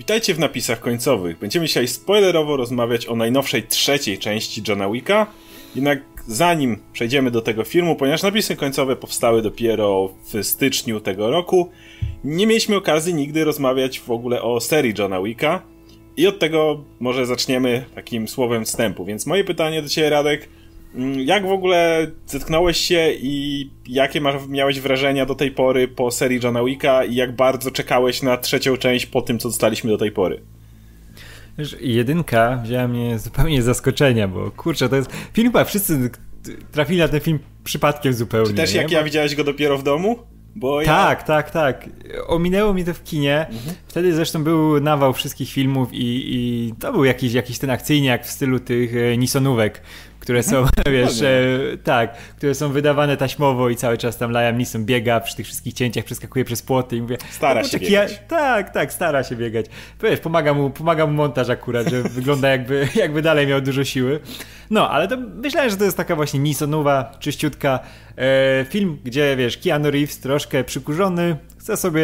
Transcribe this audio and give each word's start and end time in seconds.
Witajcie 0.00 0.34
w 0.34 0.38
napisach 0.38 0.80
końcowych. 0.80 1.38
Będziemy 1.38 1.66
dzisiaj 1.66 1.88
spoilerowo 1.88 2.56
rozmawiać 2.56 3.06
o 3.06 3.16
najnowszej 3.16 3.62
trzeciej 3.62 4.18
części 4.18 4.62
Johna 4.68 4.90
Wicka. 4.90 5.26
Jednak 5.74 6.02
zanim 6.26 6.78
przejdziemy 6.92 7.30
do 7.30 7.42
tego 7.42 7.64
filmu, 7.64 7.96
ponieważ 7.96 8.22
napisy 8.22 8.56
końcowe 8.56 8.96
powstały 8.96 9.42
dopiero 9.42 10.10
w 10.24 10.44
styczniu 10.44 11.00
tego 11.00 11.30
roku, 11.30 11.70
nie 12.24 12.46
mieliśmy 12.46 12.76
okazji 12.76 13.14
nigdy 13.14 13.44
rozmawiać 13.44 14.00
w 14.00 14.10
ogóle 14.10 14.42
o 14.42 14.60
serii 14.60 14.94
Johna 14.98 15.22
Wicka. 15.22 15.62
I 16.16 16.26
od 16.26 16.38
tego 16.38 16.84
może 17.00 17.26
zaczniemy 17.26 17.84
takim 17.94 18.28
słowem 18.28 18.64
wstępu. 18.64 19.04
Więc 19.04 19.26
moje 19.26 19.44
pytanie 19.44 19.82
do 19.82 19.88
Ciebie, 19.88 20.10
Radek, 20.10 20.48
jak 21.24 21.46
w 21.46 21.52
ogóle 21.52 22.06
zetknąłeś 22.26 22.76
się 22.76 23.10
i 23.12 23.70
jakie 23.88 24.20
masz, 24.20 24.46
miałeś 24.48 24.80
wrażenia 24.80 25.26
do 25.26 25.34
tej 25.34 25.50
pory 25.50 25.88
po 25.88 26.10
serii 26.10 26.40
Johna 26.42 26.64
Wicka 26.64 27.04
i 27.04 27.14
jak 27.14 27.36
bardzo 27.36 27.70
czekałeś 27.70 28.22
na 28.22 28.36
trzecią 28.36 28.76
część 28.76 29.06
po 29.06 29.22
tym, 29.22 29.38
co 29.38 29.48
dostaliśmy 29.48 29.90
do 29.90 29.98
tej 29.98 30.12
pory? 30.12 30.42
Wiesz, 31.58 31.76
jedynka 31.80 32.60
wzięła 32.64 32.88
mnie 32.88 33.18
zupełnie 33.18 33.62
z 33.62 33.64
zaskoczenia, 33.64 34.28
bo 34.28 34.50
kurczę, 34.50 34.88
to 34.88 34.96
jest 34.96 35.10
film 35.32 35.48
chyba 35.48 35.64
wszyscy 35.64 36.10
trafili 36.72 36.98
na 36.98 37.08
ten 37.08 37.20
film 37.20 37.38
przypadkiem 37.64 38.12
zupełnie. 38.12 38.50
Czy 38.50 38.54
też 38.54 38.74
jak 38.74 38.90
ja 38.90 39.04
widziałeś 39.04 39.34
go 39.34 39.44
dopiero 39.44 39.78
w 39.78 39.82
domu? 39.82 40.18
Bo 40.56 40.84
tak, 40.84 41.18
ja... 41.18 41.24
tak, 41.24 41.50
tak. 41.50 41.88
Ominęło 42.26 42.74
mi 42.74 42.84
to 42.84 42.94
w 42.94 43.04
kinie. 43.04 43.46
Mhm. 43.50 43.76
Wtedy 43.86 44.14
zresztą 44.14 44.44
był 44.44 44.80
nawał 44.80 45.12
wszystkich 45.12 45.50
filmów 45.50 45.88
i, 45.92 46.34
i 46.34 46.74
to 46.80 46.92
był 46.92 47.04
jakiś, 47.04 47.32
jakiś 47.32 47.58
ten 47.58 47.70
akcyjniak 47.70 48.26
w 48.26 48.30
stylu 48.30 48.60
tych 48.60 48.96
e, 48.96 49.16
Nisonówek, 49.16 49.82
które 50.30 50.42
są, 50.42 50.56
mhm. 50.56 50.72
wiesz, 50.96 51.22
e, 51.22 51.78
tak, 51.84 52.16
które 52.16 52.54
są 52.54 52.72
wydawane 52.72 53.16
taśmowo 53.16 53.68
i 53.68 53.76
cały 53.76 53.98
czas 53.98 54.18
tam 54.18 54.30
Liam 54.32 54.58
Neeson 54.58 54.84
biega 54.84 55.20
przy 55.20 55.36
tych 55.36 55.46
wszystkich 55.46 55.74
cięciach, 55.74 56.04
przeskakuje 56.04 56.44
przez 56.44 56.62
płoty 56.62 56.96
i 56.96 57.02
mówię... 57.02 57.16
Stara 57.30 57.62
no, 57.62 57.68
się 57.68 57.78
biegać. 57.78 58.12
Ja, 58.12 58.18
tak, 58.28 58.70
tak, 58.70 58.92
stara 58.92 59.24
się 59.24 59.36
biegać. 59.36 59.66
Wiesz, 60.02 60.20
pomaga 60.20 60.54
mu, 60.54 60.70
pomaga 60.70 61.06
mu 61.06 61.12
montaż 61.12 61.48
akurat, 61.48 61.88
że 61.88 62.02
wygląda 62.02 62.48
jakby, 62.48 62.88
jakby 62.94 63.22
dalej 63.22 63.46
miał 63.46 63.60
dużo 63.60 63.84
siły. 63.84 64.20
No, 64.70 64.90
ale 64.90 65.08
to 65.08 65.16
myślałem, 65.16 65.70
że 65.70 65.76
to 65.76 65.84
jest 65.84 65.96
taka 65.96 66.16
właśnie 66.16 66.40
Nisonowa, 66.40 67.12
czyściutka 67.18 67.80
e, 68.16 68.66
film, 68.68 68.98
gdzie, 69.04 69.36
wiesz, 69.36 69.58
Keanu 69.58 69.90
Reeves 69.90 70.18
troszkę 70.18 70.64
przykurzony, 70.64 71.36
chce 71.60 71.76
sobie 71.76 72.02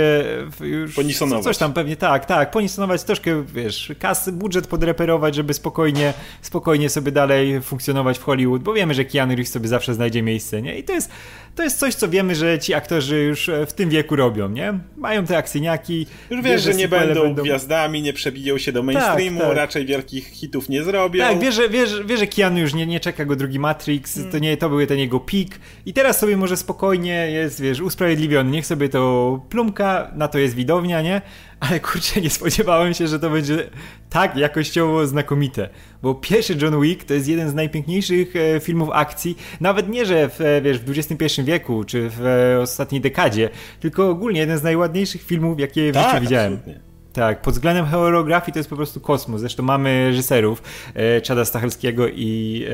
już 0.60 0.94
ponisonować. 0.94 1.44
coś 1.44 1.58
tam 1.58 1.72
pewnie, 1.72 1.96
tak, 1.96 2.24
tak, 2.24 2.50
ponisonować, 2.50 3.02
troszkę, 3.02 3.44
wiesz, 3.44 3.92
kasy, 3.98 4.32
budżet 4.32 4.66
podreperować, 4.66 5.34
żeby 5.34 5.54
spokojnie, 5.54 6.12
spokojnie 6.42 6.90
sobie 6.90 7.12
dalej 7.12 7.60
funkcjonować 7.60 8.18
w 8.18 8.22
Hollywood, 8.22 8.62
bo 8.62 8.74
wiemy, 8.74 8.94
że 8.94 9.04
Keanu 9.04 9.34
Reeves 9.34 9.52
sobie 9.52 9.68
zawsze 9.68 9.94
znajdzie 9.94 10.22
miejsce, 10.22 10.62
nie? 10.62 10.78
I 10.78 10.84
to 10.84 10.92
jest, 10.92 11.10
to 11.54 11.62
jest 11.62 11.78
coś, 11.78 11.94
co 11.94 12.08
wiemy, 12.08 12.34
że 12.34 12.58
ci 12.58 12.74
aktorzy 12.74 13.22
już 13.22 13.50
w 13.66 13.72
tym 13.72 13.90
wieku 13.90 14.16
robią, 14.16 14.48
nie? 14.48 14.78
Mają 14.96 15.26
te 15.26 15.36
akcyjniaki. 15.36 16.06
Już 16.30 16.42
wiesz, 16.42 16.62
że 16.62 16.74
nie 16.74 16.88
będą, 16.88 17.22
będą, 17.22 17.42
gwiazdami, 17.42 18.02
nie 18.02 18.12
przebiją 18.12 18.58
się 18.58 18.72
do 18.72 18.80
tak, 18.80 18.86
mainstreamu, 18.86 19.38
tak, 19.38 19.48
tak. 19.48 19.56
raczej 19.56 19.86
wielkich 19.86 20.26
hitów 20.26 20.68
nie 20.68 20.82
zrobią. 20.82 21.24
Tak, 21.24 21.38
wiesz, 21.38 21.54
że, 21.54 21.68
wiesz, 21.68 22.02
wiesz, 22.06 22.20
że 22.20 22.26
Keanu 22.26 22.55
już 22.60 22.74
nie, 22.74 22.86
nie 22.86 23.00
czeka 23.00 23.24
go 23.24 23.36
drugi 23.36 23.58
Matrix, 23.58 24.14
hmm. 24.14 24.32
to 24.32 24.38
nie 24.38 24.56
to 24.56 24.68
był 24.68 24.86
ten 24.86 24.98
jego 24.98 25.20
pik 25.20 25.60
i 25.86 25.92
teraz 25.92 26.18
sobie 26.18 26.36
może 26.36 26.56
spokojnie 26.56 27.30
jest, 27.30 27.60
wiesz, 27.60 27.80
usprawiedliwiony, 27.80 28.50
niech 28.50 28.66
sobie 28.66 28.88
to 28.88 29.40
plumka, 29.48 30.10
na 30.14 30.28
to 30.28 30.38
jest 30.38 30.54
widownia, 30.54 31.02
nie? 31.02 31.22
Ale 31.60 31.80
kurczę, 31.80 32.20
nie 32.20 32.30
spodziewałem 32.30 32.94
się, 32.94 33.06
że 33.06 33.18
to 33.18 33.30
będzie 33.30 33.70
tak 34.10 34.36
jakościowo 34.36 35.06
znakomite. 35.06 35.68
Bo 36.02 36.14
pierwszy 36.14 36.56
John 36.62 36.80
Wick 36.80 37.04
to 37.04 37.14
jest 37.14 37.28
jeden 37.28 37.50
z 37.50 37.54
najpiękniejszych 37.54 38.36
e, 38.36 38.60
filmów 38.60 38.88
akcji, 38.92 39.36
nawet 39.60 39.88
nie, 39.88 40.06
że 40.06 40.28
w, 40.28 40.40
e, 40.40 40.62
wiesz, 40.62 40.78
w 40.78 40.90
XXI 40.90 41.42
wieku 41.42 41.84
czy 41.84 42.10
w 42.10 42.26
e, 42.26 42.60
ostatniej 42.60 43.00
dekadzie, 43.00 43.50
tylko 43.80 44.10
ogólnie 44.10 44.40
jeden 44.40 44.58
z 44.58 44.62
najładniejszych 44.62 45.22
filmów, 45.22 45.60
jakie 45.60 45.90
w 45.90 45.94
tak, 45.94 46.10
życiu 46.10 46.20
widziałem. 46.20 46.52
Absolutnie. 46.52 46.95
Tak, 47.16 47.42
pod 47.42 47.54
względem 47.54 47.86
choreografii 47.86 48.52
to 48.52 48.58
jest 48.58 48.70
po 48.70 48.76
prostu 48.76 49.00
kosmos. 49.00 49.40
Zresztą 49.40 49.62
mamy 49.62 50.06
reżyserów 50.08 50.62
e, 50.94 51.20
Chada 51.28 51.44
Stachelskiego 51.44 52.08
i 52.08 52.64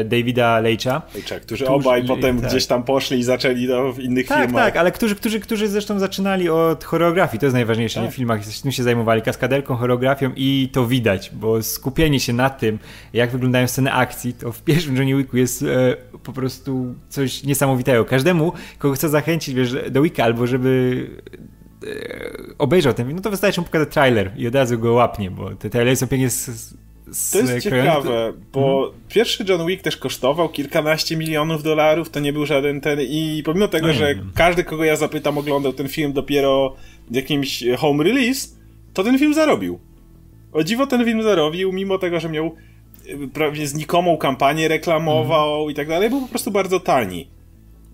e, 0.00 0.04
Davida 0.04 0.60
Leitcha. 0.60 1.02
Leitcha, 1.14 1.40
którzy 1.40 1.68
obaj 1.68 2.04
potem 2.06 2.40
tak. 2.40 2.50
gdzieś 2.50 2.66
tam 2.66 2.82
poszli 2.82 3.18
i 3.18 3.22
zaczęli 3.22 3.66
no, 3.66 3.92
w 3.92 4.00
innych 4.00 4.28
tak, 4.28 4.44
filmach. 4.44 4.64
Tak, 4.64 4.76
ale 4.76 4.92
którzy, 4.92 5.14
którzy, 5.14 5.40
którzy 5.40 5.68
zresztą 5.68 5.98
zaczynali 5.98 6.48
od 6.48 6.84
choreografii. 6.84 7.40
To 7.40 7.46
jest 7.46 7.54
najważniejsze 7.54 8.00
tak. 8.00 8.10
w 8.10 8.14
filmach. 8.14 8.40
Tym 8.62 8.72
się 8.72 8.82
zajmowali 8.82 9.22
kaskaderką, 9.22 9.76
choreografią 9.76 10.32
i 10.36 10.68
to 10.72 10.86
widać, 10.86 11.30
bo 11.34 11.62
skupienie 11.62 12.20
się 12.20 12.32
na 12.32 12.50
tym, 12.50 12.78
jak 13.12 13.30
wyglądają 13.30 13.66
sceny 13.66 13.92
akcji, 13.92 14.34
to 14.34 14.52
w 14.52 14.62
pierwszym 14.62 14.96
Johnny 14.96 15.16
Wicku 15.16 15.36
jest 15.36 15.62
e, 15.62 15.96
po 16.22 16.32
prostu 16.32 16.94
coś 17.08 17.44
niesamowitego. 17.44 18.04
Każdemu, 18.04 18.52
kogo 18.78 18.94
chcę 18.94 19.08
zachęcić 19.08 19.54
wiesz, 19.54 19.90
do 19.90 20.02
Wicka 20.02 20.24
albo 20.24 20.46
żeby 20.46 21.06
obejrzał 22.58 22.94
ten 22.94 23.06
film, 23.06 23.16
no 23.16 23.22
to 23.22 23.30
wystarczy 23.30 23.60
mu 23.60 23.66
pokazać 23.66 23.92
trailer 23.92 24.32
i 24.36 24.46
od 24.46 24.54
razu 24.54 24.78
go 24.78 24.92
łapnie, 24.92 25.30
bo 25.30 25.50
te 25.50 25.70
trailery 25.70 25.96
są 25.96 26.06
pięknie 26.06 26.30
z, 26.30 26.74
To 27.32 27.38
jest 27.38 27.64
ciekawe, 27.64 28.32
bo 28.52 28.80
hmm. 28.82 29.00
pierwszy 29.08 29.44
John 29.48 29.66
Wick 29.66 29.82
też 29.82 29.96
kosztował 29.96 30.48
kilkanaście 30.48 31.16
milionów 31.16 31.62
dolarów, 31.62 32.10
to 32.10 32.20
nie 32.20 32.32
był 32.32 32.46
żaden 32.46 32.80
ten 32.80 33.00
i 33.00 33.42
pomimo 33.44 33.68
tego, 33.68 33.86
no 33.86 33.92
że 33.92 34.14
każdy, 34.34 34.64
kogo 34.64 34.84
ja 34.84 34.96
zapytam, 34.96 35.38
oglądał 35.38 35.72
ten 35.72 35.88
film 35.88 36.12
dopiero 36.12 36.76
w 37.10 37.14
jakimś 37.14 37.64
home 37.78 38.04
release, 38.04 38.56
to 38.94 39.04
ten 39.04 39.18
film 39.18 39.34
zarobił. 39.34 39.78
O 40.52 40.64
dziwo 40.64 40.86
ten 40.86 41.04
film 41.04 41.22
zarobił, 41.22 41.72
mimo 41.72 41.98
tego, 41.98 42.20
że 42.20 42.28
miał 42.28 42.54
e, 43.06 43.28
prawie 43.28 43.66
znikomą 43.66 44.16
kampanię 44.16 44.68
reklamową 44.68 45.34
hmm. 45.34 45.70
i 45.70 45.74
tak 45.74 45.88
dalej, 45.88 46.10
był 46.10 46.20
po 46.20 46.28
prostu 46.28 46.50
bardzo 46.50 46.80
tani. 46.80 47.28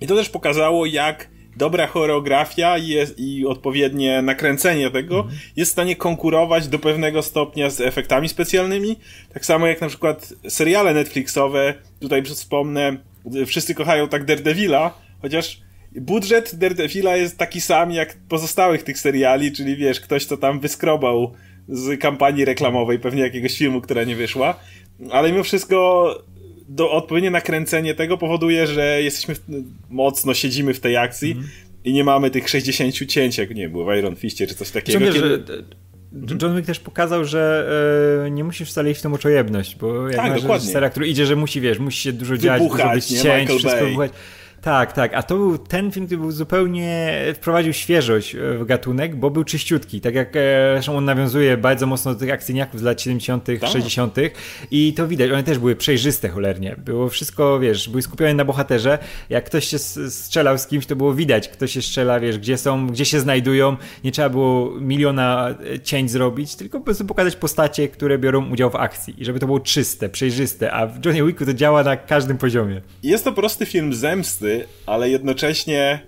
I 0.01 0.07
to 0.07 0.17
też 0.17 0.29
pokazało, 0.29 0.87
jak 0.87 1.29
dobra 1.57 1.87
choreografia 1.87 2.79
i, 2.79 2.89
jest, 2.89 3.15
i 3.19 3.47
odpowiednie 3.47 4.23
nakręcenie 4.23 4.91
tego 4.91 5.19
mhm. 5.19 5.39
jest 5.57 5.71
w 5.71 5.73
stanie 5.73 5.97
konkurować 5.97 6.69
do 6.69 6.79
pewnego 6.79 7.23
stopnia 7.23 7.71
z 7.71 7.81
efektami 7.81 8.29
specjalnymi. 8.29 8.97
Tak 9.35 9.47
samo 9.47 9.67
jak 9.67 9.81
na 9.81 9.89
przykład 9.89 10.33
seriale 10.49 10.95
Netflixowe, 10.95 11.75
tutaj 12.01 12.23
wspomnę, 12.23 12.97
wszyscy 13.47 13.75
kochają 13.75 14.09
tak 14.09 14.25
Daredevila, 14.25 14.99
chociaż 15.23 15.61
budżet 15.93 16.55
Daredevila 16.55 17.17
jest 17.17 17.39
taki 17.39 17.61
sam 17.61 17.91
jak 17.91 18.17
pozostałych 18.29 18.83
tych 18.83 18.99
seriali, 18.99 19.53
czyli 19.53 19.77
wiesz, 19.77 20.01
ktoś 20.01 20.25
co 20.25 20.37
tam 20.37 20.61
wyskrobał 20.61 21.33
z 21.69 22.01
kampanii 22.01 22.45
reklamowej, 22.45 22.99
pewnie 22.99 23.23
jakiegoś 23.23 23.59
filmu, 23.59 23.81
która 23.81 24.05
nie 24.05 24.17
wyszła, 24.17 24.61
ale 25.11 25.33
mimo 25.33 25.45
wszystko 25.45 26.09
do, 26.69 26.91
odpowiednie 26.91 27.31
nakręcenie 27.31 27.95
tego 27.95 28.19
powoduje, 28.19 28.67
że 28.67 29.03
jesteśmy 29.03 29.35
w, 29.35 29.41
mocno 29.91 30.35
siedzimy 30.35 30.75
w 30.75 30.81
tej 30.81 30.97
akcji 30.97 31.33
mm. 31.33 31.49
i 31.85 31.93
nie 31.93 32.05
mamy 32.05 32.31
tych 32.31 32.49
60 32.49 32.95
cięć, 32.95 33.39
jak 33.39 33.55
nie 33.55 33.69
było 33.69 33.85
w 33.85 33.97
Iron 33.97 34.17
Fistie 34.17 34.47
czy 34.47 34.55
coś 34.55 34.71
takiego. 34.71 34.99
Wiesz, 34.99 35.15
kiedy... 35.15 35.45
że 36.29 36.37
John 36.43 36.57
Wick 36.57 36.67
też 36.67 36.81
pokazał, 36.81 37.25
że 37.25 37.69
e, 38.27 38.31
nie 38.31 38.45
musisz 38.45 38.71
wcale 38.71 38.91
iść 38.91 39.01
w 39.01 39.03
tą 39.03 39.15
oczojebność, 39.15 39.77
bo 39.77 40.09
jak 40.09 40.17
tak, 40.17 40.31
masz 40.31 40.43
dokładnie. 40.43 40.91
który 40.91 41.09
idzie, 41.09 41.27
że 41.27 41.37
musi, 41.37 41.61
wiesz, 41.61 41.79
musi 41.79 42.03
się 42.03 42.13
dużo 42.13 42.37
dziać, 42.37 42.63
dużo 42.63 42.91
być 42.95 43.07
cięć, 43.07 43.51
wszystko 43.51 43.85
wybuchać. 43.85 44.13
Tak, 44.67 44.93
tak, 44.93 45.15
a 45.15 45.23
to 45.23 45.37
był 45.37 45.59
ten 45.59 45.93
film, 45.93 46.07
który 46.07 46.21
był 46.21 46.31
zupełnie, 46.31 47.13
wprowadził 47.35 47.73
świeżość 47.73 48.35
e, 48.35 48.59
w 48.59 48.65
gatunek, 48.65 49.17
bo 49.17 49.31
był 49.31 49.45
czyściutki, 49.45 50.01
tak 50.01 50.15
jak 50.15 50.37
e, 50.37 50.41
zresztą 50.75 50.97
on 50.97 51.05
nawiązuje 51.05 51.57
bardzo 51.57 51.87
mocno 51.87 52.15
do 52.15 52.21
tych 52.21 52.31
akcyjniaków 52.31 52.81
z 52.81 52.83
lat 52.83 53.01
70., 53.01 53.45
tak. 53.61 53.71
60. 53.71 54.17
i 54.71 54.95
to 54.95 55.09
widać, 55.09 55.31
one 55.31 55.43
też 55.43 55.59
były 55.59 55.77
przejrzyste 55.77 56.29
cholernie, 56.29 56.77
było 56.79 57.09
wszystko, 57.09 57.61
wiesz, 57.61 57.89
były 57.89 58.03
skupione 58.03 58.35
na 58.35 58.45
bohaterze, 58.45 58.99
jak 59.31 59.45
ktoś 59.45 59.65
się 59.65 59.79
strzelał 59.79 60.59
z 60.59 60.67
kimś, 60.67 60.87
to 60.87 60.97
było 60.97 61.15
widać, 61.15 61.49
kto 61.49 61.67
się 61.67 61.83
strzela, 61.83 62.21
wiesz, 62.21 62.39
gdzie 62.39 62.59
są, 62.59 62.87
gdzie 62.87 63.05
się 63.05 63.21
znajdują, 63.21 63.77
nie 64.05 64.13
trzeba 64.13 64.29
było 64.29 64.71
miliona 64.81 65.55
e, 65.75 65.81
cięć 65.81 66.11
zrobić, 66.11 66.55
tylko 66.55 66.79
po 66.79 66.85
prostu 66.85 67.05
pokazać 67.05 67.37
postacie, 67.37 67.89
które 67.89 68.19
biorą 68.19 68.51
udział 68.51 68.71
w 68.71 68.77
akcji 68.77 69.15
i 69.19 69.25
żeby 69.25 69.41
to 69.41 69.47
było 69.47 69.61
czyste, 69.61 70.09
przejrzyste, 70.09 70.73
a 70.73 70.87
w 70.87 71.05
Johnny 71.05 71.27
Wicku 71.27 71.47
to 71.47 71.55
działa 71.55 71.83
na 71.83 71.97
każdym 71.97 72.39
poziomie. 72.39 72.81
Jest 73.03 73.25
to 73.25 73.33
prosty 73.33 73.67
film 73.67 73.95
zemsty, 73.95 74.56
ale 74.87 75.11
jednocześnie 75.11 76.01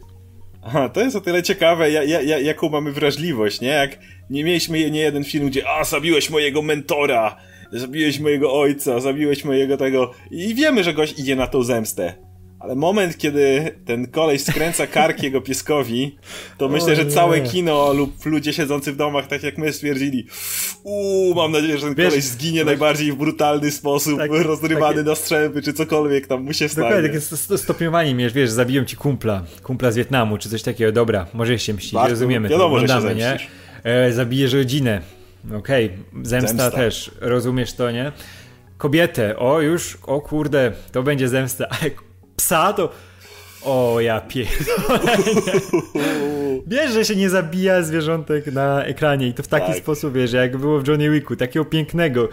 Aha, 0.63 0.89
to 0.89 1.01
jest 1.01 1.17
o 1.17 1.21
tyle 1.21 1.43
ciekawe, 1.43 1.91
ja, 1.91 2.03
ja, 2.03 2.39
jaką 2.39 2.69
mamy 2.69 2.93
wrażliwość, 2.93 3.61
nie? 3.61 3.69
Jak 3.69 3.99
nie 4.31 4.45
mieliśmy 4.45 4.91
nie 4.91 5.01
jeden 5.01 5.25
film, 5.25 5.49
gdzie 5.49 5.69
a, 5.69 5.85
zabiłeś 5.85 6.31
mojego 6.31 6.63
mentora, 6.63 7.37
zabiłeś 7.73 8.21
mojego 8.21 8.61
ojca, 8.61 9.01
zabiłeś 9.01 9.45
mojego 9.45 9.77
tego 9.77 10.13
i 10.31 10.55
wiemy, 10.55 10.85
że 10.85 10.95
gość 10.95 11.19
idzie 11.19 11.37
na 11.37 11.47
tą 11.47 11.63
zemstę. 11.63 12.28
Ale 12.61 12.75
moment, 12.75 13.19
kiedy 13.19 13.75
ten 13.85 14.07
koleś 14.07 14.45
skręca 14.45 14.87
kark 14.87 15.23
jego 15.23 15.41
pieskowi, 15.41 16.19
to 16.59 16.69
myślę, 16.69 16.97
że 16.97 17.07
całe 17.07 17.41
kino 17.41 17.93
lub 17.93 18.27
ludzie 18.27 18.53
siedzący 18.53 18.93
w 18.93 18.97
domach, 18.97 19.27
tak 19.27 19.43
jak 19.43 19.59
my 19.59 19.73
stwierdzili, 19.73 20.27
uuu, 20.83 21.35
mam 21.35 21.53
nadzieję, 21.53 21.79
że 21.79 21.87
ten 21.87 21.95
Wiesz, 21.95 22.09
koleś 22.09 22.25
zginie 22.25 22.65
najbardziej 22.65 23.13
w 23.13 23.17
brutalny 23.17 23.71
sposób, 23.71 24.19
tak, 24.19 24.31
rozrywany 24.31 24.97
takie... 24.97 25.09
na 25.09 25.15
strzępy, 25.15 25.63
czy 25.63 25.73
cokolwiek 25.73 26.27
tam 26.27 26.43
mu 26.43 26.53
się 26.53 26.69
stanie. 26.69 26.89
Dokładnie, 26.89 27.21
takie 27.21 27.59
stopniowanie, 27.59 28.17
wiesz, 28.17 28.33
wiesz, 28.33 28.51
zabiją 28.51 28.85
ci 28.85 28.97
kumpla, 28.97 29.45
kumpla 29.63 29.91
z 29.91 29.97
Wietnamu, 29.97 30.39
czy 30.39 30.49
coś 30.49 30.63
takiego, 30.63 30.93
dobra, 30.93 31.27
może 31.35 31.59
się 31.59 31.75
mścić, 31.75 31.99
rozumiemy, 32.09 32.49
wiadomo, 32.49 32.77
to 32.77 32.83
oglądamy, 32.83 33.15
nie? 33.15 33.39
E, 33.85 34.13
zabijesz 34.13 34.53
rodzinę, 34.53 35.01
okej, 35.59 35.87
okay. 35.87 35.99
zemsta, 36.23 36.57
zemsta 36.57 36.71
też, 36.71 37.11
rozumiesz 37.21 37.73
to, 37.73 37.91
nie? 37.91 38.13
Kobietę, 38.79 39.39
o 39.39 39.61
już, 39.61 39.99
o 40.07 40.21
kurde, 40.21 40.73
to 40.93 41.03
będzie 41.03 41.29
zemsta, 41.29 41.67
ale 41.81 41.91
psa 42.39 42.73
to 42.73 42.93
O, 43.63 44.01
ja 44.01 44.21
pierdolę. 44.21 45.17
Wiesz, 46.67 46.93
że 46.93 47.05
się 47.05 47.17
nie 47.17 47.31
zabija 47.31 47.83
zwierzątek 47.83 48.47
na 48.47 48.85
ekranie 48.85 49.29
i 49.29 49.35
to 49.35 49.43
w 49.43 49.49
taki 49.49 49.67
tak. 49.67 49.77
sposób, 49.77 50.15
wiesz, 50.15 50.33
jak 50.33 50.57
było 50.57 50.81
w 50.81 50.89
Johnny 50.89 51.11
Wicku, 51.11 51.37
takiego 51.37 51.65
pięknego, 51.65 52.29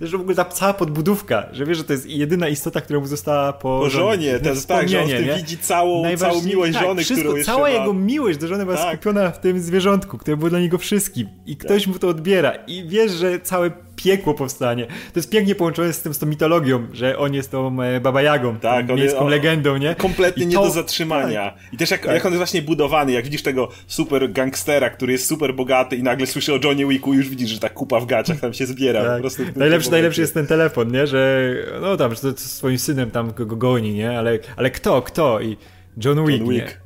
że 0.00 0.18
w 0.18 0.20
ogóle 0.20 0.36
ta 0.36 0.44
cała 0.44 0.74
podbudówka, 0.74 1.46
że 1.52 1.66
wiesz, 1.66 1.78
że 1.78 1.84
to 1.84 1.92
jest 1.92 2.06
jedyna 2.06 2.48
istota, 2.48 2.80
która 2.80 3.00
mu 3.00 3.06
została 3.06 3.52
po, 3.52 3.60
po 3.60 3.90
żonie. 3.90 4.38
To 4.38 4.48
jest 4.48 4.68
tak, 4.68 4.88
że 4.88 5.02
on 5.02 5.08
w 5.08 5.36
widzi 5.36 5.58
całą, 5.58 6.16
całą 6.16 6.42
miłość 6.42 6.72
tak, 6.72 6.82
żony, 6.82 7.04
wszystko, 7.04 7.28
którą 7.28 7.44
Cała 7.44 7.70
jego 7.70 7.94
miłość 7.94 8.38
do 8.38 8.48
żony 8.48 8.64
była 8.64 8.76
tak. 8.76 8.94
skupiona 8.94 9.30
w 9.30 9.40
tym 9.40 9.60
zwierzątku, 9.60 10.18
które 10.18 10.36
było 10.36 10.50
dla 10.50 10.60
niego 10.60 10.78
wszystkim 10.78 11.28
i 11.46 11.56
ktoś 11.56 11.84
tak. 11.84 11.92
mu 11.92 11.98
to 11.98 12.08
odbiera 12.08 12.52
i 12.66 12.84
wiesz, 12.88 13.12
że 13.12 13.40
całe 13.40 13.70
piekło 13.96 14.34
powstanie. 14.34 14.86
To 14.86 15.18
jest 15.18 15.30
pięknie 15.30 15.54
połączone 15.54 15.92
z 15.92 16.02
tym, 16.02 16.14
z 16.14 16.18
tą 16.18 16.26
mitologią, 16.26 16.86
że 16.92 17.18
on 17.18 17.34
jest 17.34 17.50
tą 17.50 17.82
e, 17.82 18.00
Baba 18.00 18.22
Jagą, 18.22 18.56
tak, 18.56 18.86
tą 18.86 18.96
miejską 18.96 19.28
legendą, 19.28 19.76
nie? 19.76 19.94
Kompletnie 19.94 20.44
I 20.44 20.46
nie 20.46 20.54
to, 20.54 20.62
do 20.62 20.70
zatrzymania. 20.70 21.50
Tak. 21.50 21.72
I 21.72 21.76
też 21.76 21.90
jak, 21.90 22.00
tak. 22.00 22.14
jak 22.14 22.26
on 22.26 22.32
jest 22.32 22.38
właśnie 22.38 22.62
budowany, 22.62 23.12
jak 23.12 23.24
widzisz 23.24 23.42
tego 23.42 23.68
super 23.86 24.32
gangstera, 24.32 24.90
który 24.90 25.12
jest 25.12 25.26
super 25.26 25.54
bogaty 25.54 25.96
i 25.96 26.02
nagle 26.02 26.26
słyszy 26.26 26.54
o 26.54 26.58
Johnny 26.64 26.86
Wicku, 26.86 27.14
już 27.14 27.28
widzisz, 27.28 27.50
że 27.50 27.58
ta 27.58 27.68
kupa 27.68 28.00
w 28.00 28.06
gaciach 28.06 28.40
tam 28.40 28.54
się 28.54 28.66
zbiera. 28.66 29.04
Tak. 29.04 29.14
Po 29.14 29.20
prostu 29.20 29.42
najlepszy, 29.56 29.90
najlepszy 29.90 30.20
jest 30.20 30.34
ten 30.34 30.46
telefon, 30.46 30.92
nie? 30.92 31.06
Że 31.06 31.52
no 31.80 31.96
tam, 31.96 32.14
że 32.14 32.20
to, 32.20 32.40
swoim 32.40 32.78
synem 32.78 33.10
tam 33.10 33.32
go, 33.32 33.46
go 33.46 33.56
goni, 33.56 33.94
nie? 33.94 34.18
Ale, 34.18 34.38
ale 34.56 34.70
kto, 34.70 35.02
kto? 35.02 35.40
I 35.40 35.56
John 36.04 36.26
Wick, 36.26 36.38
John 36.38 36.48
Wick. 36.50 36.66
nie? 36.66 36.84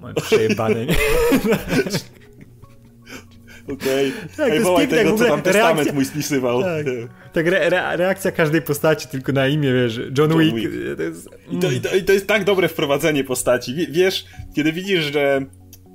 Mam 0.00 0.14
przejebane, 0.14 0.86
nie? 0.86 0.94
Okej. 3.72 4.12
Okay. 4.18 4.28
Tak, 4.36 4.52
Ej, 4.52 4.60
wołaj 4.60 4.88
tego, 4.88 5.18
co 5.18 5.24
tam 5.24 5.42
testament 5.42 5.76
reakcja, 5.76 5.92
mój 5.92 6.04
spisywał. 6.04 6.62
Tak, 6.62 6.86
tak 7.32 7.46
re, 7.46 7.60
re, 7.60 7.96
reakcja 7.96 8.32
każdej 8.32 8.62
postaci 8.62 9.08
tylko 9.08 9.32
na 9.32 9.48
imię, 9.48 9.72
wiesz, 9.72 9.96
John, 10.18 10.30
John 10.30 10.38
Wick. 10.38 10.54
Wick. 10.54 10.70
To 10.96 11.02
jest, 11.02 11.28
I, 11.50 11.58
to, 11.58 11.70
i, 11.70 11.80
to, 11.80 11.96
I, 11.96 12.02
to, 12.02 12.12
jest 12.12 12.26
tak 12.26 12.44
dobre 12.44 12.68
wprowadzenie 12.68 13.24
postaci. 13.24 13.74
Wiesz, 13.90 14.24
kiedy 14.56 14.72
widzisz, 14.72 15.12
że 15.12 15.46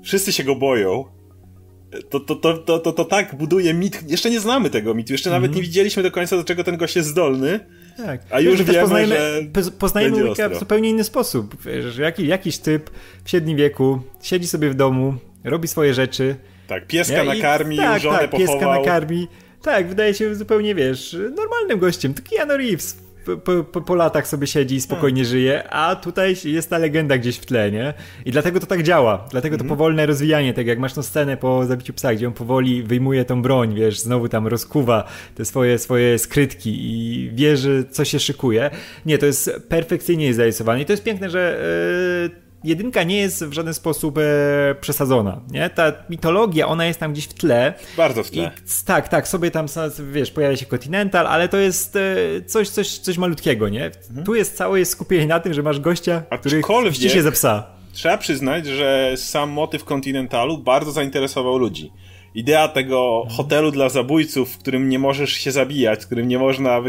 wszyscy 0.04 0.34
się 0.34 0.44
go 0.44 0.56
boją, 0.56 1.06
to, 2.10 2.20
to, 2.20 2.36
to, 2.36 2.58
to, 2.58 2.80
to, 2.80 2.92
to 2.92 3.06
tak 3.06 3.36
buduje 3.36 3.74
mit. 3.74 4.12
Jeszcze 4.12 4.30
nie 4.30 4.40
znamy 4.40 4.70
tego 4.70 4.94
mitu, 4.94 5.14
jeszcze 5.14 5.30
nawet 5.30 5.48
mhm. 5.48 5.56
nie 5.56 5.62
widzieliśmy 5.62 6.04
do 6.04 6.12
końca, 6.12 6.38
do 6.38 6.44
czego 6.44 6.64
ten 6.64 6.78
gość 6.78 6.96
jest 6.96 7.10
zdolny. 7.10 7.60
Tak. 7.98 8.22
A 8.30 8.40
już 8.40 8.64
wiemy, 8.64 8.82
poznajemy, 8.82 9.16
że 9.16 9.72
poznajemy 9.72 10.24
Wicka 10.24 10.50
w 10.50 10.60
zupełnie 10.60 10.90
inny 10.90 11.04
sposób. 11.04 11.64
Wiesz, 11.66 11.98
jakiś, 11.98 12.28
jakiś 12.28 12.58
typ 12.58 12.90
w 13.24 13.30
średnim 13.30 13.58
wieku 13.58 14.02
siedzi 14.22 14.48
sobie 14.48 14.70
w 14.70 14.76
domu, 14.76 15.14
robi 15.44 15.68
swoje 15.68 15.94
rzeczy, 15.94 16.36
tak, 16.70 16.88
pieska 16.88 17.24
nakarmi, 17.24 17.78
tak, 17.78 18.02
żonę 18.02 18.18
tak, 18.18 18.30
pochował. 18.30 18.54
pieska 18.54 18.80
nakarmi. 18.80 19.28
Tak, 19.62 19.88
wydaje 19.88 20.14
się 20.14 20.36
zupełnie, 20.36 20.76
wiesz, 20.76 21.18
normalnym 21.36 21.80
gościem. 21.80 22.14
To 22.14 22.22
Keanu 22.30 22.58
Reeves 22.58 22.98
po, 23.38 23.64
po, 23.64 23.82
po, 23.82 23.96
latach 23.96 24.28
sobie 24.28 24.48
siedzi 24.48 24.76
i 24.76 24.82
spokojnie 24.82 25.24
hmm. 25.24 25.32
żyje, 25.32 25.70
a 25.70 25.96
tutaj 25.96 26.36
jest 26.46 26.70
ta 26.70 26.78
legenda 26.78 27.18
gdzieś 27.18 27.38
w 27.38 27.46
tle, 27.46 27.72
nie? 27.72 27.94
I 28.26 28.32
dlatego 28.32 28.60
to 28.60 28.66
tak 28.66 28.84
działa. 28.84 29.28
Dlatego 29.32 29.58
to 29.58 29.64
mhm. 29.64 29.78
powolne 29.78 30.06
rozwijanie, 30.06 30.54
tak 30.54 30.68
jak 30.68 30.80
masz 30.80 30.94
tą 30.94 31.04
scenę 31.04 31.38
po 31.38 31.66
zabiciu 31.66 31.94
psa, 31.94 32.14
gdzie 32.14 32.28
on 32.28 32.34
powoli 32.34 32.84
wyjmuje 32.84 33.26
tą 33.26 33.42
broń, 33.42 33.76
wiesz, 33.76 34.00
znowu 34.00 34.30
tam 34.30 34.48
rozkuwa 34.48 35.08
te 35.36 35.46
swoje, 35.46 35.80
swoje 35.80 36.20
skrytki 36.20 36.78
i 36.82 37.30
wie, 37.34 37.58
że 37.58 37.84
co 37.84 38.06
się 38.06 38.20
szykuje. 38.20 38.70
Nie, 39.06 39.18
to 39.18 39.26
jest 39.26 39.52
perfekcyjnie 39.70 40.34
zarysowane 40.34 40.82
i 40.82 40.86
to 40.86 40.94
jest 40.94 41.04
piękne, 41.04 41.30
że 41.30 41.60
yy, 42.34 42.49
jedynka 42.64 43.04
nie 43.04 43.18
jest 43.18 43.46
w 43.46 43.54
żaden 43.54 43.74
sposób 43.74 44.18
e, 44.18 44.22
przesadzona, 44.82 45.42
nie? 45.52 45.70
Ta 45.70 45.94
mitologia, 46.10 46.68
ona 46.68 46.86
jest 46.86 47.00
tam 47.00 47.14
gdzieś 47.14 47.26
w 47.26 47.34
tle. 47.34 47.74
Bardzo 47.98 48.24
w 48.24 48.32
tle. 48.32 48.44
I, 48.44 48.86
tak, 48.86 49.08
tak, 49.08 49.28
sobie 49.28 49.52
tam, 49.52 49.66
wiesz, 50.12 50.32
pojawia 50.32 50.58
się 50.58 50.66
Continental, 50.66 51.28
ale 51.28 51.50
to 51.50 51.58
jest 51.58 51.96
e, 51.96 52.42
coś, 52.46 52.70
coś, 52.70 52.98
coś 52.98 53.18
malutkiego, 53.18 53.70
nie? 53.70 53.86
Mhm. 53.86 54.26
Tu 54.26 54.36
jest 54.36 54.58
całe 54.58 54.86
skupienie 54.86 55.28
na 55.28 55.40
tym, 55.40 55.54
że 55.54 55.64
masz 55.64 55.80
gościa, 55.80 56.24
który 56.40 56.62
chce 56.92 57.10
się 57.10 57.22
ze 57.22 57.32
psa. 57.32 57.66
Trzeba 57.94 58.18
przyznać, 58.18 58.66
że 58.66 59.14
sam 59.18 59.50
motyw 59.50 59.84
Continentalu 59.84 60.58
bardzo 60.58 60.92
zainteresował 60.92 61.58
ludzi. 61.58 61.92
Idea 62.36 62.68
tego 62.68 63.22
mhm. 63.24 63.38
hotelu 63.38 63.72
dla 63.72 63.90
zabójców, 63.90 64.52
w 64.52 64.58
którym 64.58 64.90
nie 64.90 65.00
możesz 65.00 65.32
się 65.32 65.52
zabijać, 65.52 66.04
w 66.04 66.06
którym 66.06 66.28
nie 66.28 66.40
można 66.40 66.82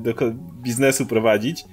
do 0.00 0.14
biznesu 0.62 1.06
prowadzić, 1.06 1.64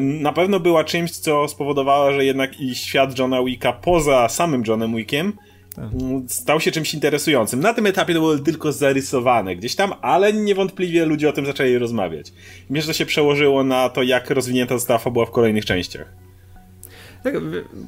na 0.00 0.32
pewno 0.32 0.60
była 0.60 0.84
czymś, 0.84 1.10
co 1.10 1.48
spowodowało, 1.48 2.12
że 2.12 2.24
jednak 2.24 2.60
i 2.60 2.74
świat 2.74 3.18
Johna 3.18 3.44
Wicka 3.44 3.72
poza 3.72 4.28
samym 4.28 4.62
Johnem 4.66 4.96
Wickiem 4.96 5.32
tak. 5.76 5.84
Stał 6.26 6.60
się 6.60 6.70
czymś 6.70 6.94
interesującym. 6.94 7.60
Na 7.60 7.74
tym 7.74 7.86
etapie 7.86 8.14
to 8.14 8.20
było 8.20 8.38
tylko 8.38 8.72
zarysowane 8.72 9.56
gdzieś 9.56 9.74
tam, 9.74 9.92
ale 10.02 10.32
niewątpliwie 10.32 11.04
ludzie 11.04 11.28
o 11.28 11.32
tym 11.32 11.46
zaczęli 11.46 11.78
rozmawiać. 11.78 12.32
Myślę, 12.70 12.82
że 12.82 12.86
to 12.86 12.98
się 12.98 13.06
przełożyło 13.06 13.64
na 13.64 13.88
to, 13.88 14.02
jak 14.02 14.30
rozwinięta 14.30 14.74
została 14.74 14.98
fabuła 14.98 15.26
w 15.26 15.30
kolejnych 15.30 15.64
częściach. 15.64 16.12
Tak, 17.22 17.34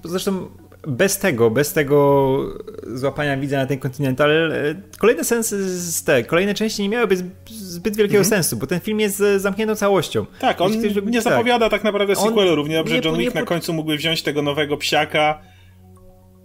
zresztą 0.04 0.48
bez 0.86 1.18
tego, 1.18 1.50
bez 1.50 1.72
tego 1.72 2.38
złapania 2.86 3.36
widza 3.36 3.56
na 3.56 3.66
ten 3.66 3.78
Continental, 3.78 4.52
e, 4.52 4.74
kolejne 4.98 5.24
sensy, 5.24 5.56
te, 6.04 6.24
kolejne 6.24 6.54
części 6.54 6.82
nie 6.82 6.88
miałyby 6.88 7.16
zbyt 7.46 7.96
wielkiego 7.96 8.18
mm 8.18 8.26
-hmm. 8.26 8.30
sensu, 8.30 8.56
bo 8.56 8.66
ten 8.66 8.80
film 8.80 9.00
jest 9.00 9.20
e, 9.20 9.38
zamkniętą 9.38 9.74
całością. 9.74 10.26
Tak, 10.40 10.60
on 10.60 10.72
Jeśli, 10.72 11.02
nie 11.06 11.22
tak. 11.22 11.32
zapowiada 11.32 11.70
tak 11.70 11.84
naprawdę 11.84 12.16
sequelu, 12.16 12.54
równie 12.54 12.76
dobrze 12.76 13.00
John 13.04 13.18
Wick 13.18 13.34
na 13.34 13.42
końcu 13.42 13.72
mógłby 13.72 13.96
wziąć 13.96 14.22
tego 14.22 14.42
nowego 14.42 14.76
psiaka 14.76 15.51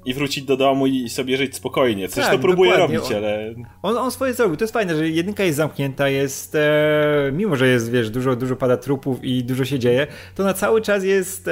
i 0.07 0.13
wrócić 0.13 0.43
do 0.43 0.57
domu 0.57 0.87
i 0.87 1.09
sobie 1.09 1.37
żyć 1.37 1.55
spokojnie. 1.55 2.07
Coś 2.07 2.23
tak, 2.23 2.33
to 2.33 2.39
próbuje 2.39 2.71
dokładnie. 2.71 2.97
robić, 2.97 3.11
ale... 3.11 3.53
On, 3.81 3.97
on 3.97 4.11
swoje 4.11 4.33
zrobił. 4.33 4.57
To 4.57 4.63
jest 4.63 4.73
fajne, 4.73 4.95
że 4.95 5.09
jedynka 5.09 5.43
jest 5.43 5.57
zamknięta, 5.57 6.09
jest... 6.09 6.55
E, 6.55 7.31
mimo, 7.33 7.55
że 7.55 7.67
jest, 7.67 7.91
wiesz, 7.91 8.09
dużo, 8.09 8.35
dużo 8.35 8.55
pada 8.55 8.77
trupów 8.77 9.23
i 9.23 9.43
dużo 9.43 9.65
się 9.65 9.79
dzieje, 9.79 10.07
to 10.35 10.43
na 10.43 10.53
cały 10.53 10.81
czas 10.81 11.03
jest 11.03 11.47
e, 11.47 11.51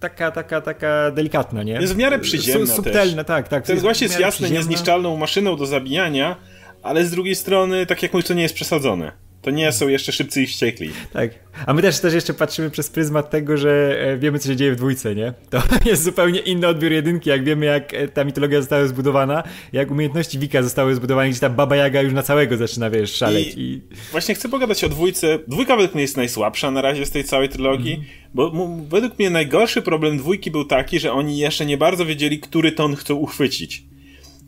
taka, 0.00 0.30
taka, 0.30 0.60
taka 0.60 1.10
delikatna, 1.10 1.62
nie? 1.62 1.72
Jest 1.72 1.94
w 1.94 1.96
miarę 1.96 2.18
przyziemna 2.18 2.66
Su, 2.66 2.72
Subtelna, 2.72 3.24
tak, 3.24 3.48
tak. 3.48 3.66
Ten 3.66 3.80
gość 3.80 4.02
jest 4.02 4.20
jasny, 4.20 4.50
niezniszczalną 4.50 5.16
maszyną 5.16 5.56
do 5.56 5.66
zabijania, 5.66 6.36
ale 6.82 7.04
z 7.04 7.10
drugiej 7.10 7.34
strony, 7.34 7.86
tak 7.86 8.02
jak 8.02 8.12
mówisz, 8.12 8.26
to 8.26 8.34
nie 8.34 8.42
jest 8.42 8.54
przesadzone. 8.54 9.29
To 9.42 9.50
nie 9.50 9.72
są 9.72 9.88
jeszcze 9.88 10.12
szybcy 10.12 10.42
i 10.42 10.46
wściekli. 10.46 10.90
Tak. 11.12 11.30
A 11.66 11.74
my 11.74 11.82
też, 11.82 12.00
też 12.00 12.14
jeszcze 12.14 12.34
patrzymy 12.34 12.70
przez 12.70 12.90
pryzmat 12.90 13.30
tego, 13.30 13.56
że 13.56 13.96
e, 14.00 14.18
wiemy, 14.18 14.38
co 14.38 14.48
się 14.48 14.56
dzieje 14.56 14.72
w 14.72 14.76
dwójce, 14.76 15.14
nie? 15.14 15.34
To 15.50 15.62
jest 15.90 16.02
zupełnie 16.02 16.40
inny 16.40 16.66
odbiór 16.66 16.92
jedynki, 16.92 17.30
jak 17.30 17.44
wiemy, 17.44 17.66
jak 17.66 17.94
e, 17.94 18.08
ta 18.08 18.24
mitologia 18.24 18.60
została 18.60 18.86
zbudowana, 18.86 19.42
jak 19.72 19.90
umiejętności 19.90 20.38
Wika 20.38 20.62
zostały 20.62 20.94
zbudowane, 20.94 21.30
gdzie 21.30 21.40
ta 21.40 21.50
Baba 21.50 21.76
Jaga 21.76 22.02
już 22.02 22.12
na 22.12 22.22
całego 22.22 22.56
zaczyna, 22.56 22.90
wiesz, 22.90 23.12
szaleć. 23.12 23.54
I, 23.56 23.60
i... 23.60 23.82
Właśnie 24.12 24.34
chcę 24.34 24.48
pogadać 24.48 24.84
o 24.84 24.88
dwójce. 24.88 25.38
Dwójka 25.48 25.76
według 25.76 25.94
mnie 25.94 26.02
jest 26.02 26.16
najsłabsza 26.16 26.70
na 26.70 26.82
razie 26.82 27.06
z 27.06 27.10
tej 27.10 27.24
całej 27.24 27.48
trylogii, 27.48 27.94
mm. 27.94 28.06
bo 28.34 28.68
według 28.88 29.18
mnie 29.18 29.30
najgorszy 29.30 29.82
problem 29.82 30.18
dwójki 30.18 30.50
był 30.50 30.64
taki, 30.64 31.00
że 31.00 31.12
oni 31.12 31.38
jeszcze 31.38 31.66
nie 31.66 31.76
bardzo 31.76 32.06
wiedzieli, 32.06 32.38
który 32.38 32.72
ton 32.72 32.96
chcą 32.96 33.14
uchwycić. 33.14 33.84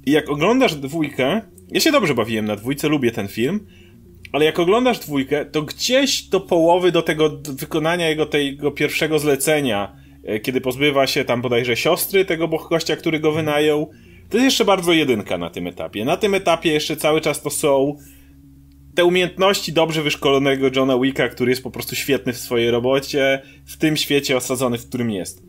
I 0.06 0.10
jak 0.10 0.28
oglądasz 0.28 0.74
dwójkę, 0.74 1.42
ja 1.70 1.80
się 1.80 1.92
dobrze 1.92 2.14
bawiłem 2.14 2.44
na 2.44 2.56
dwójce, 2.56 2.88
lubię 2.88 3.10
ten 3.10 3.28
film, 3.28 3.66
ale 4.32 4.44
jak 4.44 4.58
oglądasz 4.58 4.98
dwójkę, 4.98 5.44
to 5.44 5.62
gdzieś 5.62 6.22
do 6.22 6.41
połowy 6.41 6.93
do 6.93 7.03
tego 7.03 7.31
wykonania 7.48 8.08
jego 8.08 8.27
tego 8.27 8.70
pierwszego 8.70 9.19
zlecenia, 9.19 9.96
e, 10.24 10.41
kiedy 10.41 10.60
pozbywa 10.60 11.06
się 11.06 11.24
tam 11.24 11.43
bodajże 11.43 11.77
siostry 11.77 12.24
tego 12.24 12.48
gościa, 12.48 12.96
który 12.96 13.20
go 13.20 13.32
wynajął, 13.32 13.91
to 14.31 14.36
jest 14.36 14.44
jeszcze 14.44 14.65
bardzo 14.65 14.93
jedynka 14.93 15.39
na 15.39 15.51
tym 15.51 15.67
etapie. 15.67 16.05
Na 16.05 16.17
tym 16.17 16.34
etapie 16.34 16.72
jeszcze 16.72 16.96
cały 16.96 17.20
czas 17.20 17.43
to 17.43 17.51
są 17.51 17.96
te 18.94 19.05
umiejętności 19.05 19.72
dobrze 19.72 20.03
wyszkolonego 20.03 20.69
Johna 20.77 20.98
Wicka, 20.98 21.29
który 21.29 21.51
jest 21.51 21.62
po 21.62 21.70
prostu 21.70 21.96
świetny 21.96 22.32
w 22.32 22.39
swojej 22.39 22.70
robocie, 22.70 23.43
w 23.67 23.77
tym 23.77 23.96
świecie 23.96 24.36
osadzony, 24.36 24.79
w 24.79 24.89
którym 24.89 25.10
jest. 25.10 25.43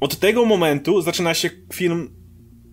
Od 0.00 0.18
tego 0.18 0.44
momentu 0.44 1.00
zaczyna 1.02 1.34
się 1.34 1.50
film 1.74 2.10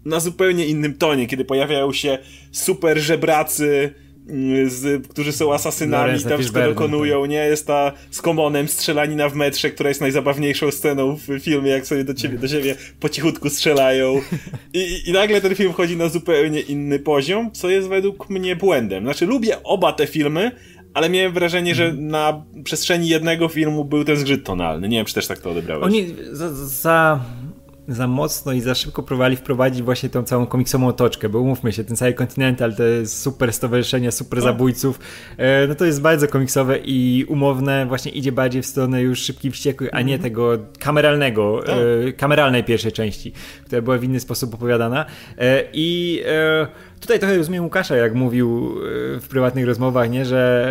na 0.05 0.19
zupełnie 0.19 0.65
innym 0.65 0.93
tonie, 0.93 1.27
kiedy 1.27 1.45
pojawiają 1.45 1.93
się 1.93 2.17
super 2.51 2.99
żebracy, 2.99 3.93
z, 4.67 5.07
którzy 5.07 5.31
są 5.31 5.53
asasynami, 5.53 6.23
tam 6.23 6.39
wszystko 6.39 6.61
dokonują, 6.61 7.21
tak. 7.21 7.29
nie? 7.29 7.37
Jest 7.37 7.67
ta 7.67 7.91
z 8.11 8.21
komonem 8.21 8.67
strzelanina 8.67 9.29
w 9.29 9.35
metrze, 9.35 9.69
która 9.69 9.89
jest 9.89 10.01
najzabawniejszą 10.01 10.71
sceną 10.71 11.17
w 11.27 11.39
filmie, 11.39 11.71
jak 11.71 11.87
sobie 11.87 12.03
do 12.03 12.13
ciebie, 12.13 12.37
do 12.37 12.47
siebie 12.47 12.75
po 12.99 13.09
cichutku 13.09 13.49
strzelają. 13.49 14.21
I, 14.73 15.09
I 15.09 15.11
nagle 15.11 15.41
ten 15.41 15.55
film 15.55 15.73
wchodzi 15.73 15.97
na 15.97 16.09
zupełnie 16.09 16.61
inny 16.61 16.99
poziom, 16.99 17.51
co 17.51 17.69
jest 17.69 17.87
według 17.87 18.29
mnie 18.29 18.55
błędem. 18.55 19.03
Znaczy, 19.03 19.25
lubię 19.25 19.63
oba 19.63 19.93
te 19.93 20.07
filmy, 20.07 20.51
ale 20.93 21.09
miałem 21.09 21.33
wrażenie, 21.33 21.75
że 21.75 21.85
mhm. 21.85 22.07
na 22.07 22.43
przestrzeni 22.63 23.07
jednego 23.07 23.47
filmu 23.47 23.85
był 23.85 24.03
ten 24.03 24.17
zgrzyt 24.17 24.43
tonalny. 24.43 24.89
Nie 24.89 24.97
wiem, 24.97 25.05
czy 25.05 25.13
też 25.13 25.27
tak 25.27 25.39
to 25.39 25.51
odebrałeś. 25.51 25.85
Oni 25.85 26.15
za, 26.31 26.53
za 26.53 27.19
za 27.87 28.07
mocno 28.07 28.53
i 28.53 28.61
za 28.61 28.75
szybko 28.75 29.03
próbowali 29.03 29.35
wprowadzić 29.35 29.83
właśnie 29.83 30.09
tą 30.09 30.23
całą 30.23 30.45
komiksową 30.45 30.87
otoczkę, 30.87 31.29
bo 31.29 31.39
umówmy 31.39 31.71
się, 31.71 31.83
ten 31.83 31.97
cały 31.97 32.13
Continental, 32.13 32.75
te 32.75 33.05
super 33.05 33.53
stowarzyszenia, 33.53 34.11
super 34.11 34.39
no. 34.39 34.45
zabójców, 34.45 34.99
e, 35.37 35.67
no 35.67 35.75
to 35.75 35.85
jest 35.85 36.01
bardzo 36.01 36.27
komiksowe 36.27 36.77
i 36.77 37.25
umowne, 37.27 37.85
właśnie 37.85 38.11
idzie 38.11 38.31
bardziej 38.31 38.61
w 38.61 38.65
stronę 38.65 39.01
już 39.01 39.19
szybkich 39.19 39.53
wściekłych, 39.53 39.89
a 39.93 40.01
nie 40.01 40.13
mhm. 40.13 40.21
tego 40.21 40.57
kameralnego, 40.79 41.63
no. 41.67 41.73
kameralnej 42.17 42.63
pierwszej 42.63 42.91
części, 42.91 43.33
która 43.65 43.81
była 43.81 43.97
w 43.97 44.03
inny 44.03 44.19
sposób 44.19 44.53
opowiadana. 44.53 45.05
E, 45.37 45.63
I 45.73 46.23
tutaj 46.99 47.19
trochę 47.19 47.37
rozumiem 47.37 47.63
Łukasza, 47.63 47.95
jak 47.95 48.15
mówił 48.15 48.75
w 49.21 49.25
prywatnych 49.29 49.65
rozmowach, 49.65 50.09
nie, 50.09 50.25
że 50.25 50.65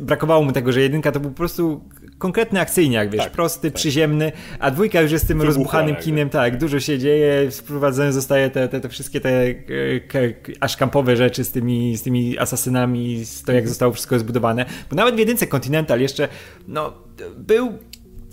brakowało 0.00 0.42
mu 0.42 0.52
tego, 0.52 0.72
że 0.72 0.80
jedynka 0.80 1.12
to 1.12 1.20
był 1.20 1.30
po 1.30 1.36
prostu 1.36 1.80
konkretny 2.24 2.60
akcyjniak, 2.60 3.10
wiesz, 3.10 3.22
tak, 3.22 3.32
prosty, 3.32 3.70
tak. 3.70 3.80
przyziemny, 3.80 4.32
a 4.58 4.70
dwójka 4.70 5.00
już 5.00 5.12
jest 5.12 5.28
tym 5.28 5.38
Wybucha, 5.38 5.56
rozbuchanym 5.56 5.96
kinem, 5.96 6.30
tak, 6.30 6.58
dużo 6.58 6.80
się 6.80 6.98
dzieje, 6.98 7.50
wprowadzone 7.50 8.12
zostaje 8.12 8.50
te, 8.50 8.68
te, 8.68 8.80
te 8.80 8.88
wszystkie 8.88 9.20
te 9.20 9.30
e, 9.30 9.54
aż 10.60 10.76
kampowe 10.76 11.16
rzeczy 11.16 11.44
z 11.44 11.50
tymi, 11.50 11.96
z 11.96 12.02
tymi 12.02 12.38
asasynami, 12.38 13.24
z 13.24 13.42
to 13.42 13.52
jak 13.52 13.68
zostało 13.68 13.92
wszystko 13.92 14.18
zbudowane, 14.18 14.66
bo 14.90 14.96
nawet 14.96 15.14
w 15.14 15.18
jedynce 15.18 15.46
Continental 15.46 16.00
jeszcze, 16.00 16.28
no, 16.68 16.92
był 17.36 17.78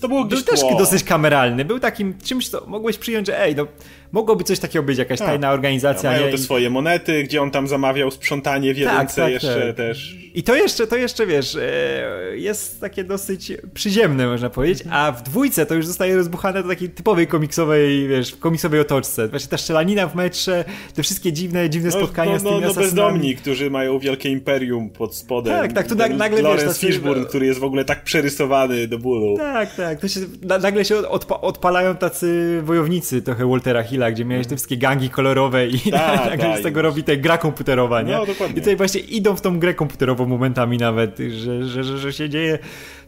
to 0.02 0.08
było 0.08 0.26
był 0.26 0.42
też 0.42 0.60
dosyć 0.78 1.04
kameralny. 1.04 1.66
Był 1.66 1.80
takim 1.80 2.18
czymś, 2.18 2.50
co 2.50 2.66
mogłeś 2.68 2.98
przyjąć, 2.98 3.28
że 3.28 3.42
ej, 3.42 3.56
no 3.56 3.68
mogłoby 4.12 4.44
coś 4.44 4.60
takiego 4.60 4.84
być, 4.84 4.98
jakaś 4.98 5.20
tak. 5.20 5.28
tajna 5.28 5.52
organizacja. 5.52 6.14
Ja, 6.14 6.20
mają 6.20 6.32
te 6.32 6.38
swoje 6.38 6.70
monety, 6.70 7.24
gdzie 7.24 7.42
on 7.42 7.52
tam 7.52 7.68
zamawiał 7.68 8.12
sprzątanie 8.12 8.74
w 8.74 8.78
jedynce 8.78 9.16
tak, 9.16 9.16
tak, 9.16 9.34
jeszcze 9.34 9.68
tak. 9.68 9.76
też. 9.76 10.22
I 10.34 10.44
to 10.44 10.56
jeszcze, 10.56 10.88
to 10.88 10.96
jeszcze, 10.96 11.28
wiesz, 11.28 11.56
e, 11.56 12.38
jest 12.38 12.82
takie 12.82 13.04
dosyć 13.04 13.54
przyziemne, 13.74 14.28
można 14.28 14.50
powiedzieć, 14.50 14.84
a 14.92 15.12
w 15.12 15.24
dwójce 15.24 15.66
to 15.66 15.76
już 15.76 15.86
zostaje 15.86 16.16
rozbuchane 16.16 16.64
do 16.64 16.70
takiej 16.70 16.90
typowej 16.90 17.28
komiksowej, 17.28 18.08
wiesz, 18.08 18.36
komiksowej 18.36 18.80
otoczce. 18.80 19.28
Właśnie 19.28 19.50
ta 19.50 19.58
szczelanina 19.58 20.08
w 20.08 20.16
metrze, 20.16 20.66
te 20.96 21.04
wszystkie 21.04 21.34
dziwne, 21.34 21.70
dziwne 21.70 21.90
no, 21.90 21.98
spotkania 21.98 22.32
no, 22.32 22.40
z 22.40 22.44
tymi 22.44 22.62
no, 22.62 22.68
no 22.68 22.74
bezdomni, 22.74 23.36
którzy 23.36 23.70
mają 23.70 24.00
wielkie 24.00 24.30
imperium 24.30 24.90
pod 24.90 25.16
spodem. 25.16 25.54
Tak, 25.54 25.74
tak, 25.74 25.88
tu 25.88 25.96
nagle, 25.96 26.42
Lawrence 26.42 26.68
wiesz... 26.68 26.78
Fishburne, 26.78 27.26
który 27.26 27.46
jest 27.46 27.60
w 27.60 27.64
ogóle 27.64 27.86
tak 27.86 28.04
przerysowany 28.04 28.88
do 28.88 29.00
bólu. 29.00 29.38
Tak, 29.38 29.76
tak, 29.76 30.00
to 30.00 30.08
się, 30.08 30.20
nagle 30.62 30.86
się 30.86 30.98
odpa 31.10 31.36
odpalają 31.36 31.96
tacy 31.96 32.60
wojownicy 32.64 33.22
trochę 33.22 33.50
Waltera 33.50 33.84
Hilla, 34.02 34.12
gdzie 34.12 34.26
miałeś 34.26 34.48
te 34.48 34.56
wszystkie 34.56 34.78
gangi 34.78 35.10
kolorowe 35.10 35.68
i 35.68 35.80
tak, 35.92 36.26
nagle 36.30 36.50
tak, 36.50 36.60
z 36.60 36.64
tego 36.64 36.82
robi 36.82 37.04
te 37.04 37.18
gra 37.18 37.38
komputerowa, 37.38 38.02
nie? 38.02 38.12
No, 38.12 38.26
dokładnie. 38.26 38.58
I 38.58 38.60
tutaj 38.60 38.76
właśnie 38.76 39.02
idą 39.02 39.36
w 39.36 39.42
tą 39.42 39.60
grę 39.60 39.74
komputerową 39.74 40.26
momentami 40.26 40.78
nawet, 40.78 41.18
że, 41.18 41.66
że, 41.66 41.84
że, 41.84 41.98
że 41.98 42.14
się 42.14 42.30
dzieje 42.30 42.60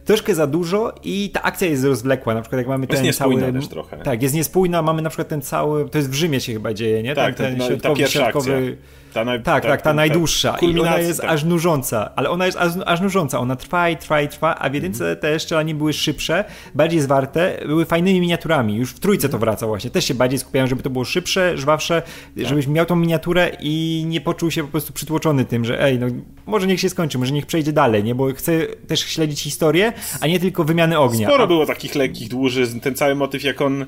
troszkę 0.04 0.34
za 0.34 0.46
dużo 0.46 0.94
i 1.04 1.30
ta 1.30 1.42
akcja 1.42 1.68
jest 1.68 1.84
rozwlekła. 1.84 2.34
Na 2.34 2.40
przykład 2.40 2.58
jak 2.58 2.68
mamy 2.68 2.86
ten 2.86 3.04
jest 3.04 3.18
cały... 3.18 3.52
też 3.52 3.68
trochę. 3.68 3.96
Tak, 3.96 4.22
jest 4.22 4.34
niespójna, 4.34 4.82
mamy 4.82 5.02
na 5.02 5.10
przykład 5.10 5.28
ten 5.28 5.42
cały... 5.42 5.88
To 5.88 5.98
jest 5.98 6.10
w 6.10 6.14
Rzymie 6.14 6.40
się 6.40 6.52
chyba 6.52 6.74
dzieje, 6.74 7.02
nie? 7.02 7.14
Tak, 7.14 7.34
ten, 7.34 7.46
ten 7.46 7.58
no, 7.58 7.66
środkowy, 7.66 7.94
ta 7.94 7.98
pierwsza 7.98 8.20
środkowy... 8.20 8.56
akcja. 8.56 9.03
Ta 9.14 9.24
naj... 9.24 9.42
tak, 9.42 9.64
tak, 9.64 9.82
ta, 9.82 9.84
ta 9.90 9.94
najdłuższa. 9.94 10.56
I 10.62 10.80
ona 10.80 10.98
jest 10.98 11.20
tak. 11.20 11.30
aż 11.30 11.44
nużąca, 11.44 12.10
ale 12.16 12.30
ona 12.30 12.46
jest 12.46 12.58
aż, 12.58 12.72
aż 12.86 13.00
nużąca. 13.00 13.40
Ona 13.40 13.56
trwa 13.56 13.88
i 13.90 13.96
trwa 13.96 14.20
i 14.20 14.28
trwa, 14.28 14.54
a 14.54 14.70
w 14.70 14.74
jedynce 14.74 15.04
mm. 15.04 15.16
te 15.16 15.40
strzelanie 15.40 15.74
były 15.74 15.92
szybsze, 15.92 16.44
bardziej 16.74 17.00
zwarte, 17.00 17.58
były 17.66 17.84
fajnymi 17.84 18.20
miniaturami. 18.20 18.76
Już 18.76 18.90
w 18.90 19.00
trójce 19.00 19.28
to 19.28 19.38
wraca 19.38 19.66
właśnie. 19.66 19.90
Też 19.90 20.04
się 20.04 20.14
bardziej 20.14 20.38
skupiałem, 20.38 20.68
żeby 20.68 20.82
to 20.82 20.90
było 20.90 21.04
szybsze, 21.04 21.58
żwawsze, 21.58 22.02
tak. 22.36 22.46
żebyś 22.46 22.66
miał 22.66 22.86
tą 22.86 22.96
miniaturę 22.96 23.50
i 23.60 24.04
nie 24.06 24.20
poczuł 24.20 24.50
się 24.50 24.62
po 24.62 24.68
prostu 24.68 24.92
przytłoczony 24.92 25.44
tym, 25.44 25.64
że 25.64 25.82
ej, 25.82 25.98
no 25.98 26.06
może 26.46 26.66
niech 26.66 26.80
się 26.80 26.88
skończy, 26.88 27.18
może 27.18 27.32
niech 27.32 27.46
przejdzie 27.46 27.72
dalej, 27.72 28.04
nie? 28.04 28.14
Bo 28.14 28.32
chcę 28.32 28.52
też 28.88 29.00
śledzić 29.00 29.40
historię, 29.40 29.92
a 30.20 30.26
nie 30.26 30.40
tylko 30.40 30.64
wymiany 30.64 30.98
ognia. 30.98 31.28
Sporo 31.28 31.44
a... 31.44 31.46
było 31.46 31.66
takich 31.66 31.94
lekkich 31.94 32.28
dłużyzn. 32.28 32.80
Ten 32.80 32.94
cały 32.94 33.14
motyw, 33.14 33.44
jak 33.44 33.60
on 33.60 33.86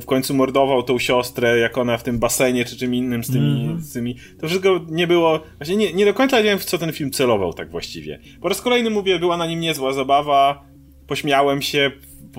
w 0.00 0.04
końcu 0.04 0.34
mordował 0.34 0.82
tą 0.82 0.98
siostrę, 0.98 1.58
jak 1.58 1.78
ona 1.78 1.96
w 1.96 2.02
tym 2.02 2.18
basenie 2.18 2.64
czy 2.64 2.76
czym 2.76 2.94
innym 2.94 3.24
z 3.24 3.32
tymi, 3.32 3.64
mm. 3.64 3.80
z 3.80 3.92
tymi. 3.92 4.16
To 4.40 4.48
wszystko 4.48 4.80
nie 4.88 5.06
było. 5.06 5.40
Właśnie 5.58 5.76
nie, 5.76 5.92
nie 5.92 6.04
do 6.04 6.14
końca 6.14 6.42
wiem, 6.42 6.58
w 6.58 6.64
co 6.64 6.78
ten 6.78 6.92
film 6.92 7.10
celował 7.10 7.52
tak 7.52 7.70
właściwie. 7.70 8.18
Po 8.40 8.48
raz 8.48 8.60
kolejny 8.60 8.90
mówię, 8.90 9.18
była 9.18 9.36
na 9.36 9.46
nim 9.46 9.60
niezła 9.60 9.92
zabawa, 9.92 10.64
pośmiałem 11.06 11.62
się, 11.62 11.90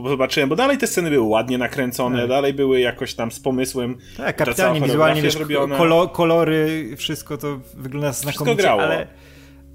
zobaczyłem, 0.05 0.49
bo 0.49 0.55
dalej 0.55 0.77
te 0.77 0.87
sceny 0.87 1.09
były 1.09 1.27
ładnie 1.27 1.57
nakręcone, 1.57 2.19
tak. 2.19 2.29
dalej 2.29 2.53
były 2.53 2.79
jakoś 2.79 3.13
tam 3.13 3.31
z 3.31 3.39
pomysłem. 3.39 3.97
Tak, 4.17 4.35
kapitalnie, 4.35 4.81
wizualnie, 4.81 5.21
wiesz, 5.21 5.37
kolo, 5.77 6.07
kolory, 6.07 6.89
wszystko 6.97 7.37
to 7.37 7.59
wygląda 7.73 8.13
znakomicie, 8.13 8.43
wszystko 8.43 8.75
grało. 8.75 8.81
ale, 8.81 9.07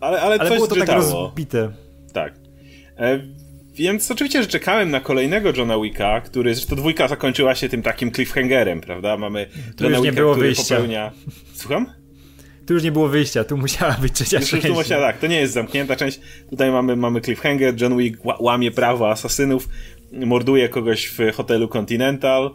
ale, 0.00 0.20
ale, 0.20 0.38
ale 0.40 0.50
było 0.50 0.66
to 0.66 0.76
tak 0.76 0.88
rozbite. 0.88 1.72
Tak. 2.12 2.34
Więc 3.74 4.10
oczywiście, 4.10 4.42
że 4.42 4.48
czekałem 4.48 4.90
na 4.90 5.00
kolejnego 5.00 5.52
Johna 5.56 5.78
Wicka, 5.78 6.20
który, 6.20 6.54
zresztą 6.54 6.76
dwójka 6.76 7.08
zakończyła 7.08 7.54
się 7.54 7.68
tym 7.68 7.82
takim 7.82 8.12
cliffhangerem, 8.12 8.80
prawda? 8.80 9.16
Mamy 9.16 9.46
tu 9.76 9.84
Johna 9.84 10.00
Wicka, 10.00 10.12
który 10.12 10.34
wyjścia. 10.34 10.74
popełnia... 10.74 11.12
Słucham? 11.54 11.86
Tu 12.66 12.74
już 12.74 12.82
nie 12.82 12.92
było 12.92 13.08
wyjścia, 13.08 13.44
tu 13.44 13.56
musiała 13.56 13.92
być 14.02 14.12
trzecia 14.12 14.38
już, 14.38 14.50
część. 14.50 14.66
Tu 14.66 14.74
musiała, 14.74 15.06
tak, 15.06 15.18
to 15.18 15.26
nie 15.26 15.40
jest 15.40 15.52
zamknięta 15.52 15.96
część. 15.96 16.20
Tutaj 16.50 16.70
mamy, 16.70 16.96
mamy 16.96 17.20
cliffhanger, 17.20 17.82
John 17.82 17.98
Wick 17.98 18.18
łamie 18.40 18.70
prawo 18.70 19.10
asasynów, 19.10 19.68
morduje 20.12 20.68
kogoś 20.68 21.06
w 21.06 21.18
hotelu 21.34 21.68
Continental, 21.68 22.54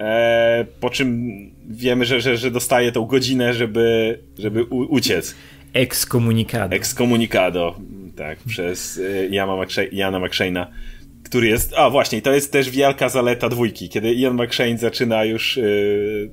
e, 0.00 0.66
po 0.80 0.90
czym 0.90 1.30
wiemy, 1.68 2.04
że, 2.04 2.20
że, 2.20 2.36
że 2.36 2.50
dostaje 2.50 2.92
tą 2.92 3.04
godzinę, 3.04 3.54
żeby, 3.54 4.18
żeby 4.38 4.64
u, 4.64 4.78
uciec. 4.78 5.34
Excommunicado. 5.72 6.76
Excommunicado 6.76 7.74
tak, 8.20 8.38
przez 8.38 8.96
y, 8.96 9.28
Jana 9.92 10.18
McShane'a, 10.20 10.66
który 11.24 11.48
jest, 11.48 11.74
a 11.76 11.90
właśnie, 11.90 12.22
to 12.22 12.32
jest 12.32 12.52
też 12.52 12.70
wielka 12.70 13.08
zaleta 13.08 13.48
dwójki, 13.48 13.88
kiedy 13.88 14.14
Ian 14.14 14.34
McShane 14.42 14.78
zaczyna 14.78 15.24
już, 15.24 15.56
yy, 15.56 16.30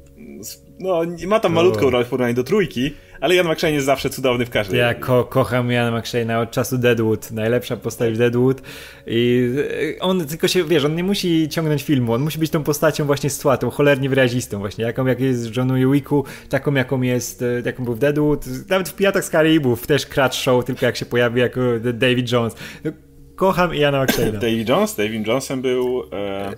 no, 0.80 1.02
ma 1.28 1.40
tam 1.40 1.54
malutką 1.54 1.90
rolę 1.90 2.06
w 2.06 2.10
porównaniu 2.10 2.36
do 2.36 2.44
trójki, 2.44 2.92
ale 3.22 3.36
Ian 3.36 3.48
McShane 3.48 3.74
jest 3.74 3.86
zawsze 3.86 4.10
cudowny 4.10 4.46
w 4.46 4.50
każdym. 4.50 4.80
Ja 4.80 4.94
ko 4.94 5.24
kocham 5.24 5.72
Ian 5.72 5.94
McShane'a 5.94 6.42
od 6.42 6.52
czasu 6.52 6.78
Deadwood. 6.78 7.32
Najlepsza 7.32 7.78
postać 7.78 8.14
w 8.14 8.18
Deadwood. 8.18 8.62
I 9.08 9.54
on 10.00 10.26
tylko 10.26 10.48
się, 10.48 10.64
wiesz, 10.64 10.86
on 10.86 10.96
nie 10.96 11.04
musi 11.04 11.50
ciągnąć 11.50 11.84
filmu, 11.84 12.14
on 12.14 12.22
musi 12.22 12.40
być 12.40 12.52
tą 12.52 12.64
postacią 12.64 13.06
właśnie 13.06 13.30
z 13.30 13.40
tła, 13.40 13.58
tą 13.58 13.70
cholernie 13.70 14.10
wyrazistą 14.10 14.60
właśnie, 14.60 14.86
jaką 14.86 15.06
jak 15.06 15.20
jest 15.20 15.52
w 15.52 15.58
Johnu 15.58 15.92
Wicku, 15.92 16.26
taką 16.50 16.74
jaką 16.74 17.02
jest, 17.02 17.42
e, 17.42 17.62
jaką 17.66 17.84
był 17.86 17.96
w 17.96 18.00
Deadwood. 18.00 18.46
Nawet 18.70 18.90
w 18.90 18.96
Piratach 18.96 19.26
z 19.26 19.30
Karibów 19.30 19.88
też 19.88 20.08
Show, 20.32 20.66
tylko 20.66 20.86
jak 20.86 20.96
się 20.96 21.06
pojawi 21.06 21.42
jako 21.42 21.62
David 21.94 22.32
Jones. 22.32 22.56
No, 22.84 22.92
kocham 23.36 23.76
Iana 23.76 24.06
McShane'a. 24.06 24.40
David 24.48 24.70
Jones? 24.70 24.96
David 24.96 25.28
Jonesem 25.28 25.62
był... 25.62 26.04
E... 26.14 26.56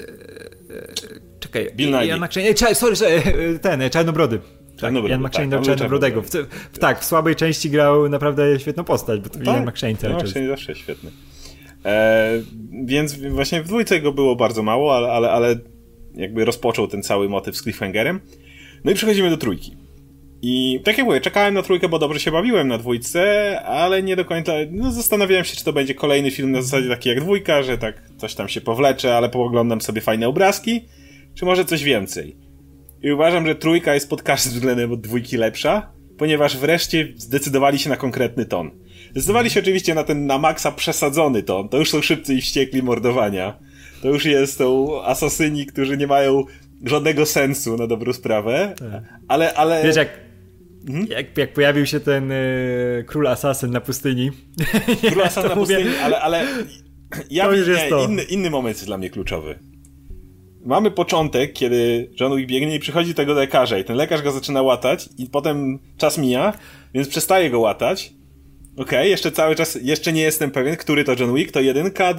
Czekaj, 1.39 1.71
Bill 1.75 1.91
Nighy. 1.91 2.05
Ian 2.05 2.19
McShane, 2.19 2.75
sorry, 2.75 2.95
ten, 3.61 3.89
Czarnobrody. 3.89 4.39
Tak, 4.81 4.93
Ian 4.93 5.21
McShane 5.21 5.49
tak, 5.49 5.61
Czarnobrodego. 5.61 6.21
W, 6.21 6.29
w, 6.71 6.79
tak, 6.79 6.99
w 6.99 7.05
słabej 7.05 7.35
części 7.35 7.69
grał 7.69 8.09
naprawdę 8.09 8.59
świetną 8.59 8.83
postać, 8.83 9.19
bo 9.19 9.29
to 9.29 9.39
tak, 9.39 9.47
Ian 9.47 9.65
McShane 9.65 9.95
cały 9.95 10.13
czas. 10.13 10.23
McShane 10.23 10.47
zawsze 10.47 10.75
świetny. 10.75 11.11
E, 11.85 12.31
więc 12.85 13.15
właśnie 13.15 13.63
w 13.63 13.67
dwójce 13.67 14.01
go 14.01 14.11
było 14.11 14.35
bardzo 14.35 14.63
mało, 14.63 14.97
ale, 14.97 15.11
ale, 15.11 15.31
ale 15.31 15.55
jakby 16.15 16.45
rozpoczął 16.45 16.87
ten 16.87 17.03
cały 17.03 17.29
motyw 17.29 17.57
z 17.57 17.61
cliffhangerem. 17.61 18.19
No 18.83 18.91
i 18.91 18.95
przechodzimy 18.95 19.29
do 19.29 19.37
trójki. 19.37 19.77
I 20.41 20.81
tak 20.83 20.97
jak 20.97 21.07
mówię, 21.07 21.21
czekałem 21.21 21.53
na 21.53 21.61
trójkę, 21.61 21.89
bo 21.89 21.99
dobrze 21.99 22.19
się 22.19 22.31
bawiłem 22.31 22.67
na 22.67 22.77
dwójce, 22.77 23.61
ale 23.61 24.03
nie 24.03 24.15
do 24.15 24.25
końca, 24.25 24.53
no 24.71 24.91
zastanawiałem 24.91 25.45
się, 25.45 25.55
czy 25.55 25.63
to 25.63 25.73
będzie 25.73 25.95
kolejny 25.95 26.31
film 26.31 26.51
na 26.51 26.61
zasadzie 26.61 26.89
taki 26.89 27.09
jak 27.09 27.21
dwójka, 27.21 27.63
że 27.63 27.77
tak 27.77 28.03
coś 28.17 28.35
tam 28.35 28.47
się 28.47 28.61
powlecze, 28.61 29.17
ale 29.17 29.29
pooglądam 29.29 29.81
sobie 29.81 30.01
fajne 30.01 30.27
obrazki, 30.27 30.81
czy 31.35 31.45
może 31.45 31.65
coś 31.65 31.83
więcej. 31.83 32.48
I 33.01 33.11
uważam, 33.11 33.47
że 33.47 33.55
trójka 33.55 33.93
jest 33.93 34.09
pod 34.09 34.23
każdym 34.23 34.53
względem 34.53 34.91
od 34.91 35.01
dwójki 35.01 35.37
lepsza, 35.37 35.91
ponieważ 36.17 36.57
wreszcie 36.57 37.07
zdecydowali 37.17 37.79
się 37.79 37.89
na 37.89 37.97
konkretny 37.97 38.45
ton. 38.45 38.71
Zdecydowali 39.11 39.49
się 39.49 39.59
oczywiście 39.59 39.95
na 39.95 40.03
ten 40.03 40.25
na 40.25 40.37
maksa 40.37 40.71
przesadzony 40.71 41.43
ton. 41.43 41.69
To 41.69 41.77
już 41.77 41.91
są 41.91 42.01
szybcy 42.01 42.33
i 42.33 42.41
wściekli 42.41 42.83
mordowania. 42.83 43.59
To 44.01 44.07
już 44.07 44.25
jest 44.25 44.57
są 44.57 45.01
asasyni, 45.03 45.65
którzy 45.65 45.97
nie 45.97 46.07
mają 46.07 46.43
żadnego 46.85 47.25
sensu 47.25 47.77
na 47.77 47.87
dobrą 47.87 48.13
sprawę. 48.13 48.73
Tak. 48.79 49.03
Ale, 49.27 49.53
ale... 49.53 49.83
Wiesz, 49.83 49.95
jak 49.95 50.29
Mhm. 50.87 51.07
Jak, 51.07 51.37
jak, 51.37 51.53
pojawił 51.53 51.85
się 51.85 51.99
ten 51.99 52.31
y, 52.31 53.05
król 53.07 53.27
asasyn 53.27 53.71
na 53.71 53.81
pustyni. 53.81 54.31
Król 55.09 55.23
asasyn 55.23 55.49
na 55.55 55.55
pustyni, 55.55 55.89
ale, 56.03 56.21
ale 56.21 56.45
ja 57.31 57.45
to 57.45 57.55
już 57.55 57.67
jest 57.67 57.89
to. 57.89 58.05
Inny, 58.05 58.23
inny 58.23 58.49
moment 58.49 58.77
jest 58.77 58.85
dla 58.85 58.97
mnie 58.97 59.09
kluczowy 59.09 59.59
mamy 60.65 60.91
początek, 60.91 61.53
kiedy 61.53 62.09
John 62.19 62.37
Wick 62.37 62.49
biegnie 62.49 62.75
i 62.75 62.79
przychodzi 62.79 63.13
tego 63.13 63.33
lekarza 63.33 63.77
i 63.77 63.83
ten 63.83 63.97
lekarz 63.97 64.21
go 64.21 64.31
zaczyna 64.31 64.61
łatać 64.61 65.09
i 65.17 65.25
potem 65.25 65.79
czas 65.97 66.17
mija, 66.17 66.53
więc 66.93 67.07
przestaje 67.07 67.49
go 67.49 67.59
łatać. 67.59 68.13
Okej, 68.73 68.99
okay, 68.99 69.07
jeszcze 69.07 69.31
cały 69.31 69.55
czas, 69.55 69.79
jeszcze 69.81 70.13
nie 70.13 70.21
jestem 70.21 70.51
pewien, 70.51 70.75
który 70.75 71.03
to 71.03 71.15
John 71.19 71.35
Wick, 71.35 71.51
to 71.51 71.61
jedynka, 71.61 72.13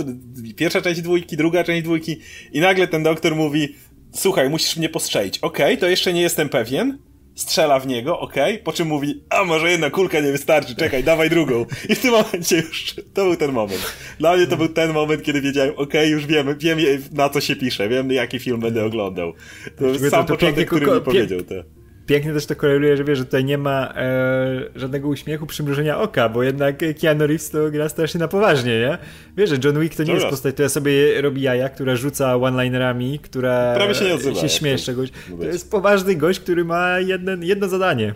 pierwsza 0.56 0.80
część 0.82 1.00
dwójki, 1.00 1.36
druga 1.36 1.64
część 1.64 1.82
dwójki 1.82 2.16
i 2.52 2.60
nagle 2.60 2.88
ten 2.88 3.02
doktor 3.02 3.36
mówi, 3.36 3.74
słuchaj, 4.14 4.50
musisz 4.50 4.76
mnie 4.76 4.88
postrzelić. 4.88 5.38
Okej, 5.38 5.66
okay, 5.66 5.76
to 5.76 5.88
jeszcze 5.88 6.12
nie 6.12 6.20
jestem 6.22 6.48
pewien, 6.48 6.98
strzela 7.40 7.80
w 7.80 7.86
niego, 7.86 8.20
ok, 8.20 8.34
po 8.64 8.72
czym 8.72 8.88
mówi, 8.88 9.22
a 9.30 9.44
może 9.44 9.70
jedna 9.70 9.90
kulka 9.90 10.20
nie 10.20 10.32
wystarczy, 10.32 10.76
czekaj, 10.76 11.04
dawaj 11.04 11.30
drugą. 11.30 11.66
I 11.88 11.94
w 11.94 12.00
tym 12.00 12.10
momencie 12.10 12.56
już, 12.56 12.94
to 13.14 13.24
był 13.24 13.36
ten 13.36 13.52
moment. 13.52 13.94
Dla 14.18 14.36
mnie 14.36 14.46
to 14.46 14.56
był 14.56 14.68
ten 14.68 14.92
moment, 14.92 15.22
kiedy 15.22 15.40
wiedziałem, 15.40 15.72
ok, 15.76 15.94
już 16.10 16.26
wiem, 16.26 16.58
wiem 16.58 16.78
na 17.12 17.28
co 17.28 17.40
się 17.40 17.56
pisze, 17.56 17.88
wiem 17.88 18.12
jaki 18.12 18.38
film 18.38 18.60
będę 18.60 18.84
oglądał. 18.84 19.32
To 19.78 19.86
jest 19.86 20.10
sam 20.10 20.26
to 20.26 20.34
początek, 20.34 20.68
który 20.68 20.86
mi 20.86 21.00
powiedział 21.00 21.42
to 21.42 21.79
pięknie 22.10 22.32
też 22.32 22.46
to 22.46 22.56
koreluje, 22.56 22.96
że 22.96 23.04
wiesz, 23.04 23.18
że 23.18 23.24
tutaj 23.24 23.44
nie 23.44 23.58
ma 23.58 23.94
e, 23.96 24.60
żadnego 24.74 25.08
uśmiechu, 25.08 25.46
przymrużenia 25.46 26.00
oka, 26.00 26.28
bo 26.28 26.42
jednak 26.42 26.76
Keanu 27.00 27.26
Reeves 27.26 27.50
to 27.50 27.70
gra 27.70 27.88
strasznie 27.88 28.20
na 28.20 28.28
poważnie, 28.28 28.80
nie? 28.80 28.98
Wiesz, 29.36 29.50
że 29.50 29.56
John 29.64 29.80
Wick 29.80 29.96
to 29.96 30.02
nie 30.02 30.12
jest 30.12 30.24
raz. 30.24 30.32
postać, 30.32 30.54
która 30.54 30.68
sobie 30.68 31.20
robi 31.20 31.42
jaja, 31.42 31.68
która 31.68 31.96
rzuca 31.96 32.36
one-linerami, 32.36 33.18
która 33.18 33.74
Prawie 33.74 33.94
się, 33.94 34.04
nie 34.04 34.14
odzywa, 34.14 34.40
się 34.40 34.48
śmieszy 34.48 34.84
czegoś. 34.84 35.10
To 35.40 35.44
jest 35.44 35.70
poważny 35.70 36.14
gość, 36.14 36.40
który 36.40 36.64
ma 36.64 36.96
jedno 37.40 37.68
zadanie 37.68 38.14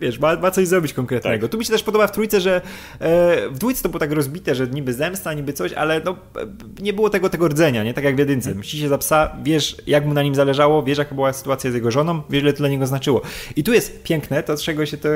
wiesz, 0.00 0.18
ma, 0.18 0.36
ma 0.36 0.50
coś 0.50 0.68
zrobić 0.68 0.92
konkretnego. 0.92 1.46
Tak. 1.46 1.52
Tu 1.52 1.58
mi 1.58 1.64
się 1.64 1.72
też 1.72 1.82
podoba 1.82 2.06
w 2.06 2.12
trójce, 2.12 2.40
że 2.40 2.60
e, 3.00 3.48
w 3.48 3.58
dwójce 3.58 3.82
to 3.82 3.88
było 3.88 4.00
tak 4.00 4.12
rozbite, 4.12 4.54
że 4.54 4.66
niby 4.66 4.92
zemsta, 4.92 5.34
niby 5.34 5.52
coś, 5.52 5.72
ale 5.72 6.00
no, 6.04 6.16
nie 6.80 6.92
było 6.92 7.10
tego, 7.10 7.28
tego 7.28 7.48
rdzenia, 7.48 7.84
nie? 7.84 7.94
Tak 7.94 8.04
jak 8.04 8.16
w 8.16 8.18
jedynce. 8.18 8.54
Mści 8.54 8.78
się 8.78 8.88
za 8.88 8.98
psa, 8.98 9.36
wiesz, 9.42 9.76
jak 9.86 10.06
mu 10.06 10.14
na 10.14 10.22
nim 10.22 10.34
zależało, 10.34 10.82
wiesz, 10.82 10.98
jaka 10.98 11.14
była 11.14 11.32
sytuacja 11.32 11.70
z 11.70 11.74
jego 11.74 11.90
żoną, 11.90 12.22
wiesz, 12.30 12.42
ile 12.42 12.52
to 12.52 12.58
dla 12.58 12.68
niego 12.68 12.86
znaczyło. 12.86 13.22
I 13.56 13.64
tu 13.64 13.72
jest 13.72 14.02
piękne, 14.02 14.42
to 14.42 14.56
czego 14.56 14.86
się 14.86 14.96
to, 14.96 15.08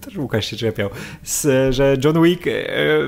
też 0.00 0.16
Łukasz 0.16 0.46
się 0.46 0.56
czepiał, 0.56 0.90
z, 1.22 1.74
że 1.74 1.96
John 2.04 2.22
Wick 2.22 2.46
e, 2.46 2.52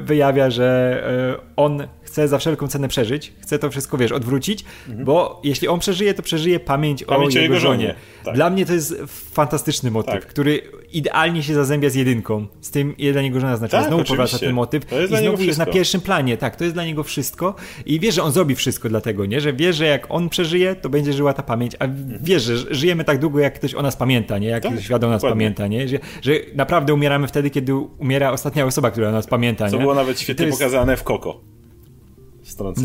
wyjawia, 0.00 0.50
że 0.50 1.36
e, 1.38 1.54
on 1.56 1.86
chce 2.16 2.28
za 2.28 2.38
wszelką 2.38 2.68
cenę 2.68 2.88
przeżyć, 2.88 3.32
chce 3.40 3.58
to 3.58 3.70
wszystko, 3.70 3.98
wiesz, 3.98 4.12
odwrócić, 4.12 4.64
mhm. 4.88 5.04
bo 5.04 5.40
jeśli 5.44 5.68
on 5.68 5.80
przeżyje, 5.80 6.14
to 6.14 6.22
przeżyje 6.22 6.60
pamięć, 6.60 7.04
pamięć 7.04 7.36
o, 7.36 7.40
jego, 7.40 7.60
żonie. 7.60 7.86
żonie. 7.86 7.94
Tak. 8.24 8.34
Dla 8.34 8.50
mnie 8.50 8.66
to 8.66 8.72
jest 8.72 8.94
fantastyczny 9.32 9.90
motyw, 9.90 10.14
tak. 10.14 10.26
który 10.26 10.62
idealnie 10.92 11.42
się 11.42 11.54
zazębia 11.54 11.90
z 11.90 11.94
jedynką, 11.94 12.46
z 12.60 12.70
tym, 12.70 12.96
ile 12.96 13.12
dla 13.12 13.22
niego 13.22 13.40
żona 13.40 13.56
znaczy. 13.56 13.72
Tak, 13.72 13.86
znowu 13.86 14.04
powraca 14.04 14.38
ten 14.38 14.52
motyw 14.52 14.82
i 15.04 15.16
znowu 15.16 15.42
jest 15.42 15.58
na 15.58 15.66
pierwszym 15.66 16.00
planie. 16.00 16.36
Tak, 16.36 16.56
to 16.56 16.64
jest 16.64 16.76
dla 16.76 16.84
niego 16.84 17.02
wszystko 17.02 17.54
i 17.86 18.00
wie, 18.00 18.12
że 18.12 18.22
on 18.22 18.32
zrobi 18.32 18.54
wszystko 18.54 18.88
dlatego, 18.88 19.26
nie? 19.26 19.40
Że 19.40 19.52
wie, 19.52 19.72
że 19.72 19.86
jak 19.86 20.06
on 20.08 20.28
przeżyje, 20.28 20.74
to 20.74 20.88
będzie 20.88 21.12
żyła 21.12 21.32
ta 21.32 21.42
pamięć, 21.42 21.76
a 21.78 21.84
mhm. 21.84 22.18
wie, 22.24 22.40
że 22.40 22.74
żyjemy 22.74 23.04
tak 23.04 23.18
długo, 23.18 23.38
jak 23.40 23.54
ktoś 23.54 23.74
o 23.74 23.82
nas 23.82 23.96
pamięta, 23.96 24.38
nie? 24.38 24.48
Jak 24.48 24.62
tak, 24.62 24.80
świat 24.80 25.04
o 25.04 25.08
nas 25.08 25.22
dokładnie. 25.22 25.40
pamięta, 25.40 25.66
nie? 25.66 25.88
Że, 25.88 25.98
że 26.22 26.32
naprawdę 26.54 26.94
umieramy 26.94 27.28
wtedy, 27.28 27.50
kiedy 27.50 27.74
umiera 27.74 28.30
ostatnia 28.30 28.66
osoba, 28.66 28.90
która 28.90 29.08
o 29.08 29.12
nas 29.12 29.26
pamięta, 29.26 29.70
Co 29.70 29.76
nie? 29.76 29.82
było 29.82 29.94
nawet 29.94 30.20
świetnie 30.20 30.46
jest... 30.46 30.58
pokazane 30.58 30.96
w 30.96 31.02
Koko. 31.02 31.55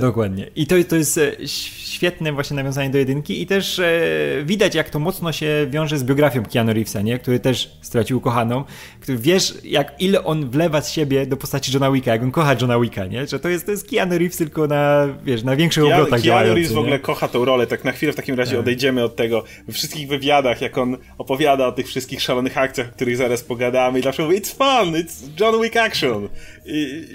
Dokładnie. 0.01 0.47
I 0.55 0.67
to, 0.67 0.75
to 0.89 0.95
jest 0.95 1.17
e, 1.17 1.47
świetne 1.47 2.33
właśnie 2.33 2.55
nawiązanie 2.55 2.89
do 2.89 2.97
jedynki 2.97 3.41
i 3.41 3.47
też 3.47 3.79
e, 3.79 4.01
widać, 4.43 4.75
jak 4.75 4.89
to 4.89 4.99
mocno 4.99 5.31
się 5.31 5.67
wiąże 5.69 5.97
z 5.97 6.03
biografią 6.03 6.43
Keanu 6.45 6.73
Reevesa, 6.73 7.01
nie? 7.01 7.19
który 7.19 7.39
też 7.39 7.77
stracił 7.81 8.17
ukochaną, 8.17 8.63
który 8.99 9.17
wiesz, 9.17 9.53
jak 9.63 10.01
ile 10.01 10.23
on 10.23 10.49
wlewa 10.49 10.81
z 10.81 10.91
siebie 10.91 11.25
do 11.25 11.37
postaci 11.37 11.73
Johna 11.73 11.91
Wicka, 11.91 12.11
jak 12.11 12.23
on 12.23 12.31
kocha 12.31 12.55
Johna 12.61 12.79
Wicka, 12.79 13.05
nie? 13.05 13.27
Że 13.27 13.39
to 13.39 13.49
jest, 13.49 13.65
to 13.65 13.71
jest 13.71 13.89
Keanu 13.89 14.17
Reeves 14.17 14.37
tylko 14.37 14.67
na, 14.67 15.07
wiesz, 15.23 15.43
na 15.43 15.55
większych 15.55 15.83
Keanu, 15.83 16.03
obrotach 16.03 16.21
Keanu 16.21 16.53
Reeves 16.53 16.71
w 16.71 16.77
ogóle 16.77 16.99
kocha 16.99 17.27
tą 17.27 17.45
rolę, 17.45 17.67
tak 17.67 17.83
na 17.83 17.91
chwilę 17.91 18.13
w 18.13 18.15
takim 18.15 18.35
razie 18.35 18.51
tak. 18.51 18.59
odejdziemy 18.59 19.03
od 19.03 19.15
tego. 19.15 19.43
We 19.67 19.73
wszystkich 19.73 20.07
wywiadach, 20.07 20.61
jak 20.61 20.77
on 20.77 20.97
opowiada 21.17 21.67
o 21.67 21.71
tych 21.71 21.87
wszystkich 21.87 22.21
szalonych 22.21 22.57
akcjach, 22.57 22.89
o 22.89 22.91
których 22.91 23.17
zaraz 23.17 23.43
pogadamy 23.43 23.99
i 23.99 24.01
zawsze 24.01 24.23
mówi, 24.23 24.41
it's 24.41 24.55
fun, 24.55 24.93
it's 24.93 25.23
John 25.39 25.61
Wick 25.61 25.77
action. 25.77 26.29
I, 26.65 27.05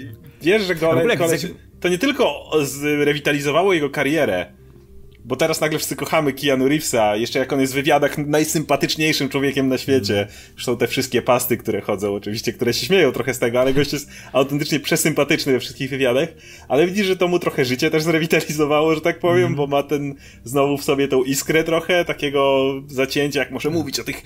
wiesz, 0.41 0.63
że 0.63 0.75
go, 0.75 0.93
to 1.79 1.89
nie 1.89 1.97
tylko 1.97 2.51
zrewitalizowało 2.63 3.73
jego 3.73 3.89
karierę, 3.89 4.57
bo 5.27 5.35
teraz 5.35 5.61
nagle 5.61 5.77
wszyscy 5.77 5.95
kochamy 5.95 6.33
Keanu 6.33 6.67
Reevesa, 6.67 7.15
jeszcze 7.15 7.39
jak 7.39 7.53
on 7.53 7.61
jest 7.61 7.73
w 7.73 7.75
wywiadach 7.75 8.17
najsympatyczniejszym 8.17 9.29
człowiekiem 9.29 9.67
na 9.67 9.77
świecie. 9.77 10.27
Zresztą 10.53 10.77
te 10.77 10.87
wszystkie 10.87 11.21
pasty, 11.21 11.57
które 11.57 11.81
chodzą, 11.81 12.15
oczywiście, 12.15 12.53
które 12.53 12.73
się 12.73 12.85
śmieją 12.85 13.11
trochę 13.11 13.33
z 13.33 13.39
tego, 13.39 13.61
ale 13.61 13.73
gość 13.73 13.93
jest 13.93 14.09
autentycznie 14.33 14.79
przesympatyczny 14.79 15.53
we 15.53 15.59
wszystkich 15.59 15.89
wywiadach, 15.89 16.29
ale 16.67 16.87
widzisz, 16.87 17.07
że 17.07 17.17
to 17.17 17.27
mu 17.27 17.39
trochę 17.39 17.65
życie 17.65 17.91
też 17.91 18.03
zrewitalizowało, 18.03 18.95
że 18.95 19.01
tak 19.01 19.19
powiem, 19.19 19.43
mm. 19.43 19.55
bo 19.55 19.67
ma 19.67 19.83
ten 19.83 20.15
znowu 20.43 20.77
w 20.77 20.83
sobie 20.83 21.07
tą 21.07 21.23
iskrę 21.23 21.63
trochę, 21.63 22.05
takiego 22.05 22.73
zacięcia, 22.87 23.39
jak 23.39 23.51
może 23.51 23.69
mówić 23.69 23.99
o 23.99 24.03
tych... 24.03 24.23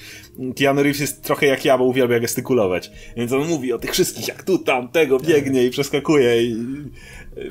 Keanu 0.55 0.83
Reeves 0.83 1.01
jest 1.01 1.23
trochę 1.23 1.45
jak 1.45 1.65
ja, 1.65 1.77
bo 1.77 1.83
uwielbia 1.83 2.19
gestykulować. 2.19 2.91
Więc 3.17 3.31
on 3.31 3.47
mówi 3.47 3.73
o 3.73 3.77
tych 3.77 3.91
wszystkich, 3.91 4.27
jak 4.27 4.43
tu, 4.43 4.57
tam, 4.57 4.89
tego, 4.89 5.19
biegnie 5.19 5.63
i 5.65 5.69
przeskakuje 5.69 6.43
i 6.43 6.55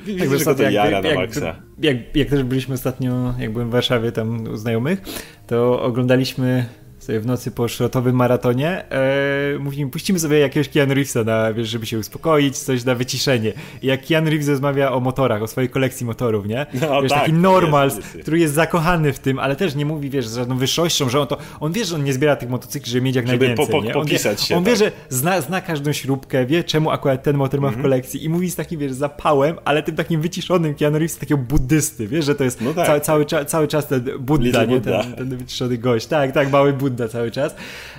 Widzisz, 0.05 0.29
tak, 0.29 0.39
że 0.39 0.55
to 0.55 0.63
jak, 0.63 0.73
jara 0.73 0.89
jak, 0.89 1.03
na 1.03 1.13
maksa. 1.21 1.55
Jak, 1.79 1.97
jak, 1.97 2.15
jak 2.15 2.29
też 2.29 2.43
byliśmy 2.43 2.73
ostatnio, 2.73 3.33
jak 3.39 3.51
byłem 3.51 3.69
w 3.69 3.71
Warszawie 3.71 4.11
tam 4.11 4.47
u 4.47 4.57
znajomych, 4.57 5.01
to 5.47 5.81
oglądaliśmy 5.83 6.65
sobie 7.11 7.19
w 7.19 7.25
nocy 7.25 7.51
po 7.51 7.67
szrotowym 7.67 8.15
maratonie, 8.15 8.83
e, 8.91 9.59
mówimy, 9.59 9.91
puścimy 9.91 10.19
sobie 10.19 10.39
jakiegoś 10.39 10.69
Keanu 10.69 10.93
Reevesa, 10.93 11.23
na, 11.23 11.53
wiesz, 11.53 11.69
żeby 11.69 11.85
się 11.85 11.99
uspokoić, 11.99 12.57
coś 12.57 12.83
na 12.83 12.95
wyciszenie. 12.95 13.53
I 13.81 13.87
jak 13.87 14.05
Keanu 14.05 14.29
Reeves 14.29 14.47
rozmawia 14.47 14.91
o 14.91 14.99
motorach, 14.99 15.41
o 15.41 15.47
swojej 15.47 15.69
kolekcji 15.69 16.05
motorów, 16.05 16.47
nie? 16.47 16.65
No, 16.81 17.01
wiesz, 17.01 17.11
tak, 17.11 17.19
taki 17.19 17.33
normal, 17.33 17.91
który 18.21 18.39
jest 18.39 18.53
zakochany 18.53 19.13
w 19.13 19.19
tym, 19.19 19.39
ale 19.39 19.55
też 19.55 19.75
nie 19.75 19.85
mówi, 19.85 20.09
wiesz, 20.09 20.27
z 20.27 20.35
żadną 20.35 20.57
wyższością, 20.57 21.09
że 21.09 21.19
on 21.19 21.27
to, 21.27 21.37
on 21.59 21.71
wie, 21.71 21.85
że 21.85 21.95
on 21.95 22.03
nie 22.03 22.13
zbiera 22.13 22.35
tych 22.35 22.49
motocykli, 22.49 22.91
żeby 22.91 23.05
mieć 23.05 23.15
jak 23.15 23.27
żeby 23.27 23.39
najwięcej, 23.39 23.65
po, 23.65 23.71
po, 23.71 23.83
nie? 23.83 23.93
On, 23.95 24.05
wie, 24.05 24.19
się, 24.19 24.29
on 24.29 24.63
tak. 24.63 24.73
wie, 24.73 24.75
że 24.75 24.91
zna, 25.09 25.41
zna 25.41 25.61
każdą 25.61 25.93
śrubkę, 25.93 26.45
wie, 26.45 26.63
czemu 26.63 26.91
akurat 26.91 27.23
ten 27.23 27.37
motor 27.37 27.61
ma 27.61 27.67
w 27.67 27.69
mhm. 27.69 27.83
kolekcji 27.83 28.23
i 28.23 28.29
mówi 28.29 28.51
z 28.51 28.55
takim, 28.55 28.79
wiesz, 28.79 28.91
zapałem, 28.91 29.57
ale 29.65 29.83
tym 29.83 29.95
takim 29.95 30.21
wyciszonym 30.21 30.75
Keanu 30.75 30.99
Reeves, 30.99 31.17
takiego 31.17 31.41
buddysty, 31.41 32.07
wiesz, 32.07 32.25
że 32.25 32.35
to 32.35 32.43
jest 32.43 32.61
no 32.61 32.73
tak. 32.73 33.03
cały, 33.03 33.25
cały, 33.25 33.45
cały 33.45 33.67
czas 33.67 33.87
ten 33.87 34.03
Buddha, 34.19 34.65
nie? 34.65 34.81
Ten, 34.81 35.13
ten 35.13 35.37
wyciszony 35.37 35.77
gość. 35.77 36.07
Tak, 36.07 36.31
tak, 36.31 36.51
mały 36.51 36.73
Buddha 36.73 37.00
Buddha 37.01 37.13
cały 37.13 37.31
czas. 37.31 37.55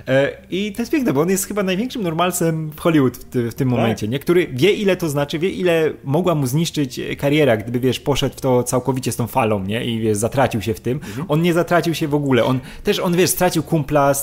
E, 0.08 0.32
I 0.50 0.72
to 0.72 0.82
jest 0.82 0.92
piękne, 0.92 1.12
bo 1.12 1.20
on 1.20 1.30
jest 1.30 1.46
chyba 1.46 1.62
największym 1.62 2.02
normalcem 2.02 2.70
w 2.70 2.80
Hollywood 2.80 3.16
w, 3.16 3.24
ty, 3.24 3.50
w 3.50 3.54
tym 3.54 3.70
tak. 3.70 3.78
momencie, 3.78 4.08
nie? 4.08 4.18
który 4.18 4.46
wie 4.46 4.72
ile 4.72 4.96
to 4.96 5.08
znaczy, 5.08 5.38
wie 5.38 5.50
ile 5.50 5.92
mogła 6.04 6.34
mu 6.34 6.46
zniszczyć 6.46 7.00
kariera, 7.18 7.56
gdyby 7.56 7.80
wiesz, 7.80 8.00
poszedł 8.00 8.36
w 8.36 8.40
to 8.40 8.62
całkowicie 8.62 9.12
z 9.12 9.16
tą 9.16 9.26
falą, 9.26 9.64
nie? 9.64 9.84
I 9.84 10.00
wiesz, 10.00 10.16
zatracił 10.16 10.62
się 10.62 10.74
w 10.74 10.80
tym. 10.80 10.92
Mhm. 10.92 11.26
On 11.28 11.42
nie 11.42 11.52
zatracił 11.52 11.94
się 11.94 12.08
w 12.08 12.14
ogóle. 12.14 12.44
On 12.44 12.60
też, 12.84 12.98
on 12.98 13.16
wiesz, 13.16 13.30
stracił 13.30 13.62
kumpla, 13.62 14.14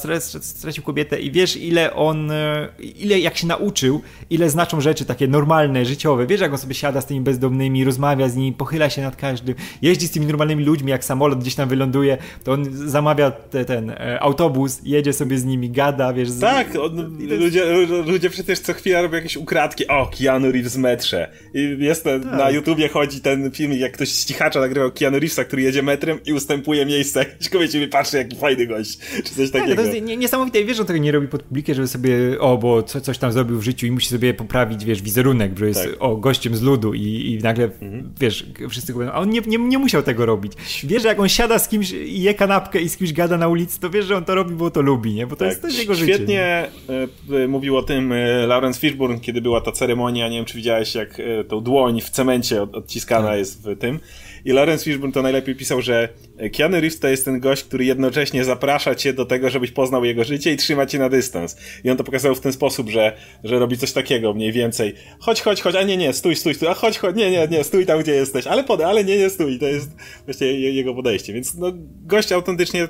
stracił 0.42 0.84
kobietę 0.84 1.20
i 1.20 1.32
wiesz 1.32 1.58
ile 1.58 1.94
on, 1.94 2.32
e, 2.32 2.68
ile 2.80 3.20
jak 3.20 3.38
się 3.38 3.48
nauczył, 3.48 4.02
ile 4.30 4.50
znaczą 4.50 4.82
rzeczy 4.82 5.06
takie 5.06 5.28
normalne, 5.28 5.86
życiowe. 5.86 6.28
Wiesz, 6.28 6.42
jak 6.42 6.52
on 6.52 6.58
sobie 6.58 6.76
siada 6.76 7.02
z 7.02 7.06
tymi 7.06 7.22
bezdomnymi, 7.22 7.84
rozmawia 7.84 8.30
z 8.30 8.36
nimi, 8.36 8.54
pochyla 8.54 8.90
się 8.90 9.02
nad 9.02 9.16
każdym, 9.16 9.56
jeździ 9.82 10.08
z 10.08 10.12
tymi 10.12 10.26
normalnymi 10.26 10.64
ludźmi, 10.64 10.92
jak 10.92 11.06
samolot 11.06 11.40
gdzieś 11.40 11.56
tam 11.56 11.70
wyląduje, 11.70 12.18
to 12.44 12.52
on 12.52 12.66
zamawia 12.72 13.32
te, 13.32 13.66
ten 13.66 13.90
e, 13.90 14.20
autobus, 14.60 14.80
jedzie 14.84 15.14
sobie 15.14 15.38
z 15.38 15.46
nimi, 15.46 15.70
gada, 15.70 16.14
wiesz. 16.14 16.30
Z... 16.30 16.40
Tak, 16.40 16.76
on, 16.76 17.18
ludzie, 17.40 17.88
ludzie 18.06 18.30
przecież 18.30 18.60
co 18.60 18.74
chwilę 18.74 19.02
robią 19.02 19.16
jakieś 19.16 19.38
ukradki. 19.38 19.88
O, 19.88 20.12
Keanu 20.18 20.52
Reeves 20.52 20.78
metrze. 20.78 21.32
I 21.54 21.78
jest 21.80 22.04
ten, 22.04 22.24
tak. 22.24 22.32
na 22.32 22.50
YouTubie 22.52 22.90
chodzi 22.90 23.22
ten 23.22 23.52
film, 23.52 23.74
jak 23.74 23.92
ktoś 23.92 24.10
z 24.10 24.26
cichacza 24.26 24.60
nagrywał 24.60 24.92
Keanu 24.92 25.20
Reevesa, 25.20 25.44
który 25.44 25.62
jedzie 25.62 25.84
metrem 25.84 26.20
i 26.26 26.34
ustępuje 26.34 26.86
miejsce. 26.86 27.20
Jakiś 27.30 27.50
kobiecie 27.50 27.80
mi 27.80 27.88
patrzy, 27.88 28.18
jaki 28.18 28.36
fajny 28.36 28.68
gość, 28.68 28.98
czy 29.16 29.36
coś 29.36 29.52
tak, 29.52 29.62
takiego. 29.62 29.84
To 29.84 29.90
jest 29.90 30.06
niesamowite. 30.18 30.66
Wiesz, 30.66 30.78
że 30.78 30.84
on 30.84 30.88
tego 30.88 31.00
nie 31.00 31.12
robi 31.12 31.28
pod 31.28 31.44
publikę, 31.44 31.74
żeby 31.74 31.88
sobie, 31.88 32.40
o, 32.40 32.58
bo 32.58 32.84
co, 32.84 33.02
coś 33.02 33.18
tam 33.18 33.32
zrobił 33.32 33.60
w 33.60 33.64
życiu 33.64 33.88
i 33.88 33.92
musi 33.92 34.08
sobie 34.08 34.34
poprawić, 34.34 34.86
wiesz, 34.86 35.02
wizerunek, 35.02 35.60
że 35.60 35.68
jest, 35.68 35.84
tak. 35.84 35.96
o, 36.00 36.16
gościem 36.16 36.56
z 36.56 36.62
ludu 36.62 36.94
i, 36.94 37.02
i 37.02 37.44
nagle, 37.44 37.66
mhm. 37.66 38.14
wiesz, 38.20 38.46
wszyscy 38.70 38.94
go 38.94 39.14
a 39.14 39.20
on 39.20 39.30
nie, 39.30 39.42
nie, 39.42 39.58
nie 39.58 39.78
musiał 39.78 40.04
tego 40.04 40.26
robić. 40.26 40.54
Wiesz, 40.84 41.02
że 41.04 41.08
jak 41.08 41.20
on 41.20 41.30
siada 41.30 41.60
z 41.60 41.68
kimś 41.68 41.92
i 41.92 42.22
je 42.22 42.34
kanapkę 42.34 42.82
i 42.82 42.90
z 42.90 42.98
kimś 42.98 43.14
gada 43.14 43.38
na 43.38 43.48
ulicy, 43.48 43.80
to 43.80 43.90
wiesz, 43.90 44.06
że 44.06 44.18
on 44.18 44.26
to 44.26 44.36
robi, 44.36 44.49
bo 44.50 44.72
to 44.72 44.82
lubi, 44.82 45.14
nie? 45.14 45.28
Bo 45.28 45.36
to 45.36 45.40
tak. 45.40 45.48
jest 45.48 45.62
też 45.62 45.80
jego 45.80 45.96
Świetnie 45.96 46.16
życie. 46.18 47.08
Świetnie 47.28 47.48
mówił 47.48 47.78
o 47.78 47.84
tym 47.84 48.12
e, 48.12 48.48
Lawrence 48.48 48.80
Fishburne, 48.80 49.20
kiedy 49.20 49.42
była 49.42 49.62
ta 49.62 49.72
ceremonia, 49.72 50.30
nie 50.30 50.36
wiem 50.36 50.46
czy 50.46 50.58
widziałeś, 50.58 50.96
jak 50.96 51.20
e, 51.20 51.44
tą 51.44 51.62
dłoń 51.62 52.02
w 52.02 52.10
cemencie 52.10 52.62
odciskana 52.62 53.28
tak. 53.28 53.38
jest 53.38 53.64
w 53.64 53.78
tym. 53.78 54.00
I 54.46 54.52
Lawrence 54.52 54.86
Fishburne 54.86 55.14
to 55.14 55.22
najlepiej 55.22 55.56
pisał, 55.56 55.82
że 55.82 56.10
Keanu 56.58 56.80
Reeves 56.80 57.00
to 57.00 57.08
jest 57.08 57.26
ten 57.26 57.40
gość, 57.40 57.64
który 57.64 57.86
jednocześnie 57.86 58.44
zaprasza 58.44 58.96
cię 58.96 59.14
do 59.14 59.26
tego, 59.26 59.50
żebyś 59.50 59.72
poznał 59.72 60.06
jego 60.06 60.24
życie 60.24 60.54
i 60.54 60.58
trzyma 60.58 60.86
cię 60.86 61.00
na 61.00 61.10
dystans. 61.10 61.58
I 61.84 61.90
on 61.90 61.98
to 61.98 62.04
pokazał 62.04 62.36
w 62.36 62.40
ten 62.40 62.54
sposób, 62.54 62.90
że, 62.90 63.18
że 63.44 63.60
robi 63.60 63.78
coś 63.78 63.92
takiego 63.92 64.34
mniej 64.34 64.52
więcej. 64.52 64.94
Chodź, 65.20 65.42
chodź, 65.42 65.62
chodź, 65.62 65.76
a 65.76 65.84
nie, 65.84 65.98
nie, 65.98 66.14
stój, 66.14 66.36
stój, 66.36 66.56
stój, 66.56 66.68
a 66.68 66.74
chodź, 66.74 66.98
chodź, 66.98 67.16
nie, 67.16 67.32
nie, 67.32 67.48
nie, 67.48 67.64
stój 67.64 67.86
tam, 67.86 68.00
gdzie 68.00 68.12
jesteś, 68.12 68.48
ale 68.48 68.64
podaj, 68.64 68.86
ale 68.86 69.04
nie, 69.04 69.18
nie, 69.18 69.30
stój. 69.30 69.60
To 69.60 69.66
jest 69.66 69.92
właśnie 70.26 70.48
jego 70.48 70.94
podejście. 70.94 71.34
Więc 71.34 71.56
no, 71.56 71.72
gość 72.06 72.32
autentycznie 72.32 72.88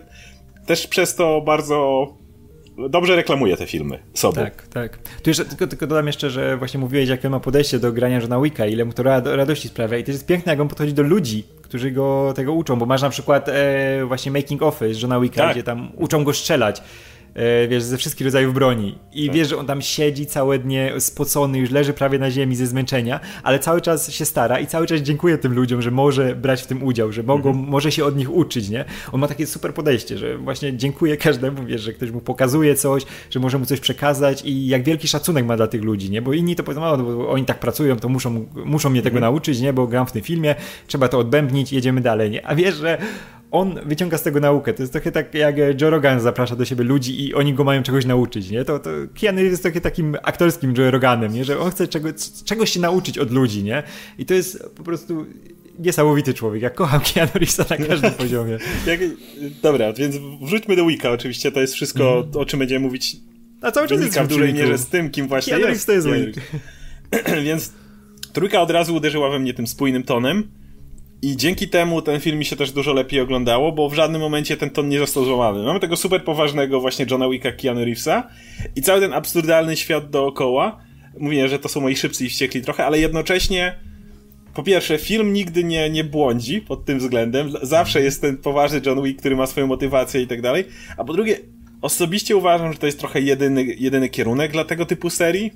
też 0.70 0.88
przez 0.88 1.16
to 1.16 1.42
bardzo 1.42 2.08
dobrze 2.90 3.16
reklamuje 3.16 3.58
te 3.58 3.68
filmy 3.68 4.00
sobą. 4.14 4.42
Tak, 4.42 4.68
tak. 4.68 4.98
Tu 4.98 5.30
jeszcze 5.30 5.46
tylko, 5.46 5.68
tylko 5.68 5.88
dodam 5.88 6.08
jeszcze, 6.08 6.30
że 6.30 6.58
właśnie 6.58 6.80
mówiłeś, 6.80 7.10
jakie 7.10 7.30
ma 7.30 7.40
podejście 7.40 7.80
do 7.80 7.92
grania 7.92 8.20
Johna 8.20 8.42
Wicka, 8.42 8.66
ile 8.66 8.86
mu 8.86 8.94
to 8.94 9.04
radości 9.36 9.68
sprawia 9.68 9.98
i 9.98 10.04
to 10.04 10.12
jest 10.12 10.26
piękne, 10.26 10.52
jak 10.52 10.60
on 10.60 10.68
podchodzi 10.68 10.94
do 10.94 11.04
ludzi, 11.04 11.44
którzy 11.62 11.92
go 11.92 12.34
tego 12.36 12.54
uczą, 12.54 12.80
bo 12.80 12.86
masz 12.86 13.02
na 13.02 13.10
przykład 13.10 13.50
e, 13.50 14.06
właśnie 14.06 14.32
making 14.32 14.62
z 14.92 15.02
Johna 15.02 15.20
Wicka, 15.20 15.42
tak. 15.42 15.52
gdzie 15.52 15.64
tam 15.64 15.92
uczą 15.96 16.24
go 16.24 16.34
strzelać 16.34 16.82
wiesz, 17.70 17.84
ze 17.84 17.98
wszystkich 17.98 18.26
rodzajów 18.26 18.54
broni. 18.54 18.98
I 19.14 19.26
tak. 19.26 19.36
wiesz, 19.36 19.50
że 19.50 19.58
on 19.58 19.66
tam 19.66 19.82
siedzi 19.82 20.26
całe 20.26 20.60
dnie 20.60 20.94
spocony, 21.00 21.58
już 21.58 21.72
leży 21.72 21.94
prawie 21.94 22.20
na 22.20 22.32
ziemi 22.32 22.56
ze 22.56 22.68
zmęczenia, 22.68 23.20
ale 23.44 23.60
cały 23.60 23.82
czas 23.82 24.12
się 24.12 24.26
stara 24.26 24.60
i 24.60 24.68
cały 24.68 24.88
czas 24.88 25.02
dziękuję 25.02 25.38
tym 25.38 25.54
ludziom, 25.54 25.82
że 25.82 25.92
może 25.92 26.36
brać 26.36 26.62
w 26.62 26.68
tym 26.68 26.84
udział, 26.84 27.12
że 27.12 27.24
mogą, 27.24 27.50
mhm. 27.50 27.70
może 27.70 27.92
się 27.92 28.06
od 28.06 28.18
nich 28.18 28.34
uczyć, 28.34 28.70
nie? 28.70 28.86
On 29.12 29.20
ma 29.20 29.28
takie 29.28 29.48
super 29.48 29.74
podejście, 29.74 30.18
że 30.18 30.38
właśnie 30.38 30.78
dziękuję 30.78 31.18
każdemu, 31.18 31.66
wiesz, 31.66 31.82
że 31.82 31.94
ktoś 31.94 32.12
mu 32.12 32.22
pokazuje 32.22 32.76
coś, 32.76 33.04
że 33.30 33.40
może 33.40 33.60
mu 33.60 33.66
coś 33.66 33.80
przekazać 33.80 34.42
i 34.46 34.68
jak 34.68 34.84
wielki 34.84 35.08
szacunek 35.08 35.46
ma 35.46 35.58
dla 35.58 35.68
tych 35.68 35.84
ludzi, 35.84 36.12
nie? 36.12 36.22
Bo 36.22 36.34
inni 36.34 36.56
to 36.56 36.64
powiedzą, 36.64 36.82
no, 36.82 36.98
bo 36.98 37.30
oni 37.30 37.46
tak 37.46 37.60
pracują, 37.60 37.96
to 37.96 38.10
muszą, 38.10 38.46
muszą 38.66 38.90
mnie 38.90 39.02
tego 39.02 39.18
mhm. 39.18 39.34
nauczyć, 39.34 39.60
nie? 39.60 39.74
Bo 39.74 39.88
gram 39.88 40.08
w 40.08 40.12
tym 40.12 40.22
filmie, 40.22 40.56
trzeba 40.88 41.08
to 41.08 41.20
odbębnić, 41.20 41.74
jedziemy 41.74 42.02
dalej, 42.02 42.32
nie? 42.32 42.48
A 42.48 42.56
wiesz, 42.56 42.76
że 42.76 42.98
on 43.52 43.80
wyciąga 43.86 44.18
z 44.18 44.24
tego 44.24 44.40
naukę. 44.40 44.74
To 44.74 44.84
jest 44.84 44.94
trochę 44.94 45.12
tak, 45.12 45.34
jak 45.34 45.56
Joe 45.82 45.90
Rogan 45.90 46.20
zaprasza 46.20 46.56
do 46.56 46.66
siebie 46.66 46.84
ludzi 46.84 47.26
i 47.26 47.34
oni 47.34 47.54
go 47.54 47.64
mają 47.64 47.84
czegoś 47.84 48.06
nauczyć, 48.06 48.50
nie? 48.50 48.66
To, 48.66 48.80
to 48.80 48.90
Keanu 49.22 49.42
jest 49.42 49.62
trochę 49.62 49.82
takim 49.82 50.18
aktorskim 50.24 50.74
Joe 50.78 50.92
Roganem, 50.92 51.34
nie? 51.34 51.46
Że 51.46 51.60
on 51.60 51.72
chce 51.72 51.88
czego, 51.88 52.10
czegoś 52.46 52.70
się 52.70 52.80
nauczyć 52.80 53.18
od 53.18 53.32
ludzi, 53.32 53.64
nie? 53.64 53.84
I 54.18 54.26
to 54.26 54.34
jest 54.34 54.64
po 54.76 54.84
prostu 54.84 55.26
niesamowity 55.80 56.34
człowiek. 56.34 56.62
Ja 56.62 56.70
kocham 56.70 57.02
Keanu 57.14 57.32
Reevesa 57.34 57.66
na 57.70 57.78
każdym 57.78 58.12
poziomie. 58.12 58.58
Jak, 58.88 59.00
dobra, 59.62 59.94
więc 59.94 60.16
wróćmy 60.42 60.76
do 60.76 60.86
Wika 60.86 61.12
oczywiście. 61.12 61.52
To 61.52 61.62
jest 61.62 61.74
wszystko, 61.74 62.20
mm. 62.20 62.38
o 62.38 62.46
czym 62.46 62.60
będziemy 62.60 62.86
mówić 62.86 63.18
A 63.62 63.72
cały 63.72 63.88
czas 63.88 64.02
jest 64.02 64.20
w 64.20 64.28
dużej 64.28 64.54
mierze 64.54 64.78
z 64.78 64.88
tym, 64.88 65.10
kim 65.10 65.28
właśnie 65.28 65.54
Keanu 65.54 65.68
jest. 65.68 65.86
to 65.86 65.92
jest 65.92 66.08
Więc 67.46 67.74
trójka 68.34 68.62
od 68.62 68.72
razu 68.72 68.96
uderzyła 68.96 69.30
we 69.30 69.40
mnie 69.40 69.54
tym 69.54 69.68
spójnym 69.68 70.04
tonem. 70.04 70.44
I 71.22 71.38
dzięki 71.38 71.70
temu 71.70 72.02
ten 72.02 72.20
film 72.20 72.38
mi 72.38 72.46
się 72.46 72.56
też 72.56 72.72
dużo 72.72 72.94
lepiej 72.94 73.22
oglądało, 73.22 73.72
bo 73.72 73.90
w 73.90 73.94
żadnym 73.94 74.22
momencie 74.22 74.58
ten 74.58 74.70
ton 74.70 74.90
nie 74.90 75.00
został 75.00 75.26
złamany. 75.26 75.64
Mamy 75.64 75.80
tego 75.80 75.96
super 75.96 76.24
poważnego 76.24 76.80
właśnie 76.80 77.06
Johna 77.12 77.30
Wicka, 77.30 77.52
Keanu 77.52 77.86
Reevesa 77.86 78.28
i 78.76 78.82
cały 78.82 79.02
ten 79.02 79.14
absurdalny 79.14 79.78
świat 79.78 80.10
dookoła. 80.10 80.80
Mówię, 81.20 81.48
że 81.48 81.60
to 81.60 81.70
są 81.70 81.82
moi 81.82 81.96
szybcy 81.96 82.26
i 82.26 82.30
wściekli 82.30 82.62
trochę, 82.62 82.86
ale 82.86 83.00
jednocześnie 83.00 83.76
po 84.54 84.64
pierwsze, 84.64 84.98
film 84.98 85.34
nigdy 85.34 85.64
nie, 85.64 85.90
nie 85.90 86.04
błądzi 86.04 86.62
pod 86.62 86.86
tym 86.86 87.00
względem. 87.00 87.54
Zawsze 87.62 88.02
jest 88.02 88.22
ten 88.22 88.38
poważny 88.38 88.82
John 88.86 89.04
Wick, 89.04 89.20
który 89.20 89.36
ma 89.36 89.48
swoją 89.48 89.68
motywację 89.68 90.22
i 90.22 90.28
tak 90.28 90.42
dalej. 90.42 90.66
A 90.98 91.04
po 91.04 91.14
drugie, 91.14 91.38
osobiście 91.82 92.36
uważam, 92.36 92.74
że 92.74 92.80
to 92.80 92.86
jest 92.86 93.00
trochę 93.00 93.22
jedyny, 93.22 93.64
jedyny 93.64 94.10
kierunek 94.10 94.52
dla 94.52 94.64
tego 94.64 94.86
typu 94.86 95.10
serii. 95.10 95.52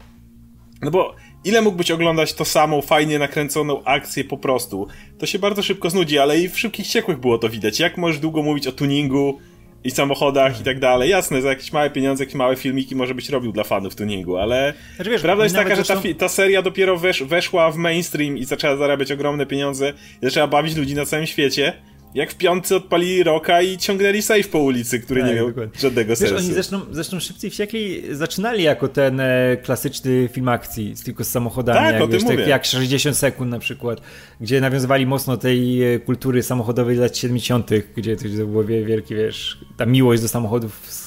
No 0.82 0.92
bo 0.92 1.16
ile 1.46 1.62
mógłbyś 1.62 1.92
oglądać 1.92 2.34
to 2.34 2.46
samą, 2.46 2.82
fajnie 2.82 3.20
nakręconą 3.20 3.84
akcję 3.84 4.24
po 4.24 4.38
prostu? 4.38 4.88
To 5.18 5.26
się 5.26 5.40
bardzo 5.40 5.64
szybko 5.64 5.90
znudzi, 5.90 6.20
ale 6.20 6.40
i 6.40 6.50
w 6.50 6.60
Szybkich 6.60 6.88
Ciekłych 6.88 7.20
było 7.20 7.38
to 7.38 7.50
widać. 7.50 7.80
Jak 7.80 7.98
możesz 7.98 8.20
długo 8.20 8.44
mówić 8.44 8.68
o 8.68 8.72
tuningu, 8.72 9.40
i 9.84 9.92
samochodach 9.92 10.62
i 10.62 10.64
tak 10.64 10.80
dalej. 10.80 11.10
Jasne, 11.10 11.42
za 11.42 11.50
jakieś 11.50 11.74
małe 11.74 11.90
pieniądze, 11.90 12.24
jakieś 12.24 12.36
małe 12.36 12.56
filmiki 12.56 12.96
może 12.96 13.16
być 13.16 13.30
robił 13.30 13.52
dla 13.52 13.64
fanów 13.64 13.96
tuningu, 13.96 14.38
ale 14.38 14.74
znaczy, 14.96 15.12
wiesz, 15.12 15.22
prawda 15.22 15.44
jest 15.44 15.56
taka, 15.56 15.76
że 15.76 15.84
ta, 15.84 16.02
ta, 16.18 16.30
seria 16.30 16.62
dopiero 16.62 16.98
wesz, 16.98 17.24
weszła 17.24 17.72
w 17.72 17.78
mainstream 17.78 18.38
i 18.38 18.46
zaczęła 18.46 18.76
zarabiać 18.76 19.12
ogromne 19.12 19.46
pieniądze 19.46 19.94
i 20.22 20.26
zaczęła 20.26 20.48
bawić 20.48 20.76
ludzi 20.76 20.96
na 20.96 21.06
całym 21.06 21.28
świecie 21.28 21.74
jak 22.16 22.32
w 22.32 22.36
piątce 22.36 22.76
odpalili 22.76 23.24
roka 23.24 23.62
i 23.62 23.78
ciągnęli 23.78 24.22
safe 24.22 24.44
po 24.44 24.60
ulicy, 24.60 25.00
który 25.00 25.22
tak, 25.22 25.30
nie 25.30 25.36
miał 25.36 25.48
dokładnie. 25.48 25.80
żadnego 25.80 26.10
Wiesz, 26.10 26.20
sensu. 26.20 26.36
oni 26.36 26.54
zresztą, 26.54 26.82
zresztą 26.92 27.20
szybciej 27.20 27.52
wsiekli 27.52 28.04
zaczynali 28.12 28.64
jako 28.64 28.88
ten 28.88 29.20
e, 29.20 29.58
klasyczny 29.64 30.30
film 30.32 30.50
akcji, 30.50 30.94
tylko 31.06 31.24
z 31.24 31.28
samochodami, 31.28 31.80
tak, 31.80 32.00
jak, 32.00 32.12
wiesz, 32.12 32.24
tak, 32.24 32.48
jak 32.48 32.66
60 32.66 33.18
sekund 33.18 33.52
na 33.52 33.60
przykład, 33.60 34.02
gdzie 34.42 34.62
nawiązywali 34.62 35.06
mocno 35.06 35.38
tej 35.38 35.94
e, 35.94 36.00
kultury 36.00 36.44
samochodowej 36.44 36.98
lat 36.98 37.18
70., 37.18 37.70
gdzie 37.98 38.16
to 38.16 38.24
było 38.48 38.64
wielki, 38.64 39.16
wiesz, 39.16 39.58
ta 39.78 39.86
miłość 39.86 40.22
do 40.22 40.28
samochodów 40.28 41.03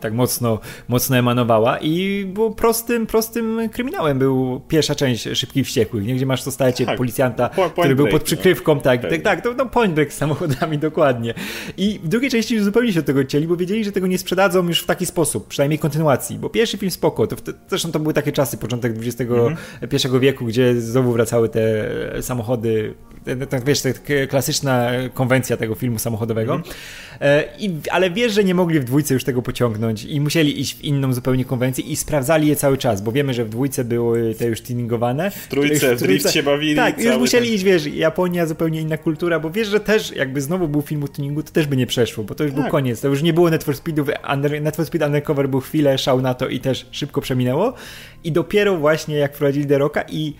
tak 0.00 0.12
mocno, 0.12 0.58
mocno 0.88 1.16
emanowała 1.16 1.78
i 1.78 2.24
był 2.24 2.54
prostym, 2.54 3.06
prostym 3.06 3.68
kryminałem 3.72 4.18
był 4.18 4.60
pierwsza 4.68 4.94
część 4.94 5.28
Szybkich 5.34 5.66
Wściekłych, 5.66 6.06
nie? 6.06 6.14
gdzie 6.14 6.26
masz 6.26 6.42
to 6.42 6.50
stajecie 6.50 6.86
tak. 6.86 6.96
policjanta, 6.96 7.48
point 7.48 7.72
który 7.72 7.96
był 7.96 8.08
pod 8.08 8.22
przykrywką, 8.22 8.74
no. 8.74 8.80
tak, 8.80 9.02
tak, 9.02 9.22
tak, 9.22 9.40
to 9.40 9.54
no, 9.54 9.66
point 9.66 9.94
break 9.94 10.12
samochodami, 10.12 10.78
dokładnie. 10.88 11.34
I 11.76 12.00
w 12.04 12.08
drugiej 12.08 12.30
części 12.30 12.60
zupełnie 12.60 12.92
się 12.92 13.00
od 13.00 13.06
tego 13.06 13.20
odcięli, 13.20 13.46
bo 13.46 13.56
wiedzieli, 13.56 13.84
że 13.84 13.92
tego 13.92 14.06
nie 14.06 14.18
sprzedadzą 14.18 14.68
już 14.68 14.80
w 14.80 14.86
taki 14.86 15.06
sposób, 15.06 15.48
przynajmniej 15.48 15.78
kontynuacji, 15.78 16.38
bo 16.38 16.50
pierwszy 16.50 16.78
film 16.78 16.90
spoko, 16.90 17.26
to 17.26 17.36
zresztą 17.68 17.92
to 17.92 18.00
były 18.00 18.14
takie 18.14 18.32
czasy, 18.32 18.56
początek 18.56 18.92
XXI 18.96 19.22
mm 19.22 19.56
wieku, 20.20 20.44
gdzie 20.44 20.80
znowu 20.80 21.12
wracały 21.12 21.48
te 21.48 21.62
samochody, 22.22 22.94
tak 23.48 23.64
wiesz, 23.64 23.82
ta 23.82 23.88
klasyczna 24.28 24.90
konwencja 25.14 25.56
tego 25.56 25.74
filmu 25.74 25.98
samochodowego, 25.98 26.54
mm 26.54 26.64
I, 27.58 27.74
ale 27.90 28.10
wiesz, 28.10 28.32
że 28.32 28.44
nie 28.44 28.54
mogli 28.54 28.80
w 28.80 28.84
dwójce 28.84 29.14
już 29.14 29.24
tego 29.28 29.42
pociągnąć 29.42 30.04
i 30.04 30.20
musieli 30.20 30.60
iść 30.60 30.74
w 30.74 30.84
inną 30.84 31.12
zupełnie 31.12 31.44
konwencję 31.44 31.84
i 31.84 31.96
sprawdzali 31.96 32.48
je 32.48 32.56
cały 32.56 32.78
czas, 32.78 33.02
bo 33.02 33.12
wiemy, 33.12 33.34
że 33.34 33.44
w 33.44 33.48
dwójce 33.48 33.84
były 33.84 34.34
te 34.34 34.46
już 34.46 34.60
tuningowane. 34.60 35.30
W 35.30 35.48
trójce, 35.48 35.96
w, 35.96 36.00
drift 36.00 36.30
się 36.30 36.42
bawili. 36.42 36.76
Tak, 36.76 37.02
już 37.02 37.16
musieli 37.16 37.46
ten... 37.46 37.54
iść, 37.54 37.64
wiesz, 37.64 37.86
Japonia 37.86 38.46
zupełnie 38.46 38.80
inna 38.80 38.96
kultura, 38.96 39.40
bo 39.40 39.50
wiesz, 39.50 39.68
że 39.68 39.80
też 39.80 40.16
jakby 40.16 40.40
znowu 40.40 40.68
był 40.68 40.82
film 40.82 41.04
o 41.04 41.08
tuningu, 41.08 41.42
to 41.42 41.52
też 41.52 41.66
by 41.66 41.76
nie 41.76 41.86
przeszło, 41.86 42.24
bo 42.24 42.34
to 42.34 42.44
już 42.44 42.52
tak. 42.52 42.62
był 42.62 42.70
koniec, 42.70 43.00
to 43.00 43.08
już 43.08 43.22
nie 43.22 43.32
było 43.32 43.50
Network 43.50 43.78
Speedów, 43.78 44.08
under, 44.32 44.62
Network 44.62 44.88
Speed 44.88 45.06
Undercover 45.06 45.48
był 45.48 45.60
chwilę, 45.60 45.98
szał 45.98 46.22
na 46.22 46.34
to 46.34 46.48
i 46.48 46.60
też 46.60 46.86
szybko 46.90 47.20
przeminęło 47.20 47.74
i 48.24 48.32
dopiero 48.32 48.76
właśnie 48.76 49.16
jak 49.16 49.34
wprowadzili 49.34 49.66
The 49.66 49.78
Rocka 49.78 50.04
i 50.08 50.34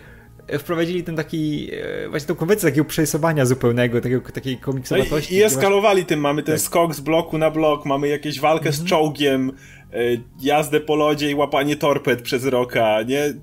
wprowadzili 0.58 1.04
ten 1.04 1.16
taki, 1.16 1.70
e, 2.04 2.08
właśnie 2.08 2.28
tą 2.28 2.34
konwencję 2.34 2.68
takiego 2.68 2.84
przerysowania 2.84 3.46
zupełnego, 3.46 4.00
takiego, 4.00 4.32
takiej 4.32 4.58
komiksowatości. 4.58 5.34
No 5.34 5.38
i, 5.38 5.40
i 5.40 5.44
eskalowali 5.44 6.04
tym, 6.04 6.20
mamy 6.20 6.42
ten 6.42 6.54
tak. 6.54 6.62
skok 6.62 6.94
z 6.94 7.00
bloku 7.00 7.38
na 7.38 7.50
blok, 7.50 7.86
mamy 7.86 8.08
jakieś 8.08 8.40
walkę 8.40 8.72
z 8.72 8.80
mhm. 8.80 8.88
czołgiem, 8.88 9.52
e, 9.92 9.96
jazdę 10.40 10.80
po 10.80 10.96
lodzie 10.96 11.30
i 11.30 11.34
łapanie 11.34 11.76
torped 11.76 12.22
przez 12.22 12.44
roka, 12.44 13.02
nie? 13.02 13.34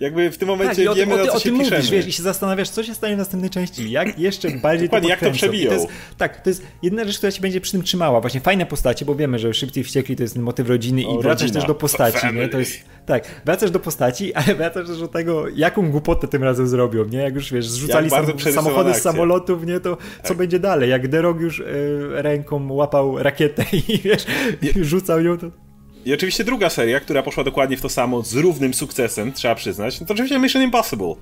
Jakby 0.00 0.30
w 0.30 0.38
tym 0.38 0.48
momencie 0.48 0.84
tak, 0.84 0.96
wiemy, 0.96 1.14
o, 1.14 1.16
o, 1.16 1.18
na 1.18 1.26
co 1.26 1.32
o, 1.32 1.40
tym 1.40 1.54
mówisz, 1.54 1.90
wiesz, 1.90 2.06
i 2.06 2.12
się 2.12 2.22
zastanawiasz, 2.22 2.68
co 2.68 2.82
się 2.82 2.94
stanie 2.94 3.14
w 3.14 3.18
następnej 3.18 3.50
części, 3.50 3.90
jak 3.90 4.18
jeszcze 4.18 4.50
bardziej 4.50 4.88
Dokładnie, 4.88 5.08
jak 5.08 5.20
to 5.20 5.30
przebiją. 5.30 5.68
To 5.68 5.74
jest, 5.74 5.88
tak, 6.18 6.40
to 6.40 6.50
jest 6.50 6.62
jedna 6.82 7.04
rzecz, 7.04 7.16
która 7.16 7.30
się 7.30 7.40
będzie 7.40 7.60
przy 7.60 7.72
tym 7.72 7.82
trzymała. 7.82 8.20
Właśnie 8.20 8.40
fajne 8.40 8.66
postacie, 8.66 9.04
bo 9.04 9.14
wiemy, 9.14 9.38
że 9.38 9.54
Szybciej 9.54 9.84
Wściekli 9.84 10.16
to 10.16 10.22
jest 10.22 10.38
motyw 10.38 10.68
rodziny 10.68 11.02
i 11.02 11.22
wracasz 11.22 11.50
też 11.50 11.64
do 11.64 11.74
postaci, 11.74 12.26
nie? 12.34 12.48
To 12.48 12.58
jest, 12.58 12.72
tak, 13.06 13.42
wracasz 13.44 13.70
do 13.70 13.80
postaci, 13.80 14.34
ale 14.34 14.54
wracasz 14.54 14.86
też 14.86 15.00
do 15.00 15.08
tego, 15.08 15.48
jaką 15.48 15.90
głupotę 15.90 16.28
tym 16.28 16.44
razem 16.44 16.68
zrobią, 16.68 17.04
nie? 17.04 17.18
Jak 17.18 17.34
już, 17.34 17.52
wiesz, 17.52 17.68
zrzucali 17.68 18.10
sam, 18.10 18.26
samochody 18.38 18.90
akcja. 18.90 19.00
z 19.00 19.02
samolotów, 19.02 19.66
nie? 19.66 19.80
To 19.80 19.96
tak. 19.96 20.06
co 20.24 20.34
będzie 20.34 20.58
dalej? 20.58 20.90
Jak 20.90 21.08
Derog 21.08 21.40
już 21.40 21.58
y, 21.60 21.64
ręką 22.10 22.72
łapał 22.72 23.22
rakietę 23.22 23.64
i, 23.88 23.98
wiesz, 23.98 24.26
i 24.62 24.84
rzucał 24.84 25.24
ją, 25.24 25.38
to 25.38 25.63
i 26.04 26.14
oczywiście 26.14 26.44
druga 26.44 26.70
seria, 26.70 27.00
która 27.00 27.22
poszła 27.22 27.44
dokładnie 27.44 27.76
w 27.76 27.80
to 27.80 27.88
samo, 27.88 28.22
z 28.22 28.34
równym 28.34 28.74
sukcesem, 28.74 29.32
trzeba 29.32 29.54
przyznać, 29.54 29.98
to 29.98 30.04
oczywiście 30.08 30.38
Mission 30.38 30.62
Impossible. 30.62 31.14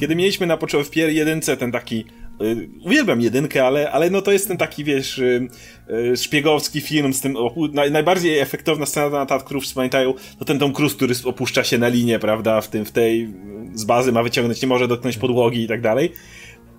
Kiedy 0.00 0.16
mieliśmy 0.16 0.46
na 0.46 0.56
początku 0.56 0.92
w 0.92 0.96
jedynce 0.96 1.56
ten 1.56 1.72
taki 1.72 2.04
y, 2.42 2.68
uwielbiam 2.84 3.20
jedynkę, 3.20 3.66
ale, 3.66 3.90
ale 3.90 4.10
no 4.10 4.22
to 4.22 4.32
jest 4.32 4.48
ten 4.48 4.56
taki, 4.56 4.84
wiesz, 4.84 5.18
y, 5.18 5.48
y, 5.90 6.16
szpiegowski 6.16 6.80
film 6.80 7.14
z 7.14 7.20
tym, 7.20 7.36
naj, 7.72 7.90
najbardziej 7.90 8.38
efektowna 8.38 8.86
scena 8.86 9.10
na 9.10 9.26
Tat 9.26 9.42
Cruise, 9.42 9.74
pamiętają, 9.74 10.14
to 10.38 10.44
ten 10.44 10.58
Tom 10.58 10.72
Cruise, 10.72 10.96
który 10.96 11.14
opuszcza 11.24 11.64
się 11.64 11.78
na 11.78 11.88
linię, 11.88 12.18
prawda, 12.18 12.60
w 12.60 12.68
tym, 12.68 12.84
w 12.84 12.92
tej, 12.92 13.34
z 13.74 13.84
bazy 13.84 14.12
ma 14.12 14.22
wyciągnąć, 14.22 14.62
nie 14.62 14.68
może 14.68 14.88
dotknąć 14.88 15.16
podłogi 15.16 15.62
i 15.62 15.68
tak 15.68 15.80
dalej 15.80 16.12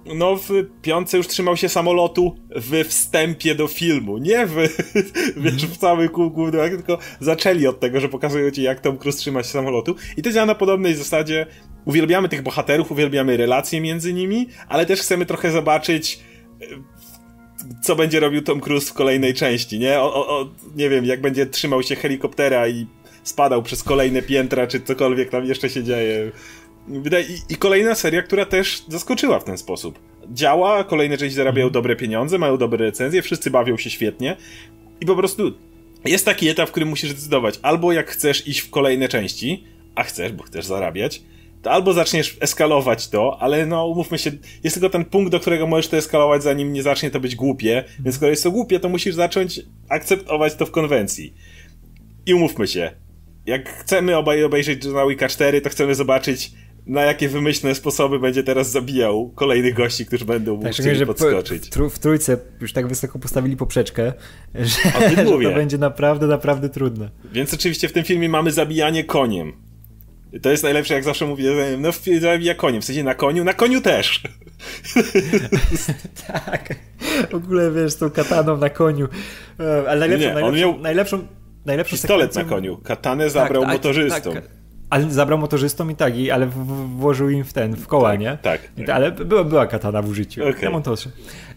no 0.05 0.35
w 0.35 0.49
piątce 0.81 1.17
już 1.17 1.27
trzymał 1.27 1.57
się 1.57 1.69
samolotu 1.69 2.35
we 2.55 2.83
wstępie 2.83 3.55
do 3.55 3.67
filmu, 3.67 4.17
nie 4.17 4.45
w, 4.45 4.55
wiesz, 5.43 5.65
w 5.65 5.77
cały 5.77 6.09
kół 6.09 6.31
główny, 6.31 6.69
tylko 6.69 6.97
zaczęli 7.19 7.67
od 7.67 7.79
tego, 7.79 7.99
że 7.99 8.09
pokazują 8.09 8.51
ci 8.51 8.61
jak 8.61 8.79
Tom 8.79 8.97
Cruise 8.97 9.19
trzyma 9.19 9.43
się 9.43 9.49
samolotu 9.49 9.95
i 10.17 10.21
to 10.21 10.31
działa 10.31 10.45
na 10.45 10.55
podobnej 10.55 10.95
zasadzie, 10.95 11.45
uwielbiamy 11.85 12.29
tych 12.29 12.41
bohaterów, 12.41 12.91
uwielbiamy 12.91 13.37
relacje 13.37 13.81
między 13.81 14.13
nimi, 14.13 14.47
ale 14.67 14.85
też 14.85 14.99
chcemy 15.01 15.25
trochę 15.25 15.51
zobaczyć 15.51 16.19
e, 16.61 16.65
co 17.83 17.95
będzie 17.95 18.19
robił 18.19 18.41
Tom 18.41 18.59
Cruise 18.59 18.89
w 18.89 18.93
kolejnej 18.93 19.33
części, 19.33 19.79
nie? 19.79 19.99
O, 19.99 20.39
o, 20.39 20.49
nie 20.75 20.89
wiem, 20.89 21.05
jak 21.05 21.21
będzie 21.21 21.45
trzymał 21.45 21.83
się 21.83 21.95
helikoptera 21.95 22.67
i 22.67 22.87
spadał 23.23 23.63
przez 23.63 23.83
kolejne 23.83 24.21
piętra, 24.21 24.67
czy 24.67 24.79
cokolwiek 24.79 25.29
tam 25.29 25.45
jeszcze 25.45 25.69
się 25.69 25.83
dzieje. 25.83 26.31
I, 26.89 27.53
I, 27.53 27.55
kolejna 27.55 27.95
seria, 27.95 28.21
która 28.21 28.45
też 28.45 28.83
zaskoczyła 28.87 29.39
w 29.39 29.43
ten 29.43 29.57
sposób. 29.57 29.99
Działa, 30.33 30.83
kolejne 30.83 31.17
części 31.17 31.35
zarabiają 31.35 31.67
mhm. 31.67 31.73
dobre 31.73 31.95
pieniądze, 31.95 32.37
mają 32.37 32.57
dobre 32.57 32.85
recenzje, 32.85 33.21
wszyscy 33.21 33.51
bawią 33.51 33.77
się 33.77 33.89
świetnie 33.89 34.37
i 35.01 35.05
po 35.05 35.15
prostu 35.15 35.51
jest 36.05 36.25
taki 36.25 36.49
etap, 36.49 36.69
w 36.69 36.71
którym 36.71 36.89
musisz 36.89 37.09
zdecydować, 37.09 37.59
albo 37.61 37.91
jak 37.91 38.09
chcesz 38.09 38.47
iść 38.47 38.59
w 38.59 38.69
kolejne 38.69 39.07
części, 39.07 39.63
a 39.95 40.03
chcesz, 40.03 40.31
bo 40.31 40.43
chcesz 40.43 40.65
zarabiać, 40.65 41.21
to 41.61 41.71
albo 41.71 41.93
zaczniesz 41.93 42.37
eskalować 42.39 43.07
to, 43.07 43.37
ale 43.39 43.65
no 43.65 43.87
umówmy 43.87 44.17
się, 44.17 44.31
jest 44.63 44.75
tylko 44.75 44.89
ten 44.89 45.05
punkt, 45.05 45.31
do 45.31 45.39
którego 45.39 45.67
możesz 45.67 45.87
to 45.87 45.97
eskalować, 45.97 46.43
zanim 46.43 46.73
nie 46.73 46.83
zacznie 46.83 47.11
to 47.11 47.19
być 47.19 47.35
głupie, 47.35 47.83
więc 47.99 48.15
skoro 48.15 48.29
jest 48.29 48.43
to 48.43 48.51
głupie, 48.51 48.79
to 48.79 48.89
musisz 48.89 49.15
zacząć 49.15 49.59
akceptować 49.89 50.55
to 50.55 50.65
w 50.65 50.71
konwencji. 50.71 51.33
I 52.25 52.33
umówmy 52.33 52.67
się, 52.67 52.91
jak 53.45 53.69
chcemy 53.69 54.17
obaj 54.17 54.43
obejrzeć 54.43 54.85
John 54.85 55.09
Wicka 55.09 55.27
4, 55.27 55.61
to 55.61 55.69
chcemy 55.69 55.95
zobaczyć 55.95 56.51
na 56.87 57.01
jakie 57.01 57.29
wymyślne 57.29 57.75
sposoby 57.75 58.19
będzie 58.19 58.43
teraz 58.43 58.71
zabijał 58.71 59.29
kolejnych 59.35 59.73
gości, 59.73 60.05
którzy 60.05 60.25
będą 60.25 60.55
mu 60.55 60.63
tak, 60.63 60.73
chcieli 60.73 61.05
podskoczyć. 61.05 61.69
W, 61.69 61.89
w 61.89 61.99
trójce 61.99 62.37
już 62.61 62.73
tak 62.73 62.87
wysoko 62.87 63.19
postawili 63.19 63.57
poprzeczkę, 63.57 64.13
że, 64.55 64.65
że 65.15 65.25
to 65.25 65.37
będzie 65.37 65.77
naprawdę, 65.77 66.27
naprawdę 66.27 66.69
trudne. 66.69 67.09
Więc 67.33 67.53
oczywiście 67.53 67.87
w 67.87 67.93
tym 67.93 68.03
filmie 68.03 68.29
mamy 68.29 68.51
zabijanie 68.51 69.03
koniem. 69.03 69.53
To 70.41 70.49
jest 70.49 70.63
najlepsze, 70.63 70.93
jak 70.93 71.03
zawsze 71.03 71.25
mówię, 71.25 71.51
no 71.77 71.91
zabija 72.19 72.55
koniem, 72.55 72.81
w 72.81 72.85
sensie 72.85 73.03
na 73.03 73.15
koniu, 73.15 73.43
na 73.43 73.53
koniu 73.53 73.81
też. 73.81 74.23
tak. 76.27 76.75
W 77.31 77.35
ogóle 77.35 77.71
wiesz, 77.71 77.95
tą 77.95 78.09
kataną 78.09 78.57
na 78.57 78.69
koniu. 78.69 79.07
E, 79.59 79.89
ale 79.89 79.99
najlepszą, 79.99 80.27
Nie, 80.27 80.33
najlepszą, 80.33 80.59
miał 80.59 80.79
najlepszą, 80.79 81.27
najlepszą 81.65 81.91
pistolet 81.91 82.33
sekwencją... 82.33 82.55
na 82.55 82.61
koniu. 82.61 82.77
Katanę 82.83 83.29
zabrał 83.29 83.61
tak, 83.61 83.71
tak, 83.71 83.77
motorzystom. 83.79 84.33
Tak, 84.33 84.56
ale 84.89 85.11
zabrał 85.11 85.37
motorzystom 85.37 85.91
i 85.91 85.95
tak, 85.95 86.17
i, 86.17 86.31
ale 86.31 86.45
w, 86.45 86.53
w, 86.53 86.97
włożył 86.97 87.29
im 87.29 87.43
w 87.43 87.53
ten, 87.53 87.75
w 87.75 87.87
koła, 87.87 88.09
tak, 88.09 88.19
nie? 88.19 88.37
Tak. 88.41 88.61
tak. 88.77 88.89
Ale 88.89 89.11
była, 89.11 89.43
była 89.43 89.67
katana 89.67 90.01
w 90.01 90.09
użyciu. 90.09 90.49
Okay. 90.49 90.69
Na. 90.71 90.81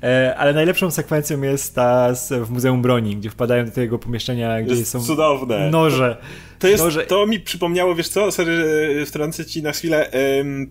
E, 0.09 0.37
ale 0.37 0.53
najlepszą 0.53 0.91
sekwencją 0.91 1.43
jest 1.43 1.75
ta 1.75 2.15
z, 2.15 2.33
w 2.47 2.51
Muzeum 2.51 2.83
Broni, 2.83 3.17
gdzie 3.17 3.31
wpadają 3.31 3.65
do 3.65 3.71
tego 3.71 3.99
pomieszczenia, 3.99 4.63
gdzie 4.63 4.75
jest 4.75 4.91
są 4.91 5.01
cudowne. 5.01 5.71
noże. 5.71 6.17
To, 6.59 6.69
jest, 6.69 6.85
noże. 6.85 7.07
to 7.07 7.27
mi 7.27 7.41
przypomniało, 7.41 7.95
wiesz 7.95 8.09
co, 8.09 8.33
sorry, 8.33 8.57
że 8.99 9.07
wtrącę 9.07 9.45
ci 9.45 9.63
na 9.63 9.73
chwilę, 9.73 10.11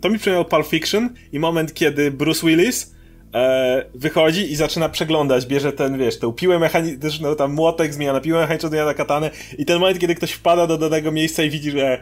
to 0.02 0.10
mi 0.10 0.18
przypomniało 0.18 0.46
Pulp 0.46 0.68
Fiction 0.68 1.10
i 1.32 1.40
moment, 1.40 1.74
kiedy 1.74 2.12
Bruce 2.12 2.48
Willis 2.48 2.96
e, 3.34 3.86
wychodzi 3.96 4.52
i 4.52 4.56
zaczyna 4.56 4.90
przeglądać, 4.90 5.46
bierze 5.46 5.72
ten, 5.72 5.98
wiesz, 5.98 6.20
tę 6.20 6.34
piłę 6.36 6.60
mechaniczną, 6.60 7.36
tam 7.36 7.54
młotek 7.54 7.94
zmienia 7.94 8.14
na 8.14 8.22
piłę 8.22 8.40
mechaniczną, 8.40 8.70
zmienia 8.70 8.86
na 8.86 8.94
katanę 8.94 9.32
i 9.58 9.66
ten 9.66 9.80
moment, 9.80 10.00
kiedy 10.00 10.16
ktoś 10.16 10.32
wpada 10.32 10.68
do 10.68 10.78
danego 10.78 11.12
miejsca 11.12 11.44
i 11.44 11.50
widzi, 11.50 11.72
że 11.72 12.00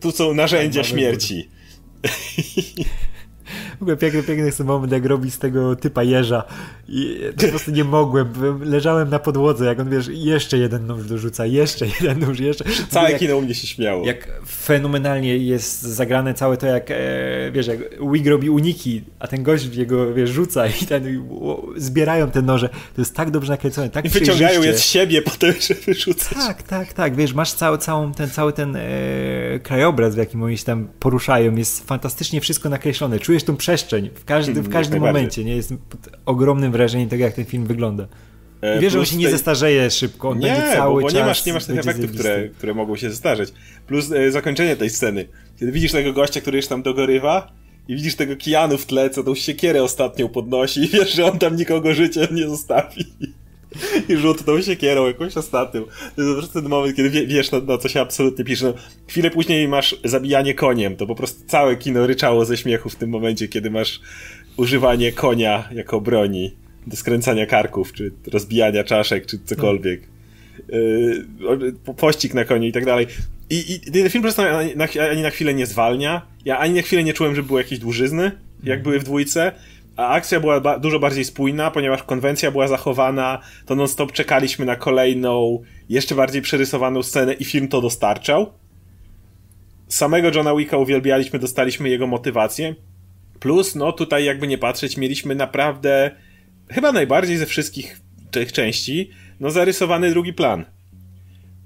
tu 0.00 0.12
są 0.12 0.34
narzędzia 0.34 0.80
tak, 0.80 0.90
śmierci. 0.90 1.48
W 3.78 3.82
ogóle 3.82 3.96
piękny, 3.96 4.22
piękny 4.22 4.46
jest 4.46 4.58
ten 4.58 4.66
moment, 4.66 4.92
jak 4.92 5.04
robi 5.04 5.30
z 5.30 5.38
tego 5.38 5.76
typa 5.76 6.02
jeża 6.02 6.44
i 6.88 7.20
po 7.42 7.48
prostu 7.48 7.70
nie 7.70 7.84
mogłem. 7.84 8.32
Leżałem 8.60 9.10
na 9.10 9.18
podłodze, 9.18 9.64
jak 9.64 9.80
on, 9.80 9.90
wiesz, 9.90 10.08
jeszcze 10.12 10.58
jeden 10.58 10.86
nóż 10.86 11.04
dorzuca, 11.04 11.46
jeszcze 11.46 11.86
jeden 12.00 12.18
nóż, 12.18 12.40
jeszcze. 12.40 12.64
Całe 12.88 13.10
jak, 13.10 13.20
kino 13.20 13.36
u 13.36 13.42
mnie 13.42 13.54
się 13.54 13.66
śmiało. 13.66 14.06
Jak 14.06 14.28
fenomenalnie 14.48 15.36
jest 15.36 15.82
zagrane 15.82 16.34
całe 16.34 16.56
to, 16.56 16.66
jak, 16.66 16.90
e, 16.90 16.96
wiesz, 17.52 17.66
jak 17.66 17.78
Wig 18.12 18.26
robi 18.26 18.50
uniki, 18.50 19.02
a 19.18 19.26
ten 19.26 19.42
gość 19.42 19.76
jego, 19.76 20.14
wiesz, 20.14 20.30
rzuca 20.30 20.66
i 20.66 20.86
ten, 20.86 21.28
zbierają 21.76 22.30
te 22.30 22.42
noże. 22.42 22.68
To 22.68 23.00
jest 23.00 23.14
tak 23.14 23.30
dobrze 23.30 23.52
nakręcone, 23.52 23.90
tak 23.90 24.04
I 24.04 24.08
wyciągają 24.08 24.62
je 24.62 24.78
z 24.78 24.82
siebie 24.82 25.22
potem, 25.22 25.54
żeby 25.60 25.94
rzucać. 25.94 26.34
Tak, 26.34 26.62
tak, 26.62 26.92
tak, 26.92 27.16
wiesz, 27.16 27.34
masz 27.34 27.52
cały, 27.52 27.78
całą 27.78 28.12
ten, 28.12 28.30
cały 28.30 28.52
ten 28.52 28.76
e, 28.76 28.80
krajobraz, 29.62 30.14
w 30.14 30.18
jakim 30.18 30.42
oni 30.42 30.58
się 30.58 30.64
tam 30.64 30.88
poruszają, 31.00 31.56
jest 31.56 31.86
fantastycznie 31.86 32.40
wszystko 32.40 32.68
nakreślone. 32.68 33.18
Czujesz 33.34 33.44
tą 33.44 33.56
przestrzeń 33.56 34.10
w, 34.14 34.24
każdy, 34.24 34.52
w 34.52 34.54
hmm, 34.54 34.72
każdym 34.72 35.00
momencie. 35.00 35.44
Nie 35.44 35.56
jest 35.56 35.74
ogromnym 36.26 36.72
wrażeniem 36.72 37.08
tego, 37.08 37.24
jak 37.24 37.34
ten 37.34 37.44
film 37.44 37.66
wygląda. 37.66 38.06
E, 38.60 38.80
wiesz, 38.80 38.92
że 38.92 38.98
on 38.98 39.04
się 39.04 39.16
nie 39.16 39.30
zestarzeje 39.30 39.90
szybko, 39.90 40.28
on 40.28 40.38
nie, 40.38 40.46
będzie 40.46 40.62
cały 40.62 41.02
bo, 41.02 41.08
bo 41.08 41.14
nie 41.14 41.24
masz, 41.24 41.46
nie 41.46 41.52
masz 41.52 41.64
tych 41.64 41.78
efektów, 41.78 42.12
które, 42.12 42.48
które 42.48 42.74
mogą 42.74 42.96
się 42.96 43.10
zestarzeć. 43.10 43.52
Plus 43.86 44.12
e, 44.12 44.30
zakończenie 44.30 44.76
tej 44.76 44.90
sceny. 44.90 45.28
Kiedy 45.60 45.72
widzisz 45.72 45.92
tego 45.92 46.12
gościa, 46.12 46.40
który 46.40 46.56
już 46.56 46.66
tam 46.66 46.82
dogorywa 46.82 47.52
i 47.88 47.94
widzisz 47.96 48.16
tego 48.16 48.36
Kianu 48.36 48.78
w 48.78 48.86
tle, 48.86 49.10
co 49.10 49.24
tą 49.24 49.34
siekierę 49.34 49.82
ostatnią 49.82 50.28
podnosi 50.28 50.80
i 50.80 50.88
wiesz, 50.88 51.14
że 51.14 51.24
on 51.24 51.38
tam 51.38 51.56
nikogo 51.56 51.94
życia 51.94 52.20
nie 52.30 52.48
zostawi. 52.48 53.04
I 54.08 54.16
rzut 54.16 54.44
tą 54.44 54.62
siekierą 54.62 55.06
jakąś 55.06 55.36
ostatnią. 55.36 55.84
To 55.84 56.22
jest 56.22 56.34
po 56.34 56.38
prostu 56.38 56.60
ten 56.60 56.70
moment, 56.70 56.96
kiedy 56.96 57.26
wiesz, 57.26 57.50
na, 57.50 57.60
na 57.60 57.78
co 57.78 57.88
się 57.88 58.00
absolutnie 58.00 58.44
pisze. 58.44 58.66
No, 58.66 58.74
chwilę 59.08 59.30
później 59.30 59.68
masz 59.68 59.96
zabijanie 60.04 60.54
koniem. 60.54 60.96
To 60.96 61.06
po 61.06 61.14
prostu 61.14 61.44
całe 61.46 61.76
kino 61.76 62.06
ryczało 62.06 62.44
ze 62.44 62.56
śmiechu 62.56 62.88
w 62.88 62.96
tym 62.96 63.10
momencie, 63.10 63.48
kiedy 63.48 63.70
masz 63.70 64.00
używanie 64.56 65.12
konia 65.12 65.68
jako 65.72 66.00
broni 66.00 66.56
do 66.86 66.96
skręcania 66.96 67.46
karków, 67.46 67.92
czy 67.92 68.12
rozbijania 68.32 68.84
czaszek, 68.84 69.26
czy 69.26 69.38
cokolwiek. 69.44 70.00
Yy, 70.68 71.94
pościg 71.96 72.34
na 72.34 72.44
koniu 72.44 72.68
i 72.68 72.72
tak 72.72 72.84
dalej. 72.84 73.06
I, 73.50 73.72
i 73.72 73.92
ten 73.92 74.10
film 74.10 74.22
po 74.22 74.26
prostu 74.26 74.42
ani 74.42 74.76
na, 74.76 74.86
ani 75.10 75.22
na 75.22 75.30
chwilę 75.30 75.54
nie 75.54 75.66
zwalnia. 75.66 76.26
Ja 76.44 76.58
ani 76.58 76.74
na 76.74 76.82
chwilę 76.82 77.04
nie 77.04 77.12
czułem, 77.12 77.34
że 77.34 77.42
były 77.42 77.60
jakieś 77.60 77.78
dłużyzny, 77.78 78.22
jak 78.62 78.78
mhm. 78.78 78.82
były 78.82 78.98
w 78.98 79.04
dwójce. 79.04 79.52
A 79.96 80.08
akcja 80.08 80.40
była 80.40 80.60
ba 80.60 80.78
dużo 80.78 80.98
bardziej 80.98 81.24
spójna, 81.24 81.70
ponieważ 81.70 82.02
konwencja 82.02 82.50
była 82.50 82.68
zachowana, 82.68 83.38
to 83.66 83.74
non-stop 83.74 84.12
czekaliśmy 84.12 84.66
na 84.66 84.76
kolejną, 84.76 85.62
jeszcze 85.88 86.14
bardziej 86.14 86.42
przerysowaną 86.42 87.02
scenę 87.02 87.32
i 87.32 87.44
film 87.44 87.68
to 87.68 87.80
dostarczał. 87.80 88.52
Samego 89.88 90.30
Johna 90.34 90.56
Wicka 90.56 90.76
uwielbialiśmy, 90.76 91.38
dostaliśmy 91.38 91.88
jego 91.88 92.06
motywację. 92.06 92.74
Plus, 93.40 93.74
no 93.74 93.92
tutaj 93.92 94.24
jakby 94.24 94.46
nie 94.46 94.58
patrzeć, 94.58 94.96
mieliśmy 94.96 95.34
naprawdę 95.34 96.10
chyba 96.70 96.92
najbardziej 96.92 97.36
ze 97.36 97.46
wszystkich 97.46 98.00
tych 98.30 98.52
części, 98.52 99.10
no 99.40 99.50
zarysowany 99.50 100.10
drugi 100.10 100.32
plan. 100.32 100.64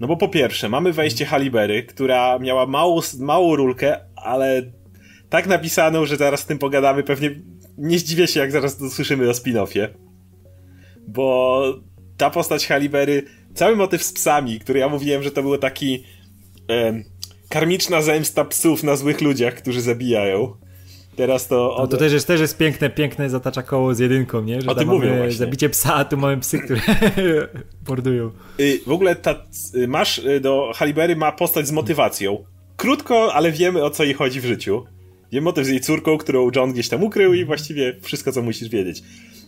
No 0.00 0.06
bo 0.06 0.16
po 0.16 0.28
pierwsze, 0.28 0.68
mamy 0.68 0.92
wejście 0.92 1.26
Halibery, 1.26 1.82
która 1.82 2.38
miała 2.38 2.66
małą, 2.66 3.00
małą 3.18 3.56
rulkę, 3.56 4.00
ale 4.16 4.62
tak 5.30 5.46
napisaną, 5.46 6.06
że 6.06 6.16
zaraz 6.16 6.40
z 6.40 6.46
tym 6.46 6.58
pogadamy, 6.58 7.02
pewnie 7.02 7.30
nie 7.78 7.98
zdziwię 7.98 8.26
się, 8.26 8.40
jak 8.40 8.52
zaraz 8.52 8.80
usłyszymy 8.80 9.28
o 9.28 9.32
spin-offie. 9.32 9.88
Bo 11.08 11.62
ta 12.16 12.30
postać 12.30 12.66
Halibery, 12.66 13.22
cały 13.54 13.76
motyw 13.76 14.02
z 14.02 14.12
psami, 14.12 14.60
który 14.60 14.78
ja 14.78 14.88
mówiłem, 14.88 15.22
że 15.22 15.30
to 15.30 15.42
było 15.42 15.58
taki 15.58 16.04
karmiczna 17.48 18.02
zemsta 18.02 18.44
psów 18.44 18.82
na 18.82 18.96
złych 18.96 19.20
ludziach, 19.20 19.54
którzy 19.54 19.80
zabijają. 19.80 20.54
Teraz 21.16 21.48
to. 21.48 21.76
No 21.78 21.86
to 21.86 21.96
też 21.96 22.12
jest, 22.12 22.26
też 22.26 22.40
jest 22.40 22.56
piękne, 22.56 22.90
piękne 22.90 23.30
zatacza 23.30 23.62
koło 23.62 23.94
z 23.94 23.98
jedynką, 23.98 24.42
nie? 24.42 24.60
Że 24.60 24.70
o 24.70 24.74
tym 24.74 24.88
mówię 24.88 25.16
właśnie. 25.16 25.32
Zabicie 25.32 25.68
psa, 25.68 25.94
a 25.94 26.04
tu 26.04 26.16
mamy 26.16 26.36
psy, 26.36 26.58
które 26.58 26.80
bordują. 27.88 28.30
Y, 28.60 28.80
w 28.86 28.92
ogóle 28.92 29.16
ta, 29.16 29.46
y, 29.74 29.88
masz 29.88 30.18
y, 30.18 30.40
do 30.40 30.72
Halibery 30.74 31.16
ma 31.16 31.32
postać 31.32 31.66
z 31.66 31.72
motywacją. 31.72 32.44
Krótko, 32.76 33.34
ale 33.34 33.52
wiemy 33.52 33.84
o 33.84 33.90
co 33.90 34.04
jej 34.04 34.14
chodzi 34.14 34.40
w 34.40 34.44
życiu. 34.44 34.84
Wiem 35.32 35.44
motyw 35.44 35.66
z 35.66 35.68
jej 35.68 35.80
córką, 35.80 36.18
którą 36.18 36.50
John 36.56 36.72
gdzieś 36.72 36.88
tam 36.88 37.02
ukrył 37.02 37.34
i 37.34 37.44
właściwie 37.44 37.94
wszystko, 38.02 38.32
co 38.32 38.42
musisz 38.42 38.68
wiedzieć. 38.68 39.02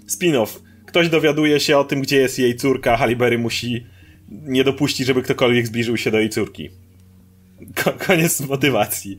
Spin-off. 0.08 0.60
Ktoś 0.86 1.08
dowiaduje 1.08 1.60
się 1.60 1.78
o 1.78 1.84
tym, 1.84 2.00
gdzie 2.00 2.16
jest 2.16 2.38
jej 2.38 2.56
córka, 2.56 2.96
Haliberry 2.96 3.38
musi 3.38 3.86
nie 4.30 4.64
dopuścić, 4.64 5.06
żeby 5.06 5.22
ktokolwiek 5.22 5.66
zbliżył 5.66 5.96
się 5.96 6.10
do 6.10 6.18
jej 6.18 6.30
córki. 6.30 6.70
Ko 7.84 7.92
koniec 7.92 8.40
motywacji. 8.40 9.16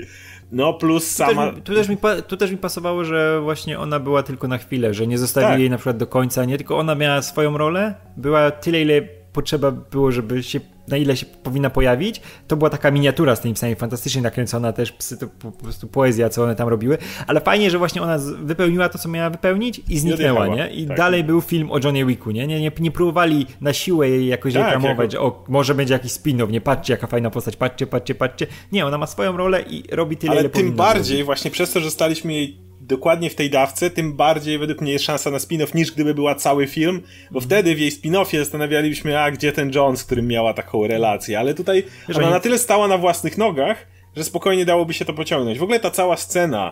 No 0.51 0.73
plus 0.73 1.07
sama... 1.07 1.51
Tu 1.51 1.51
też, 1.51 1.57
mi, 1.57 1.63
tu, 1.63 1.73
też 1.73 1.89
mi, 1.89 2.23
tu 2.27 2.37
też 2.37 2.51
mi 2.51 2.57
pasowało, 2.57 3.03
że 3.03 3.41
właśnie 3.41 3.79
ona 3.79 3.99
była 3.99 4.23
tylko 4.23 4.47
na 4.47 4.57
chwilę, 4.57 4.93
że 4.93 5.07
nie 5.07 5.17
zostawili 5.17 5.51
tak. 5.51 5.59
jej 5.59 5.69
na 5.69 5.77
przykład 5.77 5.97
do 5.97 6.07
końca, 6.07 6.45
nie? 6.45 6.57
Tylko 6.57 6.77
ona 6.77 6.95
miała 6.95 7.21
swoją 7.21 7.57
rolę, 7.57 7.93
była 8.17 8.51
tyle, 8.51 8.81
ile 8.81 9.01
potrzeba 9.33 9.71
było, 9.71 10.11
żeby 10.11 10.43
się 10.43 10.59
na 10.87 10.97
ile 10.97 11.17
się 11.17 11.25
powinna 11.25 11.69
pojawić. 11.69 12.21
To 12.47 12.57
była 12.57 12.69
taka 12.69 12.91
miniatura 12.91 13.35
z 13.35 13.41
tymi 13.41 13.53
psami, 13.53 13.75
fantastycznie 13.75 14.21
nakręcona 14.21 14.73
też, 14.73 14.91
psy, 14.91 15.17
to 15.17 15.27
po 15.27 15.51
prostu 15.51 15.87
poezja, 15.87 16.29
co 16.29 16.43
one 16.43 16.55
tam 16.55 16.67
robiły, 16.67 16.97
ale 17.27 17.41
fajnie, 17.41 17.71
że 17.71 17.77
właśnie 17.77 18.01
ona 18.01 18.17
wypełniła 18.43 18.89
to, 18.89 18.97
co 18.97 19.09
miała 19.09 19.29
wypełnić 19.29 19.81
i 19.89 19.99
zniknęła, 19.99 20.47
nie? 20.47 20.69
I 20.69 20.87
tak. 20.87 20.97
dalej 20.97 21.23
był 21.23 21.41
film 21.41 21.71
o 21.71 21.79
Johnny 21.83 22.05
Wicku, 22.05 22.31
nie? 22.31 22.47
Nie, 22.47 22.61
nie, 22.61 22.71
nie 22.79 22.91
próbowali 22.91 23.47
na 23.61 23.73
siłę 23.73 24.09
jej 24.09 24.27
jakoś 24.27 24.53
tak, 24.53 24.63
reklamować, 24.63 25.13
jako... 25.13 25.25
o, 25.25 25.45
może 25.47 25.75
będzie 25.75 25.93
jakiś 25.93 26.11
spin-off, 26.11 26.49
nie? 26.49 26.61
Patrzcie, 26.61 26.93
jaka 26.93 27.07
fajna 27.07 27.29
postać, 27.29 27.55
patrzcie, 27.55 27.87
patrzcie, 27.87 28.15
patrzcie. 28.15 28.47
Nie, 28.71 28.85
ona 28.85 28.97
ma 28.97 29.07
swoją 29.07 29.37
rolę 29.37 29.61
i 29.61 29.83
robi 29.91 30.17
tyle, 30.17 30.31
ale 30.31 30.41
ile 30.41 30.49
tym 30.49 30.71
bardziej 30.71 31.17
robić. 31.17 31.25
właśnie 31.25 31.51
przez 31.51 31.73
to, 31.73 31.79
że 31.79 31.91
staliśmy 31.91 32.33
jej 32.33 32.70
dokładnie 32.91 33.29
w 33.29 33.35
tej 33.35 33.49
dawce, 33.49 33.89
tym 33.89 34.13
bardziej 34.13 34.57
według 34.57 34.81
mnie 34.81 34.91
jest 34.91 35.05
szansa 35.05 35.31
na 35.31 35.37
spin-off 35.37 35.75
niż 35.75 35.91
gdyby 35.91 36.13
była 36.13 36.35
cały 36.35 36.67
film, 36.67 37.01
bo 37.31 37.39
mm. 37.39 37.49
wtedy 37.49 37.75
w 37.75 37.79
jej 37.79 37.91
spin-offie 37.91 38.37
zastanawialibyśmy, 38.39 39.19
a 39.19 39.31
gdzie 39.31 39.51
ten 39.51 39.71
John, 39.75 39.97
z 39.97 40.03
którym 40.03 40.27
miała 40.27 40.53
taką 40.53 40.87
relację, 40.87 41.39
ale 41.39 41.53
tutaj 41.53 41.83
Wiesz, 42.07 42.17
ona 42.17 42.29
na 42.29 42.39
tyle 42.39 42.57
stała 42.57 42.87
na 42.87 42.97
własnych 42.97 43.37
nogach, 43.37 43.87
że 44.15 44.23
spokojnie 44.23 44.65
dałoby 44.65 44.93
się 44.93 45.05
to 45.05 45.13
pociągnąć. 45.13 45.59
W 45.59 45.63
ogóle 45.63 45.79
ta 45.79 45.91
cała 45.91 46.17
scena, 46.17 46.71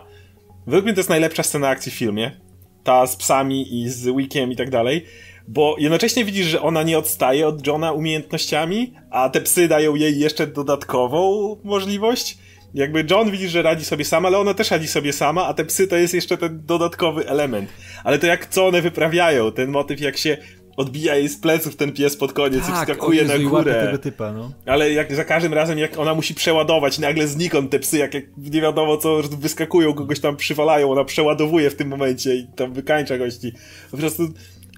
według 0.66 0.84
mnie 0.84 0.94
to 0.94 1.00
jest 1.00 1.10
najlepsza 1.10 1.42
scena 1.42 1.68
akcji 1.68 1.92
w 1.92 1.94
filmie, 1.94 2.40
ta 2.84 3.06
z 3.06 3.16
psami 3.16 3.80
i 3.80 3.88
z 3.88 4.16
Wickiem 4.16 4.52
i 4.52 4.56
tak 4.56 4.70
dalej, 4.70 5.04
bo 5.48 5.76
jednocześnie 5.78 6.24
widzisz, 6.24 6.46
że 6.46 6.62
ona 6.62 6.82
nie 6.82 6.98
odstaje 6.98 7.48
od 7.48 7.66
Johna 7.66 7.92
umiejętnościami, 7.92 8.94
a 9.10 9.28
te 9.28 9.40
psy 9.40 9.68
dają 9.68 9.94
jej 9.94 10.18
jeszcze 10.18 10.46
dodatkową 10.46 11.56
możliwość, 11.64 12.38
jakby 12.74 13.04
John 13.10 13.30
widzi, 13.30 13.48
że 13.48 13.62
radzi 13.62 13.84
sobie 13.84 14.04
sama, 14.04 14.28
ale 14.28 14.38
ona 14.38 14.54
też 14.54 14.70
radzi 14.70 14.88
sobie 14.88 15.12
sama, 15.12 15.46
a 15.46 15.54
te 15.54 15.64
psy 15.64 15.88
to 15.88 15.96
jest 15.96 16.14
jeszcze 16.14 16.36
ten 16.36 16.66
dodatkowy 16.66 17.28
element. 17.28 17.70
Ale 18.04 18.18
to 18.18 18.26
jak 18.26 18.46
co 18.46 18.66
one 18.66 18.82
wyprawiają, 18.82 19.52
ten 19.52 19.70
motyw 19.70 20.00
jak 20.00 20.16
się 20.16 20.36
odbija 20.76 21.16
jej 21.16 21.28
z 21.28 21.40
pleców 21.40 21.76
ten 21.76 21.92
pies 21.92 22.16
pod 22.16 22.32
koniec 22.32 22.66
tak, 22.66 22.70
i 22.70 22.76
wskakuje 22.76 23.22
Jezu, 23.22 23.42
na 23.42 23.50
górę. 23.50 23.84
tego 23.86 23.98
typa, 23.98 24.32
no. 24.32 24.52
Ale 24.66 24.92
jak 24.92 25.14
za 25.14 25.24
każdym 25.24 25.54
razem, 25.54 25.78
jak 25.78 25.98
ona 25.98 26.14
musi 26.14 26.34
przeładować, 26.34 26.98
nagle 26.98 27.26
znikąd 27.26 27.70
te 27.70 27.78
psy, 27.78 27.98
jak, 27.98 28.14
jak 28.14 28.24
nie 28.36 28.60
wiadomo 28.60 28.96
co, 28.96 29.22
wyskakują, 29.22 29.94
kogoś 29.94 30.20
tam 30.20 30.36
przywalają, 30.36 30.92
ona 30.92 31.04
przeładowuje 31.04 31.70
w 31.70 31.76
tym 31.76 31.88
momencie 31.88 32.34
i 32.34 32.46
tam 32.56 32.72
wykańcza 32.72 33.18
gości. 33.18 33.52
Po 33.90 33.96
prostu 33.96 34.28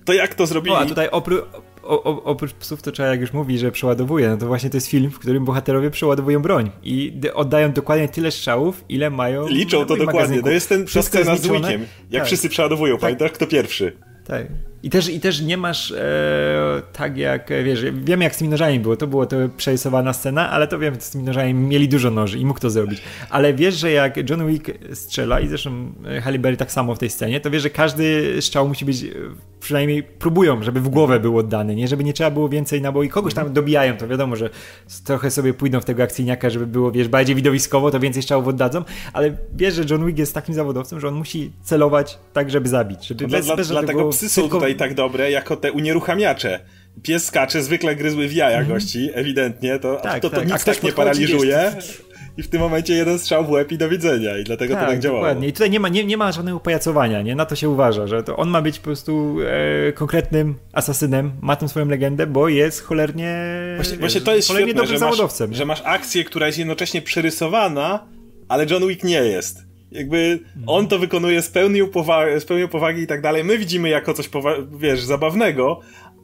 to 0.05 0.13
jak 0.13 0.35
to 0.35 0.47
zrobili? 0.47 0.75
No, 0.75 0.81
a 0.81 0.87
tutaj 0.87 1.09
oprócz 1.11 1.45
o, 1.83 2.25
oprócz 2.25 2.53
psów 2.53 2.83
to 2.83 2.93
trzeba, 2.93 3.09
jak 3.09 3.21
już 3.21 3.33
mówi, 3.33 3.59
że 3.59 3.73
przeładowuje, 3.73 4.29
no 4.29 4.37
to 4.37 4.47
właśnie 4.47 4.71
to 4.71 4.77
jest 4.77 4.87
film, 4.87 5.11
w 5.11 5.19
którym 5.19 5.45
bohaterowie 5.45 5.91
przeładowują 5.91 6.43
broń 6.43 6.71
i 6.83 7.21
oddają 7.35 7.73
dokładnie 7.73 8.09
tyle 8.09 8.31
strzałów, 8.31 8.85
ile 8.89 9.11
mają. 9.11 9.49
Liczą 9.49 9.87
to 9.87 9.97
dokładnie. 9.97 10.43
To 10.43 10.51
jest 10.51 10.69
ten 10.69 10.87
scena 10.87 11.37
z 11.37 11.49
Wickiem. 11.49 11.87
Jak 12.11 12.23
tak. 12.23 12.27
wszyscy 12.27 12.49
przeładowują, 12.49 12.95
tak. 12.95 13.01
pamiętasz 13.01 13.33
kto 13.33 13.47
pierwszy? 13.47 13.97
Tak. 14.27 14.47
I 14.83 14.91
też, 14.91 15.09
I 15.09 15.21
też 15.21 15.41
nie 15.41 15.57
masz 15.57 15.91
e, 15.91 16.83
tak 16.93 17.17
jak, 17.17 17.49
wiesz, 17.65 17.85
wiem 17.93 18.21
jak 18.21 18.35
z 18.35 18.39
tymi 18.39 18.51
nożami 18.51 18.81
było, 18.81 18.97
to 18.97 19.07
było 19.07 19.27
to 19.27 19.37
przerysowana 19.57 20.13
scena, 20.13 20.51
ale 20.51 20.69
to 20.69 20.79
wiem, 20.79 21.01
z 21.01 21.11
tymi 21.11 21.25
nożami 21.25 21.55
mieli 21.55 21.89
dużo 21.89 22.11
noży 22.11 22.39
i 22.39 22.47
mógł 22.47 22.61
to 22.61 22.71
zrobić. 22.71 23.03
Ale 23.31 23.55
wiesz, 23.55 23.75
że 23.75 23.91
jak 23.91 24.31
John 24.31 24.47
Wick 24.47 24.71
strzela 24.95 25.41
i 25.41 25.49
zresztą 25.49 25.93
Halle 26.23 26.39
Berry 26.39 26.57
tak 26.57 26.73
samo 26.73 26.95
w 26.95 26.99
tej 26.99 27.11
scenie, 27.11 27.41
to 27.41 27.51
wiesz, 27.51 27.63
że 27.63 27.71
każdy 27.71 28.37
strzał 28.43 28.69
musi 28.69 28.85
być, 28.85 29.05
przynajmniej 29.61 30.03
próbują, 30.03 30.63
żeby 30.63 30.81
w 30.81 30.89
głowę 30.89 31.21
był 31.21 31.39
oddany, 31.39 31.75
nie? 31.75 31.89
Żeby 31.89 32.05
nie 32.05 32.13
trzeba 32.13 32.31
było 32.31 32.49
więcej 32.49 32.81
naboi. 32.81 33.09
Kogoś 33.09 33.35
tam 33.35 33.53
dobijają, 33.53 33.97
to 33.97 34.09
wiadomo, 34.09 34.37
że 34.37 34.51
trochę 35.05 35.31
sobie 35.31 35.55
pójdą 35.55 35.81
w 35.81 35.85
tego 35.85 36.03
akcyjniaka, 36.03 36.51
żeby 36.51 36.67
było, 36.67 36.93
wiesz, 36.93 37.09
bardziej 37.09 37.37
widowiskowo, 37.37 37.91
to 37.91 38.01
więcej 38.01 38.23
strzałów 38.23 38.49
oddadzą, 38.49 38.85
ale 39.13 39.37
wiesz, 39.55 39.75
że 39.75 39.85
John 39.91 40.07
Wick 40.07 40.19
jest 40.19 40.35
takim 40.35 40.55
zawodowcem, 40.55 41.01
że 41.01 41.09
on 41.09 41.15
musi 41.15 41.53
celować 41.63 42.19
tak, 42.33 42.51
żeby 42.51 42.69
zabić. 42.69 43.07
Żeby 43.07 43.29
bez, 43.29 43.47
dla, 43.47 43.57
bez 43.57 43.69
dlatego 43.69 44.09
psy 44.09 44.29
są 44.29 44.43
tylko... 44.43 44.57
tutaj 44.57 44.72
tak 44.75 44.95
dobre, 44.95 45.31
jako 45.31 45.57
te 45.57 45.73
unieruchamiacze. 45.73 46.61
Pies 47.03 47.25
skacze, 47.25 47.63
zwykle 47.63 47.97
gryzły 47.97 48.29
w 48.29 48.33
jaja 48.33 48.63
-hmm. 48.63 48.69
gości, 48.69 49.11
ewidentnie, 49.15 49.79
to, 49.79 49.97
tak, 49.97 50.23
to, 50.23 50.31
to 50.31 50.37
tak. 50.37 50.53
nic 50.53 50.65
tak 50.65 50.83
nie 50.83 50.93
paraliżuje. 50.93 51.73
i 52.37 52.43
w 52.43 52.49
tym 52.49 52.61
momencie 52.61 52.95
jeden 52.95 53.19
strzał 53.19 53.45
w 53.45 53.51
łeb 53.51 53.73
i 53.73 53.79
do 53.79 53.89
widzenia 53.89 54.39
i 54.39 54.45
dlatego 54.45 54.75
tak, 54.75 54.85
to 54.85 54.91
tak 54.91 55.01
działało. 55.01 55.25
Dokładnie. 55.25 55.49
I 55.49 55.53
tutaj 55.53 55.71
nie 55.71 55.81
ma, 55.81 55.89
nie, 55.89 56.05
nie 56.05 56.17
ma 56.17 56.33
żadnego 56.33 56.61
pajacowania, 56.61 57.23
nie? 57.23 57.35
Na 57.35 57.47
to 57.47 57.57
się 57.57 57.69
uważa, 57.69 58.07
że 58.07 58.23
to 58.23 58.37
on 58.37 58.49
ma 58.49 58.63
być 58.63 58.79
po 58.79 58.85
prostu 58.85 59.37
e, 59.89 59.93
konkretnym 59.93 60.55
asasynem, 60.73 61.33
ma 61.41 61.57
tą 61.57 61.69
swoją 61.69 61.87
legendę, 61.87 62.27
bo 62.27 62.49
jest 62.49 62.83
cholernie 62.83 63.37
Właśnie, 63.77 63.97
właśnie 63.97 64.21
to 64.21 64.35
jest 64.35 64.49
cholernie 64.49 64.69
świetne, 64.69 64.83
dobrym 64.83 65.17
że 65.17 65.25
masz, 65.25 65.57
że 65.57 65.65
masz 65.65 65.83
akcję, 65.85 66.25
która 66.25 66.47
jest 66.47 66.59
jednocześnie 66.59 67.03
przerysowana, 67.03 68.07
ale 68.49 68.67
John 68.71 68.89
Wick 68.89 69.05
nie 69.05 69.23
jest. 69.23 69.72
Jakby 69.93 70.41
on 70.67 70.89
to 70.89 70.99
wykonuje 70.99 71.43
z 71.43 71.49
pełnią, 71.49 71.89
powagi, 71.89 72.41
z 72.41 72.45
pełnią 72.45 72.69
powagi 72.69 73.03
i 73.03 73.07
tak 73.07 73.21
dalej. 73.21 73.45
My 73.45 73.59
widzimy 73.59 73.89
jako 73.89 74.15
coś, 74.15 74.31
wiesz, 74.79 75.01
zabawnego, 75.01 75.81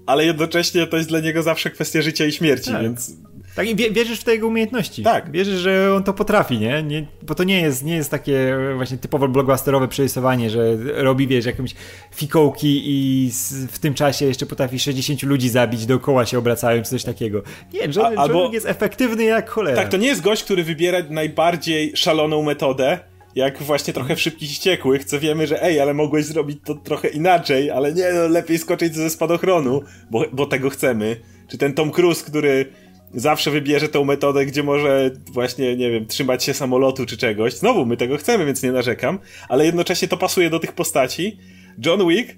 ale 0.07 0.25
jednocześnie 0.25 0.87
to 0.87 0.97
jest 0.97 1.09
dla 1.09 1.21
niego 1.21 1.43
zawsze 1.43 1.71
kwestia 1.71 2.03
życia 2.03 2.27
i 2.27 2.33
śmierci, 2.33 2.71
tak. 2.71 2.83
więc 2.83 3.17
tak, 3.59 3.69
i 3.69 3.77
wierzysz 3.77 4.21
w 4.21 4.25
te 4.25 4.33
jego 4.33 4.47
umiejętności. 4.47 5.03
Tak. 5.03 5.31
Wierzysz, 5.31 5.59
że 5.59 5.95
on 5.95 6.05
to 6.05 6.13
potrafi, 6.13 6.59
nie? 6.59 6.83
nie 6.83 7.07
bo 7.23 7.35
to 7.35 7.45
nie 7.45 7.61
jest, 7.61 7.85
nie 7.85 7.97
jest 7.97 8.11
takie 8.11 8.57
właśnie 8.77 8.99
typowo 8.99 9.29
blockbusterowe 9.29 9.89
przerysowanie, 9.89 10.51
że 10.51 10.77
robi, 10.77 11.27
wiesz, 11.27 11.47
jakąś 11.47 11.75
fikołki 12.15 12.83
i 12.85 13.31
w 13.71 13.79
tym 13.79 13.95
czasie 13.95 14.25
jeszcze 14.25 14.47
potrafi 14.47 14.79
60 14.79 15.23
ludzi 15.23 15.49
zabić, 15.49 15.87
dookoła 15.87 16.27
się 16.27 16.39
obracają, 16.39 16.83
czy 16.83 16.91
coś 16.91 17.05
takiego. 17.05 17.43
Nie, 17.73 18.03
A, 18.03 18.21
albo... 18.21 18.51
Jest 18.53 18.67
efektywny 18.67 19.25
jak 19.25 19.51
cholera. 19.51 19.77
Tak, 19.77 19.89
to 19.89 19.97
nie 19.97 20.07
jest 20.07 20.23
gość, 20.23 20.45
który 20.45 20.65
wybiera 20.65 20.99
najbardziej 21.11 21.93
szaloną 21.97 22.43
metodę, 22.43 22.99
jak 23.39 23.63
właśnie 23.63 23.95
trochę 23.95 24.17
w 24.17 24.21
szybkich 24.21 24.51
ściekłych, 24.51 25.05
co 25.05 25.21
wiemy, 25.21 25.47
że 25.47 25.63
ej, 25.63 25.81
ale 25.81 25.95
mogłeś 25.95 26.25
zrobić 26.25 26.59
to 26.65 26.75
trochę 26.75 27.09
inaczej, 27.09 27.71
ale 27.71 27.93
nie, 27.93 28.13
no, 28.15 28.29
lepiej 28.29 28.59
skoczyć 28.59 28.95
ze 28.95 29.11
spadochronu, 29.11 29.83
bo, 30.11 30.25
bo 30.33 30.47
tego 30.47 30.71
chcemy. 30.71 31.17
Czy 31.49 31.59
ten 31.59 31.75
Tom 31.75 31.91
Cruise, 31.91 32.25
który 32.25 32.73
zawsze 33.15 33.51
wybierze 33.51 33.89
tą 33.89 34.05
metodę, 34.05 34.47
gdzie 34.47 34.63
może 34.63 35.11
właśnie, 35.33 35.77
nie 35.77 35.91
wiem, 35.91 36.07
trzymać 36.07 36.45
się 36.45 36.55
samolotu 36.55 37.07
czy 37.07 37.17
czegoś. 37.17 37.55
Znowu, 37.55 37.87
my 37.87 37.97
tego 37.97 38.17
chcemy, 38.17 38.47
więc 38.47 38.63
nie 38.63 38.73
narzekam, 38.73 39.19
ale 39.49 39.67
jednocześnie 39.67 40.09
to 40.09 40.17
pasuje 40.17 40.51
do 40.51 40.59
tych 40.59 40.73
postaci. 40.73 41.39
John 41.87 42.09
Wick 42.09 42.37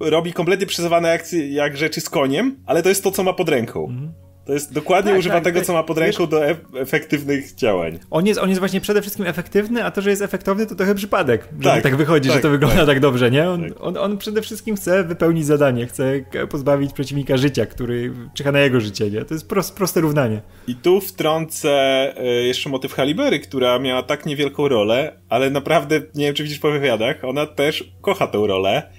robi 0.00 0.32
kompletnie 0.32 0.66
przesuwane 0.66 1.12
akcje 1.12 1.48
jak 1.48 1.76
rzeczy 1.76 2.00
z 2.00 2.10
koniem, 2.10 2.56
ale 2.66 2.82
to 2.82 2.88
jest 2.88 3.04
to, 3.04 3.10
co 3.10 3.22
ma 3.22 3.32
pod 3.32 3.48
ręką. 3.48 3.88
Mhm. 3.88 4.27
To 4.48 4.52
jest 4.54 4.72
dokładnie 4.72 5.10
tak, 5.10 5.18
używa 5.18 5.34
tak, 5.34 5.44
tego, 5.44 5.58
tak. 5.58 5.66
co 5.66 5.72
ma 5.72 5.82
pod 5.82 5.98
ręką 5.98 6.26
wiesz, 6.26 6.28
do 6.28 6.46
efektywnych 6.80 7.54
działań. 7.54 7.98
On 8.10 8.26
jest, 8.26 8.40
on 8.40 8.48
jest 8.48 8.58
właśnie 8.58 8.80
przede 8.80 9.02
wszystkim 9.02 9.26
efektywny, 9.26 9.84
a 9.84 9.90
to, 9.90 10.02
że 10.02 10.10
jest 10.10 10.22
efektowny, 10.22 10.66
to 10.66 10.74
trochę 10.74 10.94
przypadek. 10.94 11.48
Że 11.60 11.70
tak, 11.70 11.82
tak 11.82 11.96
wychodzi, 11.96 12.28
że 12.28 12.34
tak, 12.34 12.42
to 12.42 12.50
wygląda 12.50 12.76
tak, 12.76 12.86
tak 12.86 13.00
dobrze, 13.00 13.30
nie? 13.30 13.50
On, 13.50 13.64
on, 13.80 13.96
on, 13.96 14.18
przede 14.18 14.42
wszystkim 14.42 14.76
chce 14.76 15.04
wypełnić 15.04 15.46
zadanie, 15.46 15.86
chce 15.86 16.24
pozbawić 16.50 16.92
przeciwnika 16.92 17.36
życia, 17.36 17.66
który 17.66 18.12
czyha 18.34 18.52
na 18.52 18.60
jego 18.60 18.80
życie, 18.80 19.10
nie? 19.10 19.24
To 19.24 19.34
jest 19.34 19.48
prost, 19.48 19.76
proste 19.76 20.00
równanie. 20.00 20.40
I 20.66 20.74
tu 20.74 21.00
wtrącę 21.00 21.70
e, 22.16 22.24
jeszcze 22.24 22.70
motyw 22.70 22.92
Halibery, 22.92 23.40
która 23.40 23.78
miała 23.78 24.02
tak 24.02 24.26
niewielką 24.26 24.68
rolę, 24.68 25.20
ale 25.28 25.50
naprawdę, 25.50 26.00
nie 26.14 26.24
wiem, 26.24 26.34
czy 26.34 26.42
widzisz 26.42 26.58
po 26.58 26.70
wywiadach, 26.70 27.24
ona 27.24 27.46
też 27.46 27.92
kocha 28.00 28.26
tę 28.26 28.38
rolę. 28.46 28.92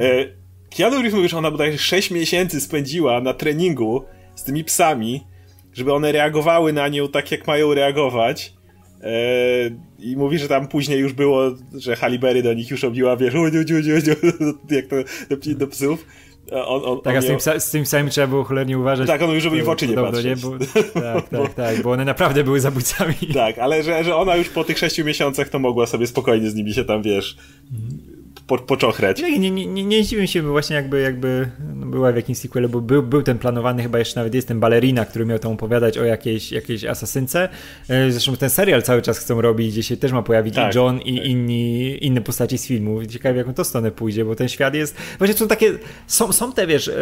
E, 0.00 0.40
Keanu 0.76 0.96
Reeves 0.96 1.14
mówi, 1.14 1.28
że 1.28 1.38
ona 1.38 1.50
bodajże 1.50 1.78
6 1.78 2.10
miesięcy 2.10 2.60
spędziła 2.60 3.20
na 3.20 3.34
treningu 3.34 4.04
tymi 4.50 4.64
psami, 4.64 5.20
żeby 5.72 5.92
one 5.92 6.12
reagowały 6.12 6.72
na 6.72 6.88
nią 6.88 7.08
tak, 7.08 7.32
jak 7.32 7.46
mają 7.46 7.74
reagować. 7.74 8.54
Eee, 9.02 9.76
I 9.98 10.16
mówi, 10.16 10.38
że 10.38 10.48
tam 10.48 10.68
później 10.68 11.00
już 11.00 11.12
było, 11.12 11.42
że 11.74 11.96
Halibery 11.96 12.42
do 12.42 12.54
nich 12.54 12.70
już 12.70 12.82
robiła, 12.82 13.16
wiesz, 13.16 13.34
jak 14.70 14.86
to 14.86 14.96
do, 15.30 15.54
do 15.54 15.66
psów. 15.66 16.06
On, 16.52 16.82
on, 16.84 17.00
tak, 17.00 17.12
on 17.12 17.18
a 17.18 17.22
z, 17.22 17.26
tym, 17.26 17.52
ją... 17.54 17.60
z 17.60 17.70
tym 17.70 17.86
samym 17.86 18.08
trzeba 18.08 18.26
było 18.26 18.44
cholernie 18.44 18.78
uważać. 18.78 19.06
Tak, 19.06 19.22
on 19.22 19.30
już 19.30 19.42
żeby 19.42 19.62
w 19.62 19.68
oczy 19.68 19.88
nie 19.88 19.94
patrzeć. 19.94 20.24
Nie? 20.24 20.36
Bo, 20.36 20.50
tak, 21.00 21.28
tak, 21.28 21.54
tak, 21.54 21.82
bo 21.82 21.90
one 21.90 22.04
naprawdę 22.04 22.44
były 22.44 22.60
zabójcami. 22.60 23.14
Tak, 23.34 23.58
ale 23.58 23.82
że, 23.82 24.04
że 24.04 24.16
ona 24.16 24.36
już 24.36 24.48
po 24.48 24.64
tych 24.64 24.78
sześciu 24.78 25.04
miesiącach 25.04 25.48
to 25.48 25.58
mogła 25.58 25.86
sobie 25.86 26.06
spokojnie 26.06 26.50
z 26.50 26.54
nimi 26.54 26.74
się 26.74 26.84
tam, 26.84 27.02
wiesz, 27.02 27.36
mhm 27.72 28.19
po, 28.50 28.58
poczochrać. 28.58 29.22
Nie, 29.22 29.38
nie, 29.38 29.50
nie, 29.50 29.84
nie 29.84 30.04
zdziwię 30.04 30.28
się, 30.28 30.42
bo 30.42 30.50
właśnie 30.50 30.76
jakby, 30.76 31.00
jakby 31.00 31.50
no 31.74 31.86
była 31.86 32.12
w 32.12 32.16
jakimś 32.16 32.38
sequelu, 32.38 32.68
bo 32.68 32.80
był, 32.80 33.02
był 33.02 33.22
ten 33.22 33.38
planowany, 33.38 33.82
chyba 33.82 33.98
jeszcze 33.98 34.20
nawet 34.20 34.34
jest 34.34 34.48
ten 34.48 34.60
balerina, 34.60 35.04
który 35.04 35.26
miał 35.26 35.38
tam 35.38 35.52
opowiadać 35.52 35.98
o 35.98 36.04
jakiejś, 36.04 36.52
jakiejś 36.52 36.84
asasynce. 36.84 37.48
E, 37.88 38.10
zresztą 38.10 38.36
ten 38.36 38.50
serial 38.50 38.82
cały 38.82 39.02
czas 39.02 39.18
chcą 39.18 39.40
robić, 39.40 39.72
gdzie 39.72 39.82
się 39.82 39.96
też 39.96 40.12
ma 40.12 40.22
pojawić 40.22 40.54
tak, 40.54 40.74
i 40.74 40.78
John 40.78 41.00
i 41.00 41.16
tak. 41.16 41.26
inni, 41.26 41.98
inne 42.06 42.20
postaci 42.20 42.58
z 42.58 42.66
filmu. 42.66 43.06
Ciekawe, 43.06 43.38
jaką 43.38 43.54
to 43.54 43.64
stronę 43.64 43.90
pójdzie, 43.90 44.24
bo 44.24 44.34
ten 44.34 44.48
świat 44.48 44.74
jest... 44.74 44.96
Właśnie 45.18 45.36
są 45.36 45.48
takie, 45.48 45.72
są, 46.06 46.32
są 46.32 46.52
te, 46.52 46.66
wiesz, 46.66 46.88
e, 46.88 46.92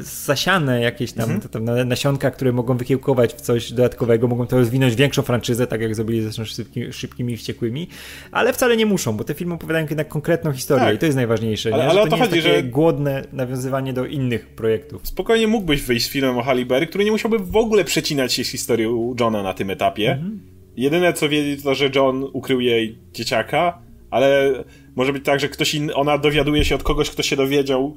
zasiane 0.00 0.80
jakieś 0.80 1.12
tam, 1.12 1.30
mhm. 1.30 1.48
tam 1.48 1.88
nasionka, 1.88 2.30
które 2.30 2.52
mogą 2.52 2.76
wykiełkować 2.76 3.34
w 3.34 3.40
coś 3.40 3.72
dodatkowego, 3.72 4.28
mogą 4.28 4.46
to 4.46 4.58
rozwinąć 4.58 4.94
większą 4.94 5.22
franczyzę, 5.22 5.66
tak 5.66 5.80
jak 5.80 5.94
zrobili 5.94 6.22
zresztą 6.22 6.44
szybki, 6.44 6.92
szybkimi 6.92 7.32
i 7.32 7.36
wściekłymi, 7.36 7.88
ale 8.32 8.52
wcale 8.52 8.76
nie 8.76 8.86
muszą, 8.86 9.16
bo 9.16 9.24
te 9.24 9.34
filmy 9.34 9.54
opowiadają 9.54 9.86
jednak 9.90 10.08
konkretną 10.08 10.51
historię 10.52 10.84
tak. 10.84 10.94
i 10.94 10.98
to 10.98 11.06
jest 11.06 11.16
najważniejsze. 11.16 11.74
Ale, 11.74 11.84
ale 11.84 12.00
o 12.02 12.04
to, 12.04 12.10
to 12.10 12.16
chodzi, 12.16 12.40
że 12.40 12.62
głodne 12.62 13.24
nawiązywanie 13.32 13.92
do 13.92 14.06
innych 14.06 14.48
projektów. 14.48 15.08
Spokojnie 15.08 15.46
mógłbyś 15.46 15.82
wyjść 15.82 16.06
z 16.06 16.08
filmem 16.08 16.38
o 16.38 16.42
Haliberry, 16.42 16.86
który 16.86 17.04
nie 17.04 17.10
musiałby 17.10 17.38
w 17.38 17.56
ogóle 17.56 17.84
przecinać 17.84 18.32
się 18.32 18.44
z 18.44 18.48
historią 18.48 19.14
Johna 19.20 19.42
na 19.42 19.54
tym 19.54 19.70
etapie. 19.70 20.12
Mhm. 20.12 20.40
Jedyne 20.76 21.12
co 21.12 21.28
wiedzie 21.28 21.62
to, 21.62 21.74
że 21.74 21.90
John 21.94 22.24
ukrył 22.32 22.60
jej 22.60 22.98
dzieciaka, 23.12 23.78
ale 24.10 24.52
może 24.96 25.12
być 25.12 25.24
tak, 25.24 25.40
że 25.40 25.48
ktoś 25.48 25.74
inny, 25.74 25.94
ona 25.94 26.18
dowiaduje 26.18 26.64
się 26.64 26.74
od 26.74 26.82
kogoś, 26.82 27.10
kto 27.10 27.22
się 27.22 27.36
dowiedział, 27.36 27.94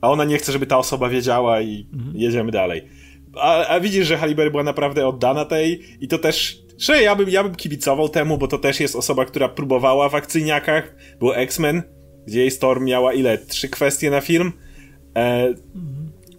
a 0.00 0.10
ona 0.10 0.24
nie 0.24 0.38
chce, 0.38 0.52
żeby 0.52 0.66
ta 0.66 0.78
osoba 0.78 1.08
wiedziała 1.08 1.60
i 1.60 1.86
mhm. 1.94 2.16
jedziemy 2.16 2.52
dalej. 2.52 2.82
A, 3.36 3.66
a, 3.66 3.80
widzisz, 3.80 4.06
że 4.06 4.16
Haliberry 4.16 4.50
była 4.50 4.62
naprawdę 4.62 5.08
oddana 5.08 5.44
tej 5.44 5.80
i 6.00 6.08
to 6.08 6.18
też 6.18 6.63
że 6.78 7.02
ja 7.02 7.16
bym, 7.16 7.28
ja 7.30 7.44
bym 7.44 7.54
kibicował 7.54 8.08
temu, 8.08 8.38
bo 8.38 8.48
to 8.48 8.58
też 8.58 8.80
jest 8.80 8.96
osoba, 8.96 9.24
która 9.24 9.48
próbowała 9.48 10.08
w 10.08 10.14
akcyjniakach. 10.14 10.94
Był 11.18 11.32
X-Men, 11.32 11.82
gdzie 12.26 12.40
jej 12.40 12.50
Storm 12.50 12.84
miała 12.84 13.12
ile? 13.12 13.38
Trzy 13.38 13.68
kwestie 13.68 14.10
na 14.10 14.20
film. 14.20 14.52
E, 15.16 15.54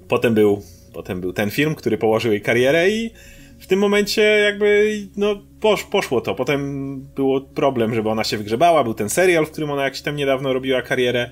Potem 0.08 0.34
był 0.34 0.62
potem 0.93 1.21
był 1.21 1.34
ten 1.34 1.50
film, 1.52 1.76
który 1.76 1.98
położył 1.98 2.32
jej 2.32 2.41
karierę 2.41 2.89
i 2.89 3.12
w 3.60 3.67
tym 3.67 3.80
momencie 3.80 4.21
jakby 4.21 4.98
no 5.17 5.41
posz, 5.62 5.84
poszło 5.84 6.21
to. 6.21 6.36
Potem 6.36 7.02
było 7.15 7.41
problem, 7.41 7.95
żeby 7.95 8.10
ona 8.10 8.24
się 8.24 8.38
wygrzebała, 8.38 8.84
był 8.84 8.93
ten 8.93 9.10
serial, 9.10 9.45
w 9.45 9.52
którym 9.52 9.71
ona 9.71 9.84
jakiś 9.84 10.02
tam 10.02 10.15
niedawno 10.15 10.54
robiła 10.54 10.82
karierę. 10.82 11.30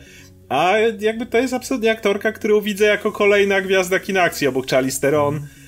A 0.50 0.74
jakby 1.00 1.26
to 1.26 1.38
jest 1.38 1.54
absolutnie 1.54 1.92
aktorka, 1.92 2.32
którą 2.32 2.62
widzę 2.62 2.86
jako 2.86 3.12
kolejna 3.12 3.62
gwiazda 3.62 4.00
kina 4.00 4.22
akcji 4.22 4.48
obok 4.48 4.68
Charlie 4.68 4.92
Theron. 5.02 5.36
Mm 5.36 5.63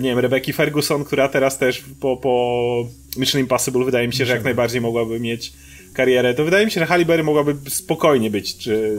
nie 0.00 0.08
wiem, 0.08 0.18
Rebeki 0.18 0.52
Ferguson, 0.52 1.04
która 1.04 1.28
teraz 1.28 1.58
też 1.58 1.84
po, 2.00 2.16
po 2.16 2.86
Mission 3.16 3.40
Impossible 3.40 3.84
wydaje 3.84 4.06
mi 4.06 4.14
się, 4.14 4.26
że 4.26 4.32
jak 4.32 4.44
najbardziej 4.44 4.80
mogłaby 4.80 5.20
mieć 5.20 5.52
karierę, 5.92 6.34
to 6.34 6.44
wydaje 6.44 6.64
mi 6.64 6.70
się, 6.72 6.80
że 6.80 6.86
Halle 6.86 7.04
Berry 7.04 7.24
mogłaby 7.24 7.70
spokojnie 7.70 8.30
być 8.30 8.56
czy 8.56 8.98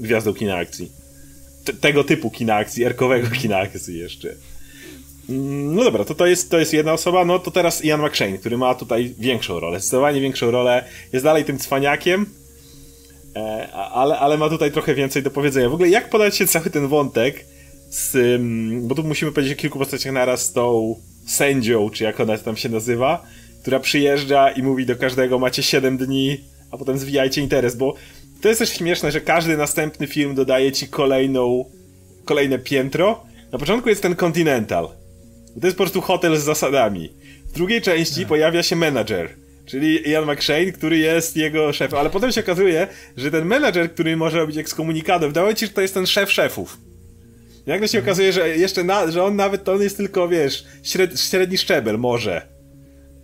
gwiazdą 0.00 0.34
kina 0.34 0.56
akcji. 0.56 0.92
T 1.64 1.72
tego 1.72 2.04
typu 2.04 2.30
kina 2.30 2.54
akcji, 2.54 2.84
erkowego 2.84 3.28
kina 3.30 3.58
akcji 3.58 3.98
jeszcze. 3.98 4.34
Mm, 5.28 5.74
no 5.74 5.84
dobra, 5.84 6.04
to 6.04 6.14
to 6.14 6.26
jest, 6.26 6.50
to 6.50 6.58
jest 6.58 6.72
jedna 6.72 6.92
osoba, 6.92 7.24
no 7.24 7.38
to 7.38 7.50
teraz 7.50 7.84
Ian 7.84 8.06
McShane, 8.06 8.38
który 8.38 8.58
ma 8.58 8.74
tutaj 8.74 9.14
większą 9.18 9.60
rolę, 9.60 9.80
zdecydowanie 9.80 10.20
większą 10.20 10.50
rolę, 10.50 10.84
jest 11.12 11.24
dalej 11.24 11.44
tym 11.44 11.58
cwaniakiem, 11.58 12.26
e, 13.36 13.72
ale, 13.72 14.18
ale 14.18 14.38
ma 14.38 14.48
tutaj 14.48 14.72
trochę 14.72 14.94
więcej 14.94 15.22
do 15.22 15.30
powiedzenia. 15.30 15.68
W 15.68 15.74
ogóle 15.74 15.88
jak 15.88 16.10
podać 16.10 16.36
się 16.36 16.46
cały 16.46 16.70
ten 16.70 16.88
wątek, 16.88 17.44
z, 17.90 18.40
bo 18.82 18.94
tu 18.94 19.04
musimy 19.04 19.32
powiedzieć 19.32 19.58
o 19.58 19.60
kilku 19.60 19.78
postaciach 19.78 20.12
naraz 20.12 20.44
z 20.44 20.52
tą 20.52 20.96
sędzią, 21.26 21.90
czy 21.90 22.04
jak 22.04 22.20
ona 22.20 22.38
tam 22.38 22.56
się 22.56 22.68
nazywa, 22.68 23.26
która 23.60 23.80
przyjeżdża 23.80 24.50
i 24.50 24.62
mówi 24.62 24.86
do 24.86 24.96
każdego 24.96 25.38
macie 25.38 25.62
7 25.62 25.96
dni, 25.96 26.40
a 26.70 26.78
potem 26.78 26.98
zwijajcie 26.98 27.40
interes, 27.40 27.76
bo 27.76 27.94
to 28.40 28.48
jest 28.48 28.58
też 28.58 28.72
śmieszne, 28.72 29.12
że 29.12 29.20
każdy 29.20 29.56
następny 29.56 30.06
film 30.06 30.34
dodaje 30.34 30.72
ci 30.72 30.88
kolejną, 30.88 31.64
kolejne 32.24 32.58
piętro. 32.58 33.22
Na 33.52 33.58
początku 33.58 33.88
jest 33.88 34.02
ten 34.02 34.16
Continental. 34.16 34.88
To 35.60 35.66
jest 35.66 35.76
po 35.76 35.84
prostu 35.84 36.00
hotel 36.00 36.36
z 36.36 36.42
zasadami. 36.42 37.12
W 37.48 37.52
drugiej 37.52 37.82
części 37.82 38.20
tak. 38.20 38.28
pojawia 38.28 38.62
się 38.62 38.76
menadżer, 38.76 39.28
czyli 39.66 40.08
Ian 40.08 40.24
McShane, 40.24 40.72
który 40.72 40.98
jest 40.98 41.36
jego 41.36 41.72
szefem, 41.72 41.98
ale 41.98 42.10
potem 42.10 42.32
się 42.32 42.40
okazuje, 42.40 42.86
że 43.16 43.30
ten 43.30 43.44
menadżer, 43.44 43.92
który 43.92 44.16
może 44.16 44.38
robić 44.38 44.56
ekskomunikadę, 44.56 45.26
wydaje 45.26 45.54
ci, 45.54 45.66
że 45.66 45.72
to 45.72 45.80
jest 45.80 45.94
ten 45.94 46.06
szef 46.06 46.32
szefów. 46.32 46.89
Nagle 47.66 47.88
się 47.88 47.98
okazuje, 47.98 48.32
że 48.32 48.48
jeszcze 48.48 48.84
na, 48.84 49.10
że 49.10 49.24
on 49.24 49.36
nawet 49.36 49.64
to 49.64 49.72
on 49.72 49.82
jest 49.82 49.96
tylko, 49.96 50.28
wiesz, 50.28 50.64
śred, 50.82 51.20
średni 51.20 51.58
szczebel, 51.58 51.98
może. 51.98 52.42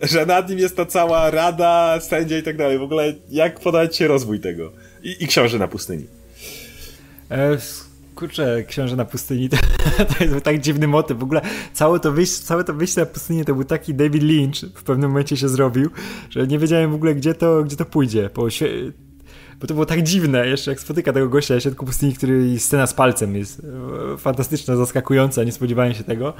Że 0.03 0.27
nad 0.27 0.51
nim 0.51 0.59
jest 0.59 0.77
ta 0.77 0.87
cała 0.87 1.31
rada, 1.31 2.01
sędzia 2.01 2.39
i 2.39 2.43
tak 2.43 2.57
dalej. 2.57 2.79
W 2.79 2.83
ogóle 2.83 3.15
jak 3.31 3.61
podać 3.61 3.97
się 3.97 4.09
rozwój 4.09 4.41
tego? 4.41 4.73
I, 5.03 5.17
i 5.21 5.27
książę 5.27 5.59
na 5.59 5.69
pustyni. 5.69 6.07
E, 7.31 7.59
kurczę, 8.15 8.65
książę 8.69 8.97
na 8.97 9.05
pustyni 9.05 9.49
to, 9.51 9.57
to 10.19 10.25
jest 10.25 10.45
tak 10.45 10.61
dziwny 10.61 10.89
motyw. 10.89 11.19
W 11.19 11.23
ogóle 11.23 11.41
całe 11.73 12.01
to, 12.01 12.13
wyjście, 12.13 12.45
całe 12.45 12.65
to 12.65 12.75
wyjście 12.75 13.01
na 13.01 13.07
pustynię 13.07 13.45
to 13.45 13.55
był 13.55 13.65
taki 13.65 13.95
David 13.95 14.23
Lynch 14.23 14.57
w 14.75 14.83
pewnym 14.83 15.11
momencie 15.11 15.37
się 15.37 15.49
zrobił, 15.49 15.91
że 16.31 16.47
nie 16.47 16.59
wiedziałem 16.59 16.91
w 16.91 16.95
ogóle 16.95 17.15
gdzie 17.15 17.35
to, 17.35 17.65
gdzie 17.65 17.77
to 17.77 17.85
pójdzie. 17.85 18.31
Bo 18.35 18.51
bo 19.61 19.67
to 19.67 19.75
było 19.75 19.87
tak 19.87 20.03
dziwne, 20.03 20.47
jeszcze 20.47 20.71
jak 20.71 20.81
spotyka 20.81 21.13
tego 21.13 21.29
gościa 21.29 21.55
na 21.55 21.61
środku 21.61 21.87
pustyni, 21.87 22.15
który 22.15 22.59
scena 22.59 22.87
z 22.87 22.95
palcem 22.95 23.37
jest 23.37 23.63
e, 24.15 24.19
fantastyczna, 24.19 24.77
zaskakująca, 24.77 25.45
nie 25.45 25.53
spodziewałem 25.53 25.95
się 25.95 26.05
tego. 26.05 26.35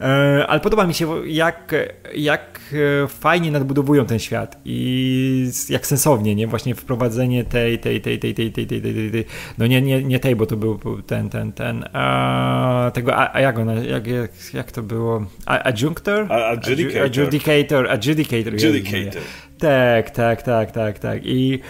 E, 0.00 0.46
ale 0.48 0.60
podoba 0.60 0.86
mi 0.86 0.94
się, 0.94 1.28
jak, 1.28 1.74
jak 2.14 2.60
e, 3.04 3.08
fajnie 3.08 3.50
nadbudowują 3.50 4.06
ten 4.06 4.18
świat 4.18 4.60
i 4.64 5.50
jak 5.68 5.86
sensownie, 5.86 6.34
nie? 6.34 6.46
Właśnie 6.46 6.74
wprowadzenie 6.74 7.44
tej, 7.44 7.78
tej, 7.78 8.00
tej, 8.00 8.18
tej, 8.18 8.34
tej, 8.34 8.52
tej, 8.52 8.66
tej, 8.66 8.82
tej, 8.82 9.10
tej 9.10 9.24
no 9.58 9.66
nie, 9.66 9.82
nie, 9.82 10.04
nie 10.04 10.20
tej, 10.20 10.36
bo 10.36 10.46
to 10.46 10.56
był 10.56 10.78
ten, 11.06 11.30
ten, 11.30 11.52
ten, 11.52 11.84
a, 11.92 12.90
tego, 12.94 13.16
a, 13.16 13.34
a 13.34 13.40
jak 13.40 13.58
ona, 13.58 13.74
jak, 13.74 14.06
jak, 14.06 14.30
jak 14.54 14.72
to 14.72 14.82
było? 14.82 15.26
Adjunctor? 15.46 16.32
Adjudicator. 16.32 17.02
Adjudicator, 17.02 17.90
adjudicator. 17.90 18.54
Adjudicator. 18.54 19.22
Tak, 19.58 20.10
tak, 20.10 20.42
tak, 20.42 20.70
tak, 20.70 20.98
tak. 20.98 21.20
I 21.24 21.60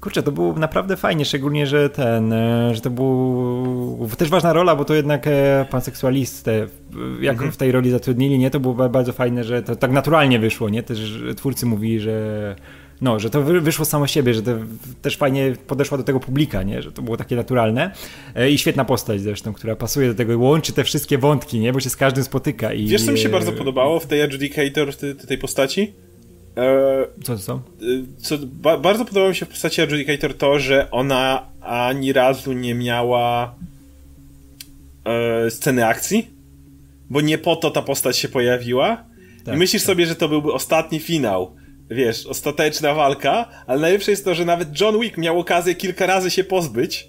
kurczę, 0.00 0.22
to 0.22 0.32
było 0.32 0.52
naprawdę 0.52 0.96
fajnie, 0.96 1.24
szczególnie, 1.24 1.66
że 1.66 1.90
ten, 1.90 2.32
e, 2.32 2.74
że 2.74 2.80
to 2.80 2.90
był 2.90 4.08
też 4.18 4.28
ważna 4.28 4.52
rola, 4.52 4.76
bo 4.76 4.84
to 4.84 4.94
jednak 4.94 5.26
e, 5.26 5.66
panseksualistę, 5.70 6.66
jak 7.20 7.34
mhm. 7.34 7.52
w 7.52 7.56
tej 7.56 7.72
roli 7.72 7.90
zatrudnili, 7.90 8.38
nie, 8.38 8.50
to 8.50 8.60
było 8.60 8.88
bardzo 8.88 9.12
fajne, 9.12 9.44
że 9.44 9.62
to 9.62 9.76
tak 9.76 9.92
naturalnie 9.92 10.38
wyszło, 10.38 10.68
nie, 10.68 10.82
też 10.82 11.22
twórcy 11.36 11.66
mówili, 11.66 12.00
że 12.00 12.56
no, 13.00 13.20
że 13.20 13.30
to 13.30 13.42
wyszło 13.42 13.84
samo 13.84 14.06
siebie, 14.06 14.34
że 14.34 14.42
to 14.42 14.50
też 15.02 15.16
fajnie 15.16 15.52
podeszła 15.66 15.98
do 15.98 16.04
tego 16.04 16.20
publika, 16.20 16.62
nie? 16.62 16.82
że 16.82 16.92
to 16.92 17.02
było 17.02 17.16
takie 17.16 17.36
naturalne 17.36 17.90
e, 18.34 18.50
i 18.50 18.58
świetna 18.58 18.84
postać 18.84 19.20
zresztą, 19.20 19.52
która 19.52 19.76
pasuje 19.76 20.08
do 20.08 20.14
tego 20.14 20.32
i 20.32 20.36
łączy 20.36 20.72
te 20.72 20.84
wszystkie 20.84 21.18
wątki, 21.18 21.58
nie? 21.58 21.72
bo 21.72 21.80
się 21.80 21.90
z 21.90 21.96
każdym 21.96 22.24
spotyka. 22.24 22.72
I... 22.72 22.86
Wiesz, 22.86 23.04
co 23.04 23.12
mi 23.12 23.18
się 23.18 23.28
bardzo 23.28 23.52
podobało 23.52 24.00
w 24.00 24.06
tej 24.06 24.22
Adjudicator, 24.22 24.94
tej 25.28 25.38
postaci? 25.38 25.92
E, 26.56 27.06
co 27.24 27.32
to 27.32 27.38
są? 27.38 27.60
Co, 28.18 28.38
ba, 28.42 28.76
bardzo 28.76 29.04
podobało 29.04 29.28
mi 29.28 29.36
się 29.36 29.46
w 29.46 29.48
postaci 29.48 29.82
Adjudicator 29.82 30.34
to, 30.34 30.58
że 30.58 30.90
ona 30.90 31.46
ani 31.60 32.12
razu 32.12 32.52
nie 32.52 32.74
miała 32.74 33.54
e, 35.04 35.50
sceny 35.50 35.86
akcji, 35.86 36.30
bo 37.10 37.20
nie 37.20 37.38
po 37.38 37.56
to 37.56 37.70
ta 37.70 37.82
postać 37.82 38.18
się 38.18 38.28
pojawiła. 38.28 39.04
Tak, 39.44 39.54
I 39.54 39.58
myślisz 39.58 39.82
tak. 39.82 39.86
sobie, 39.86 40.06
że 40.06 40.14
to 40.14 40.28
byłby 40.28 40.52
ostatni 40.52 41.00
finał, 41.00 41.56
wiesz, 41.90 42.26
ostateczna 42.26 42.94
walka, 42.94 43.48
ale 43.66 43.80
najlepsze 43.80 44.10
jest 44.10 44.24
to, 44.24 44.34
że 44.34 44.44
nawet 44.44 44.80
John 44.80 45.00
Wick 45.00 45.18
miał 45.18 45.38
okazję 45.38 45.74
kilka 45.74 46.06
razy 46.06 46.30
się 46.30 46.44
pozbyć, 46.44 47.08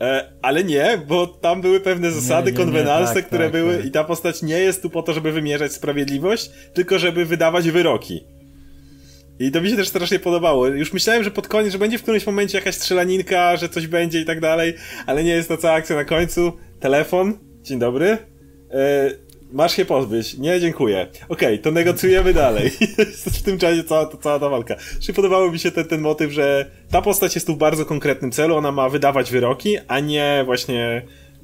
e, 0.00 0.32
ale 0.42 0.64
nie, 0.64 1.02
bo 1.08 1.26
tam 1.26 1.60
były 1.60 1.80
pewne 1.80 2.10
zasady, 2.10 2.52
konwenanse, 2.52 3.14
tak, 3.14 3.26
które 3.26 3.44
tak, 3.44 3.52
były 3.52 3.76
tak. 3.76 3.86
i 3.86 3.90
ta 3.90 4.04
postać 4.04 4.42
nie 4.42 4.58
jest 4.58 4.82
tu 4.82 4.90
po 4.90 5.02
to, 5.02 5.12
żeby 5.12 5.32
wymierzać 5.32 5.72
sprawiedliwość, 5.72 6.50
tylko 6.74 6.98
żeby 6.98 7.24
wydawać 7.24 7.70
wyroki. 7.70 8.37
I 9.40 9.50
to 9.50 9.60
mi 9.60 9.70
się 9.70 9.76
też 9.76 9.88
strasznie 9.88 10.18
podobało. 10.18 10.66
Już 10.66 10.92
myślałem, 10.92 11.24
że 11.24 11.30
pod 11.30 11.48
koniec, 11.48 11.72
że 11.72 11.78
będzie 11.78 11.98
w 11.98 12.02
którymś 12.02 12.26
momencie 12.26 12.58
jakaś 12.58 12.74
strzelaninka, 12.74 13.56
że 13.56 13.68
coś 13.68 13.86
będzie 13.86 14.20
i 14.20 14.24
tak 14.24 14.40
dalej, 14.40 14.74
ale 15.06 15.24
nie 15.24 15.30
jest 15.30 15.48
to 15.48 15.56
cała 15.56 15.74
akcja 15.74 15.96
na 15.96 16.04
końcu. 16.04 16.52
Telefon, 16.80 17.38
dzień 17.62 17.78
dobry. 17.78 18.18
E, 18.70 19.10
masz 19.52 19.76
się 19.76 19.84
pozbyć. 19.84 20.38
Nie, 20.38 20.60
dziękuję. 20.60 21.06
Okej, 21.28 21.28
okay, 21.28 21.58
to 21.58 21.70
negocjujemy 21.70 22.34
dalej. 22.34 22.70
w 23.38 23.42
tym 23.42 23.58
czasie 23.58 23.84
cała, 23.84 24.16
cała 24.22 24.38
ta 24.38 24.48
walka. 24.48 24.76
Czyli 25.00 25.14
podobało 25.14 25.52
mi 25.52 25.58
się 25.58 25.70
ten, 25.70 25.84
ten 25.84 26.00
motyw, 26.00 26.32
że 26.32 26.70
ta 26.90 27.02
postać 27.02 27.34
jest 27.34 27.46
tu 27.46 27.54
w 27.54 27.58
bardzo 27.58 27.84
konkretnym 27.84 28.32
celu, 28.32 28.56
ona 28.56 28.72
ma 28.72 28.88
wydawać 28.88 29.30
wyroki, 29.30 29.76
a 29.88 30.00
nie 30.00 30.42
właśnie 30.44 31.02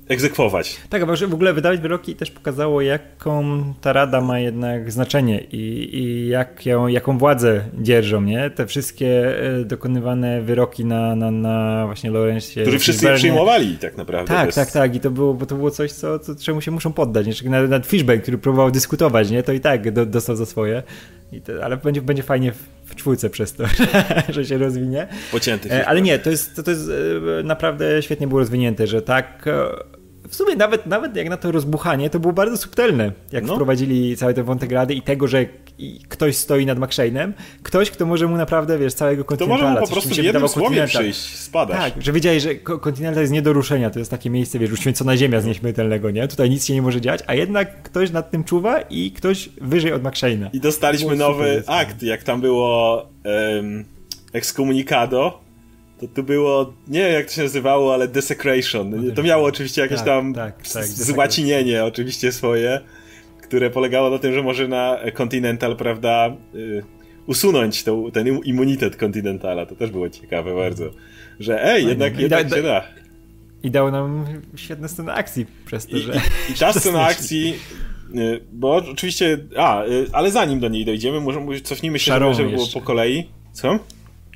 egzekwować. 0.08 0.76
Tak, 0.88 1.02
a 1.02 1.06
w 1.06 1.34
ogóle 1.34 1.52
wydawać 1.52 1.80
wyroki 1.80 2.14
też 2.14 2.30
pokazało, 2.30 2.80
jaką 2.80 3.64
ta 3.80 3.92
rada 3.92 4.20
ma 4.20 4.38
jednak 4.38 4.92
znaczenie 4.92 5.40
i, 5.40 5.96
i 5.96 6.28
jak 6.28 6.66
ją, 6.66 6.86
jaką 6.86 7.18
władzę 7.18 7.64
dzierżą, 7.80 8.20
nie? 8.20 8.50
Te 8.50 8.66
wszystkie 8.66 9.38
e, 9.60 9.64
dokonywane 9.64 10.42
wyroki 10.42 10.84
na, 10.84 11.16
na, 11.16 11.30
na 11.30 11.86
właśnie 11.86 12.10
Lorenzie. 12.10 12.62
Którzy 12.62 12.78
wszyscy 12.78 13.06
je 13.06 13.14
przyjmowali 13.14 13.78
tak 13.78 13.96
naprawdę. 13.96 14.34
Tak, 14.34 14.46
bez... 14.46 14.54
tak, 14.54 14.70
tak. 14.70 14.94
I 14.94 15.00
to 15.00 15.10
było, 15.10 15.34
bo 15.34 15.46
to 15.46 15.54
było 15.54 15.70
coś, 15.70 15.92
co, 15.92 16.18
co 16.18 16.34
czemu 16.34 16.60
się 16.60 16.70
muszą 16.70 16.92
poddać. 16.92 17.26
Nie? 17.26 17.50
Nawet, 17.50 17.70
nawet 17.70 17.86
Fishbank, 17.86 18.22
który 18.22 18.38
próbował 18.38 18.70
dyskutować, 18.70 19.30
nie? 19.30 19.42
To 19.42 19.52
i 19.52 19.60
tak 19.60 19.92
do, 19.92 20.06
dostał 20.06 20.36
za 20.36 20.46
swoje. 20.46 20.82
To, 21.44 21.64
ale 21.64 21.76
będzie, 21.76 22.02
będzie 22.02 22.22
fajnie 22.22 22.52
w, 22.52 22.58
w 22.84 22.94
czwórce 22.94 23.30
przez 23.30 23.52
to, 23.52 23.64
że 24.34 24.44
się 24.44 24.58
rozwinie. 24.58 25.06
Pocięty. 25.32 25.72
E, 25.72 25.86
ale 25.86 26.02
nie, 26.02 26.18
to 26.18 26.30
jest, 26.30 26.56
to, 26.56 26.62
to 26.62 26.70
jest 26.70 26.90
e, 27.40 27.42
naprawdę 27.42 28.02
świetnie 28.02 28.26
było 28.26 28.40
rozwinięte, 28.40 28.86
że 28.86 29.02
tak 29.02 29.48
w 30.28 30.36
sumie 30.36 30.56
nawet, 30.56 30.86
nawet 30.86 31.16
jak 31.16 31.28
na 31.28 31.36
to 31.36 31.52
rozbuchanie, 31.52 32.10
to 32.10 32.20
było 32.20 32.32
bardzo 32.32 32.56
subtelne, 32.56 33.12
jak 33.32 33.44
no. 33.44 33.54
wprowadzili 33.54 34.16
cały 34.16 34.34
ten 34.34 34.44
wątek 34.44 34.72
rady 34.72 34.94
i 34.94 35.02
tego, 35.02 35.28
że 35.28 35.46
ktoś 36.08 36.36
stoi 36.36 36.66
nad 36.66 36.78
McShane'em, 36.78 37.32
ktoś, 37.62 37.90
kto 37.90 38.06
może 38.06 38.26
mu 38.26 38.36
naprawdę, 38.36 38.78
wiesz, 38.78 38.94
całego 38.94 39.24
kontynentala. 39.24 39.60
To 39.60 39.68
może 39.68 39.80
mu 39.80 39.86
po 39.86 39.92
prostu 39.92 40.14
w 40.14 40.24
jednym 40.24 40.48
słowie 40.48 40.86
przyjść, 40.86 41.36
spadać. 41.38 41.94
Tak, 41.94 42.02
że 42.02 42.12
wiedziałeś, 42.12 42.42
że 42.42 42.54
kontynental 42.54 43.22
jest 43.22 43.32
nie 43.32 43.42
do 43.42 43.52
ruszenia, 43.52 43.90
to 43.90 43.98
jest 43.98 44.10
takie 44.10 44.30
miejsce, 44.30 44.58
wiesz, 44.58 44.72
uświęcona 44.72 45.16
ziemia 45.16 45.40
z 45.40 45.44
nieśmiertelnego, 45.44 46.10
nie? 46.10 46.28
Tutaj 46.28 46.50
nic 46.50 46.66
się 46.66 46.74
nie 46.74 46.82
może 46.82 47.00
dziać, 47.00 47.20
a 47.26 47.34
jednak 47.34 47.82
ktoś 47.82 48.10
nad 48.10 48.30
tym 48.30 48.44
czuwa 48.44 48.80
i 48.80 49.10
ktoś 49.10 49.48
wyżej 49.60 49.92
od 49.92 50.02
McShane'a. 50.02 50.48
I 50.52 50.60
dostaliśmy 50.60 51.16
nowy 51.16 51.62
akt, 51.66 52.02
jak 52.02 52.22
tam 52.22 52.40
było 52.40 53.06
um, 53.24 53.84
Excommunicado, 54.32 55.43
to 56.00 56.08
tu 56.08 56.22
było, 56.22 56.74
nie 56.88 57.00
wiem 57.00 57.12
jak 57.12 57.26
to 57.26 57.32
się 57.32 57.42
nazywało, 57.42 57.94
ale 57.94 58.08
desecration. 58.08 59.12
To 59.14 59.22
miało 59.22 59.46
oczywiście 59.46 59.82
jakieś 59.82 59.98
tak, 59.98 60.06
tam 60.06 60.34
tak, 60.34 60.68
tak, 60.68 60.86
złacinienie 60.86 61.84
oczywiście 61.84 62.32
swoje, 62.32 62.80
które 63.42 63.70
polegało 63.70 64.10
na 64.10 64.18
tym, 64.18 64.34
że 64.34 64.42
może 64.42 64.68
na 64.68 64.98
Continental, 65.14 65.76
prawda, 65.76 66.36
y, 66.54 66.84
usunąć 67.26 67.84
tą, 67.84 68.10
ten 68.10 68.26
immunitet 68.38 68.96
Continentala. 68.96 69.66
To 69.66 69.74
też 69.74 69.90
było 69.90 70.10
ciekawe 70.10 70.54
bardzo. 70.54 70.84
Że 71.40 71.64
ej, 71.64 71.82
no, 71.82 71.88
jednak, 71.88 72.14
no, 72.14 72.20
jednak 72.20 72.48
da, 72.48 72.56
się 72.56 72.62
da. 72.62 72.84
I 73.62 73.70
dało 73.70 73.90
nam 73.90 74.24
świetne 74.56 74.88
sceny 74.88 75.12
akcji 75.12 75.46
przez 75.66 75.86
to, 75.86 75.96
I, 75.96 76.00
że... 76.00 76.12
I, 76.48 76.52
i 76.52 76.54
ta 76.54 76.72
scena 76.80 77.06
akcji 77.06 77.54
y, 78.14 78.40
bo 78.52 78.74
oczywiście, 78.74 79.38
a, 79.56 79.84
y, 79.84 80.06
ale 80.12 80.30
zanim 80.30 80.60
do 80.60 80.68
niej 80.68 80.84
dojdziemy, 80.84 81.20
może 81.20 81.60
cofnijmy 81.60 81.98
się, 81.98 82.12
żeby, 82.12 82.34
żeby 82.34 82.50
było 82.50 82.66
po 82.74 82.80
kolei. 82.80 83.28
Co? 83.52 83.78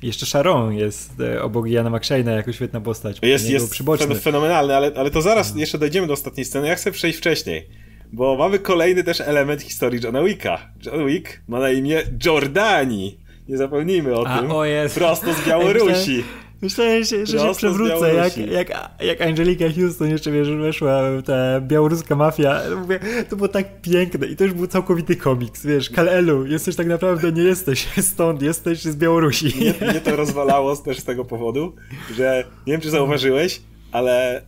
Jeszcze 0.03 0.25
Sharon 0.25 0.73
jest 0.73 1.19
e, 1.19 1.41
obok 1.41 1.67
Jana 1.67 1.89
McShane'a 1.89 2.35
jako 2.35 2.51
świetna 2.51 2.81
postać. 2.81 3.17
Jest, 3.21 3.49
jest 3.49 3.83
fenomenalny, 4.21 4.75
ale, 4.75 4.91
ale 4.95 5.11
to 5.11 5.21
zaraz 5.21 5.55
jeszcze 5.55 5.77
dojdziemy 5.77 6.07
do 6.07 6.13
ostatniej 6.13 6.45
sceny. 6.45 6.67
Ja 6.67 6.75
chcę 6.75 6.91
przejść 6.91 7.17
wcześniej, 7.17 7.67
bo 8.13 8.37
mamy 8.37 8.59
kolejny 8.59 9.03
też 9.03 9.21
element 9.21 9.61
historii 9.61 10.01
Johna 10.03 10.23
Wicka. 10.23 10.71
John 10.85 11.07
Wick 11.07 11.41
ma 11.47 11.59
na 11.59 11.71
imię 11.71 12.01
Jordani. 12.25 13.17
Nie 13.49 13.57
zapomnijmy 13.57 14.15
o 14.15 14.27
A, 14.27 14.39
tym. 14.39 14.51
O 14.51 14.65
jest. 14.65 14.95
Prosto 14.95 15.33
z 15.33 15.41
Białorusi. 15.47 16.23
Myślałem, 16.61 17.03
że, 17.03 17.25
że 17.25 17.39
się 17.39 17.53
przewrócę, 17.55 18.13
jak, 18.13 18.37
jak, 18.37 18.89
jak 18.99 19.21
Angelika 19.21 19.65
Houston 19.75 20.09
jeszcze 20.09 20.31
wiesz, 20.31 20.49
weszła 20.49 21.01
ta 21.25 21.61
białoruska 21.61 22.15
mafia. 22.15 22.61
Mówię, 22.81 22.99
to 23.29 23.35
było 23.35 23.47
tak 23.47 23.81
piękne 23.81 24.27
i 24.27 24.35
to 24.35 24.43
już 24.43 24.53
był 24.53 24.67
całkowity 24.67 25.15
komiks, 25.15 25.65
wiesz, 25.65 25.89
Kalelu, 25.89 26.45
jesteś 26.45 26.75
tak 26.75 26.87
naprawdę, 26.87 27.31
nie 27.31 27.43
jesteś 27.43 27.87
stąd, 28.13 28.41
jesteś 28.41 28.83
z 28.83 28.95
Białorusi. 28.95 29.53
Mnie, 29.57 29.73
mnie 29.89 30.01
to 30.01 30.15
rozwalało 30.15 30.75
też 30.75 30.99
z 30.99 31.03
tego 31.03 31.25
powodu, 31.25 31.75
że 32.15 32.43
nie 32.67 32.73
wiem, 32.73 32.81
czy 32.81 32.89
zauważyłeś, 32.89 33.61
ale 33.91 34.41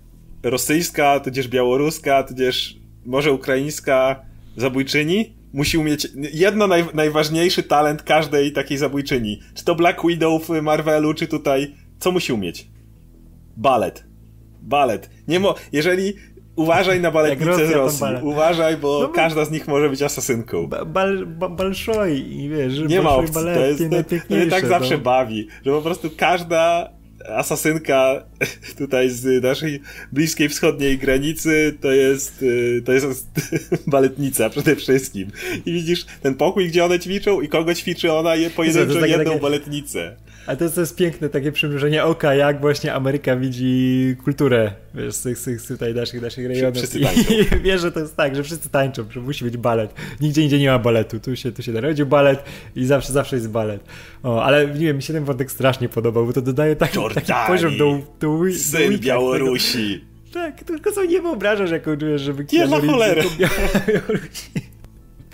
rosyjska, 0.43 1.19
tudzież 1.19 1.47
białoruska, 1.47 2.23
tudzież 2.23 2.75
może 3.05 3.31
ukraińska 3.31 4.25
zabójczyni 4.57 5.41
musi 5.53 5.77
umieć 5.77 6.07
jedno 6.33 6.67
naj, 6.67 6.85
najważniejszy 6.93 7.63
talent 7.63 8.03
każdej 8.03 8.51
takiej 8.51 8.77
zabójczyni. 8.77 9.39
Czy 9.53 9.65
to 9.65 9.75
Black 9.75 10.07
Widow 10.07 10.47
w 10.47 10.61
Marvelu, 10.61 11.13
czy 11.13 11.27
tutaj 11.27 11.75
co 12.01 12.11
musi 12.11 12.33
umieć? 12.33 12.67
Balet. 13.57 14.03
Balet. 14.61 15.09
Nie 15.27 15.39
mo 15.39 15.55
jeżeli 15.71 16.13
Uważaj 16.55 17.01
na 17.01 17.11
baletnicę 17.11 17.67
z 17.67 17.71
Rosji. 17.71 18.05
Uważaj, 18.21 18.77
bo 18.77 18.99
no, 19.01 19.09
każda 19.09 19.45
z 19.45 19.51
nich 19.51 19.67
może 19.67 19.89
być 19.89 20.01
asasynką. 20.01 20.67
Ba, 20.67 20.85
bal, 20.85 21.25
ba, 21.27 21.49
balszoj 21.49 22.31
i 22.31 22.49
wiesz, 22.49 22.79
Nie 22.87 23.01
ma 23.01 23.09
opcji. 23.09 23.33
To 23.33 23.65
jest, 23.65 23.79
to, 24.29 24.35
mnie 24.35 24.47
tak 24.47 24.67
zawsze 24.67 24.97
no. 24.97 25.03
bawi, 25.03 25.47
że 25.65 25.71
po 25.71 25.81
prostu 25.81 26.09
każda 26.17 26.91
asasynka 27.29 28.23
tutaj 28.77 29.09
z 29.09 29.43
naszej 29.43 29.81
bliskiej 30.11 30.49
wschodniej 30.49 30.97
granicy 30.97 31.77
to 31.81 31.91
jest, 31.91 32.41
y, 32.41 32.81
to 32.85 32.91
jest 32.91 33.27
baletnica 33.87 34.49
przede 34.49 34.75
wszystkim. 34.75 35.31
I 35.65 35.73
widzisz 35.73 36.05
ten 36.21 36.35
pokój, 36.35 36.67
gdzie 36.67 36.85
one 36.85 36.99
ćwiczą 36.99 37.41
i 37.41 37.47
kogo 37.47 37.73
ćwiczy 37.75 38.13
ona 38.13 38.35
je 38.35 38.49
pojedynczo 38.49 39.05
jedną 39.05 39.39
baletnicę. 39.39 40.15
A 40.45 40.55
to, 40.55 40.69
to 40.69 40.79
jest 40.79 40.95
piękne 40.95 41.29
takie 41.29 41.51
przymrużenie 41.51 42.03
oka, 42.03 42.35
jak 42.35 42.61
właśnie 42.61 42.93
Ameryka 42.93 43.35
widzi 43.35 44.15
kulturę 44.23 44.71
wiesz, 44.95 45.15
z 45.15 45.21
tych, 45.21 45.37
z 45.37 45.43
tych 45.43 45.67
tutaj 45.67 45.93
naszych, 45.93 46.21
naszych 46.21 46.47
rejonów. 46.47 46.77
Wszyscy 46.77 46.99
tańczą. 46.99 47.33
I 47.33 47.45
wiesz, 47.63 47.81
że 47.81 47.91
to 47.91 47.99
jest 47.99 48.15
tak, 48.15 48.35
że 48.35 48.43
wszyscy 48.43 48.69
tańczą, 48.69 49.05
że 49.11 49.19
musi 49.19 49.45
być 49.45 49.57
balet. 49.57 49.93
Nigdzie 50.21 50.41
indziej 50.41 50.59
nie 50.59 50.69
ma 50.69 50.79
baletu. 50.79 51.19
Tu 51.19 51.35
się, 51.35 51.51
tu 51.51 51.63
się 51.63 51.71
narodził 51.71 52.05
balet 52.05 52.43
i 52.75 52.85
zawsze, 52.85 53.13
zawsze 53.13 53.35
jest 53.35 53.49
balet. 53.49 53.83
O, 54.23 54.43
ale 54.43 54.67
nie 54.67 54.85
wiem, 54.85 54.95
mi 54.95 55.03
się 55.03 55.13
ten 55.13 55.23
wątek 55.23 55.51
strasznie 55.51 55.89
podobał, 55.89 56.25
bo 56.25 56.33
to 56.33 56.41
dodaje 56.41 56.75
taki, 56.75 56.99
taki 57.15 57.33
poziom 57.47 57.77
do, 57.77 57.99
do, 58.19 58.37
do 58.37 58.53
Syn 58.53 58.97
Białorusi. 58.97 59.99
Tego. 59.99 60.11
Tak, 60.33 60.63
tylko 60.63 60.91
sobie 60.91 61.07
nie 61.07 61.21
wyobrażasz, 61.21 61.71
jak 61.71 61.83
czujesz, 61.99 62.21
żeby 62.21 62.45
Nie 62.53 62.67
na 62.67 62.79
cholerę. 62.79 63.23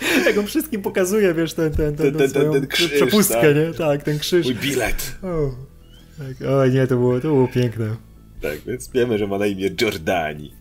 Jak 0.26 0.38
on 0.38 0.46
wszystkim 0.46 0.82
pokazuje, 0.82 1.34
wiesz, 1.34 1.54
ten, 1.54 1.72
ten, 1.72 1.96
ten, 1.96 2.14
ten, 2.14 2.32
ten, 2.32 2.52
ten 2.52 2.68
krzyż, 2.68 2.92
przepustkę, 2.92 3.42
tak. 3.42 3.56
nie? 3.56 3.74
Tak, 3.74 4.04
ten 4.04 4.20
krzyż. 4.20 4.46
Mój 4.46 4.56
bilet. 4.56 5.16
O. 5.24 5.52
Tak, 6.18 6.50
o 6.50 6.68
nie, 6.68 6.88
to 6.88 6.96
było, 6.96 7.16
to 7.16 7.28
było 7.28 7.48
piękne. 7.48 7.96
Tak, 8.42 8.58
więc 8.68 8.92
wiemy, 8.92 9.18
że 9.18 9.28
ma 9.28 9.38
na 9.38 9.46
imię 9.46 9.70
Jordani. 9.82 10.54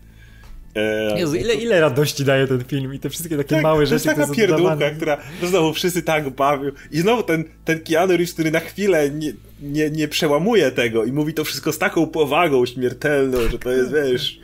E, 0.75 1.19
Jezu, 1.19 1.35
ile, 1.35 1.53
ile 1.53 1.81
radości 1.81 2.25
daje 2.25 2.47
ten 2.47 2.63
film 2.63 2.93
i 2.93 2.99
te 2.99 3.09
wszystkie 3.09 3.37
takie 3.37 3.55
tak, 3.55 3.63
małe 3.63 3.85
rzeczy, 3.85 4.05
To 4.05 4.09
jest 4.09 4.19
taka 4.19 4.33
pierdółka, 4.35 4.89
która 4.89 5.17
znowu 5.43 5.73
wszyscy 5.73 6.01
tak 6.03 6.29
bawią 6.29 6.71
i 6.91 6.99
znowu 6.99 7.23
ten, 7.23 7.43
ten 7.65 7.79
Keanu 7.79 8.11
Reeves, 8.11 8.33
który 8.33 8.51
na 8.51 8.59
chwilę 8.59 9.09
nie, 9.09 9.33
nie, 9.61 9.89
nie 9.89 10.07
przełamuje 10.07 10.71
tego 10.71 11.05
i 11.05 11.11
mówi 11.11 11.33
to 11.33 11.43
wszystko 11.43 11.71
z 11.71 11.77
taką 11.77 12.07
powagą 12.07 12.65
śmiertelną, 12.65 13.37
że 13.51 13.59
to 13.59 13.71
jest, 13.71 13.93
wiesz... 14.11 14.39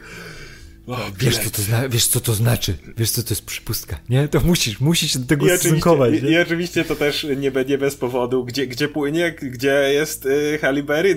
O, 0.87 0.97
wiesz, 1.19 1.37
co 1.37 1.49
to 1.49 1.61
zna- 1.61 1.89
wiesz, 1.89 2.07
co 2.07 2.19
to 2.19 2.33
znaczy, 2.33 2.77
wiesz, 2.97 3.11
co 3.11 3.23
to 3.23 3.29
jest 3.29 3.45
przypustka, 3.45 3.99
nie? 4.09 4.27
To 4.27 4.39
musisz, 4.39 4.79
musisz 4.79 5.13
się 5.13 5.19
do 5.19 5.27
tego 5.27 5.45
I 5.45 5.49
stosunkować. 5.57 6.13
I, 6.13 6.25
I, 6.25 6.37
oczywiście 6.37 6.85
to 6.85 6.95
też 6.95 7.23
nie, 7.37 7.51
nie 7.67 7.77
bez 7.77 7.95
powodu, 7.95 8.45
gdzie, 8.45 8.67
gdzie 8.67 8.87
płynie, 8.87 9.31
gdzie 9.31 9.89
jest 9.93 10.25
y, 10.25 10.59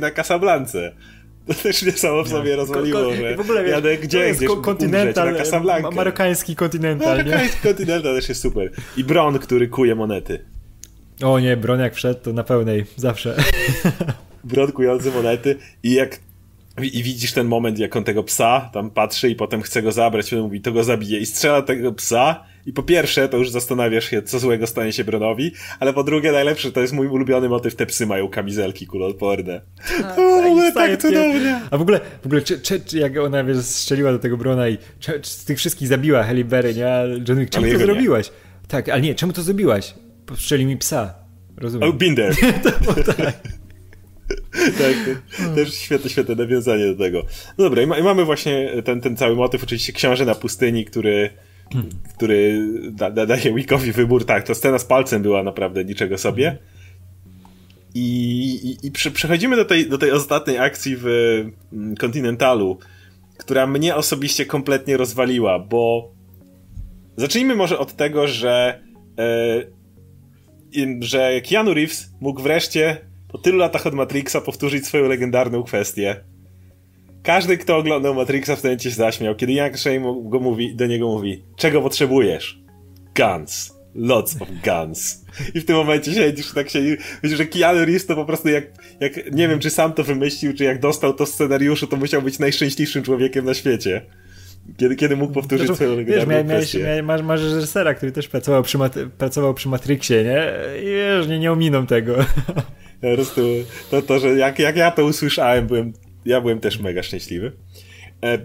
na 0.00 0.10
Casablance. 0.10 0.92
To 1.46 1.54
też 1.54 1.82
mnie 1.82 1.92
samo 1.92 2.22
w 2.22 2.28
sobie 2.28 2.56
rozwaliło, 2.56 3.00
ko, 3.00 3.14
że 3.14 3.36
w 3.36 3.40
ogóle, 3.40 3.62
wiesz, 3.62 3.72
jadę 3.72 3.96
gdzie, 3.96 4.34
gdzieś 4.34 4.48
kontynental, 4.62 5.28
umrzeć, 5.28 5.38
na 5.38 5.44
Casablanca. 5.44 5.90
Marokański 5.90 6.56
kontynental, 6.56 7.16
Marokański 7.16 7.58
kontynental 7.62 8.14
też 8.14 8.28
jest 8.28 8.42
super. 8.42 8.72
I 8.96 9.04
Bron, 9.04 9.38
który 9.38 9.68
kuje 9.68 9.94
monety. 9.94 10.44
O 11.22 11.40
nie, 11.40 11.56
Bron 11.56 11.80
jak 11.80 11.94
wszedł, 11.94 12.20
to 12.20 12.32
na 12.32 12.44
pełnej, 12.44 12.84
zawsze. 12.96 13.36
Bron 14.44 14.72
kujący 14.72 15.10
monety 15.10 15.58
i 15.82 15.92
jak 15.92 16.18
i 16.82 17.02
widzisz 17.02 17.32
ten 17.32 17.46
moment, 17.46 17.78
jak 17.78 17.96
on 17.96 18.04
tego 18.04 18.22
psa 18.22 18.70
tam 18.72 18.90
patrzy 18.90 19.30
i 19.30 19.34
potem 19.34 19.62
chce 19.62 19.82
go 19.82 19.92
zabrać, 19.92 20.32
i 20.32 20.36
mówi, 20.36 20.60
to 20.60 20.72
go 20.72 20.84
zabije 20.84 21.18
i 21.18 21.26
strzela 21.26 21.62
tego 21.62 21.92
psa 21.92 22.44
i 22.66 22.72
po 22.72 22.82
pierwsze, 22.82 23.28
to 23.28 23.36
już 23.36 23.50
zastanawiasz 23.50 24.10
się, 24.10 24.22
co 24.22 24.38
złego 24.38 24.66
stanie 24.66 24.92
się 24.92 25.04
Bronowi, 25.04 25.52
ale 25.80 25.92
po 25.92 26.04
drugie, 26.04 26.32
najlepsze, 26.32 26.72
to 26.72 26.80
jest 26.80 26.92
mój 26.92 27.08
ulubiony 27.08 27.48
motyw, 27.48 27.74
te 27.74 27.86
psy 27.86 28.06
mają 28.06 28.28
kamizelki 28.28 28.86
kuloodporne. 28.86 29.60
Tak, 30.00 30.18
o, 30.18 30.56
tak, 30.74 30.74
tak 30.74 31.00
cudownie. 31.00 31.60
A 31.70 31.78
w 31.78 31.82
ogóle, 31.82 32.00
w 32.22 32.26
ogóle, 32.26 32.42
czy, 32.42 32.60
czy, 32.60 32.80
czy 32.80 32.98
jak 32.98 33.18
ona, 33.18 33.44
wiesz, 33.44 33.58
strzeliła 33.58 34.12
do 34.12 34.18
tego 34.18 34.36
Brona 34.36 34.68
i 34.68 34.78
czy, 35.00 35.20
czy 35.20 35.30
z 35.30 35.44
tych 35.44 35.58
wszystkich 35.58 35.88
zabiła 35.88 36.22
Halle 36.22 36.44
Berry, 36.44 36.74
nie? 36.74 36.88
A 36.88 37.02
John 37.28 37.38
Wick, 37.38 37.52
czemu 37.52 37.72
to 37.72 37.78
zrobiłaś? 37.78 38.26
Nie. 38.26 38.68
Tak, 38.68 38.88
ale 38.88 39.02
nie, 39.02 39.14
czemu 39.14 39.32
to 39.32 39.42
zrobiłaś? 39.42 39.94
Strzeli 40.36 40.66
mi 40.66 40.76
psa. 40.76 41.14
Rozumiem. 41.56 41.88
Oh, 41.88 41.98
been 41.98 42.16
there. 42.16 42.34
to, 42.62 43.12
tak. 43.12 43.34
tak, 44.78 45.20
też 45.54 45.74
świetne, 45.74 46.10
świetne 46.10 46.34
nawiązanie 46.34 46.86
do 46.86 47.04
tego. 47.04 47.22
No 47.58 47.64
dobra, 47.64 47.82
i, 47.82 47.86
ma, 47.86 47.98
i, 47.98 48.02
mamy 48.02 48.24
właśnie 48.24 48.82
ten, 48.84 49.00
ten 49.00 49.16
cały 49.16 49.36
motyw, 49.36 49.62
oczywiście 49.62 49.92
książę 49.92 50.24
na 50.24 50.34
pustyni, 50.34 50.84
który 50.84 51.30
który 52.14 52.68
da, 52.90 53.10
da, 53.10 53.26
daje 53.26 53.54
Wickowi 53.54 53.92
wybór. 53.92 54.24
Tak, 54.24 54.46
to 54.46 54.54
scena 54.54 54.78
z 54.78 54.84
palcem 54.84 55.22
była 55.22 55.42
naprawdę 55.42 55.84
niczego 55.84 56.18
sobie. 56.18 56.58
I, 57.94 58.78
i, 58.82 58.86
i 58.86 58.90
przechodzimy 58.90 59.56
do 59.56 59.64
tej, 59.64 59.88
do 59.88 59.98
tej 59.98 60.10
ostatniej 60.10 60.58
akcji 60.58 60.96
w 60.96 61.06
mm, 61.72 61.96
Continentalu, 61.96 62.78
która 63.38 63.66
mnie 63.66 63.96
osobiście 63.96 64.46
kompletnie 64.46 64.96
rozwaliła, 64.96 65.58
bo 65.58 66.12
zacznijmy 67.16 67.54
może 67.54 67.78
od 67.78 67.96
tego, 67.96 68.28
że 68.28 68.82
e, 69.18 69.76
że 71.00 71.40
Keanu 71.40 71.74
Reeves 71.74 72.10
mógł 72.20 72.42
wreszcie 72.42 73.05
po 73.28 73.38
tylu 73.38 73.58
latach 73.58 73.86
od 73.86 73.94
Matrixa 73.94 74.40
powtórzyć 74.40 74.86
swoją 74.86 75.08
legendarną 75.08 75.62
kwestię 75.62 76.24
każdy, 77.26 77.58
kto 77.58 77.76
oglądał 77.76 78.14
Matrixa 78.14 78.56
w 78.56 78.60
tym 78.60 78.70
momencie 78.70 78.90
się 78.90 78.96
zaśmiał, 78.96 79.34
kiedy 79.34 79.52
Young 79.52 79.78
Shane 79.78 80.22
go 80.24 80.40
mówi, 80.40 80.76
do 80.76 80.86
niego 80.86 81.06
mówi, 81.06 81.44
czego 81.56 81.82
potrzebujesz? 81.82 82.60
Guns. 83.16 83.76
Lots 83.94 84.42
of 84.42 84.48
guns. 84.64 85.24
I 85.54 85.60
w 85.60 85.64
tym 85.64 85.76
momencie 85.76 86.14
siedzisz, 86.14 86.52
tak 86.52 86.70
się, 86.70 86.80
myślę, 87.22 87.36
że 87.36 87.46
Keanu 87.46 87.84
Reeves 87.84 88.06
to 88.06 88.14
po 88.14 88.24
prostu 88.24 88.48
jak, 88.48 88.64
jak, 89.00 89.32
nie 89.32 89.48
wiem, 89.48 89.58
czy 89.58 89.70
sam 89.70 89.92
to 89.92 90.04
wymyślił, 90.04 90.54
czy 90.54 90.64
jak 90.64 90.80
dostał 90.80 91.14
to 91.14 91.26
scenariuszu, 91.26 91.86
to 91.86 91.96
musiał 91.96 92.22
być 92.22 92.38
najszczęśliwszym 92.38 93.02
człowiekiem 93.02 93.44
na 93.44 93.54
świecie. 93.54 94.02
Kiedy, 94.76 94.96
kiedy 94.96 95.16
mógł 95.16 95.34
powtórzyć 95.34 95.66
znaczy, 95.66 95.76
swoją 95.76 95.96
legendarną 95.96 96.34
wiesz, 96.34 96.46
miałeś, 96.46 96.74
miałeś, 96.74 97.02
masz, 97.02 97.22
masz 97.22 97.42
reżysera, 97.42 97.94
który 97.94 98.12
też 98.12 98.28
pracował 98.28 98.62
przy, 98.62 98.78
pracował 99.18 99.54
przy 99.54 99.68
Matrixie, 99.68 100.24
nie? 100.24 100.52
I 100.82 100.84
wiesz, 100.84 101.28
nie, 101.28 101.38
nie 101.38 101.52
ominą 101.52 101.86
tego. 101.86 102.16
Po 103.00 103.14
prostu 103.14 103.40
to, 103.90 104.02
to 104.02 104.18
że 104.18 104.28
jak, 104.28 104.58
jak 104.58 104.76
ja 104.76 104.90
to 104.90 105.04
usłyszałem, 105.04 105.66
byłem 105.66 105.92
ja 106.26 106.40
byłem 106.40 106.60
też 106.60 106.78
mega 106.78 107.02
szczęśliwy. 107.02 107.52
E, 108.24 108.38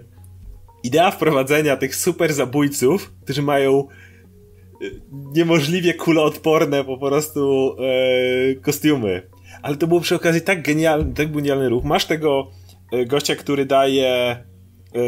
idea 0.82 1.10
wprowadzenia 1.10 1.76
tych 1.76 1.96
super 1.96 2.32
zabójców, 2.32 3.12
którzy 3.24 3.42
mają 3.42 3.88
e, 3.88 4.86
niemożliwie 5.10 5.94
kuloodporne 5.94 6.84
po 6.84 6.98
prostu 6.98 7.74
e, 7.78 8.54
kostiumy. 8.54 9.22
Ale 9.62 9.76
to 9.76 9.86
było 9.86 10.00
przy 10.00 10.14
okazji 10.14 10.40
tak 10.40 10.62
genialny, 10.62 11.14
tak 11.14 11.32
genialny 11.32 11.68
ruch. 11.68 11.84
Masz 11.84 12.04
tego 12.04 12.50
e, 12.92 13.06
gościa, 13.06 13.36
który 13.36 13.66
daje 13.66 14.06
e, 14.94 15.00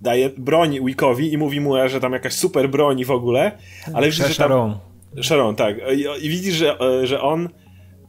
daje 0.00 0.30
broń 0.30 0.86
Wickowi 0.86 1.32
i 1.32 1.38
mówi 1.38 1.60
mu, 1.60 1.88
że 1.88 2.00
tam 2.00 2.12
jakaś 2.12 2.32
super 2.32 2.70
broń 2.70 3.04
w 3.04 3.10
ogóle, 3.10 3.58
ale 3.94 4.06
widzisz, 4.06 4.28
że 4.28 4.34
tam... 4.34 4.34
Sharon. 4.34 4.78
Sharon, 5.22 5.56
tak. 5.56 5.76
I, 5.96 6.26
i 6.26 6.28
widzisz, 6.28 6.54
że, 6.54 6.76
że 7.06 7.20
on 7.20 7.48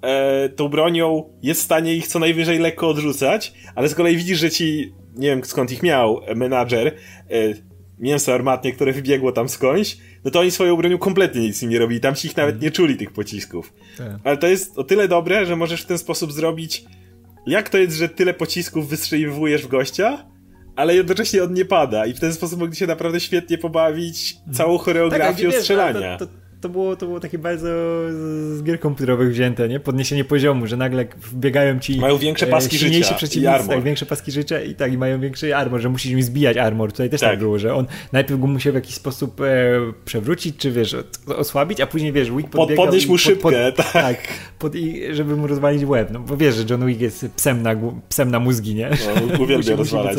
e, 0.03 0.49
tą 0.49 0.67
bronią 0.67 1.23
jest 1.43 1.61
w 1.61 1.63
stanie 1.63 1.95
ich 1.95 2.07
co 2.07 2.19
najwyżej 2.19 2.59
lekko 2.59 2.87
odrzucać, 2.87 3.53
ale 3.75 3.89
z 3.89 3.95
kolei 3.95 4.17
widzisz, 4.17 4.39
że 4.39 4.51
ci, 4.51 4.93
nie 5.15 5.27
wiem 5.27 5.43
skąd 5.43 5.71
ich 5.71 5.83
miał, 5.83 6.21
menadżer, 6.35 6.87
e, 6.87 6.93
mięso 7.99 8.33
armatnie, 8.33 8.73
które 8.73 8.93
wybiegło 8.93 9.31
tam 9.31 9.49
skądś, 9.49 9.97
no 10.25 10.31
to 10.31 10.39
oni 10.39 10.51
swoją 10.51 10.77
bronią 10.77 10.97
kompletnie 10.97 11.41
nic 11.41 11.63
im 11.63 11.69
nie 11.69 11.79
robili, 11.79 11.99
tam 11.99 12.15
ci 12.15 12.27
ich 12.27 12.37
nawet 12.37 12.61
nie 12.61 12.71
czuli 12.71 12.97
tych 12.97 13.11
pocisków. 13.11 13.73
Tak. 13.97 14.07
Ale 14.23 14.37
to 14.37 14.47
jest 14.47 14.77
o 14.79 14.83
tyle 14.83 15.07
dobre, 15.07 15.45
że 15.45 15.55
możesz 15.55 15.81
w 15.81 15.85
ten 15.85 15.97
sposób 15.97 16.31
zrobić, 16.31 16.85
jak 17.47 17.69
to 17.69 17.77
jest, 17.77 17.97
że 17.97 18.09
tyle 18.09 18.33
pocisków 18.33 18.89
wystrzeliwujesz 18.89 19.63
w 19.63 19.67
gościa, 19.67 20.25
ale 20.75 20.95
jednocześnie 20.95 21.43
on 21.43 21.53
nie 21.53 21.65
pada 21.65 22.05
i 22.05 22.13
w 22.13 22.19
ten 22.19 22.33
sposób 22.33 22.59
mogli 22.59 22.75
się 22.75 22.87
naprawdę 22.87 23.19
świetnie 23.19 23.57
pobawić 23.57 24.35
całą 24.53 24.77
choreografią 24.77 25.51
tak, 25.51 25.59
strzelania. 25.59 26.17
To, 26.17 26.25
to, 26.25 26.33
to 26.63 26.69
było, 26.69 26.95
to 26.95 27.05
było 27.05 27.19
takie 27.19 27.37
bardzo 27.37 27.67
z 28.55 28.63
gier 28.63 28.79
komputerowych 28.79 29.29
wzięte, 29.29 29.69
nie? 29.69 29.79
Podniesienie 29.79 30.23
poziomu, 30.23 30.67
że 30.67 30.77
nagle 30.77 31.05
wbiegają 31.31 31.79
ci 31.79 31.99
mają 31.99 32.17
większe 32.17 32.47
paski 32.47 32.75
e, 32.75 32.79
życia 32.79 33.13
przeciwnicy, 33.13 33.67
tak, 33.67 33.83
większe 33.83 34.05
paski 34.05 34.31
życia 34.31 34.61
i 34.61 34.75
tak, 34.75 34.93
i 34.93 34.97
mają 34.97 35.21
większy 35.21 35.55
armor, 35.55 35.81
że 35.81 35.89
musisz 35.89 36.11
im 36.11 36.23
zbijać 36.23 36.57
armor. 36.57 36.91
Tutaj 36.91 37.09
też 37.09 37.21
tak, 37.21 37.29
tak 37.29 37.39
było, 37.39 37.59
że 37.59 37.75
on 37.75 37.85
najpierw 38.11 38.39
go 38.41 38.47
musiał 38.47 38.73
w 38.73 38.75
jakiś 38.75 38.95
sposób 38.95 39.41
e, 39.41 39.45
przewrócić, 40.05 40.57
czy 40.57 40.71
wiesz, 40.71 40.95
osłabić, 41.37 41.81
a 41.81 41.87
później 41.87 42.11
wiesz, 42.11 42.31
Wick 42.31 42.49
podbiegał... 42.49 42.85
Podnieść 42.85 43.07
mu 43.07 43.17
szybkę, 43.17 43.41
pod, 43.41 43.75
pod, 43.75 43.75
tak. 43.93 43.93
tak 43.93 44.17
pod, 44.59 44.75
i, 44.75 45.15
żeby 45.15 45.35
mu 45.35 45.47
rozwalić 45.47 45.85
łeb, 45.85 46.09
no 46.11 46.19
bo 46.19 46.37
wiesz, 46.37 46.55
że 46.55 46.63
John 46.69 46.85
Wick 46.85 47.01
jest 47.01 47.25
psem 47.35 47.61
na, 47.61 47.75
psem 48.09 48.31
na 48.31 48.39
mózgi, 48.39 48.75
nie? 48.75 48.89
No, 48.89 49.43
uwielbia 49.43 49.75
rozwalać. 49.83 50.17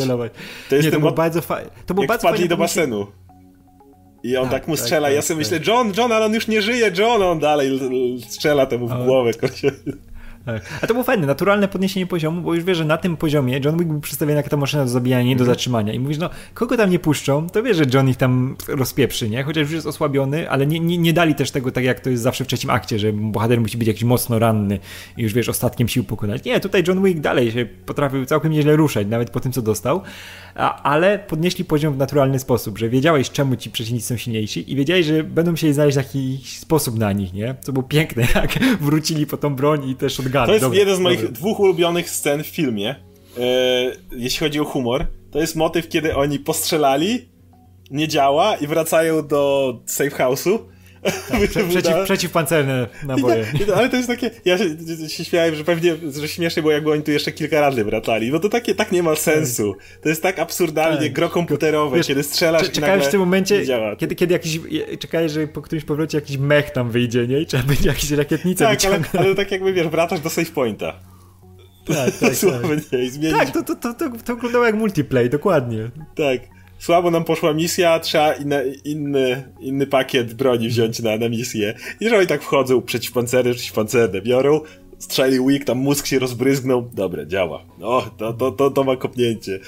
To, 0.69 0.75
jest 0.75 0.85
nie, 0.85 0.91
to 0.91 0.99
było 0.99 1.11
bardzo 1.11 1.41
fajne. 1.41 1.69
To 1.85 1.93
było 1.93 2.07
bardzo 2.07 2.29
fajnie 2.29 2.47
do 2.47 2.57
basenu. 2.57 3.07
I 4.25 4.37
on 4.37 4.43
tak, 4.43 4.51
tak 4.51 4.67
mu 4.67 4.75
tak, 4.75 4.83
strzela. 4.83 5.07
Tak, 5.07 5.15
ja 5.15 5.21
sobie 5.21 5.43
tak, 5.43 5.51
myślę, 5.51 5.73
John, 5.73 5.93
John, 5.97 6.11
ale 6.11 6.25
on 6.25 6.33
już 6.33 6.47
nie 6.47 6.61
żyje, 6.61 6.91
John, 6.97 7.21
on 7.21 7.39
dalej 7.39 7.79
strzela 8.27 8.65
temu 8.65 8.87
w 8.87 9.05
głowę. 9.05 9.31
Tak. 10.45 10.79
A 10.81 10.87
to 10.87 10.93
było 10.93 11.03
fajne, 11.03 11.27
naturalne 11.27 11.67
podniesienie 11.67 12.07
poziomu, 12.07 12.41
bo 12.41 12.53
już 12.53 12.63
wiesz, 12.63 12.77
że 12.77 12.85
na 12.85 12.97
tym 12.97 13.17
poziomie 13.17 13.59
John 13.65 13.77
Wick 13.77 13.89
był 13.89 13.99
przedstawiony 13.99 14.37
jako 14.37 14.49
ta 14.49 14.57
maszyna 14.57 14.83
do 14.83 14.89
zabijania, 14.89 15.23
nie 15.23 15.35
do 15.35 15.43
mhm. 15.43 15.55
zatrzymania. 15.55 15.93
I 15.93 15.99
mówisz, 15.99 16.17
no, 16.17 16.29
kogo 16.53 16.77
tam 16.77 16.89
nie 16.89 16.99
puszczą, 16.99 17.49
to 17.49 17.63
wiesz, 17.63 17.77
że 17.77 17.83
John 17.93 18.09
ich 18.09 18.17
tam 18.17 18.55
rozpieprzy, 18.67 19.29
nie? 19.29 19.43
Chociaż 19.43 19.61
już 19.61 19.71
jest 19.71 19.87
osłabiony, 19.87 20.49
ale 20.49 20.67
nie, 20.67 20.79
nie, 20.79 20.97
nie 20.97 21.13
dali 21.13 21.35
też 21.35 21.51
tego 21.51 21.71
tak, 21.71 21.83
jak 21.83 21.99
to 21.99 22.09
jest 22.09 22.23
zawsze 22.23 22.43
w 22.43 22.47
trzecim 22.47 22.69
akcie, 22.69 22.99
że 22.99 23.13
bohater 23.13 23.61
musi 23.61 23.77
być 23.77 23.87
jakiś 23.87 24.03
mocno 24.03 24.39
ranny 24.39 24.79
i 25.17 25.21
już 25.21 25.33
wiesz, 25.33 25.49
ostatkiem 25.49 25.87
sił 25.87 26.03
pokonać. 26.03 26.43
Nie, 26.43 26.59
tutaj 26.59 26.83
John 26.87 27.03
Wick 27.03 27.19
dalej 27.19 27.51
się 27.51 27.65
potrafił 27.85 28.25
całkiem 28.25 28.51
nieźle 28.51 28.75
ruszać, 28.75 29.07
nawet 29.07 29.29
po 29.29 29.39
tym, 29.39 29.51
co 29.51 29.61
dostał, 29.61 30.01
a, 30.55 30.81
ale 30.83 31.19
podnieśli 31.19 31.65
poziom 31.65 31.93
w 31.93 31.97
naturalny 31.97 32.39
sposób, 32.39 32.77
że 32.77 32.89
wiedziałeś, 32.89 33.31
czemu 33.31 33.55
ci 33.55 33.69
przeciwnicy 33.69 34.07
są 34.07 34.17
silniejsi 34.17 34.71
i 34.71 34.75
wiedziałeś, 34.75 35.05
że 35.05 35.23
będą 35.23 35.51
musieli 35.51 35.73
znaleźć 35.73 35.97
jakiś 35.97 36.59
sposób 36.59 36.99
na 36.99 37.11
nich, 37.11 37.33
nie? 37.33 37.55
Co 37.61 37.73
było 37.73 37.83
piękne, 37.83 38.27
jak 38.35 38.59
wrócili 38.81 39.25
po 39.25 39.37
tą 39.37 39.55
broń 39.55 39.89
i 39.89 39.95
też 39.95 40.19
To 40.45 40.51
jest 40.51 40.65
dobra, 40.65 40.79
jeden 40.79 40.95
z 40.95 40.99
moich 40.99 41.19
dobra. 41.21 41.31
dwóch 41.31 41.59
ulubionych 41.59 42.09
scen 42.09 42.43
w 42.43 42.47
filmie, 42.47 42.95
e, 43.37 43.41
jeśli 44.11 44.39
chodzi 44.39 44.59
o 44.59 44.65
humor. 44.65 45.05
To 45.31 45.39
jest 45.39 45.55
motyw, 45.55 45.89
kiedy 45.89 46.15
oni 46.15 46.39
postrzelali, 46.39 47.29
nie 47.91 48.07
działa 48.07 48.55
i 48.55 48.67
wracają 48.67 49.27
do 49.27 49.73
safe 49.85 50.09
house'u 50.09 50.59
tak, 51.05 51.41
prze, 51.49 51.63
przeciw, 51.63 51.93
przeciwpancerne 52.03 52.87
naboje. 53.03 53.45
ale 53.75 53.89
to 53.89 53.95
jest 53.95 54.07
takie, 54.07 54.31
ja 54.45 54.57
się, 54.57 54.65
się 55.09 55.25
śmiałem, 55.25 55.55
że 55.55 55.63
pewnie, 55.63 55.95
że 56.19 56.27
śmiesznie 56.27 56.61
było 56.61 56.73
jakby 56.73 56.91
oni 56.91 57.03
tu 57.03 57.11
jeszcze 57.11 57.31
kilka 57.31 57.61
razy 57.61 57.83
wracali. 57.83 58.31
No 58.31 58.39
to 58.39 58.49
takie, 58.49 58.75
tak 58.75 58.91
nie 58.91 59.03
ma 59.03 59.15
sensu. 59.15 59.75
To 60.01 60.09
jest 60.09 60.23
tak 60.23 60.39
absurdalnie 60.39 61.01
tak. 61.01 61.13
gro 61.13 61.29
komputerowe, 61.29 61.97
Wiesz, 61.97 62.07
kiedy 62.07 62.23
strzelasz 62.23 62.71
czekałeś 62.71 63.05
w 63.05 63.11
tym 63.11 63.19
momencie, 63.19 63.65
kiedy, 63.97 64.15
kiedy 64.15 64.33
jakiś, 64.33 64.59
czekałeś, 64.99 65.31
że 65.31 65.47
po 65.47 65.61
którymś 65.61 65.85
powrocie 65.85 66.17
jakiś 66.17 66.37
mech 66.37 66.69
tam 66.69 66.91
wyjdzie, 66.91 67.27
nie? 67.27 67.39
I 67.39 67.45
trzeba 67.45 67.63
będzie 67.63 67.89
jakieś 67.89 68.11
rakietnice 68.11 68.65
Tak, 68.65 68.85
ale, 68.85 68.99
ale, 69.25 69.35
tak 69.35 69.51
jakby, 69.51 69.73
wiesz, 69.73 69.87
wracasz 69.87 70.19
do 70.19 70.29
save 70.29 70.51
pointa. 70.51 70.99
Tak, 71.87 72.13
tak, 72.19 72.33
tak. 73.31 73.37
Tak, 73.37 73.51
to, 73.51 73.63
to, 73.63 73.75
to, 73.75 73.93
to, 73.93 74.09
to 74.25 74.35
wyglądało 74.35 74.65
jak 74.65 74.75
multiplay, 74.75 75.29
dokładnie. 75.29 75.89
Tak 76.15 76.55
słabo 76.85 77.11
nam 77.11 77.23
poszła 77.23 77.53
misja, 77.53 77.99
trzeba 77.99 78.33
inne, 78.33 78.63
inny, 78.83 79.43
inny 79.59 79.87
pakiet 79.87 80.33
broni 80.33 80.69
wziąć 80.69 80.99
na, 80.99 81.17
na 81.17 81.29
misję. 81.29 81.73
I 81.99 82.09
że 82.09 82.17
oni 82.17 82.27
tak 82.27 82.41
wchodzą, 82.41 82.81
przeciwpancerne, 82.81 83.53
przeciwpancerne 83.53 84.21
biorą, 84.21 84.61
strzelił 84.99 85.47
Wick, 85.47 85.65
tam 85.65 85.77
mózg 85.77 86.05
się 86.05 86.19
rozbryzgnął. 86.19 86.89
Dobre, 86.93 87.27
działa. 87.27 87.65
O, 87.81 88.09
to, 88.17 88.33
to, 88.33 88.51
to, 88.51 88.71
to 88.71 88.83
ma 88.83 88.95
kopnięcie. 88.95 89.59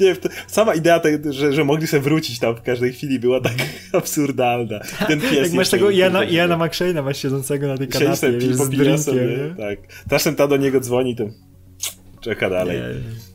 Nie, 0.00 0.16
to, 0.16 0.28
sama 0.46 0.74
idea, 0.74 1.00
te, 1.00 1.32
że, 1.32 1.52
że 1.52 1.64
mogli 1.64 1.86
sobie 1.86 2.00
wrócić 2.00 2.38
tam 2.38 2.56
w 2.56 2.62
każdej 2.62 2.92
chwili 2.92 3.18
była 3.18 3.40
tak 3.40 3.54
absurdalna. 3.92 4.80
Ten 5.08 5.20
pies 5.20 5.32
Jak 5.32 5.52
masz 5.52 5.70
tego 5.70 5.90
Iana, 5.90 6.24
Iana 6.24 6.56
McShane'a 6.56 7.04
masz 7.04 7.18
siedzącego 7.22 7.66
na 7.66 7.78
tej 7.78 7.88
kanapie, 7.88 8.32
wiesz, 8.32 8.54
z 8.54 8.68
drinkiem, 8.68 8.98
sobie, 8.98 9.54
Tak. 9.58 9.78
Czasem 10.10 10.36
ta 10.36 10.46
do 10.46 10.56
niego 10.56 10.80
dzwoni, 10.80 11.16
to 11.16 11.24
czeka 12.20 12.50
dalej. 12.50 12.76
Nie. 12.76 13.27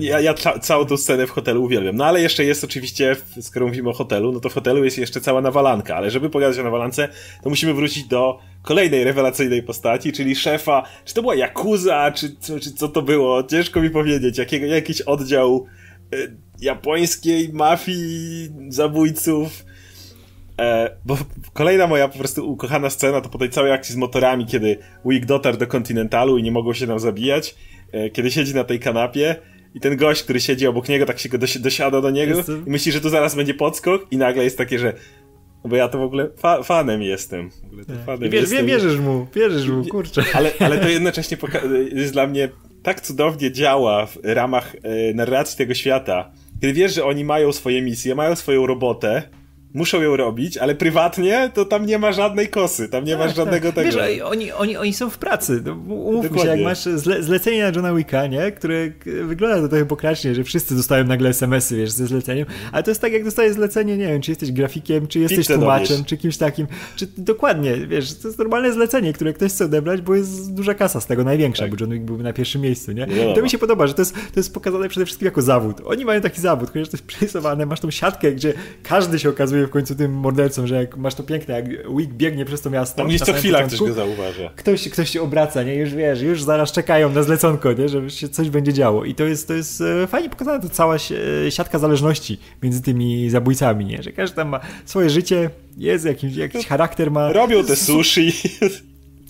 Ja, 0.00 0.20
ja 0.20 0.34
całą 0.60 0.84
tą 0.84 0.96
scenę 0.96 1.26
w 1.26 1.30
hotelu 1.30 1.64
uwielbiam. 1.64 1.96
No 1.96 2.04
ale 2.04 2.20
jeszcze 2.20 2.44
jest 2.44 2.64
oczywiście, 2.64 3.16
skoro 3.40 3.66
mówimy 3.66 3.88
o 3.88 3.92
hotelu, 3.92 4.32
no 4.32 4.40
to 4.40 4.48
w 4.48 4.54
hotelu 4.54 4.84
jest 4.84 4.98
jeszcze 4.98 5.20
cała 5.20 5.40
nawalanka, 5.40 5.96
ale 5.96 6.10
żeby 6.10 6.30
pogadać 6.30 6.58
o 6.58 6.62
nawalance, 6.62 7.08
to 7.42 7.50
musimy 7.50 7.74
wrócić 7.74 8.04
do 8.04 8.38
kolejnej 8.62 9.04
rewelacyjnej 9.04 9.62
postaci, 9.62 10.12
czyli 10.12 10.36
szefa, 10.36 10.82
czy 11.04 11.14
to 11.14 11.22
była 11.22 11.34
Yakuza, 11.34 12.12
czy, 12.12 12.36
czy, 12.40 12.60
czy 12.60 12.72
co 12.72 12.88
to 12.88 13.02
było, 13.02 13.42
ciężko 13.42 13.80
mi 13.80 13.90
powiedzieć, 13.90 14.38
jakiego, 14.38 14.66
jakiś 14.66 15.00
oddział 15.00 15.66
y, 16.14 16.36
japońskiej 16.60 17.52
mafii 17.52 18.50
zabójców, 18.68 19.64
E, 20.60 20.96
bo 21.04 21.18
kolejna 21.52 21.86
moja 21.86 22.08
po 22.08 22.18
prostu 22.18 22.50
ukochana 22.50 22.90
scena 22.90 23.20
to 23.20 23.28
po 23.28 23.38
tej 23.38 23.50
całej 23.50 23.72
akcji 23.72 23.92
z 23.92 23.96
motorami, 23.96 24.46
kiedy 24.46 24.78
Wick 25.04 25.26
dotarł 25.26 25.56
do 25.56 25.66
kontynentalu 25.66 26.38
i 26.38 26.42
nie 26.42 26.52
mogło 26.52 26.74
się 26.74 26.86
nam 26.86 26.98
zabijać, 26.98 27.54
e, 27.92 28.10
kiedy 28.10 28.30
siedzi 28.30 28.54
na 28.54 28.64
tej 28.64 28.80
kanapie 28.80 29.36
i 29.74 29.80
ten 29.80 29.96
gość, 29.96 30.22
który 30.22 30.40
siedzi 30.40 30.66
obok 30.66 30.88
niego, 30.88 31.06
tak 31.06 31.18
się 31.18 31.28
go 31.28 31.38
dosiada 31.60 32.00
do 32.00 32.10
niego 32.10 32.36
jestem. 32.36 32.66
i 32.66 32.70
myśli, 32.70 32.92
że 32.92 33.00
tu 33.00 33.08
zaraz 33.08 33.34
będzie 33.34 33.54
podskok 33.54 34.06
i 34.10 34.16
nagle 34.16 34.44
jest 34.44 34.58
takie, 34.58 34.78
że 34.78 34.92
no 35.64 35.70
bo 35.70 35.76
ja 35.76 35.88
to 35.88 35.98
w 35.98 36.02
ogóle 36.02 36.30
fa 36.36 36.62
fanem 36.62 37.02
jestem. 37.02 37.50
W 37.50 37.64
ogóle 37.64 37.84
to 37.84 37.92
fanem 38.06 38.30
Wiesz, 38.30 38.40
jestem. 38.42 38.66
Wierzysz 38.66 39.00
mu, 39.00 39.26
wierzysz 39.34 39.68
mu, 39.68 39.84
kurczę. 39.84 40.24
Ale, 40.34 40.52
ale 40.58 40.78
to 40.78 40.88
jednocześnie 40.98 41.36
jest 41.92 42.12
dla 42.12 42.26
mnie 42.26 42.48
tak 42.82 43.00
cudownie 43.00 43.52
działa 43.52 44.06
w 44.06 44.18
ramach 44.24 44.76
e, 44.82 45.14
narracji 45.14 45.58
tego 45.58 45.74
świata. 45.74 46.32
Kiedy 46.60 46.72
wiesz, 46.72 46.94
że 46.94 47.04
oni 47.04 47.24
mają 47.24 47.52
swoje 47.52 47.82
misje, 47.82 48.14
mają 48.14 48.36
swoją 48.36 48.66
robotę, 48.66 49.22
muszą 49.74 50.02
ją 50.02 50.16
robić, 50.16 50.58
ale 50.58 50.74
prywatnie 50.74 51.50
to 51.54 51.64
tam 51.64 51.86
nie 51.86 51.98
ma 51.98 52.12
żadnej 52.12 52.48
kosy, 52.48 52.88
tam 52.88 53.04
nie 53.04 53.12
tak, 53.12 53.20
masz 53.20 53.28
tak. 53.28 53.36
żadnego 53.36 53.72
tak. 53.72 53.74
tego. 53.74 53.96
Wiesz, 53.96 54.20
oni, 54.20 54.52
oni, 54.52 54.76
oni 54.76 54.94
są 54.94 55.10
w 55.10 55.18
pracy. 55.18 55.62
No, 55.64 55.72
umówmy 55.72 56.28
Dokładnie. 56.28 56.42
się, 56.42 56.48
jak 56.48 56.60
masz 56.60 56.84
zle, 56.84 57.22
zlecenie 57.22 57.62
na 57.62 57.68
Johna 57.68 57.94
Wicka, 57.94 58.26
nie? 58.26 58.52
które 58.52 58.90
wygląda 59.04 59.60
to 59.60 59.68
trochę 59.68 59.86
pokracznie, 59.86 60.34
że 60.34 60.44
wszyscy 60.44 60.76
dostają 60.76 61.04
nagle 61.04 61.28
SMS-y, 61.28 61.76
wiesz, 61.76 61.90
ze 61.90 62.06
zleceniem, 62.06 62.46
ale 62.72 62.82
to 62.82 62.90
jest 62.90 63.00
tak, 63.00 63.12
jak 63.12 63.24
dostajesz 63.24 63.54
zlecenie, 63.54 63.96
nie 63.96 64.06
wiem, 64.06 64.20
czy 64.20 64.30
jesteś 64.30 64.52
grafikiem, 64.52 65.06
czy 65.06 65.18
jesteś 65.18 65.38
Pizzę 65.38 65.54
tłumaczem, 65.54 66.04
czy 66.04 66.16
kimś 66.16 66.36
takim, 66.36 66.66
czy 66.96 67.06
dokładnie, 67.18 67.76
wiesz, 67.76 68.14
to 68.14 68.28
jest 68.28 68.38
normalne 68.38 68.72
zlecenie, 68.72 69.12
które 69.12 69.32
ktoś 69.32 69.52
chce 69.52 69.64
odebrać, 69.64 70.00
bo 70.00 70.14
jest 70.14 70.54
duża 70.54 70.74
kasa 70.74 71.00
z 71.00 71.06
tego, 71.06 71.24
największa, 71.24 71.62
tak. 71.62 71.70
bo 71.70 71.76
John 71.80 71.90
Wick 71.90 72.04
byłby 72.04 72.22
na 72.22 72.32
pierwszym 72.32 72.62
miejscu, 72.62 72.92
nie? 72.92 73.06
No. 73.06 73.32
I 73.32 73.34
to 73.34 73.42
mi 73.42 73.50
się 73.50 73.58
podoba, 73.58 73.86
że 73.86 73.94
to 73.94 74.02
jest, 74.02 74.14
to 74.14 74.40
jest 74.40 74.54
pokazane 74.54 74.88
przede 74.88 75.06
wszystkim 75.06 75.26
jako 75.26 75.42
zawód. 75.42 75.80
Oni 75.84 76.04
mają 76.04 76.20
taki 76.20 76.40
zawód, 76.40 76.70
chociaż 76.70 76.88
to 76.88 76.96
jest 76.96 77.06
przyrysowane, 77.06 77.66
masz 77.66 77.80
tą 77.80 77.90
siatkę, 77.90 78.32
gdzie 78.32 78.54
każdy 78.82 79.18
się 79.18 79.28
okazuje 79.28 79.63
w 79.66 79.70
końcu 79.70 79.94
tym 79.94 80.12
mordercą 80.12 80.66
że 80.66 80.74
jak 80.74 80.96
masz 80.96 81.14
to 81.14 81.22
piękne, 81.22 81.54
jak 81.54 81.96
Wick 81.96 82.12
biegnie 82.12 82.44
przez 82.44 82.60
to 82.60 82.70
miasto. 82.70 82.96
Tam 82.96 83.08
gdzieś 83.08 83.20
co 83.20 83.32
chwila 83.32 83.62
ktoś 83.62 83.78
go 83.78 83.92
zauważa. 83.92 84.50
Ktoś, 84.56 84.88
ktoś 84.88 85.10
się 85.10 85.22
obraca, 85.22 85.62
nie? 85.62 85.74
Już 85.74 85.94
wiesz, 85.94 86.20
już 86.20 86.42
zaraz 86.42 86.72
czekają 86.72 87.10
na 87.10 87.22
zleconko, 87.22 87.72
nie? 87.72 87.88
Że 87.88 88.10
się 88.10 88.28
coś 88.28 88.50
będzie 88.50 88.72
działo. 88.72 89.04
I 89.04 89.14
to 89.14 89.24
jest, 89.24 89.48
to 89.48 89.54
jest 89.54 89.80
e, 89.80 90.06
fajnie 90.06 90.30
pokazane, 90.30 90.60
to 90.62 90.68
cała 90.68 90.94
e, 90.94 91.50
siatka 91.50 91.78
zależności 91.78 92.38
między 92.62 92.82
tymi 92.82 93.30
zabójcami, 93.30 93.84
nie? 93.84 94.02
Że 94.02 94.12
każdy 94.12 94.36
tam 94.36 94.48
ma 94.48 94.60
swoje 94.84 95.10
życie, 95.10 95.50
jest 95.76 96.04
jakiś, 96.04 96.36
jakiś 96.36 96.66
charakter 96.66 97.10
ma. 97.10 97.32
Robią 97.32 97.64
te 97.64 97.76
sushi. 97.76 98.32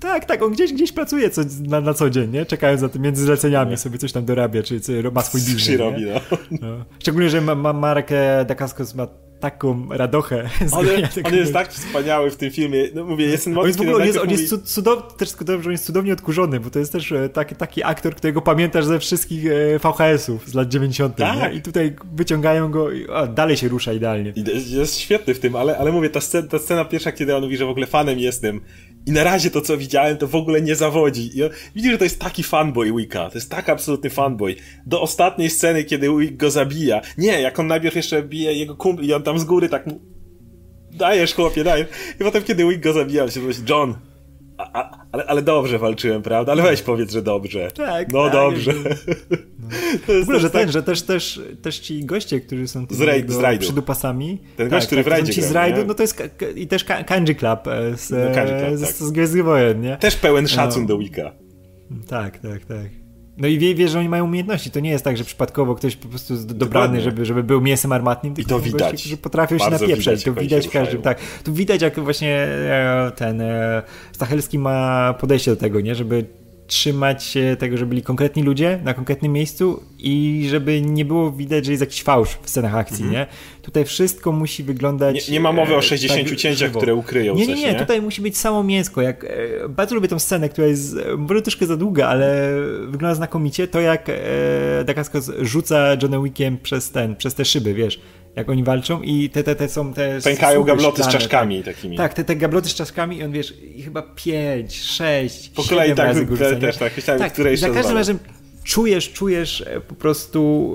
Tak, 0.01 0.25
tak, 0.25 0.43
on 0.43 0.53
gdzieś, 0.53 0.73
gdzieś 0.73 0.93
pracuje 0.93 1.31
co, 1.31 1.41
na, 1.61 1.81
na 1.81 1.95
co 1.95 2.11
dzień, 2.11 2.31
nie? 2.31 2.47
Czekając 2.47 2.81
za 2.81 2.89
tym 2.89 3.03
między 3.03 3.25
zleceniami, 3.25 3.77
sobie 3.77 3.99
coś 3.99 4.13
tam 4.13 4.25
dorabia, 4.25 4.63
czy, 4.63 4.81
czy 4.81 5.03
ma 5.13 5.23
swój 5.23 5.41
biznes. 5.41 5.79
robi, 5.79 6.05
no. 6.05 6.39
no. 6.51 6.85
Szczególnie, 6.99 7.31
że 7.31 7.41
ma, 7.41 7.55
ma 7.55 7.73
Marek 7.73 8.11
Dacascos 8.47 8.95
ma 8.95 9.07
taką 9.45 9.89
radochę. 9.91 10.49
On, 10.73 10.87
on 11.25 11.35
jest 11.35 11.53
tak 11.53 11.73
wspaniały 11.73 12.31
w 12.31 12.37
tym 12.37 12.51
filmie. 12.51 12.89
No 12.95 13.05
mówię, 13.05 13.27
jest 13.27 13.45
ten 13.45 13.59
on 13.59 13.67
jest, 13.67 13.79
w 13.79 13.83
ogóle, 13.83 13.97
on 13.97 14.07
jest, 14.07 14.19
on 14.19 14.31
jest 14.31 14.75
cudowny, 14.75 15.03
też 15.17 15.33
cudowny, 15.33 15.63
że 15.63 15.69
on 15.69 15.73
jest 15.73 15.87
cudownie 15.87 16.13
odkurzony, 16.13 16.61
bo 16.61 16.71
to 16.71 16.79
jest 16.79 16.93
też 16.93 17.13
e, 17.13 17.29
taki, 17.29 17.57
taki 17.57 17.83
aktor, 17.83 18.15
którego 18.15 18.43
pamiętasz 18.43 18.85
ze 18.85 18.99
wszystkich 18.99 19.47
e, 19.47 19.79
VHS-ów 19.79 20.49
z 20.49 20.55
lat 20.55 20.69
90. 20.69 21.17
Tak. 21.17 21.55
I 21.55 21.63
tutaj 21.63 21.97
wyciągają 22.15 22.71
go 22.71 22.93
i 22.93 23.07
dalej 23.35 23.57
się 23.57 23.69
rusza 23.69 23.93
idealnie. 23.93 24.33
Jest 24.67 24.99
świetny 24.99 25.35
w 25.35 25.41
tym, 25.41 25.57
ale, 25.57 25.79
ale 25.79 25.93
mówię, 25.93 26.11
ta 26.11 26.21
scena, 26.21 26.49
ta 26.49 26.59
scena 26.59 26.85
pierwsza, 26.85 27.13
kiedy 27.13 27.37
on 27.37 27.43
mówi, 27.43 27.57
że 27.57 27.67
w 27.67 27.71
ogóle 27.71 27.87
fanem 27.87 28.19
jestem 28.19 28.61
i 29.07 29.13
na 29.13 29.25
razie 29.25 29.51
to, 29.51 29.61
co 29.61 29.77
widziałem, 29.77 30.17
to 30.17 30.27
w 30.27 30.35
ogóle 30.35 30.63
nie 30.63 30.77
zawodzi. 30.77 31.39
I 31.39 31.43
on, 31.43 31.51
widzi, 31.75 31.91
że 31.91 31.99
to 31.99 32.05
jest 32.05 32.21
taki 32.21 32.43
fanboy 32.43 32.93
Wicka. 32.93 33.31
To 33.31 33.35
jest 33.35 33.51
tak 33.51 33.69
absolutny 33.69 34.11
fanboy. 34.11 34.57
Do 34.87 35.01
ostatniej 35.01 35.51
sceny, 35.51 35.85
kiedy 35.85 36.09
Wick 36.19 36.37
go 36.37 36.51
zabija. 36.51 37.01
Nie, 37.19 37.41
jak 37.41 37.59
on 37.59 37.67
najpierw 37.67 37.97
jeszcze 37.97 38.23
bije 38.23 38.53
jego 38.53 38.77
kumpli 38.77 39.09
i 39.09 39.15
on 39.15 39.23
tam 39.23 39.34
z 39.39 39.45
góry 39.45 39.69
tak 39.69 39.87
mu... 39.87 40.01
Dajesz, 40.93 41.35
chłopie, 41.35 41.65
dajesz. 41.65 41.87
I 42.21 42.25
potem, 42.25 42.43
kiedy 42.43 42.69
Wick 42.69 42.83
go 42.83 42.93
zabija, 42.93 43.31
się 43.31 43.41
myśli, 43.41 43.65
John, 43.69 43.95
a, 44.59 44.81
a, 44.83 45.07
ale, 45.13 45.27
ale 45.27 45.43
dobrze 45.43 45.79
walczyłem, 45.79 46.23
prawda? 46.23 46.53
Ale 46.53 46.63
weź 46.63 46.83
powiedz, 46.83 47.13
że 47.13 47.23
dobrze. 47.23 47.71
Tak. 47.71 48.13
No 48.13 48.25
tak, 48.25 48.33
dobrze. 48.33 48.73
No. 48.85 48.91
w 50.19 50.23
ogóle, 50.23 50.41
że 50.41 50.51
tak... 50.51 50.63
ten, 50.63 50.73
że 50.73 50.83
też, 50.83 51.03
też, 51.03 51.41
też 51.63 51.79
ci 51.79 52.05
goście, 52.05 52.41
którzy 52.41 52.69
są 52.69 52.87
z, 52.91 53.01
rajd, 53.01 53.31
z 53.31 53.39
rajdu. 53.39 53.63
przydupasami. 53.63 54.39
Ten 54.57 54.69
gość, 54.69 54.83
tak, 54.83 54.87
który 54.87 55.05
tak, 55.05 55.13
w 55.13 55.17
rajdzie 55.17 55.33
ci 55.33 55.43
z 55.43 55.53
rajdu, 55.53 55.81
nie? 55.81 55.85
no 55.85 55.95
to 55.95 56.03
jest 56.03 56.23
i 56.57 56.67
też 56.67 56.85
Kanji 56.85 57.37
Club 57.37 57.67
e, 57.67 57.97
z, 57.97 58.11
no, 58.11 58.35
Kanji 58.35 58.67
Club, 58.67 58.79
z, 58.79 58.81
tak. 58.81 58.91
z 58.91 59.11
Gwiezdnych 59.11 59.45
Wojen, 59.45 59.81
nie? 59.81 59.97
Też 59.97 60.17
pełen 60.17 60.49
szacun 60.49 60.83
no. 60.83 60.89
do 60.89 60.99
Wika. 60.99 61.33
Tak, 62.09 62.39
tak, 62.39 62.65
tak. 62.65 63.04
No 63.39 63.49
i 63.49 63.59
wie, 63.59 63.75
wie, 63.75 63.89
że 63.89 63.99
oni 63.99 64.09
mają 64.09 64.25
umiejętności. 64.25 64.71
To 64.71 64.81
nie 64.81 64.91
jest 64.91 65.05
tak, 65.05 65.17
że 65.17 65.25
przypadkowo 65.25 65.75
ktoś 65.75 65.97
po 65.97 66.09
prostu 66.09 66.35
jest 66.35 66.57
dobrany, 66.57 67.01
żeby, 67.01 67.25
żeby 67.25 67.43
był 67.43 67.61
mięsem 67.61 67.93
armatnym. 67.93 68.35
I 68.39 68.45
to 68.45 68.61
widać. 68.61 68.81
Gości, 68.81 68.97
którzy 68.97 69.17
potrafią 69.17 69.59
Bardzo 69.59 69.79
się 69.79 69.83
napieprzeć. 69.83 70.21
Widać, 70.21 70.35
to 70.35 70.41
widać 70.41 70.69
w 70.69 70.71
każdym. 70.71 71.03
Tak. 71.03 71.21
Tu 71.45 71.53
widać, 71.53 71.83
jak 71.83 72.01
właśnie 72.01 72.31
e, 72.31 73.13
ten 73.17 73.41
e, 73.41 73.83
Stachelski 74.13 74.59
ma 74.59 75.15
podejście 75.21 75.51
do 75.51 75.57
tego, 75.57 75.81
nie? 75.81 75.95
Żeby 75.95 76.25
trzymać 76.67 77.25
się 77.25 77.57
tego, 77.59 77.77
że 77.77 77.87
byli 77.87 78.03
konkretni 78.03 78.43
ludzie 78.43 78.81
na 78.85 78.95
konkretnym 78.95 79.33
miejscu 79.33 79.83
i 79.99 80.47
żeby 80.51 80.81
nie 80.81 81.05
było 81.05 81.33
widać, 81.33 81.65
że 81.65 81.73
jest 81.73 81.81
jakiś 81.81 82.03
fałsz 82.03 82.39
w 82.43 82.51
scenach 82.51 82.75
akcji, 82.75 83.05
mhm. 83.05 83.13
nie? 83.13 83.27
Tutaj 83.63 83.85
wszystko 83.85 84.33
musi 84.33 84.63
wyglądać... 84.63 85.29
Nie, 85.29 85.33
nie 85.33 85.41
ma 85.41 85.53
mowy 85.53 85.77
o 85.77 85.83
60 85.83 86.21
e, 86.21 86.25
tak, 86.25 86.39
cięciach, 86.39 86.69
żywo. 86.69 86.79
które 86.79 86.95
ukryją 86.95 87.35
Nie, 87.35 87.47
nie, 87.47 87.55
nie, 87.55 87.73
nie, 87.73 87.75
tutaj 87.75 88.03
musi 88.03 88.23
być 88.23 88.39
samo 88.39 88.63
mięsko. 88.63 89.03
Jak, 89.03 89.25
e, 89.25 89.69
bardzo 89.69 89.95
lubię 89.95 90.09
tą 90.09 90.19
scenę, 90.19 90.49
która 90.49 90.67
jest 90.67 90.97
może 91.19 91.43
troszkę 91.43 91.67
za 91.67 91.77
długa, 91.77 92.09
ale 92.09 92.51
wygląda 92.89 93.15
znakomicie. 93.15 93.69
To 93.69 93.81
jak 93.81 94.09
e, 94.09 94.85
Dacascos 94.85 95.31
rzuca 95.41 95.97
Johnem 96.03 96.25
Wickiem 96.25 96.59
przez 96.59 96.91
ten, 96.91 97.17
przez 97.17 97.35
te 97.35 97.45
szyby, 97.45 97.75
wiesz 97.75 98.01
jak 98.37 98.51
oni 98.51 98.65
walczą 98.65 99.03
i 99.03 99.31
te, 99.31 99.43
te, 99.43 99.57
te 99.57 99.69
są 99.69 99.95
te... 99.95 100.19
Pękają 100.25 100.65
gabloty 100.65 100.97
szklane, 100.97 101.11
z 101.11 101.15
czaszkami 101.15 101.63
tak. 101.63 101.75
takimi. 101.75 101.97
Tak, 101.97 102.15
te, 102.15 102.25
te 102.25 102.37
gabloty 102.37 102.69
z 102.69 102.75
czaszkami 102.75 103.19
i 103.19 103.25
on 103.25 103.33
wiesz, 103.33 103.55
i 103.77 103.83
chyba 103.83 104.03
pięć, 104.03 104.81
sześć, 104.81 105.49
Po 105.49 105.63
kolei 105.63 105.95
tak, 105.95 106.07
razy 106.07 106.27
te, 106.27 106.57
też 106.57 106.77
tak, 106.77 106.97
myślałem, 106.97 107.23
tak, 107.23 107.33
które 107.33 107.57
za 107.57 107.71
każdym 107.71 107.97
razem 107.97 108.19
czujesz, 108.65 109.13
czujesz 109.13 109.61
e, 109.61 109.81
po 109.81 109.95
prostu 109.95 110.71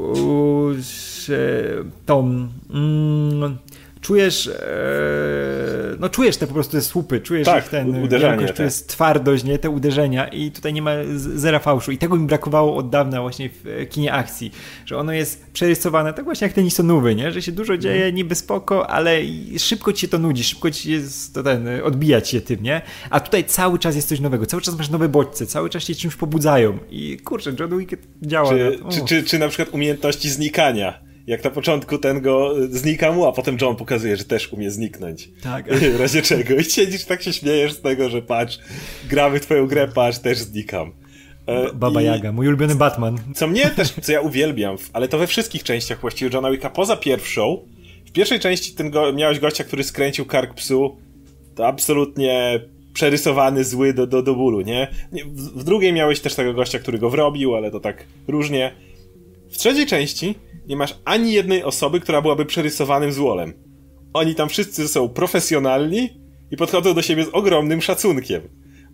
tą... 2.06 2.48
Mm, 2.70 3.58
czujesz, 4.02 4.48
e, 4.48 4.60
no 6.00 6.10
czujesz 6.10 6.38
te 6.38 6.48
po 6.48 6.54
prostu 6.54 6.72
te 6.72 6.82
słupy, 6.82 7.20
czujesz 7.20 7.46
tak, 7.46 7.64
ich 7.64 7.70
ten 7.70 8.04
uderzenie, 8.04 8.32
wielkość, 8.32 8.48
tak. 8.48 8.58
czujesz 8.58 8.74
twardość, 8.74 9.44
nie, 9.44 9.60
te 9.60 9.70
uderzenia 9.70 10.28
i 10.28 10.52
tutaj 10.52 10.74
nie 10.74 10.82
ma 10.82 10.92
zera 11.16 11.60
fałszu 11.60 11.92
i 11.92 11.98
tego 11.98 12.16
mi 12.16 12.28
brakowało 12.28 12.76
od 12.76 12.90
dawna 12.90 13.22
właśnie 13.22 13.50
w 13.50 13.68
e, 13.68 13.86
kinie 13.86 14.14
akcji, 14.14 14.52
że 14.86 14.98
ono 14.98 15.12
jest 15.12 15.46
przerysowane 15.52 16.14
tak 16.14 16.26
właśnie 16.26 16.48
jak 16.48 16.56
te 16.56 16.64
nisonówy, 16.64 17.16
nie, 17.16 17.32
że 17.32 17.42
się 17.42 17.52
dużo 17.52 17.78
dzieje, 17.78 17.96
mhm. 17.96 18.16
niby 18.16 18.36
spoko, 18.36 18.90
ale 18.90 19.18
szybko 19.58 19.94
ci 19.94 20.02
się 20.02 20.08
to 20.08 20.18
nudzi, 20.18 20.44
szybko 20.44 20.72
ci 20.72 20.92
jest 20.92 21.34
to 21.34 21.44
ten, 21.44 21.68
odbijać 21.84 22.30
się 22.30 22.42
tym, 22.42 22.64
nie, 22.64 22.82
a 23.10 23.20
tutaj 23.20 23.44
cały 23.44 23.80
czas 23.80 23.96
jest 23.96 24.10
coś 24.10 24.20
nowego, 24.20 24.46
cały 24.46 24.62
czas 24.62 24.78
masz 24.78 24.90
nowe 24.90 25.10
bodźce, 25.10 25.46
cały 25.46 25.70
czas 25.70 25.84
się 25.84 25.96
czymś 25.96 26.16
pobudzają 26.16 26.78
i 26.92 27.18
kurczę, 27.18 27.54
John 27.60 27.80
Wick 27.80 27.92
działa. 28.22 28.50
Czy, 28.50 28.80
czy, 28.92 29.06
czy, 29.06 29.24
czy 29.24 29.40
na 29.40 29.48
przykład 29.48 29.70
umiejętności 29.74 30.30
znikania 30.30 31.09
jak 31.30 31.44
na 31.44 31.50
początku 31.50 31.98
ten 31.98 32.22
go 32.22 32.56
znika 32.70 33.12
mu, 33.12 33.26
a 33.26 33.32
potem 33.32 33.58
John 33.62 33.76
pokazuje, 33.76 34.18
że 34.18 34.24
też 34.24 34.54
umie 34.54 34.72
zniknąć. 34.72 35.30
Tak. 35.44 35.74
W 35.98 36.00
razie 36.00 36.22
czego. 36.22 36.56
I 36.56 36.64
siedzisz, 36.64 37.06
tak 37.06 37.22
się 37.22 37.34
śmiejesz 37.34 37.74
z 37.74 37.82
tego, 37.82 38.10
że 38.10 38.22
patrz, 38.22 38.60
gramy 39.10 39.40
twoją 39.40 39.68
grę, 39.68 39.88
patrz, 39.88 40.20
też 40.20 40.38
znikam. 40.38 40.92
E, 41.46 41.74
Baba 41.74 42.02
I 42.02 42.06
Jaga, 42.06 42.32
mój 42.32 42.48
ulubiony 42.48 42.76
Batman. 42.76 43.18
Co 43.36 43.48
mnie 43.48 43.66
też, 43.66 43.94
co 44.02 44.12
ja 44.12 44.22
uwielbiam, 44.22 44.78
ale 44.94 45.08
to 45.08 45.18
we 45.18 45.28
wszystkich 45.28 45.64
częściach 45.64 46.02
właściwie 46.02 46.32
Johna 46.34 46.52
Wicka, 46.52 46.70
poza 46.70 46.98
pierwszą, 46.98 47.66
w 48.06 48.12
pierwszej 48.12 48.40
części 48.40 48.74
ten 48.74 48.90
go, 48.90 49.14
miałeś 49.14 49.40
gościa, 49.40 49.64
który 49.64 49.84
skręcił 49.84 50.26
kark 50.26 50.54
psu, 50.54 50.98
to 51.56 51.68
absolutnie 51.68 52.60
przerysowany, 52.94 53.64
zły 53.64 53.94
do, 53.94 54.08
do, 54.08 54.22
do 54.22 54.36
bólu, 54.36 54.62
nie? 54.62 54.88
W, 55.12 55.60
w 55.60 55.64
drugiej 55.64 55.94
miałeś 55.94 56.20
też 56.20 56.36
tego 56.36 56.54
gościa, 56.54 56.80
który 56.80 57.00
go 57.00 57.10
wrobił, 57.10 57.56
ale 57.56 57.72
to 57.72 57.80
tak 57.80 58.06
różnie. 58.28 58.72
W 59.52 59.58
trzeciej 59.58 59.86
części 59.86 60.36
nie 60.70 60.76
masz 60.76 60.96
ani 61.06 61.34
jednej 61.34 61.64
osoby, 61.64 62.00
która 62.00 62.22
byłaby 62.22 62.46
przerysowanym 62.46 63.12
złolem. 63.12 63.54
Oni 64.14 64.36
tam 64.36 64.50
wszyscy 64.50 64.88
są 64.88 65.10
profesjonalni 65.10 66.10
i 66.52 66.58
podchodzą 66.58 66.94
do 66.94 67.02
siebie 67.02 67.26
z 67.26 67.30
ogromnym 67.32 67.82
szacunkiem. 67.82 68.42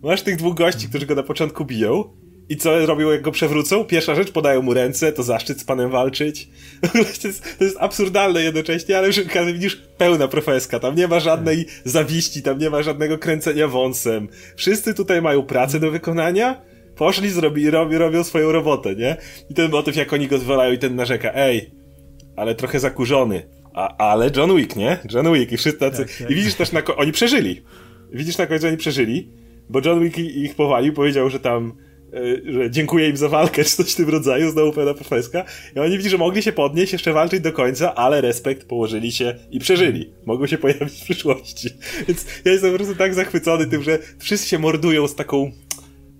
masz 0.02 0.22
tych 0.22 0.36
dwóch 0.36 0.54
gości, 0.54 0.88
którzy 0.88 1.06
go 1.06 1.14
na 1.14 1.22
początku 1.22 1.64
biją 1.64 2.04
i 2.48 2.56
co 2.56 2.86
robią, 2.86 3.10
jak 3.10 3.22
go 3.22 3.32
przewrócą? 3.32 3.84
Pierwsza 3.84 4.14
rzecz, 4.14 4.32
podają 4.32 4.62
mu 4.62 4.74
ręce, 4.74 5.12
to 5.12 5.22
zaszczyt 5.22 5.60
z 5.60 5.64
panem 5.64 5.90
walczyć. 5.90 6.48
To 7.22 7.28
jest, 7.28 7.58
to 7.58 7.64
jest 7.64 7.76
absurdalne 7.80 8.42
jednocześnie, 8.42 8.98
ale 8.98 9.06
już 9.06 9.20
widzisz, 9.52 9.82
pełna 9.98 10.28
profeska. 10.28 10.80
Tam 10.80 10.94
nie 10.94 11.08
ma 11.08 11.20
żadnej 11.20 11.66
zawiści, 11.84 12.42
tam 12.42 12.58
nie 12.58 12.70
ma 12.70 12.82
żadnego 12.82 13.18
kręcenia 13.18 13.68
wąsem. 13.68 14.28
Wszyscy 14.56 14.94
tutaj 14.94 15.22
mają 15.22 15.42
pracę 15.42 15.80
do 15.80 15.90
wykonania, 15.90 16.60
poszli, 16.96 17.30
zrobi, 17.30 17.70
robi, 17.70 17.98
robią 17.98 18.24
swoją 18.24 18.52
robotę, 18.52 18.94
nie? 18.94 19.16
I 19.50 19.54
ten 19.54 19.70
motyw, 19.70 19.96
jak 19.96 20.12
oni 20.12 20.28
go 20.28 20.38
zwalają 20.38 20.72
i 20.72 20.78
ten 20.78 20.96
narzeka, 20.96 21.32
ej, 21.34 21.70
ale 22.36 22.54
trochę 22.54 22.80
zakurzony. 22.80 23.48
A, 23.74 23.96
ale 23.96 24.30
John 24.36 24.56
Wick, 24.56 24.76
nie? 24.76 24.98
John 25.12 25.32
Wick 25.32 25.52
i 25.52 25.56
wszyscy 25.56 25.80
tacy... 25.80 26.04
Tak, 26.04 26.16
tak. 26.18 26.30
I 26.30 26.34
widzisz 26.34 26.54
też, 26.54 26.72
na 26.72 26.84
oni 26.96 27.12
przeżyli. 27.12 27.62
Widzisz 28.12 28.38
na 28.38 28.46
końcu, 28.46 28.66
oni 28.66 28.76
przeżyli, 28.76 29.30
bo 29.68 29.80
John 29.84 30.00
Wick 30.00 30.18
ich 30.18 30.54
powalił, 30.54 30.92
powiedział, 30.92 31.30
że 31.30 31.40
tam 31.40 31.72
E, 32.12 32.52
że 32.52 32.70
dziękuję 32.70 33.08
im 33.08 33.16
za 33.16 33.28
walkę, 33.28 33.64
czy 33.64 33.70
coś 33.70 33.92
w 33.92 33.96
tym 33.96 34.08
rodzaju, 34.08 34.50
znowu 34.50 34.72
pełna 34.72 34.94
profeska. 34.94 35.44
I 35.76 35.78
oni 35.78 35.96
widzą, 35.96 36.10
że 36.10 36.18
mogli 36.18 36.42
się 36.42 36.52
podnieść, 36.52 36.92
jeszcze 36.92 37.12
walczyć 37.12 37.40
do 37.40 37.52
końca, 37.52 37.94
ale 37.94 38.20
respekt 38.20 38.68
położyli 38.68 39.12
się 39.12 39.34
i 39.50 39.58
przeżyli. 39.58 40.12
Mogą 40.26 40.46
się 40.46 40.58
pojawić 40.58 41.00
w 41.00 41.04
przyszłości. 41.04 41.68
Więc 42.08 42.26
ja 42.44 42.52
jestem 42.52 42.70
po 42.70 42.76
prostu 42.76 42.94
tak 42.94 43.14
zachwycony 43.14 43.66
tym, 43.66 43.82
że 43.82 43.98
wszyscy 44.18 44.48
się 44.48 44.58
mordują 44.58 45.08
z 45.08 45.14
taką 45.14 45.52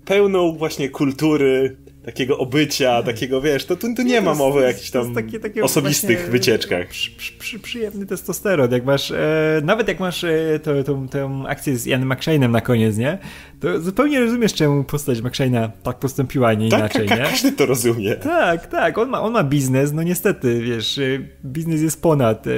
pełną 0.07 0.51
właśnie 0.51 0.89
kultury, 0.89 1.77
takiego 2.07 2.37
obycia, 2.37 3.03
takiego, 3.03 3.41
wiesz, 3.41 3.65
to 3.65 3.75
tu, 3.75 3.95
tu 3.95 4.01
nie, 4.01 4.21
ma 4.21 4.33
mowy 4.33 4.59
o 4.59 4.61
jakichś 4.61 4.91
tam 4.91 5.15
takie, 5.15 5.39
takie 5.39 5.63
osobistych 5.63 6.29
wycieczkach. 6.29 6.87
Przy, 6.87 7.11
przy, 7.39 7.59
przyjemny 7.59 8.05
testosteron, 8.05 8.71
jak 8.71 8.85
masz, 8.85 9.11
e, 9.11 9.61
nawet 9.63 9.87
jak 9.87 9.99
masz 9.99 10.23
e, 10.23 10.59
to, 10.63 10.83
tą, 10.83 11.09
tą 11.09 11.47
akcję 11.47 11.77
z 11.77 11.85
Janem 11.85 12.09
McShane'em 12.09 12.49
na 12.49 12.61
koniec, 12.61 12.97
nie? 12.97 13.17
To 13.59 13.79
zupełnie 13.81 14.19
rozumiesz, 14.19 14.53
czemu 14.53 14.83
postać 14.83 15.19
McShane'a 15.19 15.69
tak 15.83 15.99
postąpiła, 15.99 16.53
nie 16.53 16.69
tak, 16.69 16.79
inaczej, 16.79 17.01
nie? 17.01 17.17
każdy 17.17 17.51
to 17.51 17.65
rozumie. 17.65 18.15
Tak, 18.15 18.67
tak, 18.67 18.97
on 18.97 19.09
ma, 19.09 19.21
on 19.21 19.33
ma 19.33 19.43
biznes, 19.43 19.93
no 19.93 20.03
niestety, 20.03 20.61
wiesz, 20.61 20.97
e, 20.97 21.01
biznes 21.45 21.81
jest 21.81 22.01
ponad 22.01 22.47
e, 22.47 22.51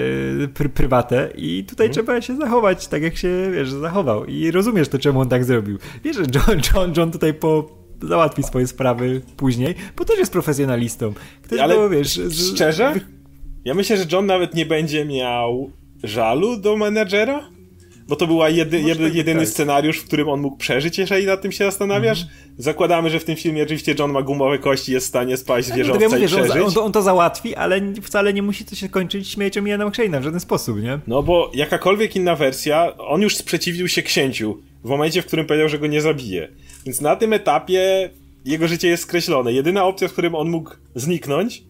pr 0.47 0.71
prywatę 0.71 1.29
i 1.35 1.63
tutaj 1.63 1.87
hmm. 1.87 1.93
trzeba 1.93 2.21
się 2.21 2.35
zachować 2.35 2.87
tak, 2.87 3.01
jak 3.01 3.17
się, 3.17 3.51
wiesz, 3.53 3.71
zachował 3.71 4.25
i 4.25 4.51
rozumiesz 4.51 4.87
to, 4.87 4.99
czemu 4.99 5.21
on 5.21 5.29
tak 5.29 5.45
zrobił. 5.45 5.77
Wiesz, 6.03 6.15
że 6.15 6.23
John, 6.23 6.61
John, 6.73 6.93
John 6.97 7.11
tutaj 7.11 7.33
po 7.33 7.78
załatwi 8.01 8.43
swoje 8.43 8.67
sprawy 8.67 9.21
później, 9.37 9.75
bo 9.97 10.05
też 10.05 10.19
jest 10.19 10.31
profesjonalistą. 10.31 11.13
Ktoś 11.41 11.59
Ale 11.59 11.89
wiesz, 11.89 12.15
z... 12.15 12.55
szczerze? 12.55 12.93
Ja 13.65 13.73
myślę, 13.73 13.97
że 13.97 14.05
John 14.11 14.25
nawet 14.25 14.55
nie 14.55 14.65
będzie 14.65 15.05
miał 15.05 15.71
żalu 16.03 16.57
do 16.57 16.77
menedżera? 16.77 17.49
Bo 18.07 18.15
to 18.15 18.27
był 18.27 18.41
jedy, 18.47 18.81
jedy, 18.81 19.09
jedyny 19.13 19.39
tak. 19.39 19.49
scenariusz, 19.49 19.97
w 19.97 20.05
którym 20.05 20.29
on 20.29 20.41
mógł 20.41 20.57
przeżyć, 20.57 20.97
jeżeli 20.97 21.25
nad 21.25 21.41
tym 21.41 21.51
się 21.51 21.65
zastanawiasz. 21.65 22.25
-hmm. 22.25 22.27
Zakładamy, 22.57 23.09
że 23.09 23.19
w 23.19 23.23
tym 23.23 23.35
filmie 23.35 23.63
oczywiście 23.63 23.95
John 23.99 24.11
ma 24.11 24.21
gumowe 24.21 24.57
kości, 24.57 24.91
jest 24.91 25.05
w 25.05 25.09
stanie 25.09 25.37
spaść 25.37 25.67
z 25.67 25.75
wieżowca 25.75 26.03
ja 26.03 26.09
mówię, 26.09 26.23
i 26.23 26.27
przeżyć. 26.27 26.51
On, 26.51 26.61
on, 26.61 26.73
on, 26.77 26.91
to 26.91 27.01
załatwi, 27.01 27.55
ale 27.55 27.81
wcale 28.01 28.33
nie 28.33 28.41
musi 28.41 28.65
to 28.65 28.75
się 28.75 28.89
kończyć 28.89 29.29
śmiercią 29.29 29.65
Iana 29.65 29.85
McShane'a 29.85 30.19
w 30.19 30.23
żaden 30.23 30.39
sposób, 30.39 30.81
nie? 30.81 30.99
No 31.07 31.23
bo 31.23 31.51
jakakolwiek 31.53 32.15
inna 32.15 32.35
wersja, 32.35 32.97
on 32.97 33.21
już 33.21 33.35
sprzeciwił 33.35 33.87
się 33.87 34.01
księciu 34.01 34.61
w 34.83 34.89
momencie, 34.89 35.21
w 35.21 35.25
którym 35.25 35.45
powiedział, 35.45 35.69
że 35.69 35.79
go 35.79 35.87
nie 35.87 36.01
zabije. 36.01 36.47
Więc 36.85 37.01
na 37.01 37.15
tym 37.15 37.33
etapie 37.33 38.09
jego 38.45 38.67
życie 38.67 38.87
jest 38.87 39.03
skreślone. 39.03 39.53
Jedyna 39.53 39.85
opcja, 39.85 40.07
w 40.07 40.11
którym 40.11 40.35
on 40.35 40.49
mógł 40.49 40.71
zniknąć, 40.95 41.63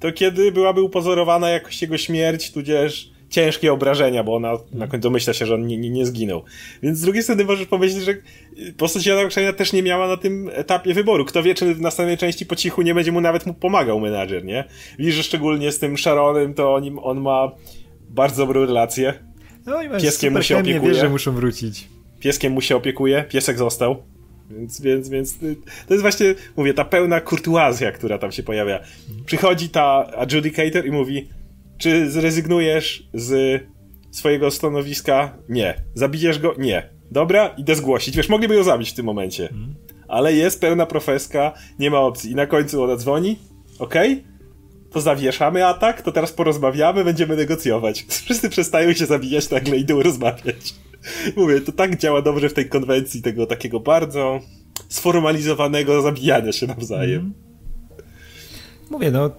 to 0.00 0.12
kiedy 0.12 0.52
byłaby 0.52 0.82
upozorowana 0.82 1.50
jakoś 1.50 1.82
jego 1.82 1.98
śmierć, 1.98 2.52
tudzież 2.52 3.14
ciężkie 3.28 3.72
obrażenia, 3.72 4.24
bo 4.24 4.34
ona 4.36 4.52
na 4.72 4.86
końcu 4.86 5.02
domyśla 5.02 5.32
się, 5.32 5.46
że 5.46 5.54
on 5.54 5.66
nie, 5.66 5.78
nie, 5.78 5.90
nie 5.90 6.06
zginął. 6.06 6.42
Więc 6.82 6.98
z 6.98 7.00
drugiej 7.00 7.22
strony 7.22 7.44
możesz 7.44 7.66
pomyśleć, 7.66 8.04
że 8.04 8.14
postać 8.76 9.06
Jana 9.06 9.22
Okrzenia 9.22 9.52
też 9.52 9.72
nie 9.72 9.82
miała 9.82 10.08
na 10.08 10.16
tym 10.16 10.50
etapie 10.52 10.94
wyboru. 10.94 11.24
Kto 11.24 11.42
wie, 11.42 11.54
czy 11.54 11.74
w 11.74 11.80
następnej 11.80 12.18
części 12.18 12.46
po 12.46 12.56
cichu 12.56 12.82
nie 12.82 12.94
będzie 12.94 13.12
mu 13.12 13.20
nawet 13.20 13.46
mu 13.46 13.54
pomagał 13.54 14.00
menadżer, 14.00 14.44
nie? 14.44 14.64
Widzisz, 14.98 15.14
że 15.14 15.22
szczególnie 15.22 15.72
z 15.72 15.78
tym 15.78 15.98
Sharonem 15.98 16.54
to 16.54 16.74
on, 16.74 16.98
on 17.02 17.20
ma 17.20 17.52
bardzo 18.10 18.46
dobrą 18.46 18.66
relację. 18.66 19.14
No 19.66 19.82
i 19.82 19.88
Pieskiem 20.00 20.32
mu 20.32 20.42
się 20.42 20.58
opiekuje. 20.58 20.92
Wie, 20.92 21.00
że 21.00 21.08
muszą 21.08 21.32
wrócić. 21.32 21.88
Pieskiem 22.20 22.52
mu 22.52 22.60
się 22.60 22.76
opiekuje, 22.76 23.24
piesek 23.28 23.58
został. 23.58 24.13
Więc, 24.50 24.80
więc, 24.80 25.08
więc 25.08 25.38
to 25.86 25.94
jest 25.94 26.02
właśnie, 26.02 26.34
mówię, 26.56 26.74
ta 26.74 26.84
pełna 26.84 27.20
kurtuazja, 27.20 27.92
która 27.92 28.18
tam 28.18 28.32
się 28.32 28.42
pojawia. 28.42 28.80
Przychodzi 29.26 29.68
ta 29.68 30.06
adjudicator 30.16 30.86
i 30.86 30.90
mówi, 30.90 31.28
czy 31.78 32.10
zrezygnujesz 32.10 33.08
z 33.14 33.62
swojego 34.10 34.50
stanowiska? 34.50 35.38
Nie. 35.48 35.74
Zabijesz 35.94 36.38
go? 36.38 36.54
Nie. 36.58 36.88
Dobra, 37.10 37.48
idę 37.48 37.74
zgłosić. 37.74 38.16
Wiesz, 38.16 38.28
mogliby 38.28 38.54
ją 38.54 38.62
zabić 38.62 38.90
w 38.90 38.94
tym 38.94 39.06
momencie. 39.06 39.48
Ale 40.08 40.32
jest 40.32 40.60
pełna 40.60 40.86
profeska, 40.86 41.52
nie 41.78 41.90
ma 41.90 42.00
opcji. 42.00 42.30
I 42.30 42.34
na 42.34 42.46
końcu 42.46 42.82
ona 42.82 42.96
dzwoni, 42.96 43.38
okej, 43.78 44.12
okay, 44.12 44.24
to 44.90 45.00
zawieszamy 45.00 45.66
atak, 45.66 46.02
to 46.02 46.12
teraz 46.12 46.32
porozmawiamy, 46.32 47.04
będziemy 47.04 47.36
negocjować. 47.36 48.06
Wszyscy 48.24 48.50
przestają 48.50 48.92
się 48.92 49.06
zabijać 49.06 49.50
nagle, 49.50 49.76
idą 49.76 50.02
rozmawiać. 50.02 50.74
Mówię, 51.36 51.60
to 51.60 51.72
tak 51.72 51.98
działa 51.98 52.22
dobrze 52.22 52.48
w 52.48 52.54
tej 52.54 52.68
konwencji 52.68 53.22
tego 53.22 53.46
takiego 53.46 53.80
bardzo 53.80 54.40
sformalizowanego 54.88 56.02
zabijania 56.02 56.52
się 56.52 56.66
nawzajem. 56.66 57.20
Mm. 57.20 57.34
Mówię, 58.90 59.10
no 59.10 59.30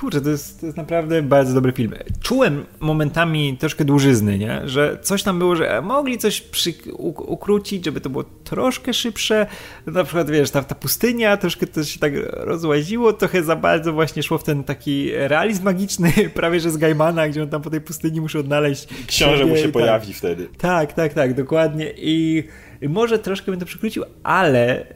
Kurczę, 0.00 0.20
to 0.20 0.30
jest, 0.30 0.60
to 0.60 0.66
jest 0.66 0.78
naprawdę 0.78 1.22
bardzo 1.22 1.54
dobry 1.54 1.72
film. 1.72 1.94
Czułem 2.22 2.64
momentami 2.80 3.56
troszkę 3.60 3.84
dłużyzny, 3.84 4.38
nie? 4.38 4.60
Że 4.64 4.98
coś 5.02 5.22
tam 5.22 5.38
było, 5.38 5.56
że 5.56 5.82
mogli 5.82 6.18
coś 6.18 6.40
przy, 6.40 6.74
ukrócić, 7.16 7.84
żeby 7.84 8.00
to 8.00 8.10
było 8.10 8.24
troszkę 8.44 8.94
szybsze. 8.94 9.46
Na 9.86 10.04
przykład, 10.04 10.30
wiesz, 10.30 10.50
ta, 10.50 10.62
ta 10.62 10.74
pustynia, 10.74 11.36
troszkę 11.36 11.66
to 11.66 11.84
się 11.84 11.98
tak 11.98 12.12
rozłaziło, 12.30 13.12
trochę 13.12 13.42
za 13.42 13.56
bardzo 13.56 13.92
właśnie 13.92 14.22
szło 14.22 14.38
w 14.38 14.44
ten 14.44 14.64
taki 14.64 15.10
realizm 15.12 15.64
magiczny, 15.64 16.12
prawie 16.34 16.60
że 16.60 16.70
z 16.70 16.76
Gaimana, 16.76 17.28
gdzie 17.28 17.42
on 17.42 17.48
tam 17.48 17.62
po 17.62 17.70
tej 17.70 17.80
pustyni 17.80 18.20
musi 18.20 18.38
odnaleźć. 18.38 18.88
Książę 19.06 19.46
mu 19.46 19.56
się 19.56 19.62
tak. 19.62 19.72
pojawi 19.72 20.14
wtedy. 20.14 20.48
Tak, 20.58 20.92
tak, 20.92 21.14
tak, 21.14 21.34
dokładnie. 21.34 21.92
I 21.96 22.44
może 22.88 23.18
troszkę 23.18 23.50
bym 23.50 23.60
to 23.60 23.66
przykrócił, 23.66 24.04
ale 24.22 24.86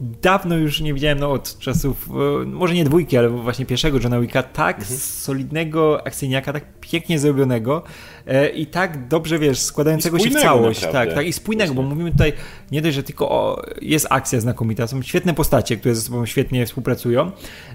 dawno 0.00 0.56
już 0.56 0.80
nie 0.80 0.94
widziałem, 0.94 1.18
no 1.18 1.32
od 1.32 1.58
czasów, 1.58 2.08
e, 2.42 2.44
może 2.44 2.74
nie 2.74 2.84
dwójki, 2.84 3.16
ale 3.16 3.28
właśnie 3.28 3.66
pierwszego 3.66 3.98
Johna 4.02 4.20
Wicka, 4.20 4.42
tak 4.42 4.78
mhm. 4.78 4.98
solidnego 4.98 6.06
akcyjniaka, 6.06 6.52
tak 6.52 6.64
pięknie 6.80 7.18
zrobionego, 7.18 7.82
E, 8.26 8.48
i 8.48 8.66
tak 8.66 9.08
dobrze, 9.08 9.38
wiesz, 9.38 9.58
składającego 9.58 10.18
się 10.18 10.30
w 10.30 10.34
całość. 10.34 10.80
Tak, 10.80 11.14
tak, 11.14 11.26
i 11.26 11.32
spójnego, 11.32 11.74
bo 11.74 11.82
mówimy 11.82 12.12
tutaj 12.12 12.32
nie 12.72 12.82
dość, 12.82 12.94
że 12.94 13.02
tylko 13.02 13.30
o, 13.30 13.62
jest 13.82 14.06
akcja 14.10 14.40
znakomita, 14.40 14.86
są 14.86 15.02
świetne 15.02 15.34
postacie, 15.34 15.76
które 15.76 15.94
ze 15.94 16.00
sobą 16.00 16.26
świetnie 16.26 16.66
współpracują 16.66 17.30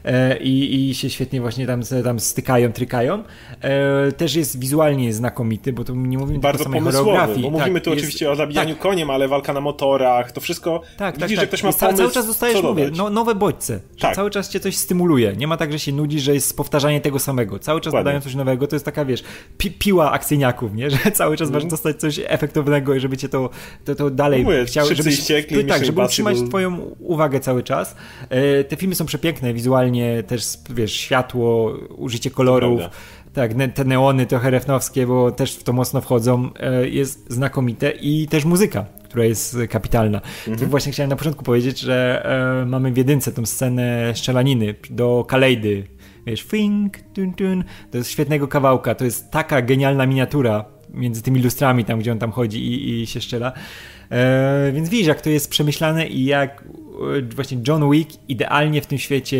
e, 0.05 0.37
i, 0.37 0.89
i 0.89 0.95
się 0.95 1.09
świetnie 1.09 1.41
właśnie 1.41 1.67
tam, 1.67 1.81
tam 2.03 2.19
stykają, 2.19 2.71
trykają. 2.71 3.23
Też 4.17 4.35
jest 4.35 4.59
wizualnie 4.59 5.13
znakomity, 5.13 5.73
bo 5.73 5.83
tu 5.83 5.95
nie 5.95 6.17
mówimy 6.17 6.39
Bardzo 6.39 6.63
tylko 6.63 6.77
o 6.77 6.81
samej 6.81 6.93
choreografii. 6.93 7.41
Bo 7.41 7.49
mówimy 7.49 7.79
tak, 7.79 7.83
tu 7.83 7.89
jest, 7.89 7.99
oczywiście 7.99 8.31
o 8.31 8.35
zabijaniu 8.35 8.73
tak. 8.73 8.83
koniem, 8.83 9.09
ale 9.09 9.27
walka 9.27 9.53
na 9.53 9.61
motorach, 9.61 10.31
to 10.31 10.41
wszystko, 10.41 10.81
tak, 10.97 10.97
tak 10.97 11.15
widzisz, 11.15 11.37
tak, 11.37 11.43
że 11.43 11.47
ktoś 11.47 11.63
ma 11.63 11.68
pomysł, 11.73 11.97
Cały 11.97 12.11
czas 12.11 12.27
dostajesz, 12.27 12.63
mówię, 12.63 12.91
no, 12.95 13.09
nowe 13.09 13.35
bodźce, 13.35 13.79
tak. 13.99 14.15
cały 14.15 14.29
czas 14.29 14.49
cię 14.49 14.59
coś 14.59 14.77
stymuluje. 14.77 15.33
Nie 15.37 15.47
ma 15.47 15.57
tak, 15.57 15.71
że 15.71 15.79
się 15.79 15.91
nudzi, 15.91 16.19
że 16.19 16.33
jest 16.33 16.57
powtarzanie 16.57 17.01
tego 17.01 17.19
samego. 17.19 17.59
Cały 17.59 17.81
czas 17.81 17.93
dodają 17.93 18.21
coś 18.21 18.35
nowego, 18.35 18.67
to 18.67 18.75
jest 18.75 18.85
taka, 18.85 19.05
wiesz, 19.05 19.23
pi 19.57 19.71
piła 19.71 20.11
akcyjna 20.11 20.53
nie? 20.73 20.89
Że 20.91 21.11
cały 21.11 21.37
czas 21.37 21.49
masz 21.49 21.63
mhm. 21.63 21.69
dostać 21.69 21.99
coś 21.99 22.19
efektownego 22.27 22.95
i 22.95 22.99
żeby 22.99 23.17
cię 23.17 23.29
to, 23.29 23.49
to, 23.85 23.95
to 23.95 24.09
dalej 24.09 24.43
no 24.43 24.51
chciał, 24.65 24.87
żeby, 24.93 25.11
ściekli, 25.11 25.65
tak, 25.65 25.85
żeby 25.85 26.01
utrzymać 26.01 26.39
był... 26.39 26.47
twoją 26.47 26.77
uwagę 26.99 27.39
cały 27.39 27.63
czas. 27.63 27.95
E, 28.29 28.63
te 28.63 28.75
filmy 28.75 28.95
są 28.95 29.05
przepiękne 29.05 29.53
wizualnie, 29.53 30.23
też 30.23 30.43
wiesz, 30.69 30.93
światło, 30.93 31.77
użycie 31.97 32.31
kolorów. 32.31 32.81
Tak, 33.33 33.51
te 33.73 33.85
neony 33.85 34.25
trochę 34.25 34.49
refnowskie, 34.49 35.07
bo 35.07 35.31
też 35.31 35.55
w 35.55 35.63
to 35.63 35.73
mocno 35.73 36.01
wchodzą, 36.01 36.49
e, 36.59 36.89
jest 36.89 37.33
znakomite 37.33 37.91
i 37.91 38.27
też 38.27 38.45
muzyka, 38.45 38.85
która 39.03 39.25
jest 39.25 39.57
kapitalna. 39.69 40.21
Mhm. 40.47 40.69
Właśnie 40.69 40.91
chciałem 40.91 41.09
na 41.09 41.15
początku 41.15 41.43
powiedzieć, 41.43 41.79
że 41.79 42.25
e, 42.61 42.65
mamy 42.65 42.91
w 42.91 42.97
jedynce 42.97 43.31
tą 43.31 43.45
scenę 43.45 44.11
strzelaniny 44.15 44.75
do 44.89 45.25
Kalejdy, 45.27 45.83
wiesz, 46.25 46.41
fink, 46.41 46.97
tun, 47.13 47.33
tun, 47.33 47.63
to 47.91 47.97
jest 47.97 48.09
świetnego 48.09 48.47
kawałka, 48.47 48.95
to 48.95 49.05
jest 49.05 49.31
taka 49.31 49.61
genialna 49.61 50.05
miniatura 50.05 50.65
między 50.93 51.21
tymi 51.21 51.41
lustrami, 51.41 51.85
tam 51.85 51.99
gdzie 51.99 52.11
on 52.11 52.19
tam 52.19 52.31
chodzi 52.31 52.65
i, 52.65 53.01
i 53.01 53.07
się 53.07 53.21
szczela. 53.21 53.53
E, 54.11 54.71
więc 54.73 54.89
widzisz, 54.89 55.07
jak 55.07 55.21
to 55.21 55.29
jest 55.29 55.49
przemyślane 55.49 56.07
i 56.07 56.25
jak 56.25 56.63
właśnie 57.35 57.57
John 57.67 57.91
Wick 57.91 58.11
idealnie 58.27 58.81
w 58.81 58.87
tym 58.87 58.97
świecie, 58.97 59.37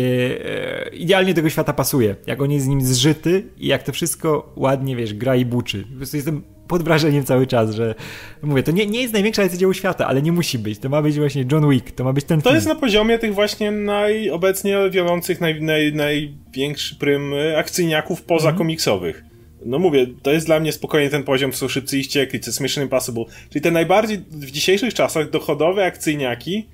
e, 0.88 0.96
idealnie 0.96 1.32
do 1.32 1.36
tego 1.36 1.50
świata 1.50 1.72
pasuje. 1.72 2.16
Jak 2.26 2.42
on 2.42 2.50
jest 2.50 2.64
z 2.64 2.68
nim 2.68 2.80
zżyty 2.80 3.44
i 3.58 3.66
jak 3.66 3.82
to 3.82 3.92
wszystko 3.92 4.52
ładnie, 4.56 4.96
wiesz, 4.96 5.14
gra 5.14 5.36
i 5.36 5.44
buczy. 5.44 5.84
Po 5.92 5.96
prostu 5.96 6.16
jestem 6.16 6.42
pod 6.68 6.82
wrażeniem 6.82 7.24
cały 7.24 7.46
czas, 7.46 7.70
że 7.70 7.94
mówię, 8.42 8.62
to 8.62 8.70
nie, 8.70 8.86
nie 8.86 9.00
jest 9.00 9.12
największa 9.12 9.42
decyzja 9.42 9.72
świata, 9.72 10.06
ale 10.06 10.22
nie 10.22 10.32
musi 10.32 10.58
być. 10.58 10.78
To 10.78 10.88
ma 10.88 11.02
być 11.02 11.18
właśnie 11.18 11.44
John 11.52 11.70
Wick, 11.70 11.90
to 11.90 12.04
ma 12.04 12.12
być 12.12 12.24
ten 12.24 12.40
To 12.40 12.44
film. 12.44 12.54
jest 12.54 12.66
na 12.66 12.74
poziomie 12.74 13.18
tych 13.18 13.34
właśnie 13.34 13.70
najobecnie 13.70 14.78
wiodących 14.90 15.40
naj, 15.40 15.62
naj, 15.62 15.92
największy 15.92 16.96
prym 16.96 17.32
akcyjniaków 17.56 18.22
poza 18.22 18.44
mm 18.48 18.54
-hmm. 18.54 18.58
komiksowych. 18.58 19.24
no 19.66 19.78
mówię, 19.78 20.06
to 20.22 20.32
jest 20.32 20.46
dla 20.46 20.60
mnie 20.60 20.72
spokojnie 20.72 21.10
ten 21.10 21.22
poziom, 21.22 21.52
są 21.52 21.68
szybcy 21.68 21.98
i 21.98 22.04
ściekli, 22.04 22.40
jest 22.46 22.60
Mission 22.60 22.84
Impossible. 22.84 23.24
Czyli 23.50 23.62
te 23.62 23.70
najbardziej 23.70 24.18
w 24.30 24.50
dzisiejszych 24.50 24.94
czasach 24.94 25.30
dochodowe 25.30 25.84
akcyjniaki, 25.84 26.66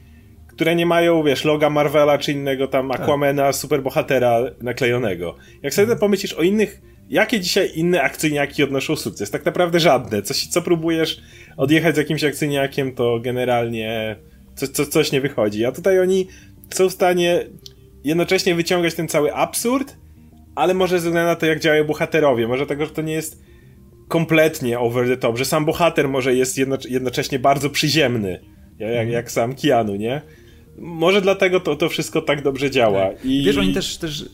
które 0.56 0.74
nie 0.74 0.86
mają, 0.86 1.22
wiesz, 1.22 1.44
loga 1.44 1.70
Marvela 1.70 2.18
czy 2.18 2.32
innego 2.32 2.68
tam 2.68 2.88
tak. 2.88 3.00
Aquamena, 3.00 3.42
tak. 3.42 3.54
superbohatera 3.54 4.40
naklejonego. 4.60 5.36
Jak 5.62 5.74
sobie 5.74 5.96
pomyślisz 5.96 6.32
o 6.32 6.42
innych, 6.42 6.80
jakie 7.08 7.40
dzisiaj 7.40 7.70
inne 7.74 8.02
akcyjniaki 8.02 8.62
odnoszą 8.62 8.96
sukces? 8.96 9.30
Tak 9.30 9.44
naprawdę 9.44 9.80
żadne. 9.80 10.22
Coś, 10.22 10.46
co 10.46 10.62
próbujesz 10.62 11.20
odjechać 11.56 11.94
z 11.94 11.98
jakimś 11.98 12.24
akcyjniakiem, 12.24 12.94
to 12.94 13.20
generalnie 13.20 14.16
coś, 14.54 14.68
co, 14.68 14.86
coś 14.86 15.12
nie 15.12 15.20
wychodzi. 15.20 15.64
A 15.64 15.72
tutaj 15.72 16.00
oni 16.00 16.28
są 16.74 16.88
w 16.88 16.92
stanie 16.92 17.46
jednocześnie 18.04 18.54
wyciągać 18.54 18.94
ten 18.94 19.08
cały 19.08 19.34
absurd, 19.34 19.96
ale 20.54 20.74
może 20.74 21.00
ze 21.00 21.08
względu 21.08 21.28
na 21.28 21.36
to, 21.36 21.46
jak 21.46 21.60
działają 21.60 21.84
bohaterowie, 21.84 22.48
może 22.48 22.66
tego, 22.66 22.86
że 22.86 22.90
to 22.90 23.02
nie 23.02 23.12
jest 23.12 23.42
kompletnie 24.08 24.78
over 24.78 25.08
the 25.08 25.16
top, 25.16 25.38
że 25.38 25.44
sam 25.44 25.64
bohater 25.64 26.08
może 26.08 26.34
jest 26.34 26.58
jednocześnie 26.88 27.38
bardzo 27.38 27.70
przyziemny, 27.70 28.40
jak, 28.78 28.90
mhm. 28.90 29.08
jak 29.08 29.30
sam 29.30 29.54
Keanu, 29.54 29.96
nie? 29.96 30.22
Może 30.78 31.20
dlatego 31.20 31.60
to, 31.60 31.76
to 31.76 31.88
wszystko 31.88 32.22
tak 32.22 32.42
dobrze 32.42 32.70
działa. 32.70 33.08
Tak. 33.08 33.24
I... 33.24 33.44
Wiesz, 33.44 33.56
oni 33.56 33.74
też, 33.74 33.96
też 33.96 34.24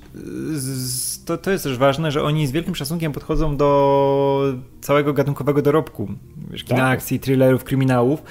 to, 1.27 1.39
to 1.39 1.51
jest 1.51 1.65
też 1.65 1.79
ważne, 1.79 2.11
że 2.11 2.23
oni 2.23 2.47
z 2.47 2.53
wielkim 2.53 2.75
szacunkiem 2.75 3.13
podchodzą 3.13 3.57
do 3.57 4.55
całego 4.81 5.13
gatunkowego 5.13 5.63
dorobku. 5.63 6.09
Wiesz, 6.51 6.65
kina 6.65 6.81
tak. 6.81 6.99
akcji, 6.99 7.21
thrillerów, 7.21 7.65
kryminałów 7.65 8.23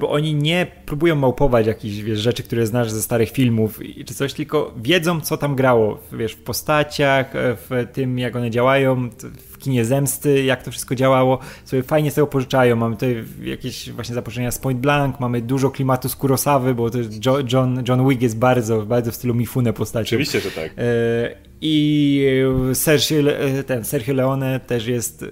bo 0.00 0.10
oni 0.10 0.34
nie 0.34 0.66
próbują 0.86 1.16
małpować 1.16 1.66
jakichś 1.66 1.96
wiesz, 1.96 2.18
rzeczy, 2.18 2.42
które 2.42 2.66
znasz 2.66 2.90
ze 2.90 3.02
starych 3.02 3.30
filmów 3.30 3.80
czy 4.06 4.14
coś, 4.14 4.34
tylko 4.34 4.74
wiedzą, 4.82 5.20
co 5.20 5.36
tam 5.36 5.56
grało, 5.56 5.98
wiesz, 6.12 6.32
w 6.32 6.42
postaciach, 6.42 7.36
e, 7.36 7.56
w 7.56 7.86
tym, 7.92 8.18
jak 8.18 8.36
one 8.36 8.50
działają, 8.50 9.10
w 9.50 9.58
kinie 9.58 9.84
zemsty, 9.84 10.44
jak 10.44 10.62
to 10.62 10.70
wszystko 10.70 10.94
działało, 10.94 11.38
sobie 11.64 11.82
fajnie 11.82 12.10
z 12.10 12.14
tego 12.14 12.26
pożyczają. 12.26 12.76
Mamy 12.76 12.96
tutaj 12.96 13.24
jakieś 13.42 13.90
właśnie 13.90 14.14
zaproszenia 14.14 14.50
z 14.50 14.58
Point 14.58 14.80
Blank, 14.80 15.20
mamy 15.20 15.42
dużo 15.42 15.70
klimatu 15.70 16.08
z 16.08 16.16
Kurosawy, 16.16 16.74
bo 16.74 16.90
też 16.90 17.06
John, 17.52 17.82
John 17.88 18.08
Wick 18.08 18.22
jest 18.22 18.38
bardzo, 18.38 18.82
bardzo 18.82 19.12
w 19.12 19.14
stylu 19.14 19.34
Mifune 19.34 19.72
postacią. 19.72 20.16
Oczywiście, 20.16 20.40
że 20.40 20.50
tak. 20.50 20.72
E, 20.78 21.36
I 21.60 22.26
Sergio, 22.74 23.30
ten 23.66 23.84
Sergio 23.84 24.14
Leone 24.14 24.60
też 24.60 24.86
jest 24.86 25.24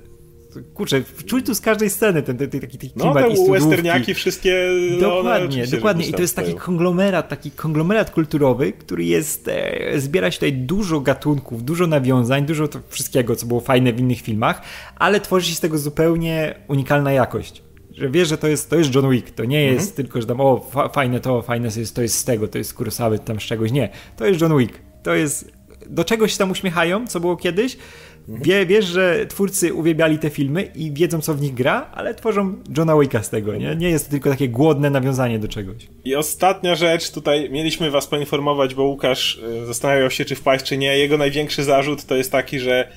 kurczę, 0.75 1.03
czuć 1.27 1.47
tu 1.47 1.55
z 1.55 1.61
każdej 1.61 1.91
sceny 1.91 2.23
ten, 2.23 2.39
ten, 2.39 2.51
ten 2.51 2.61
taki, 2.61 2.79
taki 2.79 2.93
no, 2.97 3.13
klimat 3.13 3.37
te 3.37 3.53
westerniaki 3.53 4.15
wszystkie 4.15 4.69
dokładnie, 5.01 5.67
dokładnie. 5.67 6.07
I 6.07 6.13
to 6.13 6.23
jest 6.23 6.37
taki 6.37 6.55
konglomerat, 6.55 7.29
taki 7.29 7.51
konglomerat 7.51 8.11
kulturowy, 8.11 8.73
który 8.73 9.05
jest, 9.05 9.49
e, 9.49 10.01
zbiera 10.01 10.31
się 10.31 10.37
tutaj 10.37 10.53
dużo 10.53 11.01
gatunków, 11.01 11.65
dużo 11.65 11.87
nawiązań, 11.87 12.47
dużo 12.47 12.69
to 12.69 12.79
wszystkiego, 12.89 13.37
co 13.37 13.47
było 13.47 13.61
fajne 13.61 13.93
w 13.93 14.01
innych 14.01 14.21
filmach, 14.21 14.63
ale 14.97 15.21
tworzy 15.21 15.51
się 15.51 15.55
z 15.55 15.61
tego 15.61 15.79
zupełnie 15.79 16.55
unikalna 16.69 17.13
jakość. 17.13 17.63
Że 17.93 18.11
wiesz, 18.11 18.29
że 18.29 18.39
to 18.39 18.49
jest, 18.49 18.71
to 18.71 18.77
jest 18.77 18.95
John 18.95 19.11
Wick, 19.11 19.31
to 19.31 19.45
nie 19.45 19.65
jest 19.65 19.89
mhm. 19.91 19.97
tylko, 19.97 20.21
że 20.21 20.27
tam 20.27 20.41
o, 20.41 20.61
fa 20.71 20.89
fajne 20.89 21.21
to, 21.21 21.43
fajne 21.43 21.69
jest, 21.77 21.95
to 21.95 22.03
jest 22.03 22.15
z 22.19 22.25
tego, 22.25 22.49
to 22.49 22.59
jest 22.59 22.75
Kurosawy, 22.75 23.19
tam 23.19 23.41
z 23.41 23.43
czegoś, 23.43 23.73
nie, 23.73 23.89
to 24.17 24.27
jest 24.27 24.41
John 24.41 24.59
Wick, 24.59 24.79
to 25.03 25.15
jest, 25.15 25.53
do 25.87 26.05
czegoś 26.05 26.37
tam 26.37 26.51
uśmiechają, 26.51 27.07
co 27.07 27.21
było 27.21 27.37
kiedyś, 27.37 27.77
Wie, 28.29 28.67
wiesz, 28.67 28.85
że 28.85 29.27
twórcy 29.27 29.75
uwielbiali 29.75 30.19
te 30.19 30.31
filmy 30.31 30.63
i 30.63 30.93
wiedzą, 30.93 31.21
co 31.21 31.35
w 31.35 31.41
nich 31.41 31.55
gra, 31.55 31.91
ale 31.95 32.15
tworzą 32.15 32.55
Johna 32.77 32.99
Wicka 32.99 33.23
z 33.23 33.31
tego, 33.31 33.57
nie? 33.57 33.77
Nie 33.77 33.91
jest 33.91 34.05
to 34.05 34.11
tylko 34.11 34.31
takie 34.31 34.49
głodne 34.49 34.91
nawiązanie 34.91 35.39
do 35.39 35.49
czegoś. 35.49 35.77
I 36.05 36.15
ostatnia 36.15 36.75
rzecz, 36.75 37.11
tutaj 37.11 37.51
mieliśmy 37.51 37.91
was 37.91 38.07
poinformować, 38.07 38.75
bo 38.75 38.83
Łukasz 38.83 39.41
e, 39.63 39.67
zastanawiał 39.67 40.11
się, 40.11 40.25
czy 40.25 40.35
wpaść, 40.35 40.65
czy 40.65 40.79
nie. 40.79 40.99
Jego 40.99 41.19
największy 41.19 41.65
zarzut 41.65 42.05
to 42.05 42.17
jest 42.17 42.33
taki, 42.33 42.59
że 42.59 42.89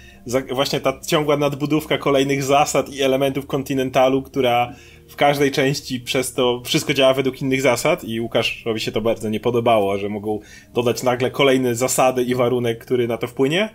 właśnie 0.52 0.80
ta 0.80 1.00
ciągła 1.08 1.38
nadbudówka 1.38 1.98
kolejnych 1.98 2.44
zasad 2.44 2.90
i 2.90 3.02
elementów 3.02 3.48
kontynentalu, 3.48 4.22
która 4.22 4.74
w 5.10 5.16
każdej 5.16 5.52
części 5.52 6.00
przez 6.00 6.34
to 6.34 6.62
wszystko 6.66 6.94
działa 6.94 7.14
według 7.14 7.42
innych 7.42 7.62
zasad 7.62 8.04
i 8.04 8.22
Łukaszowi 8.22 8.80
się 8.80 8.92
to 8.92 9.02
bardzo 9.02 9.30
nie 9.30 9.40
podobało, 9.40 9.98
że 9.98 10.10
mogą 10.10 10.40
dodać 10.74 11.04
nagle 11.04 11.32
kolejne 11.32 11.76
zasady 11.76 12.24
i 12.24 12.36
warunek, 12.36 12.86
który 12.86 13.08
na 13.08 13.18
to 13.18 13.28
wpłynie. 13.28 13.70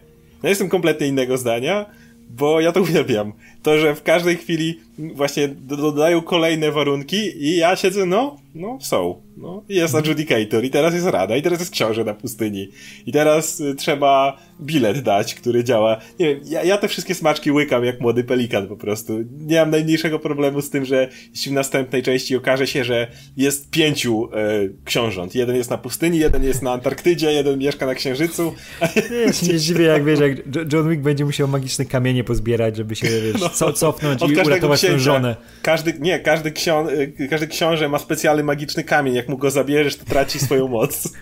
No 0.46 0.50
jestem 0.50 0.68
kompletnie 0.68 1.06
innego 1.06 1.38
zdania, 1.38 1.86
bo 2.30 2.60
ja 2.60 2.72
to 2.72 2.80
uwielbiam. 2.86 3.32
To, 3.62 3.78
że 3.78 3.94
w 3.94 4.02
każdej 4.02 4.36
chwili 4.36 4.80
właśnie 4.98 5.48
dodają 5.48 6.22
kolejne 6.22 6.72
warunki 6.72 7.44
i 7.44 7.56
ja 7.56 7.76
siedzę, 7.76 8.06
no, 8.06 8.36
no, 8.54 8.78
są. 8.80 9.22
No, 9.36 9.62
jest 9.68 9.94
adjudicator 9.94 10.64
i 10.64 10.70
teraz 10.70 10.94
jest 10.94 11.06
rada 11.06 11.36
i 11.36 11.42
teraz 11.42 11.60
jest 11.60 11.72
książę 11.72 12.04
na 12.04 12.14
pustyni 12.14 12.70
i 13.06 13.12
teraz 13.12 13.60
y, 13.60 13.74
trzeba 13.74 14.38
bilet 14.60 15.02
dać, 15.02 15.34
który 15.34 15.64
działa. 15.64 16.00
Nie 16.18 16.26
wiem, 16.26 16.40
ja, 16.44 16.64
ja 16.64 16.78
te 16.78 16.88
wszystkie 16.88 17.14
smaczki 17.14 17.52
łykam 17.52 17.84
jak 17.84 18.00
młody 18.00 18.24
pelikan 18.24 18.66
po 18.66 18.76
prostu. 18.76 19.18
Nie 19.46 19.60
mam 19.60 19.70
najmniejszego 19.70 20.18
problemu 20.18 20.62
z 20.62 20.70
tym, 20.70 20.84
że 20.84 21.08
jeśli 21.30 21.52
w 21.52 21.54
następnej 21.54 22.02
części 22.02 22.36
okaże 22.36 22.66
się, 22.66 22.84
że 22.84 23.06
jest 23.36 23.70
pięciu 23.70 24.28
e, 24.32 24.38
książąt. 24.84 25.34
Jeden 25.34 25.56
jest 25.56 25.70
na 25.70 25.78
pustyni, 25.78 26.18
jeden 26.18 26.44
jest 26.44 26.62
na 26.62 26.72
Antarktydzie, 26.72 27.32
jeden 27.32 27.58
mieszka 27.58 27.86
na 27.86 27.94
Księżycu. 27.94 28.54
Się 29.32 29.52
nie 29.52 29.58
dziwię, 29.58 29.84
jak 29.84 30.04
wiesz, 30.04 30.20
jak 30.20 30.32
John 30.72 30.90
Wick 30.90 31.02
będzie 31.02 31.24
musiał 31.24 31.48
magiczne 31.48 31.84
kamienie 31.84 32.24
pozbierać, 32.24 32.76
żeby 32.76 32.96
się, 32.96 33.06
wiesz, 33.06 33.40
no, 33.40 33.48
co, 33.48 33.72
cofnąć 33.72 34.22
i 34.22 34.34
uratować 34.34 34.80
księcia, 34.80 34.98
żonę. 34.98 35.36
Każdy, 35.62 35.94
nie, 36.00 36.20
każdy, 36.20 36.52
ksią, 36.52 36.88
y, 37.20 37.28
każdy 37.30 37.46
książę 37.46 37.88
ma 37.88 37.98
specjalny 37.98 38.44
magiczny 38.44 38.84
kamień. 38.84 39.25
Jak 39.26 39.30
mu 39.30 39.38
go 39.38 39.50
zabierzesz, 39.50 39.96
to 39.96 40.04
traci 40.04 40.38
swoją 40.38 40.68
moc. 40.68 41.12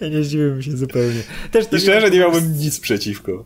Ja 0.00 0.08
nie 0.08 0.22
zdziwiłbym 0.24 0.62
się 0.62 0.76
zupełnie. 0.76 1.22
Też, 1.50 1.66
I 1.72 1.78
szczerze 1.78 2.10
nie 2.10 2.18
miałbym 2.18 2.58
nic 2.58 2.80
przeciwko. 2.80 3.44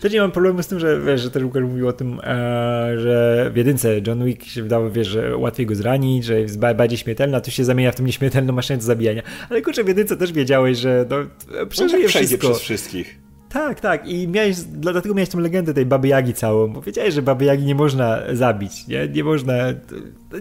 Też 0.00 0.12
nie 0.12 0.20
mam 0.20 0.32
problemu 0.32 0.62
z 0.62 0.66
tym, 0.66 0.80
że 0.80 1.00
wiesz, 1.00 1.20
że 1.20 1.30
też 1.30 1.42
Łukasz 1.42 1.62
mówił 1.62 1.88
o 1.88 1.92
tym, 1.92 2.20
e, 2.22 2.94
że 2.98 3.50
w 3.52 3.56
jedynce 3.56 4.00
John 4.06 4.24
Wick 4.24 4.44
się 4.44 4.62
wydawał, 4.62 4.90
wiesz, 4.90 5.08
że 5.08 5.36
łatwiej 5.36 5.66
go 5.66 5.74
zranić, 5.74 6.24
że 6.24 6.40
jest 6.40 6.58
bardziej 6.58 6.98
śmiertelny, 6.98 7.36
a 7.36 7.40
tu 7.40 7.50
się 7.50 7.64
zamienia 7.64 7.92
w 7.92 7.96
tym 7.96 8.06
nieśmiertelną 8.06 8.52
maszynę 8.52 8.76
do 8.76 8.84
zabijania. 8.84 9.22
Ale 9.50 9.62
kurczę, 9.62 9.84
w 9.84 9.88
jedynce 9.88 10.16
też 10.16 10.32
wiedziałeś, 10.32 10.78
że 10.78 11.06
no, 11.10 11.16
przeżyje 11.66 12.02
no, 12.02 12.08
wszystko. 12.08 12.50
przez 12.50 12.60
wszystkich. 12.60 13.23
Tak, 13.54 13.80
tak. 13.80 14.08
I 14.08 14.28
miałeś, 14.28 14.56
dlatego 14.56 15.14
miałeś 15.14 15.28
tą 15.28 15.38
legendę 15.38 15.74
tej 15.74 15.86
Baby 15.86 16.08
Jagi 16.08 16.34
całą, 16.34 16.72
bo 16.72 16.82
wiedziałeś, 16.82 17.14
że 17.14 17.22
Baby 17.22 17.44
Jagi 17.44 17.64
nie 17.64 17.74
można 17.74 18.20
zabić, 18.32 18.88
nie? 18.88 19.08
Nie 19.08 19.24
można... 19.24 19.54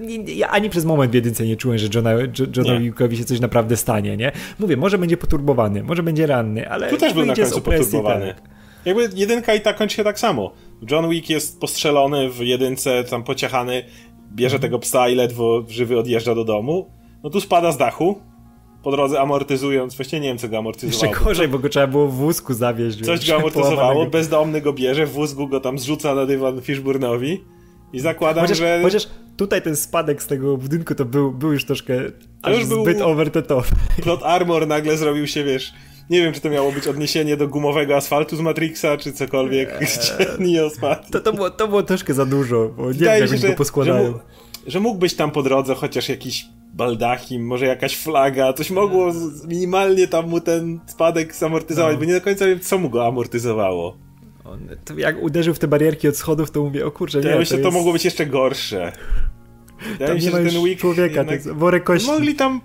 Nie, 0.02 0.18
ja 0.18 0.50
ani 0.50 0.70
przez 0.70 0.86
moment 0.86 1.12
w 1.12 1.16
jedynce 1.16 1.46
nie 1.46 1.56
czułem, 1.56 1.78
że 1.78 1.88
Johna, 1.96 2.12
Johnowi 2.58 2.86
Wickowi 2.86 3.18
się 3.18 3.26
coś 3.26 3.40
naprawdę 3.40 3.78
stanie, 3.78 4.18
nie? 4.18 4.32
Mówię, 4.60 4.78
może 4.78 4.98
będzie 4.98 5.18
poturbowany, 5.18 5.84
może 5.84 6.04
będzie 6.04 6.28
ranny, 6.28 6.70
ale... 6.70 6.90
Tu 6.90 6.98
też 6.98 7.14
był 7.14 7.26
na 7.26 7.36
końcu 7.36 7.62
poturbowany. 7.62 8.34
Tak. 8.34 8.50
Jakby 8.86 9.10
jedynka 9.16 9.54
i 9.54 9.62
tak 9.62 9.78
kończy 9.78 9.96
się 9.96 10.04
tak 10.04 10.20
samo. 10.20 10.54
John 10.92 11.10
Wick 11.10 11.30
jest 11.30 11.60
postrzelony 11.60 12.30
w 12.30 12.40
jedynce, 12.40 13.04
tam 13.04 13.24
pociechany, 13.24 13.84
bierze 14.32 14.56
mhm. 14.56 14.62
tego 14.62 14.80
psa 14.80 15.10
i 15.10 15.16
ledwo 15.16 15.66
żywy 15.68 16.00
odjeżdża 16.00 16.36
do 16.36 16.44
domu. 16.46 16.92
No 17.24 17.30
tu 17.30 17.42
spada 17.42 17.72
z 17.72 17.78
dachu, 17.78 18.22
po 18.84 18.92
drodze 18.92 19.22
amortyzując, 19.22 19.96
właściwie 19.96 20.20
nie 20.20 20.28
wiem 20.28 20.38
co 20.38 20.50
go 20.50 20.58
amortyzowało. 20.58 21.14
Jeszcze 21.14 21.26
gorzej, 21.26 21.48
bo 21.48 21.60
go 21.60 21.70
trzeba 21.70 21.88
było 21.88 22.08
w 22.08 22.14
wózku 22.14 22.54
zawieźć. 22.54 23.06
Coś 23.06 23.28
go 23.30 23.36
amortyzowało, 23.40 24.06
bezdomny 24.06 24.62
go 24.62 24.74
bierze, 24.74 25.06
w 25.06 25.12
wózku 25.12 25.48
go 25.48 25.60
tam 25.60 25.80
zrzuca 25.80 26.16
na 26.16 26.26
dywan 26.26 26.62
Fishburnowi 26.62 27.44
i 27.94 28.00
zakładam, 28.00 28.44
chociaż, 28.44 28.58
że... 28.58 28.80
Chociaż 28.84 29.08
tutaj 29.38 29.62
ten 29.62 29.76
spadek 29.76 30.24
z 30.24 30.28
tego 30.28 30.58
budynku 30.58 30.96
to 30.96 31.06
był, 31.06 31.32
był 31.32 31.54
już 31.54 31.66
troszkę 31.66 31.94
Ale 32.42 32.56
już 32.56 32.66
zbyt 32.66 32.98
był... 32.98 33.10
over 33.10 33.32
the 33.32 33.42
top. 33.42 33.66
Plot 34.04 34.24
armor 34.24 34.68
nagle 34.68 34.98
zrobił 34.98 35.28
się, 35.28 35.44
wiesz... 35.44 35.74
Nie 36.10 36.22
wiem, 36.22 36.34
czy 36.34 36.42
to 36.42 36.50
miało 36.50 36.72
być 36.72 36.88
odniesienie 36.88 37.38
do 37.38 37.48
gumowego 37.48 37.96
asfaltu 37.96 38.36
z 38.36 38.40
Matrixa, 38.40 38.98
czy 39.00 39.14
cokolwiek. 39.14 39.82
Eee, 39.82 39.88
to, 41.12 41.20
to, 41.20 41.34
było, 41.34 41.50
to 41.50 41.68
było 41.68 41.84
troszkę 41.84 42.14
za 42.14 42.26
dużo, 42.26 42.70
bo 42.78 42.92
nie 42.92 43.00
wiem, 43.00 43.28
jak 43.28 43.40
się, 43.40 43.48
go 43.48 43.54
poskładają. 43.54 44.06
Że, 44.06 44.12
mógł, 44.12 44.24
że 44.68 44.80
mógł 44.80 45.00
być 45.00 45.14
tam 45.16 45.32
po 45.32 45.44
drodze 45.44 45.76
chociaż 45.76 46.10
jakiś 46.10 46.46
baldachim, 46.74 47.46
może 47.46 47.66
jakaś 47.66 47.98
flaga, 47.98 48.54
coś 48.54 48.72
mogło 48.72 49.12
minimalnie 49.48 50.08
tam 50.08 50.30
mu 50.30 50.42
ten 50.42 50.80
spadek 50.86 51.36
zamortyzować, 51.36 51.94
no. 51.94 52.00
bo 52.00 52.06
nie 52.06 52.14
do 52.14 52.22
końca 52.22 52.46
wiem, 52.46 52.60
co 52.60 52.78
mu 52.78 52.90
go 52.90 53.08
amortyzowało. 53.08 53.98
On, 54.44 54.60
to 54.86 54.98
jak 54.98 55.24
uderzył 55.24 55.54
w 55.54 55.60
te 55.60 55.68
barierki 55.68 56.08
od 56.08 56.18
schodów, 56.18 56.52
to 56.52 56.64
mówię, 56.64 56.86
o 56.86 56.92
kurczę, 56.92 57.22
nie, 57.22 57.30
ja 57.30 57.38
myślę, 57.38 57.58
to, 57.58 57.62
jest... 57.62 57.72
to 57.74 57.78
mogło 57.78 57.94
być 57.94 58.06
jeszcze 58.06 58.26
gorsze. 58.26 58.92
Wydaje 59.92 60.16
mi 60.16 60.22
się, 60.22 60.32
że 60.32 60.44
ten 60.44 60.58
week 60.58 60.80
człowieka, 60.80 61.20
jednak... 61.20 61.42
worek 61.42 61.84
kości. 61.84 62.08
Mogli 62.08 62.36
tam 62.36 62.62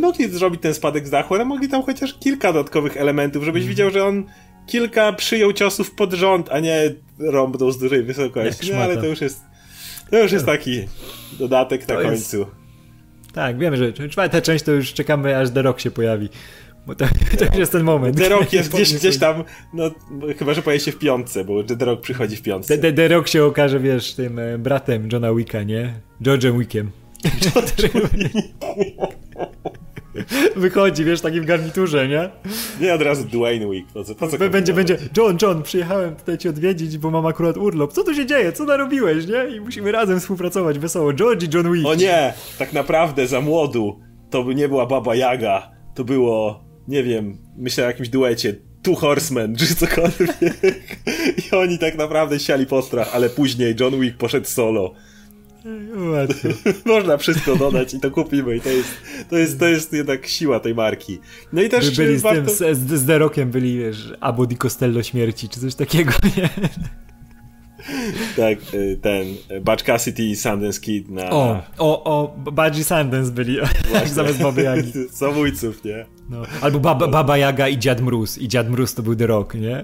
mogli 0.00 0.28
zrobić 0.28 0.60
ten 0.60 0.74
spadek 0.74 1.06
z 1.06 1.10
dachu, 1.10 1.34
ale 1.34 1.44
mogli 1.44 1.68
tam 1.68 1.82
chociaż 1.82 2.18
kilka 2.18 2.52
dodatkowych 2.52 2.96
elementów, 2.96 3.44
żebyś 3.44 3.62
mm. 3.62 3.68
widział, 3.68 3.90
że 3.90 4.04
on 4.04 4.24
kilka 4.66 5.12
przyjął 5.12 5.52
ciosów 5.52 5.90
pod 5.90 6.12
rząd, 6.12 6.48
a 6.52 6.60
nie 6.60 6.94
rąbnął 7.18 7.70
z 7.70 7.78
dużej 7.78 8.02
wysokości. 8.02 8.72
No 8.72 8.78
ale 8.78 8.96
to 8.96 9.06
już 9.06 9.20
jest 9.20 9.40
to 10.10 10.18
już 10.18 10.32
jest 10.32 10.46
taki 10.46 10.84
dodatek 11.38 11.88
na 11.88 11.94
to 11.94 12.02
końcu. 12.02 12.38
Jest... 12.38 12.63
Tak, 13.34 13.58
wiemy, 13.58 13.76
że 13.76 13.92
czwarta 13.92 14.40
część 14.40 14.64
to 14.64 14.72
już 14.72 14.92
czekamy, 14.92 15.38
aż 15.38 15.50
The 15.50 15.62
Rock 15.62 15.80
się 15.80 15.90
pojawi. 15.90 16.28
Bo 16.86 16.94
to, 16.94 17.04
to 17.38 17.44
już 17.44 17.56
jest 17.56 17.72
ten 17.72 17.82
moment. 17.82 18.16
The 18.16 18.28
Rock 18.28 18.52
jest 18.52 18.70
gdzieś, 18.74 18.94
gdzieś 18.94 19.18
tam, 19.18 19.44
no 19.72 19.90
chyba, 20.38 20.54
że 20.54 20.62
pojawi 20.62 20.84
się 20.84 20.92
w 20.92 20.98
piątce, 20.98 21.44
bo 21.44 21.64
The 21.64 21.84
Rock 21.84 22.02
przychodzi 22.02 22.36
w 22.36 22.42
piątce. 22.42 22.78
The, 22.78 22.92
The 22.92 23.08
Rock 23.08 23.28
się 23.28 23.44
okaże, 23.44 23.80
wiesz, 23.80 24.14
tym 24.14 24.38
e, 24.38 24.58
bratem 24.58 25.08
Johna 25.12 25.34
Wicka, 25.34 25.62
nie? 25.62 25.94
George'em 26.22 26.58
Wickiem. 26.58 26.90
wychodzi, 30.56 31.04
wiesz, 31.04 31.20
takim 31.20 31.44
garniturze, 31.44 32.08
nie? 32.08 32.30
Nie 32.80 32.94
od 32.94 33.02
razu 33.02 33.24
Dwayne 33.24 33.70
Wick. 33.70 33.92
Po 33.92 34.04
co, 34.04 34.14
po 34.14 34.28
co 34.28 34.38
będzie, 34.38 34.72
będzie, 34.72 34.98
John, 35.16 35.38
John, 35.42 35.62
przyjechałem 35.62 36.16
tutaj 36.16 36.38
cię 36.38 36.50
odwiedzić, 36.50 36.98
bo 36.98 37.10
mam 37.10 37.26
akurat 37.26 37.56
urlop. 37.56 37.92
Co 37.92 38.04
tu 38.04 38.14
się 38.14 38.26
dzieje? 38.26 38.52
Co 38.52 38.64
narobiłeś, 38.64 39.26
nie? 39.26 39.56
I 39.56 39.60
musimy 39.60 39.92
razem 39.92 40.20
współpracować 40.20 40.78
wesoło. 40.78 41.12
George 41.12 41.42
i 41.42 41.56
John 41.56 41.72
Wick. 41.72 41.86
O 41.86 41.94
nie, 41.94 42.34
tak 42.58 42.72
naprawdę 42.72 43.26
za 43.26 43.40
młodu 43.40 44.00
to 44.30 44.44
by 44.44 44.54
nie 44.54 44.68
była 44.68 44.86
Baba 44.86 45.14
Jaga. 45.14 45.70
To 45.94 46.04
było, 46.04 46.64
nie 46.88 47.02
wiem, 47.02 47.38
myślę 47.56 47.84
o 47.84 47.86
jakimś 47.86 48.08
duecie. 48.08 48.54
Two 48.82 48.94
Horsemen, 48.94 49.56
czy 49.56 49.74
cokolwiek. 49.74 50.36
I 51.52 51.54
oni 51.54 51.78
tak 51.78 51.96
naprawdę 51.96 52.40
siali 52.40 52.66
postrach, 52.66 53.10
ale 53.14 53.30
później 53.30 53.74
John 53.80 54.00
Wick 54.00 54.16
poszedł 54.16 54.46
solo. 54.46 54.94
Można 56.84 57.16
wszystko 57.16 57.56
dodać 57.56 57.94
i 57.94 58.00
to 58.00 58.10
kupimy 58.10 58.56
i 58.56 58.60
to 58.60 58.68
jest, 58.68 58.90
to 59.30 59.36
jest, 59.36 59.58
to 59.58 59.68
jest 59.68 59.92
jednak 59.92 60.26
siła 60.26 60.60
tej 60.60 60.74
marki. 60.74 61.18
No 61.52 61.62
i 61.62 61.68
też 61.68 61.90
By 61.90 62.04
byli 62.04 62.18
z 62.18 62.22
warto... 62.22 62.54
tym, 62.54 62.74
z, 62.74 62.88
z 62.88 63.06
The 63.06 63.18
Rockiem 63.18 63.50
byli, 63.50 63.78
wiesz, 63.78 64.12
Abu 64.20 64.46
Di 64.46 64.56
Costello 64.56 65.02
śmierci, 65.02 65.48
czy 65.48 65.60
coś 65.60 65.74
takiego, 65.74 66.12
nie? 66.36 66.48
tak, 68.36 68.74
y, 68.74 68.98
ten 69.02 69.26
Butch 69.64 69.84
Cassidy 69.84 70.22
i 70.22 70.36
Sundance 70.36 70.80
Kid 70.80 71.10
na... 71.10 71.30
O, 71.30 71.62
o, 71.78 72.04
o, 72.04 72.36
Budge 72.36 72.78
i 72.78 72.84
Sundance 72.84 73.32
byli 73.32 73.58
zamiast 74.06 74.42
Baby 74.42 74.62
Jagi. 74.62 74.92
Samójców, 75.10 75.84
nie? 75.84 76.06
No. 76.30 76.42
Albo 76.60 76.80
Baba, 76.80 77.08
Baba 77.08 77.38
Jaga 77.38 77.68
i 77.68 77.78
Dziad 77.78 78.00
Mróz. 78.00 78.38
I 78.38 78.48
Dziad 78.48 78.70
Mróz 78.70 78.94
to 78.94 79.02
był 79.02 79.16
The 79.16 79.26
Rock, 79.26 79.54
nie? 79.54 79.82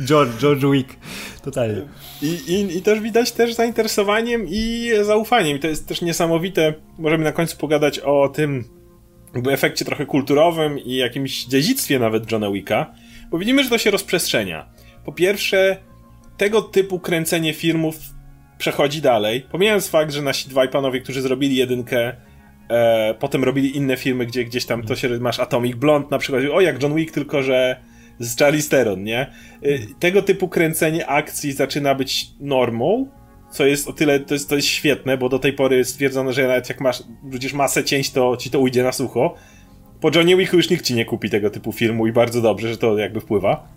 George, 0.00 0.40
George 0.40 0.64
Wick. 0.72 0.96
Totalnie. 1.42 1.82
I, 2.22 2.26
i, 2.26 2.76
I 2.76 2.82
też 2.82 3.00
widać 3.00 3.32
też 3.32 3.54
zainteresowaniem 3.54 4.46
i 4.48 4.90
zaufaniem. 5.02 5.56
I 5.56 5.60
to 5.60 5.68
jest 5.68 5.88
też 5.88 6.02
niesamowite. 6.02 6.74
Możemy 6.98 7.24
na 7.24 7.32
końcu 7.32 7.56
pogadać 7.56 7.98
o 7.98 8.28
tym 8.28 8.64
jakby 9.34 9.52
efekcie 9.52 9.84
trochę 9.84 10.06
kulturowym 10.06 10.78
i 10.78 10.96
jakimś 10.96 11.44
dziedzictwie 11.44 11.98
nawet 11.98 12.32
Johna 12.32 12.50
Wicka, 12.50 12.94
bo 13.30 13.38
widzimy, 13.38 13.64
że 13.64 13.70
to 13.70 13.78
się 13.78 13.90
rozprzestrzenia. 13.90 14.66
Po 15.04 15.12
pierwsze, 15.12 15.76
tego 16.36 16.62
typu 16.62 17.00
kręcenie 17.00 17.54
filmów 17.54 17.96
przechodzi 18.58 19.00
dalej. 19.00 19.46
Pomijając 19.50 19.88
fakt, 19.88 20.12
że 20.12 20.22
nasi 20.22 20.48
dwaj 20.48 20.68
panowie, 20.68 21.00
którzy 21.00 21.22
zrobili 21.22 21.56
jedynkę, 21.56 22.12
e, 22.68 23.14
potem 23.14 23.44
robili 23.44 23.76
inne 23.76 23.96
filmy, 23.96 24.26
gdzie 24.26 24.44
gdzieś 24.44 24.66
tam 24.66 24.82
to 24.82 24.96
się 24.96 25.08
masz 25.08 25.40
Atomic 25.40 25.76
Blonde 25.76 26.08
na 26.10 26.18
przykład, 26.18 26.42
o 26.52 26.60
jak 26.60 26.82
John 26.82 26.94
Wick, 26.94 27.14
tylko 27.14 27.42
że 27.42 27.76
z 28.18 28.38
Charlie 28.38 28.62
Steron, 28.62 29.04
nie? 29.04 29.26
Y, 29.64 29.86
tego 29.98 30.22
typu 30.22 30.48
kręcenie 30.48 31.06
akcji 31.06 31.52
zaczyna 31.52 31.94
być 31.94 32.30
normą, 32.40 33.06
co 33.50 33.66
jest 33.66 33.88
o 33.88 33.92
tyle, 33.92 34.20
to 34.20 34.34
jest, 34.34 34.48
to 34.48 34.56
jest 34.56 34.68
świetne, 34.68 35.18
bo 35.18 35.28
do 35.28 35.38
tej 35.38 35.52
pory 35.52 35.84
stwierdzono, 35.84 36.32
że 36.32 36.48
nawet 36.48 36.68
jak 36.68 36.80
masz 36.80 37.02
wrzucisz 37.24 37.52
masę 37.52 37.84
cięć, 37.84 38.10
to 38.10 38.36
ci 38.36 38.50
to 38.50 38.60
ujdzie 38.60 38.82
na 38.82 38.92
sucho. 38.92 39.34
Po 40.00 40.10
Johnny 40.14 40.36
Wicku 40.36 40.56
już 40.56 40.70
nikt 40.70 40.84
ci 40.84 40.94
nie 40.94 41.04
kupi 41.04 41.30
tego 41.30 41.50
typu 41.50 41.72
filmu 41.72 42.06
i 42.06 42.12
bardzo 42.12 42.42
dobrze, 42.42 42.68
że 42.68 42.76
to 42.76 42.98
jakby 42.98 43.20
wpływa. 43.20 43.68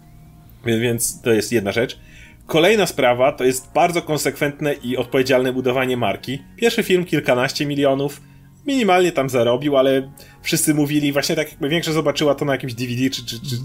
Więc 0.65 1.21
to 1.21 1.33
jest 1.33 1.51
jedna 1.51 1.71
rzecz. 1.71 1.99
Kolejna 2.45 2.85
sprawa 2.85 3.31
to 3.31 3.43
jest 3.43 3.71
bardzo 3.73 4.01
konsekwentne 4.01 4.73
i 4.73 4.97
odpowiedzialne 4.97 5.53
budowanie 5.53 5.97
marki. 5.97 6.39
Pierwszy 6.55 6.83
film 6.83 7.05
kilkanaście 7.05 7.65
milionów, 7.65 8.21
minimalnie 8.67 9.11
tam 9.11 9.29
zarobił, 9.29 9.77
ale 9.77 10.11
wszyscy 10.41 10.73
mówili, 10.73 11.11
właśnie 11.11 11.35
tak 11.35 11.51
jakby 11.51 11.69
większość 11.69 11.95
zobaczyła 11.95 12.35
to 12.35 12.45
na 12.45 12.51
jakimś 12.51 12.73
DVD, 12.73 13.09
czy, 13.09 13.25
czy, 13.25 13.39
czy 13.39 13.55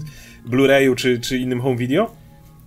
Blu-rayu, 0.49 0.95
czy, 0.95 1.19
czy 1.19 1.37
innym 1.37 1.61
home 1.61 1.77
video. 1.77 2.15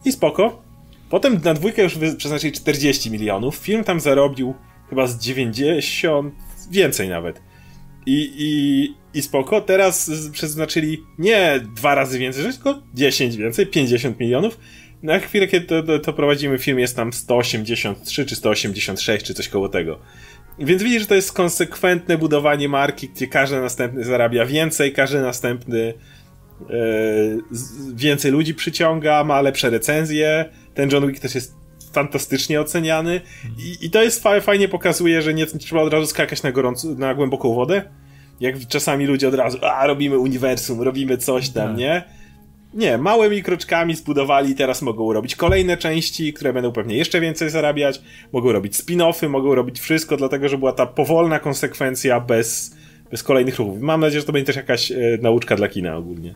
I 0.05 0.12
spoko. 0.12 0.62
Potem 1.11 1.41
na 1.45 1.55
dwójkę 1.55 1.82
już 1.82 1.99
przeznaczyli 2.16 2.53
40 2.53 3.11
milionów. 3.11 3.57
Film 3.57 3.85
tam 3.85 4.01
zarobił 4.01 4.55
chyba 4.91 5.07
z 5.07 5.18
90, 5.18 6.35
więcej 6.70 7.09
nawet. 7.09 7.43
I, 8.07 8.32
i, 8.39 9.18
i 9.18 9.22
spoko. 9.22 9.61
Teraz 9.61 10.11
przeznaczyli 10.32 11.03
nie 11.18 11.61
dwa 11.76 11.95
razy 11.95 12.18
więcej, 12.18 12.45
tylko 12.45 12.82
10 12.95 13.37
więcej, 13.37 13.66
50 13.66 14.20
milionów. 14.20 14.59
Na 15.03 15.18
chwilę, 15.18 15.47
kiedy 15.47 15.66
to, 15.66 15.82
to, 15.82 15.99
to 15.99 16.12
prowadzimy 16.12 16.59
film, 16.59 16.78
jest 16.78 16.97
tam 16.97 17.12
183 17.12 18.26
czy 18.26 18.37
186, 18.37 19.24
czy 19.24 19.35
coś 19.35 19.49
koło 19.49 19.68
tego. 19.68 19.99
Więc 20.59 20.82
widzisz, 20.82 21.00
że 21.00 21.09
to 21.09 21.14
jest 21.14 21.32
konsekwentne 21.32 22.18
budowanie 22.18 22.68
marki, 22.68 23.09
gdzie 23.09 23.26
każdy 23.26 23.61
następny 23.61 24.05
zarabia 24.05 24.46
więcej, 24.46 24.92
każdy 24.92 25.20
następny 25.20 25.94
e, 26.70 26.74
więcej 27.94 28.32
ludzi 28.32 28.55
przyciąga, 28.55 29.24
ma 29.24 29.40
lepsze 29.40 29.70
recenzje. 29.70 30.44
Ten 30.74 30.90
John 30.90 31.07
Wick 31.07 31.20
też 31.20 31.34
jest 31.34 31.55
fantastycznie 31.92 32.61
oceniany 32.61 33.20
i, 33.59 33.86
i 33.86 33.90
to 33.90 34.02
jest 34.02 34.24
fajnie 34.42 34.68
pokazuje, 34.68 35.22
że 35.22 35.34
nie, 35.34 35.46
nie 35.55 35.61
trzeba 35.61 35.82
od 35.82 35.92
razu 35.92 36.07
skakać 36.07 36.42
na, 36.42 36.52
gorąco, 36.52 36.88
na 36.88 37.14
głęboką 37.14 37.55
wodę. 37.55 37.82
Jak 38.40 38.66
czasami 38.68 39.07
ludzie 39.07 39.28
od 39.28 39.34
razu, 39.34 39.59
a 39.62 39.86
robimy 39.86 40.18
uniwersum, 40.18 40.82
robimy 40.82 41.16
coś 41.18 41.50
tam, 41.50 41.68
tak. 41.68 41.76
nie? 41.76 42.05
Nie, 42.75 42.99
małymi 42.99 43.43
kroczkami 43.43 43.95
zbudowali 43.95 44.55
teraz 44.55 44.83
mogą 44.83 45.12
robić 45.12 45.37
kolejne 45.37 45.77
części, 45.77 46.33
które 46.33 46.53
będą 46.53 46.72
pewnie 46.72 46.97
jeszcze 46.97 47.20
więcej 47.20 47.51
zarabiać, 47.51 48.01
mogą 48.33 48.53
robić 48.53 48.75
spin-offy, 48.75 49.29
mogą 49.29 49.55
robić 49.55 49.81
wszystko, 49.81 50.16
dlatego 50.16 50.49
że 50.49 50.59
była 50.59 50.72
ta 50.72 50.87
powolna 50.87 51.39
konsekwencja 51.39 52.20
bez, 52.20 52.77
bez 53.11 53.22
kolejnych 53.22 53.59
ruchów. 53.59 53.81
Mam 53.81 54.01
nadzieję, 54.01 54.20
że 54.20 54.27
to 54.27 54.33
będzie 54.33 54.47
też 54.47 54.57
jakaś 54.57 54.93
e, 54.93 54.97
nauczka 55.22 55.57
dla 55.57 55.68
kina 55.68 55.97
ogólnie. 55.97 56.35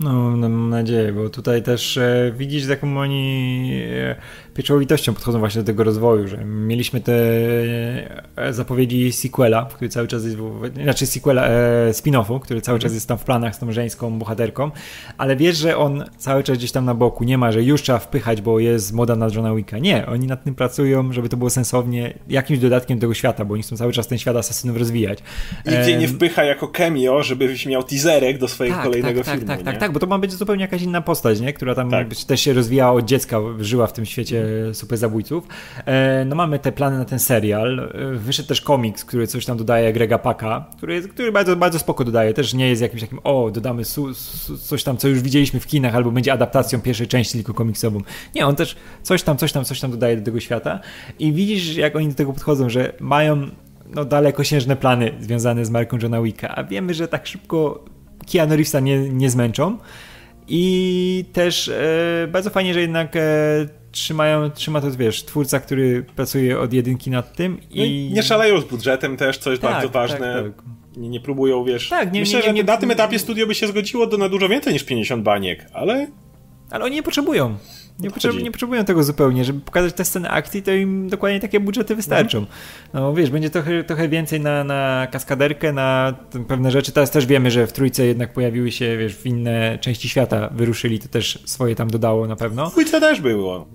No, 0.00 0.12
mam 0.36 0.70
nadzieję, 0.70 1.12
bo 1.12 1.28
tutaj 1.28 1.62
też 1.62 1.96
e, 1.96 2.32
widzisz, 2.36 2.62
z 2.62 2.68
jaką 2.68 2.98
oni 2.98 3.70
e, 3.92 4.16
pieczołowitością 4.54 5.14
podchodzą 5.14 5.38
właśnie 5.38 5.60
do 5.62 5.66
tego 5.66 5.84
rozwoju, 5.84 6.28
że 6.28 6.44
mieliśmy 6.44 7.00
te 7.00 7.12
e, 8.36 8.52
zapowiedzi 8.52 9.12
sequela, 9.12 9.68
który 9.74 9.88
cały 9.88 10.08
czas 10.08 10.24
jest, 10.24 10.36
znaczy 10.82 11.06
sequela, 11.06 11.46
e, 11.46 11.90
spin-offu, 11.90 12.40
który 12.40 12.60
cały 12.60 12.78
czas 12.78 12.94
jest 12.94 13.08
tam 13.08 13.18
w 13.18 13.24
planach 13.24 13.54
z 13.54 13.58
tą 13.58 13.72
żeńską 13.72 14.18
bohaterką, 14.18 14.70
ale 15.18 15.36
wiesz, 15.36 15.56
że 15.56 15.76
on 15.76 16.04
cały 16.16 16.42
czas 16.42 16.58
gdzieś 16.58 16.72
tam 16.72 16.84
na 16.84 16.94
boku, 16.94 17.24
nie 17.24 17.38
ma, 17.38 17.52
że 17.52 17.62
już 17.62 17.82
trzeba 17.82 17.98
wpychać, 17.98 18.40
bo 18.40 18.58
jest 18.58 18.92
moda 18.92 19.16
na 19.16 19.26
Johna 19.34 19.54
Wicka. 19.54 19.78
Nie, 19.78 20.06
oni 20.06 20.26
nad 20.26 20.44
tym 20.44 20.54
pracują, 20.54 21.12
żeby 21.12 21.28
to 21.28 21.36
było 21.36 21.50
sensownie, 21.50 22.14
jakimś 22.28 22.58
dodatkiem 22.58 22.98
do 22.98 23.00
tego 23.00 23.14
świata, 23.14 23.44
bo 23.44 23.54
oni 23.54 23.62
chcą 23.62 23.76
cały 23.76 23.92
czas 23.92 24.06
ten 24.06 24.18
świat 24.18 24.36
asasynów 24.36 24.76
rozwijać. 24.76 25.18
Nigdzie 25.66 25.96
nie 25.96 26.08
wpycha 26.08 26.44
jako 26.44 26.68
cameo, 26.68 27.22
żebyś 27.22 27.66
miał 27.66 27.82
teaserek 27.82 28.38
do 28.38 28.48
swojego 28.48 28.76
tak, 28.76 28.84
kolejnego 28.84 29.24
tak, 29.24 29.34
filmu. 29.34 29.46
Tak, 29.46 29.62
tak, 29.62 29.64
tak, 29.64 29.78
tak, 29.80 29.87
bo 29.92 30.00
to 30.00 30.06
ma 30.06 30.18
być 30.18 30.32
zupełnie 30.32 30.62
jakaś 30.62 30.82
inna 30.82 31.00
postać, 31.00 31.40
nie? 31.40 31.52
która 31.52 31.74
tam 31.74 31.90
tak. 31.90 32.14
też 32.26 32.40
się 32.40 32.52
rozwijała 32.52 32.92
od 32.92 33.04
dziecka, 33.04 33.38
żyła 33.60 33.86
w 33.86 33.92
tym 33.92 34.06
świecie 34.06 34.44
super 34.72 34.98
zabójców. 34.98 35.44
E, 35.86 36.24
no 36.24 36.36
mamy 36.36 36.58
te 36.58 36.72
plany 36.72 36.98
na 36.98 37.04
ten 37.04 37.18
serial. 37.18 37.80
E, 37.80 38.14
wyszedł 38.14 38.48
też 38.48 38.60
komiks, 38.60 39.04
który 39.04 39.26
coś 39.26 39.44
tam 39.44 39.56
dodaje 39.56 39.92
Grega 39.92 40.18
Paka, 40.18 40.66
który, 40.76 41.02
który 41.02 41.32
bardzo, 41.32 41.56
bardzo 41.56 41.78
spoko 41.78 42.04
dodaje. 42.04 42.34
Też 42.34 42.54
nie 42.54 42.68
jest 42.68 42.82
jakimś 42.82 43.00
takim, 43.00 43.18
o, 43.24 43.50
dodamy 43.50 43.84
su, 43.84 44.14
su, 44.14 44.58
coś 44.58 44.84
tam, 44.84 44.96
co 44.96 45.08
już 45.08 45.20
widzieliśmy 45.20 45.60
w 45.60 45.66
kinach, 45.66 45.94
albo 45.94 46.10
będzie 46.10 46.32
adaptacją 46.32 46.80
pierwszej 46.80 47.06
części 47.06 47.32
tylko 47.32 47.54
komiksową. 47.54 48.00
Nie, 48.34 48.46
on 48.46 48.56
też 48.56 48.76
coś 49.02 49.22
tam, 49.22 49.36
coś 49.36 49.52
tam, 49.52 49.64
coś 49.64 49.80
tam 49.80 49.90
dodaje 49.90 50.16
do 50.16 50.24
tego 50.24 50.40
świata. 50.40 50.80
I 51.18 51.32
widzisz, 51.32 51.76
jak 51.76 51.96
oni 51.96 52.08
do 52.08 52.14
tego 52.14 52.32
podchodzą, 52.32 52.68
że 52.68 52.92
mają 53.00 53.46
no, 53.94 54.04
dalekosiężne 54.04 54.76
plany 54.76 55.12
związane 55.20 55.64
z 55.64 55.70
marką 55.70 55.98
Johna 56.02 56.22
Wicka, 56.22 56.48
a 56.56 56.64
wiemy, 56.64 56.94
że 56.94 57.08
tak 57.08 57.26
szybko 57.26 57.84
Keanu 58.32 58.50
Reevesa 58.50 58.80
nie, 58.80 58.98
nie 58.98 59.30
zmęczą. 59.30 59.78
I 60.48 61.24
też 61.32 61.68
e, 61.68 62.28
bardzo 62.32 62.50
fajnie, 62.50 62.74
że 62.74 62.80
jednak 62.80 63.16
e, 63.16 63.20
trzymają, 63.92 64.50
trzyma 64.50 64.80
to, 64.80 64.90
wiesz, 64.90 65.24
twórca, 65.24 65.60
który 65.60 66.02
pracuje 66.16 66.60
od 66.60 66.72
jedynki 66.72 67.10
nad 67.10 67.36
tym 67.36 67.58
no 67.74 67.84
i... 67.84 68.10
nie 68.12 68.22
szaleją 68.22 68.60
z 68.60 68.64
budżetem 68.64 69.16
też, 69.16 69.38
co 69.38 69.50
jest 69.50 69.62
tak, 69.62 69.72
bardzo 69.72 69.88
ważne. 69.88 70.42
Tak, 70.44 70.56
tak. 70.56 70.64
Nie, 70.96 71.08
nie, 71.08 71.20
próbują, 71.20 71.64
wiesz... 71.64 71.88
Tak, 71.88 72.12
nie, 72.12 72.20
Myślę, 72.20 72.52
nie, 72.52 72.56
że 72.56 72.64
na 72.64 72.76
tym 72.76 72.90
etapie 72.90 73.18
studio 73.18 73.46
by 73.46 73.54
się 73.54 73.66
zgodziło 73.66 74.06
do, 74.06 74.16
na 74.16 74.28
dużo 74.28 74.48
więcej 74.48 74.72
niż 74.72 74.84
50 74.84 75.22
baniek, 75.22 75.66
ale... 75.72 76.06
Ale 76.70 76.84
oni 76.84 76.94
nie 76.94 77.02
potrzebują. 77.02 77.56
Nie, 78.00 78.10
potrzebują, 78.10 78.44
nie 78.44 78.50
potrzebują 78.50 78.84
tego 78.84 79.02
zupełnie. 79.04 79.44
Żeby 79.44 79.60
pokazać 79.60 79.94
te 79.94 80.04
sceny 80.04 80.30
akcji, 80.30 80.62
to 80.62 80.72
im 80.72 81.08
dokładnie 81.08 81.40
takie 81.40 81.60
budżety 81.60 81.96
wystarczą. 81.96 82.46
No 82.94 83.14
wiesz, 83.14 83.30
będzie 83.30 83.50
trochę, 83.50 83.84
trochę 83.84 84.08
więcej 84.08 84.40
na, 84.40 84.64
na 84.64 85.08
kaskaderkę, 85.12 85.72
na 85.72 86.14
pewne 86.48 86.70
rzeczy. 86.70 86.92
Teraz 86.92 87.10
też 87.10 87.26
wiemy, 87.26 87.50
że 87.50 87.66
w 87.66 87.72
trójce 87.72 88.06
jednak 88.06 88.32
pojawiły 88.32 88.72
się, 88.72 88.96
wiesz, 88.96 89.16
w 89.16 89.26
inne 89.26 89.78
części 89.80 90.08
świata 90.08 90.48
wyruszyli, 90.52 90.98
to 90.98 91.08
też 91.08 91.42
swoje 91.44 91.74
tam 91.74 91.90
dodało 91.90 92.26
na 92.26 92.36
pewno. 92.36 92.70
W 92.70 92.72
trójce 92.72 93.00
też 93.00 93.20
było. 93.20 93.66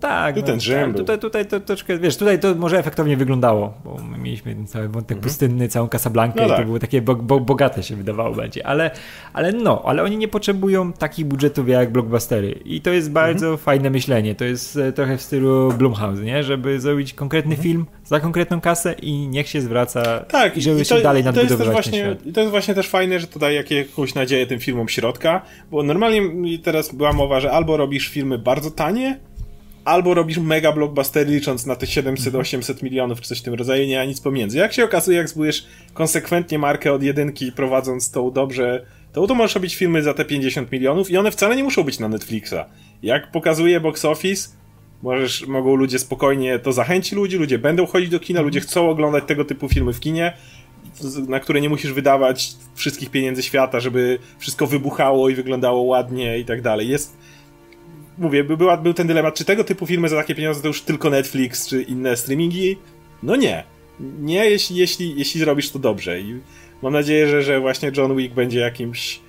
Tak. 0.00 0.34
Tu 0.34 0.40
no, 0.40 0.46
ten 0.46 0.60
dżem 0.60 0.90
tak, 0.90 0.96
Tutaj, 0.96 1.18
tutaj 1.18 1.46
to 1.46 1.60
troszkę, 1.60 1.98
wiesz, 1.98 2.16
tutaj 2.16 2.40
to 2.40 2.54
może 2.54 2.78
efektownie 2.78 3.16
wyglądało, 3.16 3.74
bo 3.84 3.96
my 4.10 4.18
mieliśmy 4.18 4.54
ten 4.54 4.66
cały 4.66 4.88
wątek 4.88 5.16
mhm. 5.16 5.22
pustynny, 5.22 5.68
całą 5.68 5.88
Casablankę 5.88 6.40
no 6.40 6.46
i 6.46 6.48
tak. 6.48 6.58
to 6.58 6.64
było 6.64 6.78
takie 6.78 7.02
bo, 7.02 7.14
bo, 7.14 7.40
bogate 7.40 7.82
się 7.82 7.96
wydawało 7.96 8.34
będzie, 8.34 8.66
ale, 8.66 8.90
ale 9.32 9.52
no, 9.52 9.82
ale 9.84 10.02
oni 10.02 10.16
nie 10.16 10.28
potrzebują 10.28 10.92
takich 10.92 11.26
budżetów 11.26 11.68
jak 11.68 11.92
blockbustery 11.92 12.50
i 12.64 12.80
to 12.80 12.90
jest 12.90 13.10
bardzo 13.12 13.46
mhm. 13.46 13.58
fajne 13.58 13.90
myślenie, 13.90 14.34
to 14.34 14.44
jest 14.44 14.76
e, 14.76 14.92
trochę 14.92 15.16
w 15.16 15.22
stylu 15.22 15.72
Blumhouse, 15.72 16.20
nie, 16.20 16.42
żeby 16.42 16.80
zrobić 16.80 17.14
konkretny 17.14 17.54
mhm. 17.54 17.62
film 17.62 17.86
za 18.04 18.20
konkretną 18.20 18.60
kasę 18.60 18.92
i 18.92 19.28
niech 19.28 19.48
się 19.48 19.60
zwraca 19.60 20.18
tak, 20.18 20.56
i 20.56 20.62
żeby 20.62 20.80
i 20.80 20.84
to, 20.84 20.96
się 20.96 21.02
dalej 21.02 21.24
nadbudowywać 21.24 21.66
ten 21.66 21.72
właśnie, 21.72 22.16
I 22.24 22.32
to 22.32 22.40
jest 22.40 22.50
właśnie 22.50 22.74
też 22.74 22.88
fajne, 22.88 23.20
że 23.20 23.26
to 23.26 23.38
daje 23.38 23.64
jakąś 23.70 24.14
nadzieję 24.14 24.46
tym 24.46 24.60
filmom 24.60 24.88
środka, 24.88 25.42
bo 25.70 25.82
normalnie 25.82 26.22
teraz 26.58 26.94
była 26.94 27.12
mowa, 27.12 27.40
że 27.40 27.52
albo 27.52 27.76
robisz 27.76 28.08
filmy 28.08 28.38
bardzo 28.38 28.70
tanie, 28.70 29.20
albo 29.90 30.14
robisz 30.14 30.38
mega 30.38 30.72
blockbuster 30.72 31.28
licząc 31.28 31.66
na 31.66 31.76
te 31.76 31.86
700-800 31.86 32.56
mhm. 32.56 32.78
milionów 32.82 33.20
czy 33.20 33.28
coś 33.28 33.38
w 33.38 33.42
tym 33.42 33.54
rodzaju, 33.54 33.86
nie 33.86 33.98
ma 33.98 34.04
nic 34.04 34.20
pomiędzy. 34.20 34.58
Jak 34.58 34.72
się 34.72 34.84
okazuje, 34.84 35.18
jak 35.18 35.28
zbudujesz 35.28 35.66
konsekwentnie 35.94 36.58
markę 36.58 36.92
od 36.92 37.02
jedynki 37.02 37.52
prowadząc 37.52 38.10
tą 38.10 38.30
dobrze, 38.30 38.86
to, 39.12 39.26
to 39.26 39.34
możesz 39.34 39.54
robić 39.54 39.76
filmy 39.76 40.02
za 40.02 40.14
te 40.14 40.24
50 40.24 40.72
milionów 40.72 41.10
i 41.10 41.16
one 41.16 41.30
wcale 41.30 41.56
nie 41.56 41.64
muszą 41.64 41.82
być 41.82 41.98
na 41.98 42.08
Netflixa. 42.08 42.54
Jak 43.02 43.30
pokazuje 43.30 43.80
box 43.80 44.04
office, 44.04 44.48
możesz, 45.02 45.46
mogą 45.46 45.74
ludzie 45.74 45.98
spokojnie, 45.98 46.58
to 46.58 46.72
zachęci 46.72 47.16
ludzi, 47.16 47.36
ludzie 47.36 47.58
będą 47.58 47.86
chodzić 47.86 48.10
do 48.10 48.20
kina, 48.20 48.40
ludzie 48.40 48.60
chcą 48.60 48.90
oglądać 48.90 49.24
tego 49.26 49.44
typu 49.44 49.68
filmy 49.68 49.92
w 49.92 50.00
kinie, 50.00 50.32
na 51.28 51.40
które 51.40 51.60
nie 51.60 51.68
musisz 51.68 51.92
wydawać 51.92 52.52
wszystkich 52.74 53.10
pieniędzy 53.10 53.42
świata, 53.42 53.80
żeby 53.80 54.18
wszystko 54.38 54.66
wybuchało 54.66 55.28
i 55.28 55.34
wyglądało 55.34 55.82
ładnie 55.82 56.38
i 56.38 56.44
tak 56.44 56.62
dalej. 56.62 56.88
Jest, 56.88 57.16
mówię, 58.20 58.44
by 58.44 58.56
była, 58.56 58.76
był 58.76 58.94
ten 58.94 59.06
dylemat, 59.06 59.34
czy 59.34 59.44
tego 59.44 59.64
typu 59.64 59.86
filmy 59.86 60.08
za 60.08 60.16
takie 60.16 60.34
pieniądze 60.34 60.62
to 60.62 60.68
już 60.68 60.82
tylko 60.82 61.10
Netflix, 61.10 61.68
czy 61.68 61.82
inne 61.82 62.16
streamingi? 62.16 62.76
No 63.22 63.36
nie. 63.36 63.64
Nie, 64.20 64.50
jeśli, 64.50 64.76
jeśli, 64.76 65.14
jeśli 65.18 65.40
zrobisz 65.40 65.70
to 65.70 65.78
dobrze. 65.78 66.20
I 66.20 66.40
mam 66.82 66.92
nadzieję, 66.92 67.28
że, 67.28 67.42
że 67.42 67.60
właśnie 67.60 67.92
John 67.96 68.16
Wick 68.16 68.34
będzie 68.34 68.60
jakimś... 68.60 69.20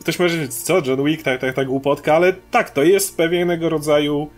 Ktoś 0.00 0.18
może 0.18 0.34
powiedzieć, 0.34 0.56
co, 0.56 0.82
John 0.86 1.04
Wick, 1.04 1.22
tak, 1.22 1.40
tak, 1.40 1.54
tak 1.54 1.66
głupotka, 1.66 2.14
ale 2.14 2.32
tak, 2.50 2.70
to 2.70 2.82
jest 2.82 3.16
pewnego 3.16 3.68
rodzaju 3.68 4.30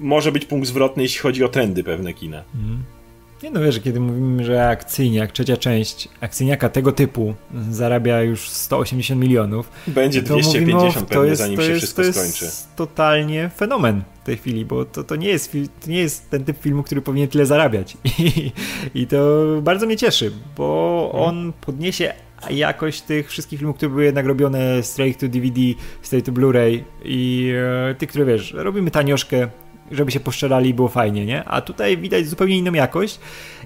może 0.00 0.32
być 0.32 0.44
punkt 0.44 0.68
zwrotny, 0.68 1.02
jeśli 1.02 1.20
chodzi 1.20 1.44
o 1.44 1.48
trendy 1.48 1.84
pewne 1.84 2.14
kina. 2.14 2.44
Mm. 2.54 2.82
Nie 3.42 3.50
no 3.50 3.60
wiesz, 3.60 3.80
kiedy 3.80 4.00
mówimy, 4.00 4.44
że 4.44 4.68
akcyjniak, 4.68 5.32
trzecia 5.32 5.56
część 5.56 6.08
akcyjniaka 6.20 6.68
tego 6.68 6.92
typu 6.92 7.34
zarabia 7.70 8.22
już 8.22 8.48
180 8.48 9.20
milionów. 9.20 9.70
Będzie 9.86 10.22
250 10.22 10.84
mówimy, 10.84 11.06
pewnie, 11.06 11.28
jest, 11.28 11.42
zanim 11.42 11.60
się 11.60 11.62
jest, 11.62 11.78
wszystko 11.78 12.02
to 12.02 12.12
skończy. 12.12 12.38
To 12.38 12.44
jest 12.44 12.76
totalnie 12.76 13.50
fenomen 13.56 14.02
w 14.22 14.26
tej 14.26 14.36
chwili, 14.36 14.64
bo 14.64 14.84
to, 14.84 15.04
to, 15.04 15.16
nie 15.16 15.28
jest, 15.28 15.52
to 15.80 15.90
nie 15.90 15.98
jest 15.98 16.30
ten 16.30 16.44
typ 16.44 16.58
filmu, 16.60 16.82
który 16.82 17.02
powinien 17.02 17.28
tyle 17.28 17.46
zarabiać. 17.46 17.96
I, 18.18 18.52
i 18.94 19.06
to 19.06 19.46
bardzo 19.62 19.86
mnie 19.86 19.96
cieszy, 19.96 20.32
bo 20.56 21.10
hmm. 21.12 21.28
on 21.28 21.52
podniesie 21.60 22.14
jakość 22.50 23.02
tych 23.02 23.30
wszystkich 23.30 23.58
filmów, 23.58 23.76
które 23.76 23.90
były 23.90 24.04
jednak 24.04 24.26
robione 24.26 24.82
straight 24.82 25.20
to 25.20 25.28
DVD, 25.28 25.60
straight 26.02 26.26
to 26.26 26.40
Blu-ray 26.40 26.82
i 27.04 27.52
e, 27.90 27.94
tych, 27.94 28.08
które 28.08 28.24
wiesz, 28.24 28.52
robimy 28.52 28.90
tanioszkę, 28.90 29.48
żeby 29.90 30.12
się 30.12 30.20
poszczelali 30.20 30.70
i 30.70 30.74
było 30.74 30.88
fajnie, 30.88 31.26
nie? 31.26 31.44
A 31.44 31.60
tutaj 31.60 31.98
widać 31.98 32.26
zupełnie 32.26 32.56
inną 32.56 32.72
jakość 32.72 33.18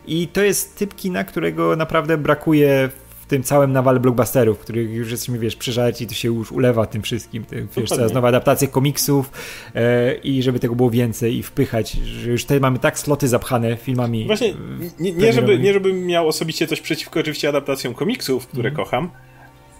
i 0.07 0.29
to 0.29 0.43
jest 0.43 0.77
typ 0.79 0.95
kina, 0.95 1.25
którego 1.25 1.77
naprawdę 1.77 2.19
brakuje 2.19 2.89
w 3.21 3.27
tym 3.27 3.43
całym 3.43 3.73
nawale 3.73 4.01
blockbusterów, 4.01 4.59
których 4.59 4.91
już 4.91 5.11
jesteśmy, 5.11 5.39
wiesz, 5.39 5.57
przeżarci, 5.57 6.07
to 6.07 6.15
się 6.15 6.29
już 6.29 6.53
ulewa 6.53 6.87
tym 6.87 7.03
wszystkim, 7.03 7.45
tym, 7.45 7.69
wiesz, 7.77 7.89
coraz 7.89 8.13
nowe 8.13 8.29
adaptacje 8.29 8.69
komiksów 8.69 9.31
e, 9.75 10.15
i 10.15 10.43
żeby 10.43 10.59
tego 10.59 10.75
było 10.75 10.91
więcej 10.91 11.37
i 11.37 11.43
wpychać, 11.43 11.93
że 11.93 12.31
już 12.31 12.43
tutaj 12.43 12.61
mamy 12.61 12.79
tak 12.79 12.99
sloty 12.99 13.29
zapchane 13.29 13.77
filmami. 13.77 14.27
Właśnie, 14.27 14.55
nie, 15.01 15.13
nie, 15.13 15.33
żeby, 15.33 15.59
nie 15.59 15.73
żebym 15.73 16.07
miał 16.07 16.29
osobiście 16.29 16.67
coś 16.67 16.81
przeciwko 16.81 17.21
oczywiście 17.21 17.49
adaptacjom 17.49 17.95
komiksów, 17.95 18.47
które 18.47 18.69
mm. 18.69 18.77
kocham, 18.77 19.11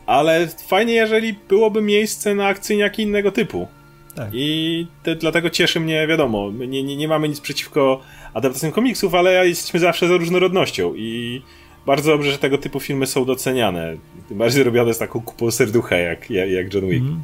ale 0.07 0.49
fajnie, 0.67 0.95
jeżeli 0.95 1.35
byłoby 1.49 1.83
miejsce 1.83 2.35
na 2.35 2.47
akcyjniaki 2.47 3.03
innego 3.03 3.33
typu. 3.33 3.69
Tak. 4.15 4.29
I 4.33 4.87
te, 5.03 5.17
dlatego 5.17 5.51
cieszy 5.51 5.81
mnie, 5.81 6.07
wiadomo, 6.07 6.51
nie, 6.51 6.83
nie, 6.83 6.97
nie 6.97 7.09
mamy 7.09 7.29
nic 7.29 7.41
przeciwko 7.41 8.01
adaptacjom 8.35 8.73
komiksów, 8.73 9.15
ale 9.15 9.49
jesteśmy 9.49 9.81
zawsze 9.81 10.09
za 10.09 10.17
różnorodnością 10.17 10.95
i 10.95 11.43
bardzo 11.87 12.11
dobrze, 12.11 12.31
że 12.31 12.39
tego 12.39 12.59
typu 12.59 12.81
filmy 12.81 13.07
są 13.07 13.25
doceniane. 13.25 13.97
Tym 14.29 14.39
bardziej 14.39 14.65
robione 14.65 14.95
z 14.95 14.99
taką 14.99 15.21
kupą 15.21 15.51
serducha 15.51 15.97
jak, 15.97 16.31
jak 16.31 16.75
John 16.75 16.89
Wick. 16.89 17.03
Mm. 17.03 17.23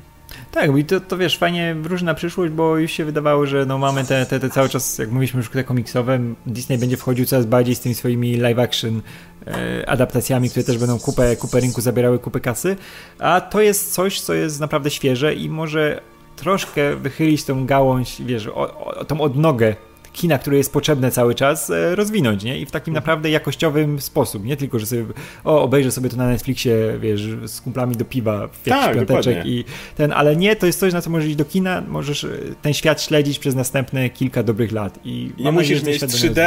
Tak, 0.50 0.76
i 0.78 0.84
to, 0.84 1.00
to 1.00 1.16
wiesz, 1.16 1.38
fajnie 1.38 1.76
wróży 1.80 2.04
na 2.04 2.14
przyszłość, 2.14 2.52
bo 2.52 2.78
już 2.78 2.92
się 2.92 3.04
wydawało, 3.04 3.46
że 3.46 3.66
no 3.66 3.78
mamy 3.78 4.04
te, 4.04 4.26
te, 4.26 4.40
te 4.40 4.50
cały 4.50 4.68
czas, 4.68 4.98
jak 4.98 5.10
mówiliśmy 5.10 5.38
już 5.38 5.50
te 5.50 5.64
komiksowe, 5.64 6.20
Disney 6.46 6.78
będzie 6.78 6.96
wchodził 6.96 7.26
coraz 7.26 7.46
bardziej 7.46 7.74
z 7.74 7.80
tymi 7.80 7.94
swoimi 7.94 8.36
live 8.36 8.58
action 8.58 9.02
e, 9.46 9.88
adaptacjami, 9.88 10.50
które 10.50 10.64
też 10.64 10.78
będą 10.78 10.98
kupę, 10.98 11.36
kupę 11.36 11.60
rynku 11.60 11.80
zabierały, 11.80 12.18
kupę 12.18 12.40
kasy, 12.40 12.76
a 13.18 13.40
to 13.40 13.60
jest 13.60 13.92
coś, 13.92 14.20
co 14.20 14.34
jest 14.34 14.60
naprawdę 14.60 14.90
świeże 14.90 15.34
i 15.34 15.50
może 15.50 16.00
troszkę 16.38 16.96
wychylić 16.96 17.44
tą 17.44 17.66
gałąź, 17.66 18.22
wiesz, 18.22 18.46
o, 18.46 18.84
o, 18.84 19.04
tą 19.04 19.20
odnogę 19.20 19.74
kina, 20.12 20.38
które 20.38 20.56
jest 20.56 20.72
potrzebne 20.72 21.10
cały 21.10 21.34
czas, 21.34 21.70
e, 21.70 21.96
rozwinąć, 21.96 22.44
nie? 22.44 22.58
I 22.58 22.66
w 22.66 22.70
takim 22.70 22.92
mhm. 22.92 23.02
naprawdę 23.02 23.30
jakościowym 23.30 24.00
sposób, 24.00 24.44
nie 24.44 24.56
tylko, 24.56 24.78
że 24.78 24.86
sobie, 24.86 25.04
o, 25.44 25.62
obejrzę 25.62 25.92
sobie 25.92 26.10
to 26.10 26.16
na 26.16 26.28
Netflixie, 26.28 26.98
wiesz, 27.00 27.22
z 27.46 27.60
kumplami 27.60 27.96
do 27.96 28.04
piwa 28.04 28.48
w 28.48 28.66
jakiś 28.66 28.84
tak, 28.84 28.94
piąteczek 28.94 29.34
dokładnie. 29.34 29.52
i 29.52 29.64
ten, 29.96 30.12
ale 30.12 30.36
nie, 30.36 30.56
to 30.56 30.66
jest 30.66 30.80
coś, 30.80 30.92
na 30.92 31.00
co 31.00 31.10
możesz 31.10 31.28
iść 31.28 31.36
do 31.36 31.44
kina, 31.44 31.82
możesz 31.88 32.24
e, 32.24 32.28
ten 32.62 32.74
świat 32.74 33.02
śledzić 33.02 33.38
przez 33.38 33.54
następne 33.54 34.10
kilka 34.10 34.42
dobrych 34.42 34.72
lat. 34.72 34.98
I 35.04 35.30
nie 35.38 35.52
musisz 35.52 35.82
mieć 35.84 36.02
3D, 36.02 36.42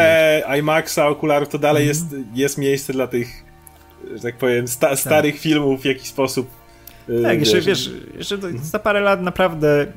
IMAXa, 0.60 1.00
okularów, 1.00 1.50
to 1.50 1.58
dalej 1.58 1.84
mm. 1.84 1.88
jest, 1.88 2.06
jest 2.34 2.58
miejsce 2.58 2.94
dla 2.94 3.08
tych, 3.08 3.28
że 4.16 4.22
tak 4.22 4.38
powiem, 4.38 4.68
sta 4.68 4.90
tak. 4.90 5.00
starych 5.00 5.34
tak. 5.34 5.42
filmów 5.42 5.82
w 5.82 5.86
jakiś 5.86 6.08
sposób 6.08 6.61
tak, 7.24 7.40
jeszcze 7.40 7.62
wiesz, 7.62 7.92
jeszcze 8.18 8.38
za 8.62 8.80
parę 8.80 9.00
lat 9.00 9.22
naprawdę, 9.22 9.88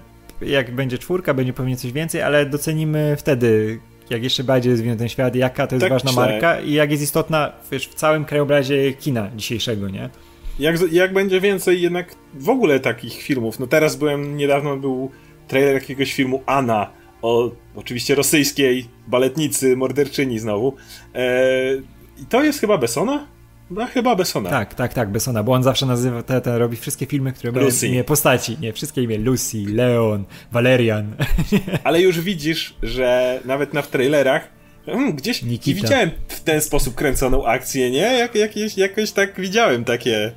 jak 0.41 0.75
będzie 0.75 0.99
czwórka, 0.99 1.35
będzie 1.35 1.53
pewnie 1.53 1.77
coś 1.77 1.93
więcej, 1.93 2.23
ale 2.23 2.47
docenimy 2.47 3.17
wtedy, 3.19 3.79
jak 4.11 4.23
jeszcze 4.23 4.45
bardziej 4.45 4.73
rozwinięty 4.73 4.99
ten 4.99 5.09
świat, 5.09 5.35
jaka 5.35 5.67
to 5.67 5.75
jest 5.75 5.83
tak 5.83 5.93
ważna 5.93 6.13
marka 6.13 6.61
i 6.61 6.73
jak 6.73 6.91
jest 6.91 7.03
istotna 7.03 7.53
wiesz, 7.73 7.89
w 7.89 7.95
całym 7.95 8.25
krajobrazie 8.25 8.93
kina 8.93 9.31
dzisiejszego, 9.37 9.89
nie? 9.89 10.11
Jak, 10.59 10.93
jak 10.93 11.13
będzie 11.13 11.41
więcej 11.41 11.83
jednak 11.83 12.15
w 12.35 12.49
ogóle 12.49 12.81
takich 12.81 13.23
filmów. 13.23 13.59
No 13.59 13.67
teraz 13.67 13.97
byłem, 13.97 14.37
niedawno 14.37 14.77
był 14.77 15.11
trailer 15.49 15.75
jakiegoś 15.75 16.15
filmu 16.15 16.43
Anna 16.47 16.91
o 17.23 17.51
oczywiście 17.77 18.15
rosyjskiej 18.15 18.89
baletnicy, 19.07 19.77
morderczyni 19.77 20.39
znowu. 20.39 20.77
Eee, 21.15 21.83
I 22.23 22.27
to 22.27 22.43
jest 22.43 22.61
chyba 22.61 22.79
Bessona? 22.79 23.27
No 23.71 23.87
chyba 23.87 24.17
Bessona. 24.17 24.51
Tak, 24.51 24.75
tak, 24.75 24.95
tak, 24.95 25.11
Bessona, 25.11 25.43
bo 25.43 25.53
on 25.53 25.63
zawsze 25.63 25.87
nazywa, 25.87 26.23
te, 26.23 26.41
te 26.41 26.59
robi 26.59 26.77
wszystkie 26.77 27.07
filmy, 27.07 27.33
które 27.33 27.53
mają 27.53 27.69
imię 27.83 28.05
postaci, 28.05 28.57
nie, 28.61 28.73
wszystkie 28.73 29.03
imię 29.03 29.19
Lucy, 29.19 29.65
Leon, 29.69 30.25
Valerian. 30.53 31.17
Ale 31.85 32.01
już 32.03 32.21
widzisz, 32.21 32.75
że 32.83 33.41
nawet 33.45 33.75
na 33.75 33.83
w 33.83 33.89
trailerach 33.89 34.49
hmm, 34.87 35.13
gdzieś 35.15 35.43
Nikita. 35.43 35.81
widziałem 35.81 36.11
w 36.29 36.41
ten 36.41 36.61
sposób 36.61 36.95
kręconą 36.95 37.47
akcję, 37.47 37.91
nie? 37.91 38.19
Jak, 38.19 38.35
jakieś, 38.35 38.77
jakoś 38.77 39.13
tak 39.13 39.41
widziałem 39.41 39.85
takie 39.85 40.33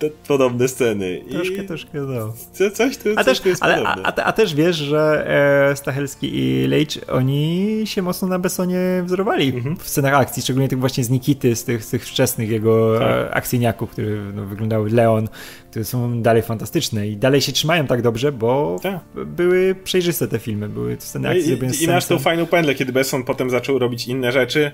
te 0.00 0.10
podobne 0.28 0.68
sceny. 0.68 1.20
Troszkę, 1.30 1.62
I... 1.62 1.66
troszkę, 1.66 2.00
no. 2.00 2.32
Co, 2.52 2.70
coś 2.70 2.96
tu, 2.96 3.08
a, 3.16 3.24
coś 3.24 3.40
też, 3.40 3.58
ale, 3.60 3.82
a, 3.82 3.96
a, 4.02 4.14
a, 4.14 4.32
też 4.32 4.54
wiesz, 4.54 4.76
że 4.76 5.26
e, 5.70 5.76
Stachelski 5.76 6.38
i 6.38 6.66
Leitch, 6.66 6.96
oni 7.08 7.82
się 7.84 8.02
mocno 8.02 8.28
na 8.28 8.38
Bessonie 8.38 8.78
wzorowali 9.04 9.48
mhm. 9.48 9.76
w 9.76 9.88
scenach 9.88 10.14
akcji, 10.14 10.42
szczególnie 10.42 10.68
tych 10.68 10.80
właśnie 10.80 11.04
z 11.04 11.10
Nikity, 11.10 11.56
z 11.56 11.64
tych, 11.64 11.84
z 11.84 11.90
tych 11.90 12.06
wczesnych 12.06 12.50
jego 12.50 12.98
tak. 12.98 13.08
E, 13.08 13.34
akcyjniaków, 13.34 13.90
które 13.90 14.10
no, 14.34 14.46
wyglądały 14.46 14.90
Leon, 14.90 15.28
które 15.70 15.84
są 15.84 16.22
dalej 16.22 16.42
fantastyczne 16.42 17.08
i 17.08 17.16
dalej 17.16 17.40
się 17.40 17.52
trzymają 17.52 17.86
tak 17.86 18.02
dobrze, 18.02 18.32
bo 18.32 18.76
tak. 18.82 19.00
były 19.14 19.74
przejrzyste 19.84 20.28
te 20.28 20.38
filmy, 20.38 20.68
były 20.68 20.96
sceny 20.98 21.28
akcji. 21.28 21.58
No 21.60 21.68
i, 21.68 21.76
i, 21.76 21.84
i 21.84 21.86
masz 21.86 22.06
tą 22.06 22.18
fajną 22.18 22.46
pętlę, 22.46 22.74
kiedy 22.74 22.92
Besson 22.92 23.24
potem 23.24 23.50
zaczął 23.50 23.78
robić 23.78 24.08
inne 24.08 24.32
rzeczy, 24.32 24.72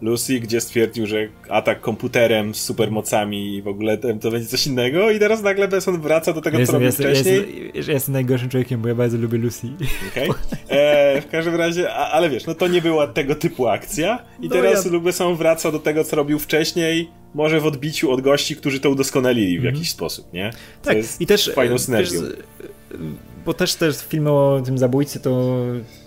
Lucy, 0.00 0.40
gdzie 0.40 0.60
stwierdził, 0.60 1.06
że 1.06 1.28
atak 1.48 1.80
komputerem 1.80 2.54
z 2.54 2.60
supermocami 2.60 3.54
i 3.54 3.62
w 3.62 3.68
ogóle 3.68 3.98
to 3.98 4.30
będzie 4.30 4.46
coś 4.46 4.66
innego 4.66 5.10
i 5.10 5.18
teraz 5.18 5.42
nagle 5.42 5.68
Besson 5.68 6.00
wraca 6.00 6.32
do 6.32 6.40
tego, 6.40 6.66
co 6.66 6.72
robił 6.72 6.92
wcześniej. 6.92 7.70
Jestem, 7.74 7.94
jestem 7.94 8.12
najgorszym 8.12 8.48
człowiekiem, 8.48 8.82
bo 8.82 8.88
ja 8.88 8.94
bardzo 8.94 9.18
lubię 9.18 9.38
Lucy. 9.38 9.68
Okay. 10.12 10.28
E, 10.68 11.20
w 11.20 11.28
każdym 11.28 11.54
razie, 11.54 11.92
a, 11.92 12.10
ale 12.10 12.30
wiesz, 12.30 12.46
no 12.46 12.54
to 12.54 12.68
nie 12.68 12.82
była 12.82 13.06
tego 13.06 13.34
typu 13.34 13.68
akcja 13.68 14.18
i 14.40 14.48
no 14.48 14.50
teraz 14.50 14.84
ja... 14.84 14.90
Luke 14.90 15.04
Besson 15.04 15.36
wraca 15.36 15.72
do 15.72 15.78
tego, 15.78 16.04
co 16.04 16.16
robił 16.16 16.38
wcześniej, 16.38 17.10
może 17.34 17.60
w 17.60 17.66
odbiciu 17.66 18.10
od 18.10 18.20
gości, 18.20 18.56
którzy 18.56 18.80
to 18.80 18.90
udoskonalili 18.90 19.58
w 19.58 19.60
mm 19.60 19.72
-hmm. 19.72 19.76
jakiś 19.76 19.90
sposób, 19.90 20.32
nie? 20.32 20.50
To 20.82 20.90
tak, 20.90 20.96
i 21.20 21.26
też 21.26 21.50
fajną 21.54 21.78
synergią. 21.78 22.20
Wiesz, 22.20 22.32
bo 23.48 23.54
też 23.54 23.74
też 23.74 24.06
filmy 24.06 24.30
o 24.30 24.62
tym 24.64 24.78
zabójcy 24.78 25.20
to 25.20 25.56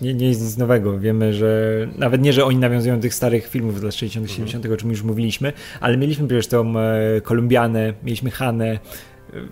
nie, 0.00 0.14
nie 0.14 0.28
jest 0.28 0.42
nic 0.42 0.56
nowego. 0.56 0.98
Wiemy, 0.98 1.34
że 1.34 1.72
nawet 1.98 2.22
nie, 2.22 2.32
że 2.32 2.44
oni 2.44 2.58
nawiązują 2.58 2.96
do 2.96 3.02
tych 3.02 3.14
starych 3.14 3.48
filmów 3.48 3.80
z 3.80 3.82
lat 3.82 3.94
60 3.94 4.24
mhm. 4.24 4.48
70 4.48 4.74
o 4.74 4.76
czym 4.76 4.90
już 4.90 5.02
mówiliśmy, 5.02 5.52
ale 5.80 5.96
mieliśmy 5.96 6.28
przecież 6.28 6.46
tą 6.46 6.78
e, 6.78 7.20
Kolumbianę, 7.20 7.92
mieliśmy 8.02 8.30
Hanę. 8.30 8.78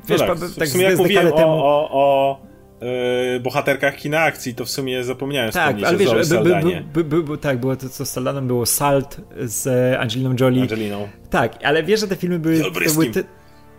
Wiesz, 0.09 0.21
no 0.21 0.27
tak, 0.27 0.39
w 0.39 0.69
sumie 0.69 0.85
jak 0.85 0.99
mówiłem 0.99 1.27
o, 1.27 1.37
temu... 1.37 1.51
o, 1.51 1.89
o 1.93 2.41
yy, 2.81 3.41
bohaterkach 3.41 3.97
kina 3.97 4.21
akcji, 4.21 4.55
to 4.55 4.65
w 4.65 4.71
sumie 4.71 5.05
zapomniałem 5.05 5.53
tak, 5.53 5.77
ale 5.85 5.99
wiesz, 5.99 6.29
by, 6.29 7.05
by, 7.05 7.05
by, 7.05 7.23
by, 7.23 7.39
tak, 7.39 7.61
było 7.61 7.77
to, 7.77 7.89
co 7.89 8.07
z 8.07 8.11
Saldanem 8.11 8.47
było 8.47 8.67
Salt 8.67 9.21
z 9.41 9.67
Angeliną 10.01 10.35
Jolie. 10.41 10.63
Angeliną. 10.63 11.09
Tak, 11.31 11.59
ale 11.65 11.83
wiesz, 11.83 12.01
że 12.01 12.09
te 12.09 12.17
filmy 12.17 12.39
były, 12.39 12.61
to 12.61 12.71
były 12.71 13.11
te, 13.11 13.25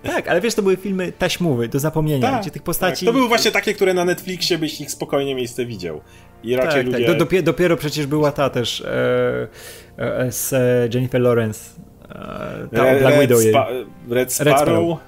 tak, 0.03 0.27
ale 0.27 0.41
wiesz, 0.41 0.55
to 0.55 0.61
były 0.61 0.77
filmy 0.77 1.11
taśmowe, 1.11 1.67
do 1.67 1.79
zapomnienia, 1.79 2.31
tak, 2.31 2.41
gdzie 2.41 2.51
tych 2.51 2.63
postaci... 2.63 3.05
Tak. 3.05 3.13
To 3.13 3.17
były 3.17 3.27
właśnie 3.27 3.51
takie, 3.51 3.73
które 3.73 3.93
na 3.93 4.05
Netflixie 4.05 4.57
byś 4.57 4.81
ich 4.81 4.91
spokojnie 4.91 5.35
miejsce 5.35 5.65
widział. 5.65 6.01
I 6.43 6.55
raczej 6.55 6.83
tak, 6.83 6.93
ludzie... 6.93 7.05
Tak. 7.05 7.17
Dopiero, 7.17 7.43
dopiero 7.43 7.77
przecież 7.77 8.07
była 8.07 8.31
ta 8.31 8.49
też 8.49 8.81
e, 8.81 9.47
e, 9.97 10.31
z 10.31 10.53
Jennifer 10.93 11.21
Lawrence. 11.21 11.81
E, 12.09 12.67
ta 12.75 12.83
Red, 12.83 12.99
Black 12.99 13.19
Widow 13.19 13.39
Spa 13.41 13.67
Red 14.09 14.33
Sparrow. 14.33 14.59
Red 14.59 14.67
Sparrow. 14.67 14.99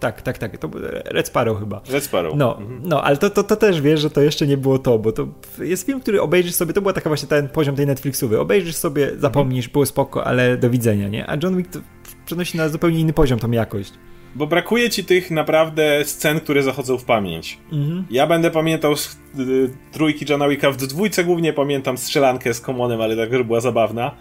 tak, 0.00 0.22
tak, 0.22 0.38
tak, 0.38 0.58
to 0.58 0.70
Red 1.04 1.26
Sparrow 1.28 1.58
chyba. 1.58 1.80
Red 1.90 2.04
Sparrow. 2.04 2.36
No, 2.36 2.58
mhm. 2.58 2.80
no 2.84 3.02
ale 3.04 3.16
to, 3.16 3.30
to, 3.30 3.42
to 3.42 3.56
też 3.56 3.80
wiesz, 3.80 4.00
że 4.00 4.10
to 4.10 4.20
jeszcze 4.20 4.46
nie 4.46 4.56
było 4.56 4.78
to, 4.78 4.98
bo 4.98 5.12
to 5.12 5.28
jest 5.58 5.86
film, 5.86 6.00
który 6.00 6.22
obejrzysz 6.22 6.54
sobie, 6.54 6.72
to 6.72 6.80
była 6.80 6.92
taka 6.92 7.10
właśnie 7.10 7.28
ten 7.28 7.48
poziom 7.48 7.76
tej 7.76 7.86
Netflixowy, 7.86 8.40
obejrzysz 8.40 8.76
sobie, 8.76 9.10
zapomnisz, 9.18 9.68
było 9.68 9.86
spoko, 9.86 10.24
ale 10.24 10.56
do 10.56 10.70
widzenia, 10.70 11.08
nie? 11.08 11.30
A 11.30 11.36
John 11.42 11.56
Wick 11.56 11.70
to 11.70 11.78
przenosi 12.26 12.56
na 12.56 12.68
zupełnie 12.68 13.00
inny 13.00 13.12
poziom 13.12 13.38
tą 13.38 13.50
jakość. 13.50 13.92
Bo 14.34 14.46
brakuje 14.46 14.90
ci 14.90 15.04
tych 15.04 15.30
naprawdę 15.30 16.04
scen, 16.04 16.40
które 16.40 16.62
zachodzą 16.62 16.98
w 16.98 17.04
pamięć. 17.04 17.58
Mhm. 17.72 18.04
Ja 18.10 18.26
będę 18.26 18.50
pamiętał 18.50 18.96
z, 18.96 19.18
y, 19.38 19.70
trójki 19.92 20.26
Johna 20.28 20.48
Wicka, 20.48 20.70
w 20.70 20.76
dwójce 20.76 21.24
głównie 21.24 21.52
pamiętam 21.52 21.98
strzelankę 21.98 22.54
z 22.54 22.60
Komonem, 22.60 23.00
ale 23.00 23.16
tak, 23.16 23.32
że 23.32 23.44
była 23.44 23.60
zabawna. 23.60 24.14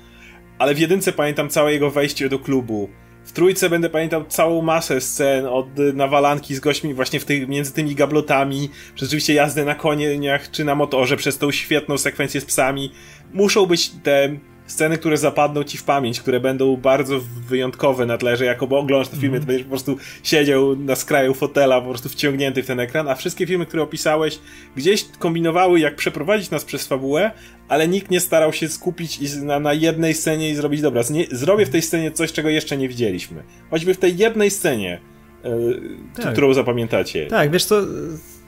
Ale 0.59 0.75
w 0.75 0.79
jedynce 0.79 1.13
pamiętam 1.13 1.49
całe 1.49 1.73
jego 1.73 1.91
wejście 1.91 2.29
do 2.29 2.39
klubu. 2.39 2.89
W 3.25 3.31
trójce 3.31 3.69
będę 3.69 3.89
pamiętał 3.89 4.25
całą 4.25 4.61
masę 4.61 5.01
scen 5.01 5.45
od 5.45 5.67
nawalanki 5.93 6.55
z 6.55 6.59
gośćmi 6.59 6.93
właśnie 6.93 7.19
w 7.19 7.25
tych, 7.25 7.47
między 7.47 7.73
tymi 7.73 7.95
gablotami, 7.95 8.69
przez 8.95 9.09
oczywiście 9.09 9.33
jazdę 9.33 9.65
na 9.65 9.75
koniach 9.75 10.51
czy 10.51 10.65
na 10.65 10.75
motorze, 10.75 11.17
przez 11.17 11.37
tą 11.37 11.51
świetną 11.51 11.97
sekwencję 11.97 12.41
z 12.41 12.45
psami. 12.45 12.91
Muszą 13.33 13.65
być 13.65 13.89
te 13.89 14.37
sceny, 14.67 14.97
które 14.97 15.17
zapadną 15.17 15.63
ci 15.63 15.77
w 15.77 15.83
pamięć, 15.83 16.21
które 16.21 16.39
będą 16.39 16.77
bardzo 16.77 17.19
wyjątkowe 17.47 18.05
na 18.05 18.17
tle, 18.17 18.37
że 18.37 18.45
jak 18.45 18.63
oglądasz 18.63 19.07
te 19.07 19.17
filmy, 19.17 19.37
to 19.37 19.41
mhm. 19.41 19.45
będziesz 19.45 19.63
po 19.63 19.69
prostu 19.69 19.97
siedział 20.23 20.75
na 20.75 20.95
skraju 20.95 21.33
fotela, 21.33 21.81
po 21.81 21.89
prostu 21.89 22.09
wciągnięty 22.09 22.63
w 22.63 22.67
ten 22.67 22.79
ekran, 22.79 23.07
a 23.07 23.15
wszystkie 23.15 23.47
filmy, 23.47 23.65
które 23.65 23.83
opisałeś, 23.83 24.39
gdzieś 24.75 25.05
kombinowały, 25.19 25.79
jak 25.79 25.95
przeprowadzić 25.95 26.51
nas 26.51 26.65
przez 26.65 26.87
fabułę, 26.87 27.31
ale 27.67 27.87
nikt 27.87 28.11
nie 28.11 28.19
starał 28.19 28.53
się 28.53 28.67
skupić 28.67 29.19
na, 29.41 29.59
na 29.59 29.73
jednej 29.73 30.13
scenie 30.13 30.49
i 30.49 30.55
zrobić, 30.55 30.81
dobra, 30.81 31.01
zrobię 31.31 31.65
w 31.65 31.69
tej 31.69 31.81
scenie 31.81 32.11
coś, 32.11 32.31
czego 32.31 32.49
jeszcze 32.49 32.77
nie 32.77 32.87
widzieliśmy. 32.87 33.43
Choćby 33.69 33.93
w 33.93 33.97
tej 33.97 34.17
jednej 34.17 34.51
scenie, 34.51 34.99
yy, 35.43 35.81
tak. 36.15 36.31
którą 36.31 36.53
zapamiętacie. 36.53 37.25
Tak, 37.25 37.51
wiesz 37.51 37.65
co, 37.65 37.81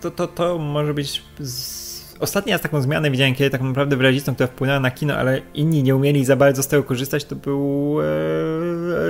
to, 0.01 0.11
to, 0.11 0.27
to 0.27 0.57
może 0.57 0.93
być 0.93 1.21
z 1.39 1.78
ostatni 2.19 2.51
raz 2.51 2.61
taką 2.61 2.81
zmianę 2.81 3.11
widziałem, 3.11 3.35
kiedy 3.35 3.49
tak 3.49 3.61
naprawdę 3.61 3.95
wyrazistą, 3.95 4.33
która 4.33 4.47
wpłynęła 4.47 4.79
na 4.79 4.91
kino, 4.91 5.15
ale 5.15 5.41
inni 5.53 5.83
nie 5.83 5.95
umieli 5.95 6.25
za 6.25 6.35
bardzo 6.35 6.63
z 6.63 6.67
tego 6.67 6.83
korzystać, 6.83 7.25
to 7.25 7.35
był 7.35 7.97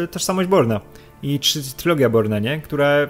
e, 0.03 0.07
Tożsamość 0.07 0.49
Borna 0.49 0.81
i 1.23 1.39
trylogia 1.77 2.09
Borna, 2.09 2.39
nie? 2.39 2.61
Która 2.61 3.07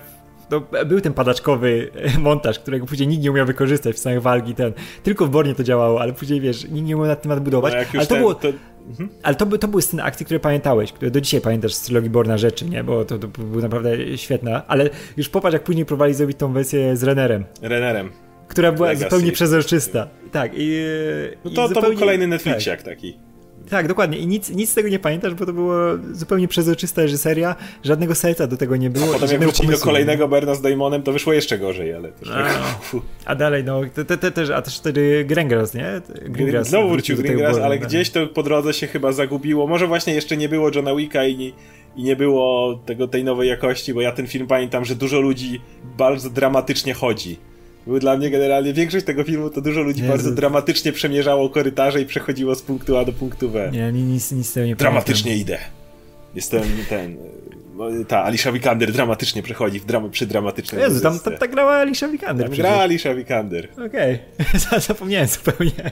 no, 0.52 0.62
był 0.86 1.02
ten 1.02 1.14
padaczkowy 1.14 1.92
montaż, 2.20 2.60
którego 2.60 2.86
później 2.86 3.08
nikt 3.08 3.24
nie 3.24 3.32
umiał 3.32 3.46
wykorzystać 3.46 3.96
w 3.96 4.00
samej 4.00 4.20
walki 4.20 4.56
ten. 4.56 4.74
Tylko 5.04 5.26
w 5.26 5.30
Bornie 5.30 5.56
to 5.56 5.64
działało, 5.64 6.02
ale 6.02 6.14
później 6.14 6.42
wiesz, 6.42 6.64
nikt 6.70 6.88
nie 6.88 6.96
umiał 6.96 7.08
nad 7.08 7.22
tym 7.22 7.30
nadbudować. 7.30 7.74
No 7.74 7.80
ale 7.94 8.08
to 8.08 8.14
ten, 8.14 8.20
było. 8.20 8.36
To... 8.36 8.48
Mhm. 8.90 9.10
Ale 9.24 9.36
to, 9.36 9.58
to 9.58 9.68
były 9.68 9.82
sceny 9.82 10.04
akcji, 10.04 10.26
które 10.26 10.40
pamiętałeś, 10.40 10.92
które 10.92 11.12
do 11.12 11.22
dzisiaj 11.22 11.42
pamiętasz 11.42 11.74
z 11.74 11.82
trylogii 11.82 12.10
Borna 12.10 12.38
rzeczy, 12.38 12.66
nie? 12.66 12.84
Bo 12.84 13.06
to, 13.06 13.18
to 13.18 13.28
było 13.28 13.62
naprawdę 13.62 14.18
świetna. 14.18 14.68
Ale 14.68 14.90
już 15.18 15.30
popatrz, 15.30 15.54
jak 15.54 15.64
później 15.64 15.86
próbowali 15.86 16.14
zrobić 16.14 16.38
tą 16.38 16.54
wersję 16.54 16.98
z 16.98 17.04
Rennerem. 17.04 17.46
Rennerem 17.62 18.29
która 18.50 18.72
była 18.72 18.88
Legacy. 18.88 19.06
zupełnie 19.06 19.32
przezroczysta. 19.32 20.08
Tak, 20.32 20.52
i. 20.56 20.84
No 21.46 21.52
to, 21.52 21.66
i 21.66 21.68
zupełnie, 21.68 21.76
to 21.76 21.82
był 21.82 22.00
kolejny 22.00 22.28
Netflixiak 22.28 22.84
tak. 22.84 22.96
taki. 22.96 23.18
Tak, 23.70 23.88
dokładnie. 23.88 24.18
I 24.18 24.28
nic, 24.28 24.50
nic 24.50 24.70
z 24.70 24.74
tego 24.74 24.90
nie 24.90 25.00
pamiętasz, 25.00 25.34
bo 25.34 25.46
to 25.46 25.54
było 25.54 25.76
zupełnie 26.12 26.48
przezroczysta 26.48 27.02
reżyseria, 27.02 27.56
żadnego 27.84 28.16
serca 28.16 28.48
do 28.48 28.58
tego 28.58 28.76
nie 28.76 28.90
było. 28.90 29.16
A 29.16 29.20
potem 29.20 29.30
jak 29.30 29.42
wrócili 29.42 29.70
do 29.70 29.78
kolejnego 29.78 30.28
Berna 30.28 30.56
z 30.56 30.62
Damonem, 30.62 31.04
to 31.04 31.12
wyszło 31.12 31.34
jeszcze 31.34 31.58
gorzej, 31.58 31.94
ale 31.94 32.12
też 32.12 32.30
tak... 32.30 32.60
A 33.26 33.36
dalej, 33.36 33.64
no, 33.64 33.82
te, 33.94 34.06
te, 34.06 34.32
te, 34.32 34.56
a 34.56 34.62
też 34.62 34.78
wtedy 34.78 35.26
Grengras, 35.28 35.74
nie? 35.74 36.02
Grengras 36.26 36.68
Znowu 36.68 36.90
wrócił 36.90 37.18
Grengras, 37.18 37.58
ale 37.58 37.80
gdzieś 37.80 38.10
to 38.10 38.28
po 38.28 38.44
drodze 38.44 38.74
się 38.74 38.88
chyba 38.88 39.12
zagubiło. 39.12 39.68
Może 39.68 39.88
właśnie 39.88 40.14
jeszcze 40.14 40.38
nie 40.38 40.50
było 40.50 40.72
Johna 40.76 40.96
Wicka 40.96 41.26
i 41.26 41.38
nie, 41.38 41.52
i 41.96 42.04
nie 42.04 42.16
było 42.16 42.76
tego, 42.86 43.08
tej 43.08 43.24
nowej 43.24 43.50
jakości, 43.50 43.94
bo 43.94 44.02
ja 44.02 44.12
ten 44.12 44.28
film 44.28 44.48
pamiętam, 44.48 44.86
że 44.86 44.96
dużo 44.96 45.20
ludzi 45.20 45.62
bardzo 45.98 46.30
dramatycznie 46.30 46.94
chodzi 46.94 47.38
był 47.90 48.00
dla 48.00 48.18
mnie 48.18 48.30
generalnie 48.30 48.74
większość 48.74 49.06
tego 49.06 49.24
filmu 49.24 49.50
to 49.50 49.62
dużo 49.62 49.82
ludzi 49.82 50.04
bardzo 50.04 50.32
dramatycznie 50.32 50.92
przemierzało 50.92 51.50
korytarze 51.50 52.02
i 52.02 52.06
przechodziło 52.06 52.56
z 52.56 52.62
punktu 52.62 52.98
A 52.98 53.06
do 53.06 53.14
punktu 53.14 53.50
B. 53.50 53.70
Nie, 53.74 53.92
nic, 53.92 54.32
nic 54.32 54.50
z 54.50 54.54
tego 54.54 54.68
nie 54.68 54.76
Dramatycznie 54.76 55.32
pamiętam. 55.32 55.56
idę. 55.56 55.80
Jestem 56.36 56.64
ten. 56.90 57.18
No, 57.76 57.86
ta 58.08 58.24
Alicia 58.24 58.52
Vikander 58.52 58.92
dramatycznie 58.92 59.44
przechodzi 59.44 59.80
w 59.80 59.86
dram 59.86 60.12
przy 60.12 60.28
dramatycznym 60.28 60.82
Jezu, 60.82 61.02
tam, 61.02 61.20
tam, 61.20 61.38
tam 61.38 61.52
grała 61.52 61.74
Alicia 61.74 62.08
Vikander. 62.08 62.48
Tam 62.48 62.56
gra 62.56 62.80
Alicia 62.80 63.16
Vikander. 63.16 63.68
Okej, 63.86 64.20
okay. 64.68 64.80
zapomniałem 64.80 65.28
zupełnie. 65.28 65.72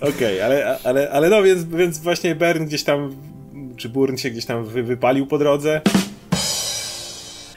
Okej, 0.00 0.10
okay, 0.10 0.44
ale, 0.44 0.78
ale, 0.84 1.10
ale 1.10 1.28
no 1.28 1.42
więc, 1.42 1.64
więc 1.64 1.98
właśnie 1.98 2.34
Bern 2.34 2.64
gdzieś 2.64 2.84
tam, 2.84 3.16
czy 3.76 3.88
Burn 3.88 4.16
się 4.16 4.30
gdzieś 4.30 4.44
tam 4.44 4.64
wy, 4.64 4.82
wypalił 4.82 5.26
po 5.26 5.38
drodze. 5.38 5.80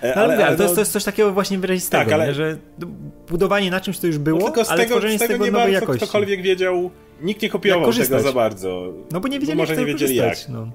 E, 0.03 0.15
ale, 0.15 0.33
ale, 0.33 0.47
ale 0.47 0.57
to, 0.57 0.63
jest, 0.63 0.75
to 0.75 0.81
jest 0.81 0.91
coś 0.91 1.03
takiego 1.03 1.31
właśnie 1.31 1.57
wyrazistego, 1.57 2.03
tak, 2.03 2.13
ale... 2.13 2.33
że 2.33 2.57
budowanie 3.29 3.71
na 3.71 3.81
czymś 3.81 3.99
to 3.99 4.07
już 4.07 4.17
było, 4.17 4.39
no 4.39 4.45
tylko 4.45 4.65
z 4.65 4.69
ale 4.69 4.83
tego, 4.83 4.95
tworzenie 4.95 5.17
z 5.17 5.21
tego, 5.21 5.33
z 5.33 5.35
tego 5.35 5.45
nie 5.45 5.51
nowej 5.51 5.65
bardzo 5.65 5.81
jakości. 5.81 6.05
ktokolwiek 6.05 6.41
wiedział, 6.41 6.91
nikt 7.21 7.41
nie 7.41 7.49
kopiował 7.49 7.93
tego 7.93 8.19
za 8.19 8.31
bardzo. 8.31 8.93
No 9.11 9.19
bo 9.19 9.27
nie 9.27 9.39
wiedzieli, 9.39 9.57
może 9.57 9.77
nie 9.77 9.85
wiedzieli 9.85 10.15
jak. 10.15 10.37
No. 10.49 10.67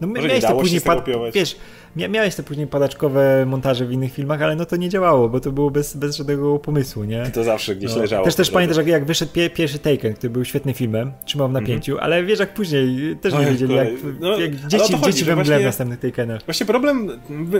No 0.00 0.06
my 0.06 0.22
miałeś 0.22 0.44
to 0.44 0.56
później, 0.56 0.80
pad, 0.80 1.04
wiesz, 1.34 1.56
miałeś 1.96 2.34
te 2.34 2.42
później 2.42 2.66
padaczkowe 2.66 3.46
montaże 3.46 3.86
w 3.86 3.92
innych 3.92 4.12
filmach, 4.12 4.42
ale 4.42 4.56
no 4.56 4.66
to 4.66 4.76
nie 4.76 4.88
działało, 4.88 5.28
bo 5.28 5.40
to 5.40 5.52
było 5.52 5.70
bez, 5.70 5.96
bez 5.96 6.16
żadnego 6.16 6.58
pomysłu, 6.58 7.04
nie? 7.04 7.30
To 7.34 7.44
zawsze 7.44 7.76
gdzieś 7.76 7.94
no. 7.94 7.98
leżało. 7.98 8.24
Też 8.24 8.34
też 8.34 8.50
pamiętasz, 8.50 8.76
jak, 8.76 8.86
jak 8.86 9.04
wyszedł 9.04 9.32
pie, 9.32 9.50
pierwszy 9.50 9.78
Taken, 9.78 10.14
który 10.14 10.30
był 10.30 10.44
świetnym 10.44 10.74
filmem, 10.74 11.12
trzymał 11.24 11.48
w 11.48 11.50
mhm. 11.50 11.64
napięciu, 11.64 11.92
mm 11.92 12.00
-hmm. 12.00 12.04
ale 12.04 12.24
wiesz, 12.24 12.38
jak 12.38 12.54
później 12.54 13.16
też 13.16 13.34
nie 13.34 13.46
wiedzieli, 13.46 13.74
jak, 13.74 13.88
no, 14.20 14.40
jak 14.40 14.54
dzieci, 14.54 14.92
chodzi, 14.92 15.04
dzieci 15.04 15.24
we 15.24 15.36
mgle 15.36 15.60
w 15.60 15.64
następnych 15.64 16.00
Takenach. 16.00 16.42
Właśnie 16.44 16.66
problem, 16.66 17.10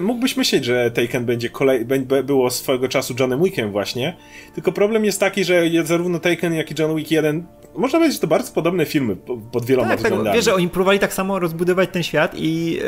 mógłbyś 0.01 0.37
myśleć, 0.37 0.65
że 0.65 0.91
Taken 0.91 1.25
będzie 1.25 1.51
kolej, 1.51 1.87
było 2.25 2.51
swojego 2.51 2.89
czasu 2.89 3.15
Johnem 3.21 3.43
Wickiem 3.43 3.73
właśnie, 3.73 4.17
tylko 4.55 4.73
problem 4.73 5.05
jest 5.05 5.21
taki, 5.21 5.45
że 5.45 5.63
zarówno 5.85 6.19
Taken, 6.19 6.55
jak 6.55 6.71
i 6.71 6.75
John 6.79 6.97
Wick 6.97 7.11
1 7.11 7.47
można 7.79 7.99
powiedzieć, 7.99 8.17
że 8.17 8.21
to 8.21 8.27
bardzo 8.27 8.53
podobne 8.53 8.87
filmy 8.87 9.17
pod 9.53 9.65
wieloma 9.65 9.89
tak, 9.89 9.99
względami. 9.99 10.25
Tak, 10.25 10.35
wiesz, 10.35 10.45
że 10.45 10.55
oni 10.55 10.69
próbowali 10.69 10.99
tak 10.99 11.13
samo 11.13 11.39
rozbudować 11.39 11.91
ten 11.93 12.03
świat 12.03 12.33
i 12.37 12.79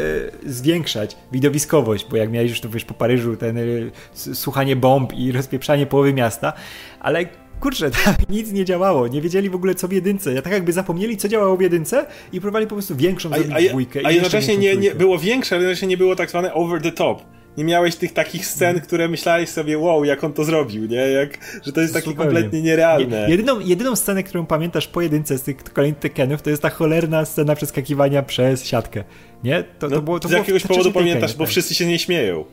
e, 0.47 0.51
zwiększać 0.51 1.17
widowiskowość, 1.33 2.07
bo 2.11 2.17
jak 2.17 2.31
miałeś 2.31 2.51
już 2.51 2.61
to 2.61 2.69
wiesz, 2.69 2.85
po 2.85 2.95
Paryżu 2.95 3.37
ten 3.37 3.59
e, 3.59 3.63
słuchanie 4.15 4.77
bomb 4.77 5.13
i 5.13 5.33
rozpieprzanie 5.33 5.87
połowy 5.87 6.13
miasta, 6.13 6.53
ale 7.01 7.27
kurczę, 7.61 7.91
tam 8.05 8.15
nic 8.29 8.53
nie 8.53 8.65
działało, 8.65 9.09
nie 9.09 9.21
wiedzieli 9.21 9.51
w 9.51 9.55
ogóle 9.55 9.75
co 9.75 9.89
w 9.89 9.93
jedynce. 9.93 10.35
Ja 10.35 10.43
tak 10.43 10.53
jakby 10.53 10.73
zapomnieli, 10.73 11.17
co 11.17 11.29
działało 11.29 11.57
w 11.57 11.61
jedynce 11.61 12.07
i 12.33 12.41
próbowali 12.41 12.67
po 12.67 12.75
prostu 12.75 12.97
większą 12.97 13.31
a, 13.33 13.39
zrobić 13.39 13.69
dwójkę. 13.69 14.01
A, 14.05 14.11
jednocześnie 14.11 14.57
nie, 14.57 14.77
nie, 14.77 14.95
było 14.95 15.19
większe, 15.19 15.55
ale 15.55 15.63
jednocześnie 15.63 15.89
nie 15.89 15.97
było 15.97 16.17
tak 16.17 16.31
zwane 16.31 16.55
over 16.55 16.83
the 16.83 16.93
top 16.93 17.23
nie 17.57 17.65
miałeś 17.65 17.97
tych 17.97 18.13
takich 18.13 18.47
scen, 18.47 18.81
które 18.81 19.09
myślałeś 19.09 19.49
sobie, 19.49 19.79
wow, 19.79 20.05
jak 20.05 20.25
on 20.25 20.33
to 20.33 20.45
zrobił, 20.45 20.87
nie? 20.87 20.97
Jak, 20.97 21.61
że 21.63 21.73
to 21.73 21.81
jest 21.81 21.95
takie 21.95 22.15
kompletnie 22.15 22.63
nierealne. 22.63 23.31
Jedyną, 23.31 23.61
jedyną 23.61 23.97
scenę, 23.97 24.23
którą 24.23 24.47
pamiętasz 24.47 24.87
po 24.87 25.01
jedynce 25.01 25.39
z 25.39 25.43
tych 25.43 25.57
kolejnych 25.57 26.01
Tekkenów, 26.01 26.43
to 26.43 26.51
jest 26.51 26.63
ta 26.63 26.71
cholerna 26.71 27.25
scena 27.25 27.55
przeskakiwania 27.55 28.23
przez 28.23 28.65
siatkę, 28.65 29.05
nie? 29.45 29.65
To, 29.79 29.89
to 29.89 29.95
no, 29.95 30.03
było, 30.03 30.21
to 30.21 30.29
z 30.29 30.33
jakiegoś 30.33 30.63
powodu 30.67 30.93
pamiętasz, 30.93 31.35
bo 31.35 31.45
tak. 31.45 31.51
wszyscy 31.51 31.75
się 31.75 31.87
nie 31.87 31.99
śmieją. 31.99 32.45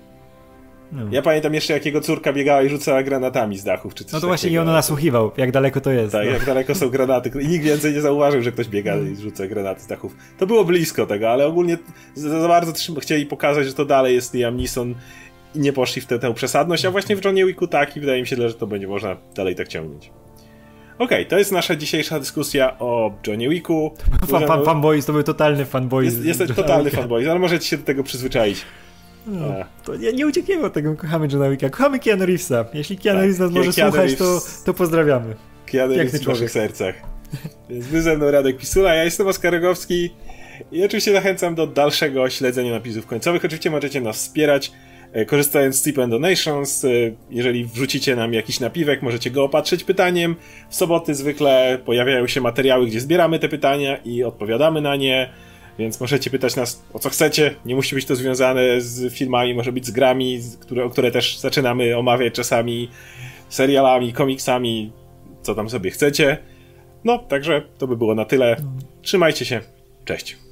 No. 0.92 1.02
Ja 1.12 1.22
pamiętam 1.22 1.54
jeszcze, 1.54 1.74
jakiego 1.74 2.02
córka 2.02 2.34
biegała 2.34 2.62
i 2.62 2.70
rzucała 2.70 3.04
granatami 3.04 3.58
z 3.58 3.64
dachów, 3.64 3.94
czy 3.94 4.04
coś 4.04 4.14
No 4.14 4.20
to 4.20 4.28
właśnie 4.28 4.50
i 4.50 4.58
on 4.58 4.66
nasłuchiwał, 4.66 5.32
jak 5.38 5.52
daleko 5.52 5.82
to 5.82 5.92
jest. 5.92 6.12
Tak, 6.12 6.26
no. 6.26 6.32
jak 6.32 6.46
daleko 6.46 6.76
są 6.76 6.90
granaty. 6.90 7.32
I 7.42 7.48
nikt 7.48 7.66
więcej 7.66 7.94
nie 7.94 8.02
zauważył, 8.02 8.42
że 8.42 8.52
ktoś 8.52 8.68
biega 8.68 8.98
i 8.98 9.16
rzuca 9.16 9.48
granaty 9.48 9.82
z 9.82 9.88
dachów. 9.88 10.16
To 10.38 10.48
było 10.48 10.66
blisko 10.66 11.06
tego, 11.06 11.30
ale 11.30 11.46
ogólnie 11.46 11.78
za, 12.16 12.42
za 12.42 12.48
bardzo 12.48 12.74
chcieli 13.02 13.26
pokazać, 13.26 13.68
że 13.68 13.74
to 13.74 13.86
dalej 13.86 14.16
jest 14.16 14.34
Liam 14.34 14.58
Neeson 14.58 14.96
i 15.56 15.60
nie 15.60 15.74
poszli 15.74 16.02
w 16.02 16.06
tę, 16.06 16.20
tę 16.20 16.34
przesadność, 16.34 16.86
a 16.86 16.92
właśnie 16.92 17.16
w 17.16 17.26
Johnie 17.26 17.46
Wicku 17.46 17.68
tak 17.68 17.98
i 17.98 18.00
wydaje 18.00 18.22
mi 18.22 18.28
się, 18.28 18.36
że 18.36 18.54
to 18.54 18.68
będzie 18.68 18.88
można 18.88 19.18
dalej 19.36 19.56
tak 19.56 19.68
ciągnąć. 19.68 20.12
Okej, 21.00 21.18
okay, 21.18 21.26
to 21.26 21.38
jest 21.38 21.52
nasza 21.52 21.76
dzisiejsza 21.76 22.20
dyskusja 22.20 22.80
o 22.80 23.14
Johnie 23.28 23.50
Wicku. 23.50 23.92
Fan, 24.28 24.48
fan, 24.48 24.66
fanboys, 24.66 25.06
to 25.06 25.14
był 25.14 25.24
totalny 25.24 25.66
fanboy. 25.66 26.06
Jest, 26.06 26.26
jest 26.26 26.56
totalny 26.56 26.90
fanboy, 26.90 27.32
ale 27.32 27.40
możecie 27.40 27.68
się 27.68 27.78
do 27.78 27.84
tego 27.84 28.04
przyzwyczaić. 28.04 28.66
No, 29.28 29.54
to 29.84 29.96
nie, 29.96 30.14
nie 30.14 30.28
uciekniemy 30.28 30.66
od 30.66 30.74
tego, 30.74 30.96
kochamy 30.96 31.28
Johna 31.32 31.50
Wicka, 31.50 31.70
kochamy 31.70 32.00
Keanu 32.00 32.26
Reevesa. 32.26 32.66
Jeśli 32.74 32.98
Keanu 32.98 33.20
tak, 33.20 33.24
Reeves 33.24 33.40
nas 33.40 33.52
może 33.52 33.74
Keanu 33.74 33.92
słuchać, 33.92 34.16
to, 34.16 34.42
to 34.66 34.74
pozdrawiamy. 34.74 35.36
Keanu 35.66 35.96
Reeves 35.96 36.24
w 36.24 36.28
naszych 36.28 36.52
sercach. 36.52 36.96
Więc 37.70 37.88
wy 37.88 38.02
ze 38.02 38.18
mną 38.18 38.32
Radek 38.32 38.58
Pisula, 38.58 38.94
ja 38.94 39.04
jestem 39.04 39.28
Oskar 39.28 39.54
Rogowski 39.54 40.10
i 40.72 40.86
oczywiście 40.86 41.14
zachęcam 41.14 41.56
do 41.56 41.68
dalszego 41.68 42.30
śledzenia 42.30 42.72
napisów 42.72 43.06
końcowych. 43.06 43.46
Oczywiście 43.46 43.72
możecie 43.72 44.02
nas 44.02 44.18
wspierać 44.18 44.72
E, 45.14 45.26
korzystając 45.26 45.76
z 45.76 45.84
Tip 45.84 46.00
and 46.00 46.12
Donations, 46.12 46.86
e, 46.86 46.90
jeżeli 47.30 47.66
wrzucicie 47.66 48.16
nam 48.16 48.34
jakiś 48.34 48.60
napiwek, 48.60 49.02
możecie 49.02 49.32
go 49.32 49.44
opatrzyć 49.44 49.84
pytaniem. 49.84 50.36
W 50.70 50.76
soboty 50.76 51.16
zwykle 51.16 51.80
pojawiają 51.86 52.28
się 52.28 52.42
materiały, 52.42 52.88
gdzie 52.88 53.00
zbieramy 53.00 53.40
te 53.40 53.50
pytania 53.50 53.98
i 53.98 54.24
odpowiadamy 54.24 54.82
na 54.82 54.96
nie. 54.96 55.30
Więc 55.80 56.00
możecie 56.00 56.30
pytać 56.30 56.56
nas 56.56 56.84
o 56.94 57.00
co 57.00 57.10
chcecie. 57.10 57.56
Nie 57.66 57.76
musi 57.76 57.96
być 57.96 58.06
to 58.06 58.16
związane 58.16 58.82
z 58.82 59.14
filmami, 59.14 59.54
może 59.54 59.72
być 59.72 59.86
z 59.86 59.92
grami, 59.92 60.40
które, 60.60 60.90
które 60.90 61.12
też 61.12 61.38
zaczynamy 61.38 61.98
omawiać 61.98 62.34
czasami, 62.34 62.90
serialami, 63.50 64.14
komiksami, 64.14 64.92
co 65.42 65.56
tam 65.56 65.70
sobie 65.70 65.92
chcecie. 65.92 66.38
No, 67.04 67.18
także 67.18 67.62
to 67.78 67.88
by 67.88 67.98
było 67.98 68.16
na 68.16 68.26
tyle. 68.26 68.56
Trzymajcie 69.02 69.46
się. 69.46 69.62
Cześć. 70.06 70.47